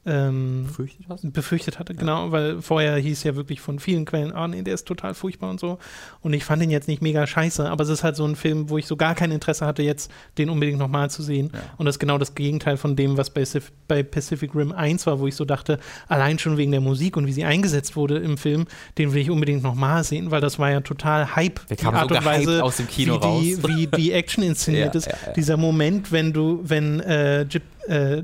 ähm, 0.08 0.64
befürchtet, 0.68 1.06
hast? 1.10 1.34
befürchtet 1.34 1.80
hatte, 1.80 1.94
ja. 1.94 2.00
genau, 2.00 2.32
weil 2.32 2.62
vorher 2.62 2.96
hieß 2.96 3.24
ja 3.24 3.36
wirklich 3.36 3.60
von 3.60 3.80
vielen 3.80 4.06
Quellen, 4.06 4.32
ah 4.32 4.48
nee, 4.48 4.62
der 4.62 4.74
ist 4.74 4.88
total 4.88 5.14
furchtbar 5.14 5.50
und 5.50 5.60
so. 5.60 5.78
Und 6.22 6.34
ich 6.34 6.46
fand 6.46 6.64
ihn 6.64 6.70
jetzt 6.70 6.88
nicht 6.88 7.02
mega 7.02 7.28
scheiße, 7.28 7.70
aber 7.70 7.84
es 7.84 7.90
ist 7.90 8.04
halt 8.04 8.16
so 8.16 8.26
ein 8.26 8.36
Film, 8.36 8.70
wo 8.70 8.78
ich 8.78 8.88
so 8.88 8.96
gar 8.96 9.16
kein 9.16 9.32
Interesse 9.32 9.66
hatte, 9.66 9.84
jetzt 9.84 10.10
den 10.38 10.50
unbedingt 10.50 10.80
nochmal 10.80 11.10
zu 11.10 11.22
sehen. 11.22 11.52
Ja. 11.54 11.60
Und 11.78 11.86
das 11.86 11.96
ist 11.96 12.00
genau 12.00 12.18
das 12.18 12.36
Gegenteil 12.36 12.78
von 12.78 12.96
dem, 12.96 13.18
was 13.18 13.30
bei, 13.30 13.44
bei 13.88 14.02
Pacific 14.04 14.56
Rim 14.56 14.72
1 14.72 15.06
war, 15.06 15.20
wo 15.20 15.28
ich 15.28 15.36
so 15.36 15.44
dachte, 15.44 15.80
allein 16.08 16.40
schon 16.40 16.58
wegen 16.58 16.72
der 16.72 16.82
Musik 16.82 17.18
und 17.18 17.28
wie 17.28 17.34
sie 17.34 17.44
eingesetzt 17.44 17.96
wurde 17.96 18.18
im 18.18 18.38
Film, 18.38 18.66
den 18.98 19.14
will 19.14 19.22
ich 19.22 19.30
unbedingt 19.30 19.62
nochmal 19.62 20.04
sehen, 20.04 20.32
weil 20.32 20.42
das 20.42 20.58
war 20.58 20.72
ja 20.72 20.80
total 20.82 21.36
Hype. 21.36 21.68
Der 21.68 21.78
kam 21.78 21.94
die 21.94 22.00
Art 22.00 22.10
so 22.10 22.16
und 22.16 22.26
Weise, 22.26 22.64
aus 22.64 22.78
dem 22.78 22.88
Kino 22.88 23.22
wie 23.22 23.56
die, 23.56 23.68
wie 23.68 23.88
die 23.88 24.12
Action 24.14 24.44
inszeniert 24.44 24.94
ja, 24.96 25.00
ist. 25.00 25.10
Dieser 25.36 25.58
Moment, 25.58 26.12
wenn 26.12 26.32
du, 26.32 26.62
wenn 26.64 27.02
äh, 27.02 27.42
Jip, 27.42 27.64
äh, 27.88 28.24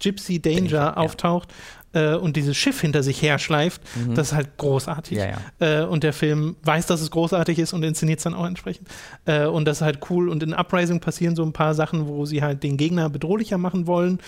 Gypsy 0.00 0.40
Danger 0.40 0.70
ja. 0.70 0.96
auftaucht 0.96 1.52
äh, 1.96 2.14
und 2.14 2.36
dieses 2.36 2.56
Schiff 2.56 2.80
hinter 2.80 3.02
sich 3.02 3.22
herschleift, 3.22 3.80
mhm. 3.96 4.14
das 4.14 4.28
ist 4.28 4.34
halt 4.34 4.56
großartig. 4.58 5.16
Ja, 5.16 5.26
ja. 5.60 5.82
Äh, 5.82 5.84
und 5.86 6.02
der 6.02 6.12
Film 6.12 6.56
weiß, 6.62 6.86
dass 6.86 7.00
es 7.00 7.10
großartig 7.10 7.58
ist 7.58 7.72
und 7.72 7.82
inszeniert 7.82 8.18
es 8.18 8.24
dann 8.24 8.34
auch 8.34 8.46
entsprechend. 8.46 8.88
Äh, 9.24 9.46
und 9.46 9.64
das 9.66 9.78
ist 9.78 9.82
halt 9.82 10.00
cool. 10.10 10.28
Und 10.28 10.42
in 10.42 10.52
Uprising 10.52 11.00
passieren 11.00 11.34
so 11.34 11.42
ein 11.42 11.52
paar 11.52 11.74
Sachen, 11.74 12.06
wo 12.06 12.26
sie 12.26 12.42
halt 12.42 12.62
den 12.62 12.76
Gegner 12.76 13.08
bedrohlicher 13.08 13.58
machen 13.58 13.86
wollen. 13.86 14.20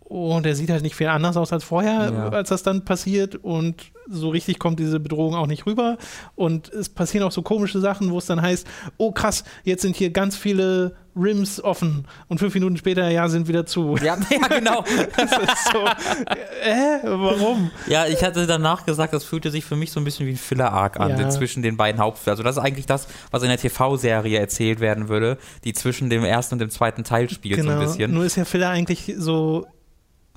Und 0.00 0.46
er 0.46 0.54
sieht 0.54 0.70
halt 0.70 0.84
nicht 0.84 0.94
viel 0.94 1.08
anders 1.08 1.36
aus 1.36 1.52
als 1.52 1.64
vorher, 1.64 2.30
als 2.32 2.50
das 2.50 2.62
dann 2.62 2.84
passiert. 2.84 3.34
Und 3.34 3.86
so 4.08 4.28
richtig 4.28 4.60
kommt 4.60 4.78
diese 4.78 5.00
Bedrohung 5.00 5.34
auch 5.34 5.48
nicht 5.48 5.66
rüber. 5.66 5.98
Und 6.36 6.72
es 6.72 6.88
passieren 6.88 7.26
auch 7.26 7.32
so 7.32 7.42
komische 7.42 7.80
Sachen, 7.80 8.12
wo 8.12 8.18
es 8.18 8.26
dann 8.26 8.40
heißt, 8.40 8.68
oh 8.98 9.10
krass, 9.10 9.42
jetzt 9.64 9.82
sind 9.82 9.96
hier 9.96 10.10
ganz 10.10 10.36
viele 10.36 10.94
Rims 11.16 11.62
offen 11.62 12.06
und 12.28 12.38
fünf 12.38 12.54
Minuten 12.54 12.76
später, 12.76 13.08
ja, 13.08 13.28
sind 13.28 13.48
wieder 13.48 13.66
zu. 13.66 13.96
Ja, 13.96 14.16
ja 14.30 14.48
genau. 14.48 14.84
das 15.16 15.32
ist 15.32 15.72
so, 15.72 15.86
äh, 16.62 16.98
warum? 17.04 17.70
Ja, 17.88 18.06
ich 18.06 18.22
hatte 18.22 18.46
danach 18.46 18.84
gesagt, 18.84 19.14
das 19.14 19.24
fühlte 19.24 19.50
sich 19.50 19.64
für 19.64 19.76
mich 19.76 19.90
so 19.90 20.00
ein 20.00 20.04
bisschen 20.04 20.26
wie 20.26 20.32
ein 20.32 20.36
Filler-Arc 20.36 21.00
an, 21.00 21.18
ja. 21.18 21.30
zwischen 21.30 21.62
den 21.62 21.76
beiden 21.76 22.00
Hauptfilmen. 22.00 22.32
Also 22.32 22.42
das 22.42 22.56
ist 22.56 22.62
eigentlich 22.62 22.86
das, 22.86 23.08
was 23.30 23.42
in 23.42 23.48
der 23.48 23.58
TV-Serie 23.58 24.38
erzählt 24.38 24.80
werden 24.80 25.08
würde, 25.08 25.38
die 25.64 25.72
zwischen 25.72 26.10
dem 26.10 26.24
ersten 26.24 26.56
und 26.56 26.58
dem 26.58 26.70
zweiten 26.70 27.04
Teil 27.04 27.30
spielt 27.30 27.56
genau. 27.56 27.68
so 27.68 27.72
ein 27.72 27.78
genau. 27.80 27.90
bisschen. 27.90 28.14
Nur 28.14 28.24
ist 28.24 28.36
ja 28.36 28.44
Filler 28.44 28.70
eigentlich 28.70 29.14
so 29.16 29.66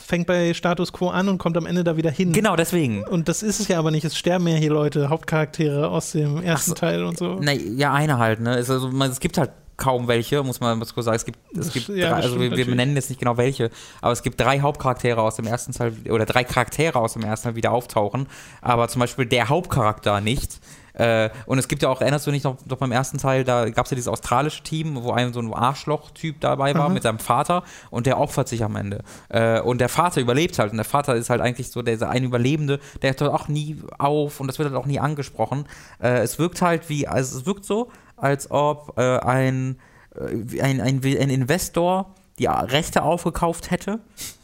fängt 0.02 0.28
bei 0.28 0.54
Status 0.54 0.94
Quo 0.94 1.10
an 1.10 1.30
und 1.30 1.38
kommt 1.38 1.58
am 1.58 1.66
Ende 1.66 1.84
da 1.84 1.98
wieder 1.98 2.10
hin. 2.10 2.32
Genau, 2.32 2.56
deswegen. 2.56 3.04
Und 3.04 3.28
das 3.28 3.44
ist 3.44 3.60
es 3.60 3.68
ja 3.68 3.78
aber 3.78 3.92
nicht. 3.92 4.06
Es 4.06 4.18
sterben 4.18 4.48
ja 4.48 4.56
hier 4.56 4.72
Leute, 4.72 5.10
Hauptcharaktere 5.10 5.90
aus 5.90 6.12
dem 6.12 6.42
ersten 6.42 6.72
so, 6.72 6.76
Teil 6.76 7.04
und 7.04 7.18
so. 7.18 7.38
Na, 7.42 7.52
ja, 7.52 7.94
eine 7.94 8.18
halt, 8.18 8.40
ne? 8.40 8.58
Es, 8.58 8.70
also, 8.70 8.90
es 9.04 9.20
gibt 9.20 9.38
halt 9.38 9.52
kaum 9.80 10.08
welche, 10.08 10.44
muss 10.44 10.60
man 10.60 10.80
kurz 10.80 11.06
sagen. 11.06 11.16
Es 11.16 11.26
gibt, 11.26 11.40
es 11.58 11.74
gibt 11.74 11.90
Ja, 11.90 12.10
drei, 12.10 12.16
also 12.18 12.28
stimmt 12.30 12.42
wir, 12.42 12.50
natürlich. 12.52 12.76
nennen 12.76 12.96
jetzt 12.96 13.10
nicht 13.10 13.20
genau 13.20 13.38
welche, 13.38 13.72
aber 14.02 14.12
es 14.12 14.22
gibt 14.22 14.40
drei 14.40 14.60
Hauptcharaktere 14.60 15.22
aus 15.22 15.38
dem 15.38 15.48
ersten 15.48 15.72
Teil, 15.72 15.94
oder 16.10 16.26
drei 16.26 16.44
Charaktere 16.44 17.00
aus 17.00 17.14
dem 17.14 17.24
ersten 17.24 17.48
Teil 17.48 17.56
wieder 17.56 17.72
auftauchen, 17.72 18.28
aber 18.62 18.88
zum 18.90 19.00
Beispiel 19.00 19.26
der 19.26 19.50
Hauptcharakter 19.50 20.22
nicht. 20.22 20.60
Äh, 20.94 21.30
und 21.46 21.58
es 21.58 21.68
gibt 21.68 21.82
ja 21.82 21.90
auch, 21.90 22.02
erinnerst 22.02 22.28
du 22.28 22.32
dich 22.32 22.44
noch, 22.44 22.58
noch 22.66 22.78
beim 22.78 22.92
ersten 22.92 23.18
Teil, 23.18 23.44
da 23.46 23.70
gab 23.70 23.86
es 23.86 23.92
ja 23.92 23.96
dieses 23.96 24.10
australische 24.10 24.64
Team, 24.64 25.02
wo 25.02 25.12
ein 25.12 25.32
so 25.32 25.40
ein 25.40 25.54
Arschloch-Typ 25.54 26.42
dabei 26.42 26.74
war 26.74 26.86
Aha. 26.86 26.90
mit 26.90 27.04
seinem 27.04 27.20
Vater 27.20 27.64
und 27.90 28.06
der 28.06 28.20
opfert 28.20 28.50
sich 28.50 28.64
am 28.64 28.76
Ende. 28.76 29.04
Äh, 29.30 29.62
und 29.62 29.80
der 29.80 29.88
Vater 29.88 30.20
überlebt 30.20 30.60
halt 30.60 30.72
und 30.72 30.78
der 30.78 30.86
Vater 30.86 31.16
ist 31.16 31.30
halt 31.30 31.40
eigentlich 31.42 31.72
so 31.72 31.82
der, 31.82 31.96
der 31.96 32.10
ein 32.10 32.26
Überlebende, 32.26 32.80
der 33.02 33.12
hört 33.12 33.22
auch 33.22 33.48
nie 33.48 33.78
auf 33.98 34.42
und 34.42 34.48
das 34.48 34.60
wird 34.60 34.70
halt 34.70 34.78
auch 34.78 34.88
nie 34.88 35.00
angesprochen. 35.00 35.66
Äh, 36.02 36.20
es 36.20 36.38
wirkt 36.38 36.62
halt 36.62 36.90
wie, 36.90 37.08
also 37.08 37.38
es 37.40 37.46
wirkt 37.46 37.64
so, 37.64 37.90
als 38.22 38.50
ob 38.52 38.98
äh, 38.98 39.18
ein, 39.20 39.78
äh, 40.16 40.62
ein, 40.62 40.82
ein, 40.82 41.02
ein 41.04 41.30
Investor 41.30 42.16
die 42.38 42.46
Rechte 42.46 43.04
aufgekauft 43.04 43.70
hätte, 43.72 44.00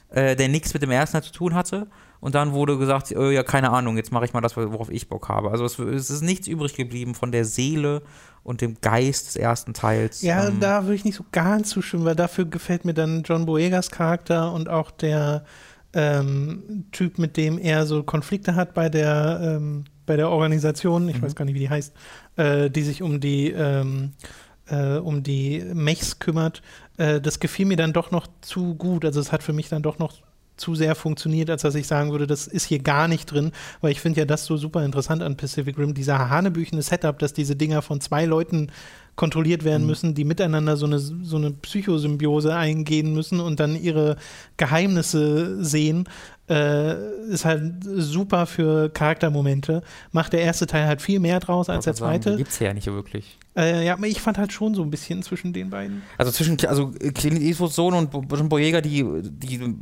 äh, 0.09 0.35
der 0.35 0.49
nichts 0.49 0.73
mit 0.73 0.83
dem 0.83 0.91
ersten 0.91 1.13
Teil 1.13 1.23
zu 1.23 1.31
tun 1.31 1.53
hatte. 1.53 1.87
Und 2.19 2.33
dann 2.33 2.53
wurde 2.53 2.77
gesagt, 2.77 3.11
äh, 3.11 3.31
ja, 3.31 3.43
keine 3.43 3.71
Ahnung, 3.71 3.97
jetzt 3.97 4.11
mache 4.11 4.25
ich 4.25 4.33
mal 4.33 4.41
das, 4.41 4.57
worauf 4.57 4.89
ich 4.89 5.07
Bock 5.09 5.29
habe. 5.29 5.51
Also 5.51 5.63
es, 5.65 5.77
es 5.77 6.09
ist 6.09 6.21
nichts 6.23 6.47
übrig 6.47 6.73
geblieben 6.75 7.13
von 7.13 7.31
der 7.31 7.45
Seele 7.45 8.01
und 8.43 8.61
dem 8.61 8.77
Geist 8.81 9.27
des 9.27 9.35
ersten 9.35 9.73
Teils. 9.73 10.21
Ja, 10.23 10.47
Ähm, 10.47 10.59
da 10.59 10.83
würde 10.83 10.95
ich 10.95 11.05
nicht 11.05 11.15
so 11.15 11.25
ganz 11.31 11.69
zustimmen, 11.69 12.05
weil 12.05 12.15
dafür 12.15 12.45
gefällt 12.45 12.83
mir 12.85 12.93
dann 12.93 13.23
John 13.23 13.45
Boyegas 13.45 13.91
Charakter 13.91 14.51
und 14.53 14.69
auch 14.69 14.91
der 14.91 15.45
ähm, 15.93 16.85
Typ, 16.91 17.17
mit 17.19 17.37
dem 17.37 17.57
er 17.57 17.85
so 17.85 18.03
Konflikte 18.03 18.55
hat 18.55 18.73
bei 18.73 18.89
der, 18.89 19.39
ähm, 19.41 19.85
bei 20.05 20.15
der 20.17 20.29
Organisation, 20.29 21.07
ich 21.09 21.17
Mhm. 21.17 21.21
weiß 21.23 21.35
gar 21.35 21.45
nicht, 21.45 21.55
wie 21.55 21.59
die 21.59 21.69
heißt, 21.69 21.93
äh, 22.37 22.69
die 22.69 22.83
sich 22.83 23.01
um 23.01 23.19
die, 23.19 23.51
ähm, 23.51 24.11
äh, 24.67 24.97
um 24.97 25.23
die 25.23 25.63
Mechs 25.73 26.19
kümmert. 26.19 26.61
Äh, 26.97 27.21
das 27.21 27.39
gefiel 27.39 27.65
mir 27.65 27.77
dann 27.77 27.93
doch 27.93 28.11
noch 28.11 28.27
zu 28.41 28.75
gut. 28.75 29.05
Also 29.05 29.19
es 29.19 29.31
hat 29.31 29.43
für 29.43 29.53
mich 29.53 29.69
dann 29.69 29.81
doch 29.81 29.99
noch 29.99 30.13
zu 30.57 30.73
sehr 30.73 30.95
funktioniert, 30.95 31.49
als 31.49 31.63
dass 31.63 31.75
ich 31.75 31.85
sagen 31.85 32.11
würde, 32.11 32.27
das 32.27 32.47
ist 32.47 32.63
hier 32.65 32.79
gar 32.79 33.09
nicht 33.09 33.25
drin, 33.29 33.51
weil 33.81 33.91
ich 33.91 33.99
finde 33.99 34.21
ja 34.21 34.25
das 34.25 34.45
so 34.45 34.55
super 34.55 34.85
interessant 34.85 35.21
an 35.21 35.35
Pacific 35.35 35.77
Rim, 35.77 35.93
dieser 35.93 36.29
hanebüchene 36.29 36.81
Setup, 36.81 37.19
dass 37.19 37.33
diese 37.33 37.57
Dinger 37.57 37.81
von 37.81 37.99
zwei 37.99 38.23
Leuten 38.23 38.71
kontrolliert 39.17 39.65
werden 39.65 39.81
Mhm. 39.83 39.87
müssen, 39.87 40.13
die 40.15 40.23
miteinander 40.23 40.77
so 40.77 40.85
eine, 40.85 40.99
so 40.99 41.35
eine 41.35 41.51
Psychosymbiose 41.51 42.55
eingehen 42.55 43.13
müssen 43.13 43.41
und 43.41 43.59
dann 43.59 43.75
ihre 43.75 44.15
Geheimnisse 44.55 45.63
sehen, 45.63 46.07
äh, 46.49 47.29
ist 47.29 47.45
halt 47.45 47.83
super 47.83 48.45
für 48.45 48.89
Charaktermomente. 48.89 49.81
Macht 50.11 50.33
der 50.33 50.41
erste 50.41 50.67
Teil 50.67 50.85
halt 50.85 51.01
viel 51.01 51.19
mehr 51.19 51.39
draus 51.39 51.69
als 51.69 51.85
der 51.85 51.93
sagen, 51.93 52.21
zweite. 52.21 52.31
Die 52.31 52.37
gibt's 52.37 52.59
ja 52.59 52.73
nicht 52.73 52.87
wirklich. 52.87 53.37
Äh, 53.55 53.85
ja, 53.85 53.93
aber 53.93 54.07
ich 54.07 54.21
fand 54.21 54.37
halt 54.37 54.51
schon 54.51 54.75
so 54.75 54.83
ein 54.83 54.91
bisschen 54.91 55.23
zwischen 55.23 55.53
den 55.53 55.69
beiden. 55.69 56.03
Also 56.17 56.31
zwischen 56.31 56.63
also 56.67 56.91
Clint 56.91 57.41
Eastwoods 57.41 57.75
Sohn 57.75 57.93
und 57.93 58.13
John 58.31 58.49
Boyega, 58.49 58.81
die, 58.81 59.05
die 59.21 59.75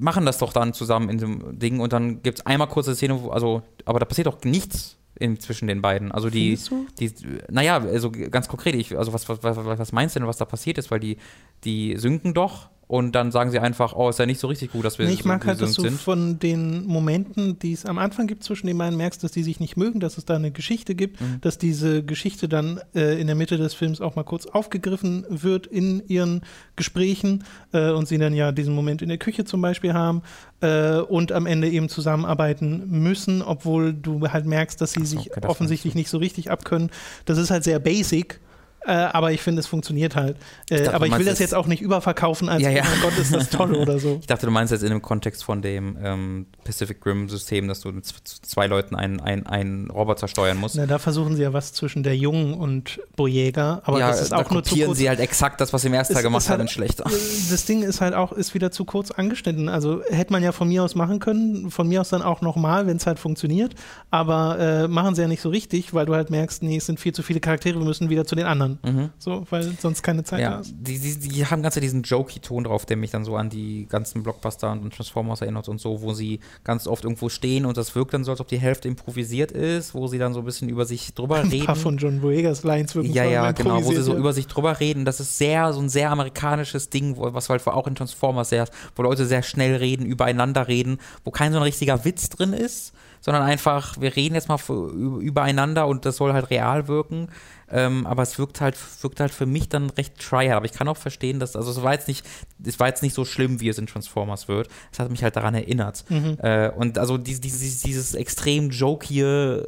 machen 0.00 0.26
das 0.26 0.38
doch 0.38 0.52
dann 0.52 0.72
zusammen 0.72 1.08
in 1.08 1.18
dem 1.18 1.58
Ding 1.58 1.80
und 1.80 1.92
dann 1.92 2.22
gibt 2.22 2.38
es 2.38 2.46
einmal 2.46 2.68
kurze 2.68 2.94
Szene, 2.94 3.22
wo, 3.22 3.30
also, 3.30 3.62
aber 3.84 4.00
da 4.00 4.06
passiert 4.06 4.26
doch 4.26 4.42
nichts 4.44 4.96
in, 5.18 5.38
zwischen 5.38 5.68
den 5.68 5.82
beiden. 5.82 6.10
Also 6.10 6.30
die, 6.30 6.58
die, 6.98 7.12
naja, 7.50 7.78
also 7.78 8.10
ganz 8.10 8.48
konkret, 8.48 8.74
ich, 8.74 8.96
also 8.96 9.12
was, 9.12 9.28
was, 9.28 9.42
was, 9.42 9.56
was 9.56 9.92
meinst 9.92 10.16
du 10.16 10.20
denn, 10.20 10.28
was 10.28 10.38
da 10.38 10.44
passiert 10.44 10.78
ist? 10.78 10.90
Weil 10.90 11.00
die, 11.00 11.18
die 11.64 11.96
synken 11.96 12.34
doch 12.34 12.70
und 12.88 13.12
dann 13.12 13.30
sagen 13.30 13.50
sie 13.52 13.58
einfach, 13.60 13.92
oh, 13.94 14.08
ist 14.08 14.18
ja 14.18 14.26
nicht 14.26 14.40
so 14.40 14.48
richtig 14.48 14.72
gut, 14.72 14.84
dass 14.84 14.98
wir 14.98 15.06
Nee, 15.06 15.12
ich 15.12 15.24
mag 15.24 15.42
so 15.42 15.48
halt, 15.48 15.60
dass 15.60 15.74
du 15.74 15.82
sind. 15.82 16.00
von 16.00 16.38
den 16.40 16.86
Momenten, 16.86 17.58
die 17.60 17.72
es 17.72 17.86
am 17.86 17.98
Anfang 17.98 18.26
gibt 18.26 18.42
zwischen 18.42 18.66
den 18.66 18.76
beiden, 18.78 18.96
merkst, 18.96 19.22
dass 19.22 19.30
die 19.30 19.42
sich 19.42 19.60
nicht 19.60 19.76
mögen, 19.76 20.00
dass 20.00 20.18
es 20.18 20.24
da 20.24 20.34
eine 20.36 20.50
Geschichte 20.50 20.94
gibt, 20.96 21.20
Mhm. 21.20 21.40
dass 21.42 21.58
diese 21.58 22.02
Geschichte 22.02 22.48
dann 22.48 22.80
äh, 22.94 23.20
in 23.20 23.26
der 23.26 23.36
Mitte 23.36 23.56
des 23.58 23.74
Films 23.74 24.00
auch 24.00 24.16
mal 24.16 24.22
kurz 24.24 24.46
aufgegriffen 24.46 25.24
wird 25.28 25.66
in 25.66 26.02
ihren 26.08 26.40
Gesprächen 26.76 27.44
äh, 27.72 27.90
und 27.90 28.08
sie 28.08 28.18
dann 28.18 28.32
ja 28.34 28.52
diesen 28.52 28.74
Moment 28.74 29.02
in 29.02 29.08
der 29.10 29.18
Küche 29.18 29.44
zum 29.44 29.60
Beispiel 29.60 29.92
haben 29.92 30.22
äh, 30.60 30.96
und 30.98 31.30
am 31.32 31.46
Ende 31.46 31.68
eben 31.68 31.88
zusammenarbeiten 31.88 32.84
müssen, 32.88 33.42
obwohl 33.42 33.92
du 33.92 34.28
halt 34.28 34.46
merkst, 34.46 34.80
dass 34.80 34.92
sie 34.92 35.04
so, 35.04 35.18
sich 35.18 35.30
okay, 35.30 35.46
offensichtlich 35.46 35.94
nicht 35.94 36.08
so 36.08 36.18
richtig 36.18 36.50
abkönnen. 36.50 36.90
Das 37.26 37.38
ist 37.38 37.50
halt 37.50 37.64
sehr 37.64 37.78
basic. 37.78 38.40
Äh, 38.86 38.92
aber 38.92 39.32
ich 39.32 39.42
finde, 39.42 39.60
es 39.60 39.66
funktioniert 39.66 40.16
halt. 40.16 40.36
Äh, 40.70 40.78
dachte, 40.78 40.94
aber 40.94 41.06
ich 41.06 41.18
will 41.18 41.26
das 41.26 41.38
jetzt 41.40 41.54
auch 41.54 41.66
nicht 41.66 41.82
überverkaufen 41.82 42.48
als, 42.48 42.62
Ja, 42.62 42.70
ja. 42.70 42.82
oh 42.84 42.88
mein 42.90 43.00
Gott, 43.02 43.18
ist 43.18 43.34
das 43.34 43.50
toll 43.50 43.74
oder 43.74 43.98
so. 43.98 44.18
Ich 44.20 44.26
dachte, 44.26 44.46
du 44.46 44.52
meinst 44.52 44.72
jetzt 44.72 44.82
in 44.82 44.90
dem 44.90 45.02
Kontext 45.02 45.44
von 45.44 45.60
dem 45.60 45.98
ähm, 46.02 46.46
Pacific 46.64 47.04
Rim-System, 47.04 47.68
dass 47.68 47.80
du 47.80 47.90
mit 47.92 48.06
zwei 48.06 48.66
Leuten 48.66 48.94
einen, 48.94 49.20
einen, 49.20 49.46
einen 49.46 49.90
Roboter 49.90 50.28
steuern 50.28 50.58
musst. 50.58 50.76
Na, 50.76 50.86
da 50.86 50.98
versuchen 50.98 51.36
sie 51.36 51.42
ja 51.42 51.52
was 51.52 51.72
zwischen 51.72 52.02
der 52.02 52.16
Jungen 52.16 52.54
und 52.54 53.00
Boyega, 53.16 53.82
aber 53.84 53.98
ja, 53.98 54.08
das 54.08 54.22
ist 54.22 54.32
da 54.32 54.36
auch 54.38 54.50
nur 54.50 54.62
zu 54.62 54.76
kurz. 54.76 54.98
sie 54.98 55.08
halt 55.08 55.20
exakt 55.20 55.60
das, 55.60 55.72
was 55.72 55.82
sie 55.82 55.88
im 55.88 55.94
ersten 55.94 56.14
Teil 56.14 56.22
gemacht 56.22 56.48
halt- 56.48 56.58
haben, 56.58 56.66
in 56.66 56.68
schlechter. 56.68 57.04
Das 57.04 57.64
Ding 57.64 57.82
ist 57.82 58.00
halt 58.00 58.14
auch, 58.14 58.32
ist 58.32 58.54
wieder 58.54 58.70
zu 58.70 58.84
kurz 58.84 59.10
angeschnitten. 59.10 59.68
Also 59.68 60.02
hätte 60.08 60.32
man 60.32 60.42
ja 60.42 60.52
von 60.52 60.68
mir 60.68 60.84
aus 60.84 60.94
machen 60.94 61.18
können, 61.18 61.70
von 61.70 61.88
mir 61.88 62.00
aus 62.00 62.08
dann 62.10 62.22
auch 62.22 62.40
nochmal, 62.40 62.86
wenn 62.86 62.96
es 62.96 63.06
halt 63.06 63.18
funktioniert, 63.18 63.74
aber 64.10 64.58
äh, 64.58 64.88
machen 64.88 65.14
sie 65.14 65.22
ja 65.22 65.28
nicht 65.28 65.40
so 65.42 65.48
richtig, 65.48 65.94
weil 65.94 66.06
du 66.06 66.14
halt 66.14 66.30
merkst, 66.30 66.62
nee, 66.62 66.76
es 66.76 66.86
sind 66.86 67.00
viel 67.00 67.12
zu 67.12 67.22
viele 67.22 67.40
Charaktere, 67.40 67.78
wir 67.78 67.84
müssen 67.84 68.08
wieder 68.08 68.24
zu 68.24 68.34
den 68.34 68.46
anderen. 68.46 68.67
Mhm. 68.82 69.10
So, 69.18 69.46
weil 69.50 69.62
sonst 69.78 70.02
keine 70.02 70.24
Zeit 70.24 70.40
Ja, 70.40 70.58
ist. 70.60 70.74
die, 70.78 70.98
die, 70.98 71.18
die 71.18 71.46
haben 71.46 71.62
ganz 71.62 71.74
diesen 71.74 72.02
jokey-Ton 72.02 72.64
drauf, 72.64 72.84
der 72.86 72.96
mich 72.96 73.10
dann 73.10 73.24
so 73.24 73.36
an 73.36 73.48
die 73.50 73.86
ganzen 73.88 74.22
Blockbuster 74.22 74.72
und 74.72 74.92
Transformers 74.94 75.40
erinnert 75.40 75.68
und 75.68 75.80
so, 75.80 76.02
wo 76.02 76.12
sie 76.12 76.40
ganz 76.64 76.86
oft 76.86 77.04
irgendwo 77.04 77.28
stehen 77.28 77.64
und 77.66 77.76
das 77.76 77.94
wirkt 77.94 78.12
dann 78.14 78.24
so, 78.24 78.30
als 78.32 78.40
ob 78.40 78.48
die 78.48 78.58
Hälfte 78.58 78.88
improvisiert 78.88 79.52
ist, 79.52 79.94
wo 79.94 80.06
sie 80.08 80.18
dann 80.18 80.34
so 80.34 80.40
ein 80.40 80.44
bisschen 80.44 80.68
über 80.68 80.84
sich 80.84 81.14
drüber 81.14 81.36
Ein 81.36 81.48
reden. 81.48 81.66
paar 81.66 81.76
von 81.76 81.96
John 81.98 82.20
Boyegas 82.20 82.64
Lines 82.64 82.94
wirklich 82.94 83.14
ja, 83.14 83.24
ja, 83.24 83.52
genau, 83.52 83.84
wo 83.84 83.92
sie 83.92 84.02
so 84.02 84.16
über 84.16 84.32
sich 84.32 84.46
drüber 84.46 84.80
reden. 84.80 85.04
Das 85.04 85.20
ist 85.20 85.38
sehr, 85.38 85.72
so 85.72 85.80
ein 85.80 85.88
sehr 85.88 86.10
amerikanisches 86.10 86.90
Ding, 86.90 87.16
wo, 87.16 87.32
was 87.32 87.48
halt 87.48 87.66
auch 87.66 87.86
in 87.86 87.94
Transformers 87.94 88.48
sehr, 88.48 88.66
wo 88.96 89.02
Leute 89.02 89.26
sehr 89.26 89.42
schnell 89.42 89.76
reden, 89.76 90.06
übereinander 90.06 90.68
reden, 90.68 90.98
wo 91.24 91.30
kein 91.30 91.52
so 91.52 91.58
ein 91.58 91.62
richtiger 91.64 92.04
Witz 92.04 92.28
drin 92.30 92.52
ist, 92.52 92.92
sondern 93.20 93.42
einfach, 93.42 94.00
wir 94.00 94.14
reden 94.16 94.34
jetzt 94.34 94.48
mal 94.48 94.58
für, 94.58 94.90
übereinander 94.90 95.86
und 95.86 96.04
das 96.04 96.16
soll 96.16 96.32
halt 96.32 96.50
real 96.50 96.88
wirken. 96.88 97.28
Ähm, 97.70 98.06
aber 98.06 98.22
es 98.22 98.38
wirkt 98.38 98.60
halt, 98.60 98.76
wirkt 99.02 99.20
halt 99.20 99.32
für 99.32 99.44
mich 99.44 99.68
dann 99.68 99.90
recht 99.90 100.18
tryhard. 100.18 100.56
Aber 100.56 100.64
ich 100.64 100.72
kann 100.72 100.88
auch 100.88 100.96
verstehen, 100.96 101.38
dass, 101.38 101.54
also 101.54 101.70
es 101.70 101.82
war 101.82 101.92
jetzt 101.92 102.08
nicht, 102.08 102.26
es 102.64 102.80
war 102.80 102.88
jetzt 102.88 103.02
nicht 103.02 103.14
so 103.14 103.24
schlimm, 103.24 103.60
wie 103.60 103.68
es 103.68 103.78
in 103.78 103.86
Transformers 103.86 104.48
wird. 104.48 104.68
Es 104.90 104.98
hat 104.98 105.10
mich 105.10 105.22
halt 105.22 105.36
daran 105.36 105.54
erinnert. 105.54 106.04
Mhm. 106.08 106.38
Äh, 106.40 106.70
und 106.70 106.98
also 106.98 107.18
dieses, 107.18 107.40
dieses, 107.40 107.82
dieses 107.82 108.14
extrem 108.14 108.70
Jokie 108.70 109.20
äh, 109.20 109.64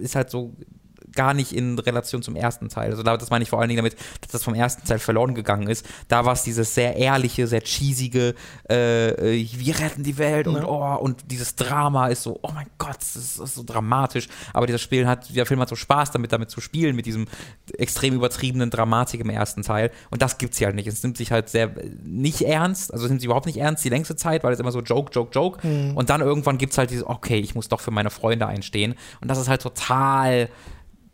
ist 0.00 0.14
halt 0.14 0.30
so 0.30 0.54
gar 1.14 1.34
nicht 1.34 1.52
in 1.52 1.78
Relation 1.78 2.22
zum 2.22 2.36
ersten 2.36 2.68
Teil. 2.68 2.90
Also 2.90 3.02
da- 3.02 3.16
das 3.16 3.30
meine 3.30 3.42
ich 3.42 3.50
vor 3.50 3.60
allen 3.60 3.68
Dingen 3.68 3.78
damit, 3.78 3.96
dass 4.20 4.30
das 4.32 4.44
vom 4.44 4.54
ersten 4.54 4.86
Teil 4.86 4.98
verloren 4.98 5.34
gegangen 5.34 5.68
ist. 5.68 5.86
Da 6.08 6.24
war 6.24 6.32
es 6.32 6.42
dieses 6.42 6.74
sehr 6.74 6.96
ehrliche, 6.96 7.46
sehr 7.46 7.62
cheesige, 7.62 8.34
äh, 8.70 9.08
äh, 9.40 9.48
wir 9.54 9.78
retten 9.78 10.02
die 10.02 10.18
Welt 10.18 10.46
und 10.46 10.56
Ja. 10.56 10.64
oh, 10.66 10.96
und 11.02 11.30
dieses 11.30 11.54
Drama 11.56 12.08
ist 12.08 12.22
so, 12.22 12.38
oh 12.42 12.50
mein 12.54 12.66
Gott, 12.78 12.96
das 12.98 13.16
ist, 13.16 13.40
das 13.40 13.50
ist 13.50 13.54
so 13.56 13.62
dramatisch. 13.64 14.28
Aber 14.52 14.66
dieser 14.66 14.78
Spiel 14.78 15.06
hat, 15.06 15.34
der 15.34 15.46
Film 15.46 15.60
hat 15.60 15.68
so 15.68 15.76
Spaß 15.76 16.10
damit, 16.12 16.32
damit 16.32 16.50
zu 16.50 16.60
spielen, 16.60 16.94
mit 16.96 17.06
diesem 17.06 17.26
extrem 17.78 18.14
übertriebenen 18.14 18.70
Dramatik 18.70 19.20
im 19.20 19.30
ersten 19.30 19.62
Teil. 19.62 19.90
Und 20.10 20.22
das 20.22 20.38
gibt's 20.38 20.58
hier 20.58 20.66
halt 20.68 20.76
nicht. 20.76 20.86
Es 20.86 21.02
nimmt 21.02 21.16
sich 21.16 21.32
halt 21.32 21.48
sehr 21.48 21.70
nicht 22.04 22.42
ernst, 22.42 22.92
also 22.92 23.04
es 23.04 23.10
nimmt 23.10 23.20
sich 23.20 23.26
überhaupt 23.26 23.46
nicht 23.46 23.58
ernst 23.58 23.84
die 23.84 23.88
längste 23.88 24.16
Zeit, 24.16 24.44
weil 24.44 24.52
es 24.52 24.60
immer 24.60 24.72
so 24.72 24.80
Joke, 24.80 25.12
Joke, 25.12 25.30
Joke. 25.32 25.66
Mhm. 25.66 25.96
Und 25.96 26.10
dann 26.10 26.20
irgendwann 26.20 26.58
gibt's 26.58 26.78
halt 26.78 26.90
dieses, 26.90 27.06
okay, 27.06 27.38
ich 27.38 27.54
muss 27.54 27.68
doch 27.68 27.80
für 27.80 27.90
meine 27.90 28.10
Freunde 28.10 28.46
einstehen. 28.46 28.94
Und 29.20 29.28
das 29.28 29.38
ist 29.38 29.48
halt 29.48 29.62
total 29.62 30.48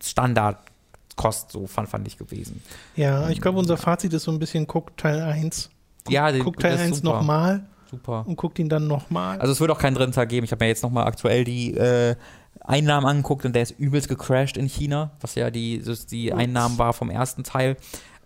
Standardkost, 0.02 1.52
so 1.52 1.66
fand, 1.66 1.88
fand 1.88 2.06
ich 2.06 2.16
gewesen. 2.16 2.62
Ja, 2.96 3.28
ich 3.30 3.40
glaube, 3.40 3.58
unser 3.58 3.76
Fazit 3.76 4.12
ist 4.12 4.24
so 4.24 4.30
ein 4.30 4.38
bisschen, 4.38 4.66
guck 4.66 4.96
Teil 4.96 5.20
1. 5.20 5.70
Guck, 6.04 6.12
Ja, 6.12 6.30
den- 6.32 6.42
guck 6.44 6.58
Teil 6.58 6.72
das 6.72 6.80
ist 6.82 6.86
1 6.88 6.96
super. 6.98 7.14
nochmal 7.16 7.66
Super. 7.90 8.24
und 8.26 8.36
guck 8.36 8.58
ihn 8.58 8.68
dann 8.68 8.86
nochmal. 8.86 9.38
Also 9.40 9.52
es 9.52 9.60
wird 9.60 9.70
auch 9.70 9.78
keinen 9.78 9.94
dritten 9.94 10.12
Teil 10.12 10.26
geben. 10.26 10.44
Ich 10.44 10.52
habe 10.52 10.64
mir 10.64 10.68
jetzt 10.68 10.82
nochmal 10.82 11.06
aktuell 11.06 11.44
die 11.44 11.74
äh, 11.74 12.16
Einnahmen 12.60 13.06
angeguckt 13.06 13.44
und 13.46 13.54
der 13.54 13.62
ist 13.62 13.70
übelst 13.78 14.08
gecrashed 14.08 14.56
in 14.56 14.66
China, 14.68 15.12
was 15.20 15.34
ja 15.34 15.50
die, 15.50 15.82
die. 16.10 16.32
Einnahmen 16.32 16.76
war 16.78 16.92
vom 16.92 17.08
ersten 17.10 17.42
Teil. 17.44 17.76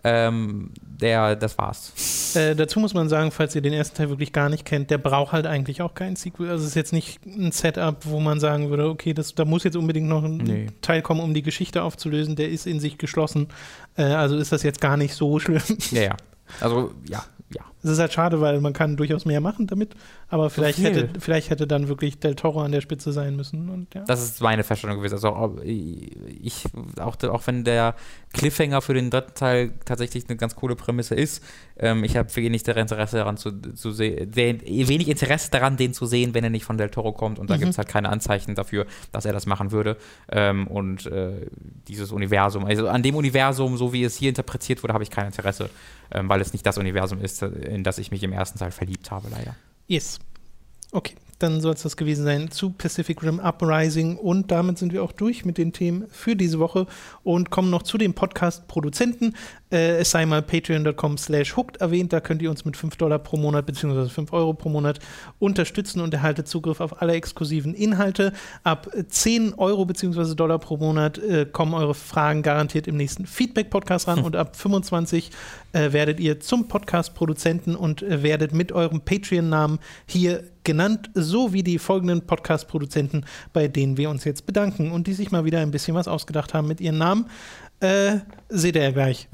Ähm, 0.05 0.71
der, 0.81 1.35
das 1.35 1.57
war's. 1.57 2.35
Äh, 2.35 2.55
dazu 2.55 2.79
muss 2.79 2.93
man 2.93 3.07
sagen, 3.07 3.31
falls 3.31 3.55
ihr 3.55 3.61
den 3.61 3.73
ersten 3.73 3.95
Teil 3.95 4.09
wirklich 4.09 4.33
gar 4.33 4.49
nicht 4.49 4.65
kennt, 4.65 4.89
der 4.91 4.97
braucht 4.97 5.31
halt 5.31 5.45
eigentlich 5.47 5.81
auch 5.81 5.93
keinen 5.93 6.15
Sequel. 6.17 6.49
Also 6.49 6.63
es 6.63 6.69
ist 6.71 6.75
jetzt 6.75 6.91
nicht 6.93 7.25
ein 7.25 7.51
Setup, 7.51 7.97
wo 8.05 8.19
man 8.19 8.39
sagen 8.39 8.69
würde, 8.69 8.89
okay, 8.89 9.13
das, 9.13 9.33
da 9.33 9.45
muss 9.45 9.63
jetzt 9.63 9.77
unbedingt 9.77 10.07
noch 10.07 10.23
ein 10.23 10.37
Nee. 10.37 10.67
Teil 10.81 11.01
kommen, 11.01 11.21
um 11.21 11.33
die 11.33 11.41
Geschichte 11.41 11.83
aufzulösen. 11.83 12.35
Der 12.35 12.49
ist 12.49 12.67
in 12.67 12.79
sich 12.79 12.97
geschlossen. 12.97 13.47
Äh, 13.95 14.03
also 14.03 14.35
ist 14.37 14.51
das 14.51 14.63
jetzt 14.63 14.81
gar 14.81 14.97
nicht 14.97 15.13
so 15.13 15.39
schlimm. 15.39 15.61
Ja, 15.91 16.01
ja. 16.01 16.17
Also, 16.59 16.91
ja, 17.09 17.23
ja. 17.55 17.61
Es 17.81 17.89
ist 17.89 17.99
halt 17.99 18.11
schade, 18.13 18.41
weil 18.41 18.59
man 18.61 18.73
kann 18.73 18.97
durchaus 18.97 19.25
mehr 19.25 19.39
machen 19.41 19.67
damit, 19.67 19.95
aber 20.33 20.49
vielleicht, 20.49 20.79
viel. 20.79 20.85
hätte, 20.87 21.19
vielleicht 21.19 21.51
hätte 21.51 21.67
dann 21.67 21.87
wirklich 21.87 22.17
Del 22.17 22.33
Toro 22.33 22.61
an 22.63 22.71
der 22.71 22.81
Spitze 22.81 23.13
sein 23.13 23.35
müssen. 23.35 23.69
Und, 23.69 23.93
ja. 23.93 24.03
Das 24.05 24.23
ist 24.23 24.41
meine 24.41 24.63
Feststellung 24.63 24.97
gewesen. 24.97 25.13
Also 25.13 25.29
auch, 25.29 25.57
ich, 25.63 26.65
auch, 26.99 27.15
auch 27.23 27.45
wenn 27.45 27.63
der 27.63 27.93
Cliffhanger 28.33 28.81
für 28.81 28.95
den 28.95 29.11
dritten 29.11 29.35
Teil 29.35 29.73
tatsächlich 29.85 30.27
eine 30.27 30.35
ganz 30.35 30.55
coole 30.55 30.75
Prämisse 30.75 31.13
ist, 31.13 31.43
ähm, 31.77 32.03
ich 32.03 32.17
habe 32.17 32.35
wenig 32.35 32.67
Interesse 32.67 33.17
daran 33.17 33.37
zu, 33.37 33.51
zu 33.73 33.91
sehen, 33.91 34.35
wenig 34.35 35.07
Interesse 35.07 35.51
daran, 35.51 35.77
den 35.77 35.93
zu 35.93 36.07
sehen, 36.07 36.33
wenn 36.33 36.43
er 36.43 36.49
nicht 36.49 36.65
von 36.65 36.79
Del 36.79 36.89
Toro 36.89 37.11
kommt 37.11 37.37
und 37.37 37.51
da 37.51 37.55
Mhm. 37.55 37.59
gibt 37.59 37.71
es 37.73 37.77
halt 37.77 37.87
keine 37.87 38.09
Anzeichen 38.09 38.55
dafür, 38.55 38.87
dass 39.11 39.25
er 39.25 39.33
das 39.33 39.45
machen 39.45 39.71
würde. 39.71 39.97
Ähm, 40.31 40.65
und 40.65 41.05
äh, 41.05 41.45
dieses 41.87 42.11
Universum, 42.11 42.65
also 42.65 42.87
an 42.87 43.03
dem 43.03 43.13
Universum, 43.15 43.77
so 43.77 43.93
wie 43.93 44.03
es 44.03 44.17
hier 44.17 44.29
interpretiert 44.29 44.81
wurde, 44.81 44.93
habe 44.95 45.03
ich 45.03 45.11
kein 45.11 45.27
Interesse, 45.27 45.69
ähm, 46.11 46.27
weil 46.27 46.41
es 46.41 46.53
nicht 46.53 46.65
das 46.65 46.79
Universum 46.79 47.21
ist, 47.21 47.43
in 47.43 47.83
das 47.83 47.99
ich 47.99 48.09
mich 48.09 48.23
im 48.23 48.33
ersten 48.33 48.57
Teil 48.57 48.71
verliebt 48.71 49.11
habe, 49.11 49.27
leider. 49.29 49.55
Yes. 49.87 50.19
Okay, 50.91 51.15
dann 51.39 51.59
soll 51.59 51.73
es 51.73 51.81
das 51.81 51.97
gewesen 51.97 52.23
sein 52.23 52.51
zu 52.51 52.69
Pacific 52.69 53.21
Rim 53.21 53.39
Uprising 53.39 54.15
und 54.15 54.49
damit 54.51 54.77
sind 54.77 54.93
wir 54.93 55.03
auch 55.03 55.11
durch 55.11 55.43
mit 55.43 55.57
den 55.57 55.73
Themen 55.73 56.07
für 56.09 56.35
diese 56.35 56.59
Woche 56.59 56.87
und 57.23 57.49
kommen 57.49 57.69
noch 57.69 57.83
zu 57.83 57.97
den 57.97 58.13
Podcast-Produzenten. 58.13 59.35
Äh, 59.73 59.97
es 59.97 60.11
sei 60.11 60.25
mal 60.25 60.43
patreon.com 60.43 61.17
slash 61.17 61.57
hooked 61.57 61.77
erwähnt, 61.77 62.13
da 62.13 62.19
könnt 62.19 62.41
ihr 62.43 62.51
uns 62.51 62.63
mit 62.63 62.77
5 62.77 62.95
Dollar 62.95 63.17
pro 63.17 63.37
Monat 63.37 63.65
bzw. 63.65 64.07
5 64.07 64.31
Euro 64.31 64.53
pro 64.53 64.69
Monat 64.69 64.99
unterstützen 65.39 65.99
und 65.99 66.13
erhaltet 66.13 66.47
Zugriff 66.47 66.79
auf 66.79 67.01
alle 67.01 67.13
exklusiven 67.13 67.73
Inhalte. 67.73 68.33
Ab 68.63 68.87
10 69.07 69.55
Euro 69.55 69.85
bzw. 69.85 70.35
Dollar 70.35 70.59
pro 70.59 70.77
Monat 70.77 71.17
äh, 71.17 71.47
kommen 71.51 71.73
eure 71.73 71.95
Fragen 71.95 72.43
garantiert 72.43 72.87
im 72.87 72.97
nächsten 72.97 73.25
Feedback-Podcast 73.25 74.07
ran 74.07 74.19
und 74.19 74.35
ab 74.35 74.55
25 74.55 75.31
äh, 75.73 75.91
werdet 75.91 76.19
ihr 76.19 76.39
zum 76.39 76.67
Podcast-Produzenten 76.67 77.75
und 77.75 78.03
äh, 78.03 78.21
werdet 78.21 78.53
mit 78.53 78.71
eurem 78.71 79.01
Patreon-Namen 79.01 79.79
hier 80.05 80.43
genannt, 80.63 81.09
so 81.13 81.51
wie 81.51 81.63
die 81.63 81.79
folgenden 81.79 82.21
Podcast-Produzenten, 82.25 83.25
bei 83.51 83.67
denen 83.67 83.97
wir 83.97 84.09
uns 84.09 84.23
jetzt 84.23 84.45
bedanken 84.45 84.91
und 84.91 85.07
die 85.07 85.13
sich 85.13 85.31
mal 85.31 85.45
wieder 85.45 85.59
ein 85.59 85.71
bisschen 85.71 85.95
was 85.95 86.07
ausgedacht 86.07 86.53
haben 86.53 86.67
mit 86.67 86.79
ihren 86.79 86.97
Namen. 86.97 87.25
Äh, 87.83 88.19
seht 88.47 88.77
ihr 88.77 88.83
ja 88.83 88.91
gleich. 88.91 89.27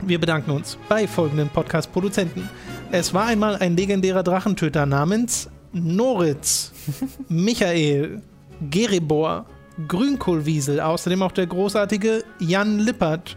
Wir 0.00 0.20
bedanken 0.20 0.52
uns 0.52 0.78
bei 0.88 1.08
folgenden 1.08 1.48
Podcast-Produzenten. 1.48 2.48
Es 2.92 3.12
war 3.12 3.26
einmal 3.26 3.56
ein 3.56 3.76
legendärer 3.76 4.22
Drachentöter 4.22 4.86
namens 4.86 5.50
Noritz, 5.72 6.72
Michael, 7.28 8.22
Geribor, 8.70 9.46
Grünkohlwiesel, 9.88 10.78
außerdem 10.78 11.22
auch 11.22 11.32
der 11.32 11.48
großartige 11.48 12.22
Jan 12.38 12.78
Lippert, 12.78 13.36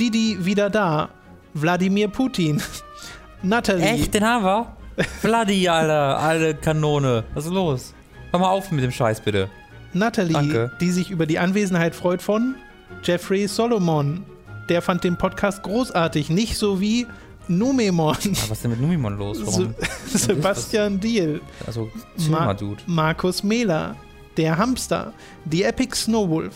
Didi 0.00 0.38
wieder 0.40 0.70
da, 0.70 1.10
Wladimir 1.52 2.08
Putin, 2.08 2.62
Natalie, 3.42 4.08
den 4.08 4.24
haben 4.24 4.44
wir? 4.46 4.76
Vladi, 5.20 5.68
Alter, 5.68 6.18
alle 6.18 6.54
Kanone. 6.54 7.24
Was 7.34 7.44
ist 7.44 7.52
los? 7.52 7.92
Hör 8.30 8.40
mal 8.40 8.48
auf 8.48 8.70
mit 8.72 8.82
dem 8.82 8.92
Scheiß, 8.92 9.20
bitte. 9.20 9.50
Natalie, 9.92 10.32
Danke. 10.32 10.72
die 10.80 10.90
sich 10.90 11.10
über 11.10 11.26
die 11.26 11.38
Anwesenheit 11.38 11.94
freut 11.94 12.22
von 12.22 12.54
Jeffrey 13.02 13.46
Solomon. 13.46 14.24
Der 14.68 14.82
fand 14.82 15.04
den 15.04 15.16
Podcast 15.16 15.62
großartig, 15.62 16.28
nicht 16.28 16.56
so 16.56 16.80
wie 16.80 17.06
Numemon, 17.48 18.16
Aber 18.16 18.16
was 18.24 18.50
ist 18.50 18.64
denn 18.64 18.72
mit 18.72 18.80
Numimon 18.80 19.16
los? 19.16 19.38
Warum? 19.46 19.74
Sebastian 20.06 20.98
Diel, 20.98 21.40
Also, 21.64 21.88
Ma 22.28 22.52
Dude. 22.52 22.82
Markus 22.86 23.44
Mehler, 23.44 23.94
der 24.36 24.58
Hamster, 24.58 25.12
die 25.44 25.62
Epic 25.62 25.94
Snowwolf, 25.96 26.54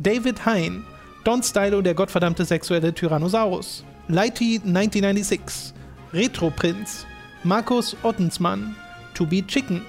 David 0.00 0.44
Hein, 0.44 0.82
Don 1.22 1.40
Stylo, 1.42 1.80
der 1.82 1.94
gottverdammte 1.94 2.44
sexuelle 2.44 2.92
Tyrannosaurus, 2.92 3.84
Lighty 4.08 4.60
1996, 4.64 5.72
Retro 6.12 6.50
Prinz, 6.50 7.06
Markus 7.44 7.96
Ottensmann, 8.02 8.74
To 9.14 9.24
Be 9.24 9.46
Chicken, 9.46 9.82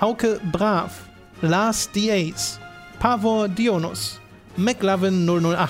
Hauke 0.00 0.40
Brav, 0.52 0.92
Lars 1.42 1.90
D. 1.90 2.12
Ace, 2.12 2.60
Pavor 3.00 3.48
Dionus, 3.48 4.20
McLovin 4.56 5.26
008. 5.28 5.68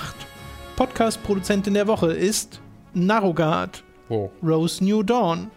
Podcast-Produzentin 0.75 1.73
der 1.73 1.87
Woche 1.87 2.11
ist 2.13 2.59
Narogard, 2.93 3.83
Wow. 4.09 4.29
Rose 4.41 4.83
New 4.83 5.03
Dawn, 5.03 5.51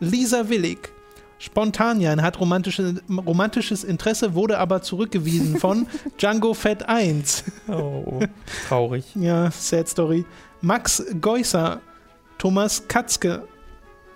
Lisa 0.00 0.48
Willig. 0.48 0.90
Spontanjan 1.38 2.20
hat 2.22 2.38
romantische, 2.38 2.94
romantisches 3.26 3.82
Interesse, 3.84 4.34
wurde 4.34 4.58
aber 4.58 4.82
zurückgewiesen 4.82 5.58
von 5.58 5.86
Django 6.18 6.54
Fett 6.54 6.88
1. 6.88 7.44
Oh, 7.68 8.20
traurig. 8.68 9.04
Ja, 9.14 9.50
sad 9.50 9.88
story. 9.88 10.24
Max 10.60 11.02
Geusser, 11.20 11.80
Thomas 12.38 12.86
Katzke, 12.88 13.44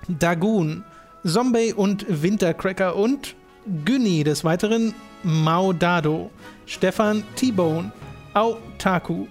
Dagoon, 0.09 0.85
Zombie 1.25 1.73
und 1.73 2.05
Wintercracker 2.09 2.95
und 2.97 3.35
Günni 3.87 4.25
des 4.25 4.45
Weiteren 4.45 4.95
Mao 5.23 5.73
Dado, 5.73 6.31
Stefan 6.67 7.23
T-Bone, 7.37 7.91
Au 8.35 8.59
Taku, 8.79 9.27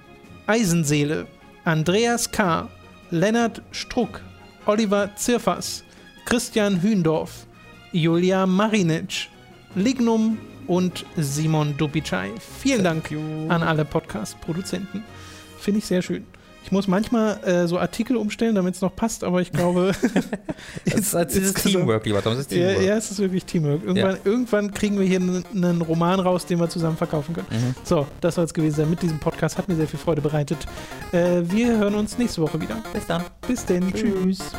Eisenseele, 0.47 1.27
Andreas 1.65 2.31
K., 2.31 2.69
Lennart 3.11 3.61
Struck, 3.71 4.21
Oliver 4.65 5.09
Zirfas, 5.17 5.83
Christian 6.25 6.81
Hühndorf, 6.81 7.45
Julia 7.91 8.45
Marinic, 8.45 9.29
Lignum 9.75 10.37
und 10.67 11.05
Simon 11.17 11.75
Dubicai. 11.77 12.31
Vielen 12.61 12.83
Dank 12.85 13.11
an 13.11 13.61
alle 13.61 13.83
Podcast-Produzenten. 13.83 15.03
Finde 15.59 15.79
ich 15.79 15.85
sehr 15.85 16.01
schön. 16.01 16.25
Ich 16.63 16.71
muss 16.71 16.87
manchmal 16.87 17.43
äh, 17.43 17.67
so 17.67 17.77
Artikel 17.77 18.15
umstellen, 18.15 18.55
damit 18.55 18.75
es 18.75 18.81
noch 18.81 18.95
passt, 18.95 19.23
aber 19.23 19.41
ich 19.41 19.51
glaube. 19.51 19.91
Das 20.85 20.95
ist, 20.99 21.13
das 21.13 21.35
ist 21.35 21.57
Teamwork, 21.63 22.05
lieber 22.05 22.21
Tom. 22.21 22.33
Das 22.33 22.41
ist 22.41 22.51
Ja, 22.51 22.67
Teamwork. 22.67 22.85
ja, 22.85 22.97
es 22.97 23.11
ist 23.11 23.19
wirklich 23.19 23.45
Teamwork. 23.45 23.83
Irgendwann, 23.83 24.17
irgendwann 24.23 24.71
kriegen 24.73 24.97
wir 24.99 25.05
hier 25.05 25.19
einen, 25.19 25.43
einen 25.53 25.81
Roman 25.81 26.19
raus, 26.19 26.45
den 26.45 26.59
wir 26.59 26.69
zusammen 26.69 26.97
verkaufen 26.97 27.35
können. 27.35 27.47
Mhm. 27.51 27.75
So, 27.83 28.07
das 28.21 28.35
soll 28.35 28.45
es 28.45 28.53
gewesen 28.53 28.75
sein 28.77 28.89
mit 28.89 29.01
diesem 29.01 29.19
Podcast. 29.19 29.57
Hat 29.57 29.67
mir 29.67 29.75
sehr 29.75 29.87
viel 29.87 29.99
Freude 29.99 30.21
bereitet. 30.21 30.59
Äh, 31.11 31.41
wir 31.43 31.77
hören 31.77 31.95
uns 31.95 32.17
nächste 32.17 32.41
Woche 32.41 32.59
wieder. 32.61 32.77
Bis 32.93 33.05
dann. 33.07 33.23
Bis 33.47 33.65
denn. 33.65 33.93
Tschüss. 33.93 34.39
Tschüss. 34.39 34.51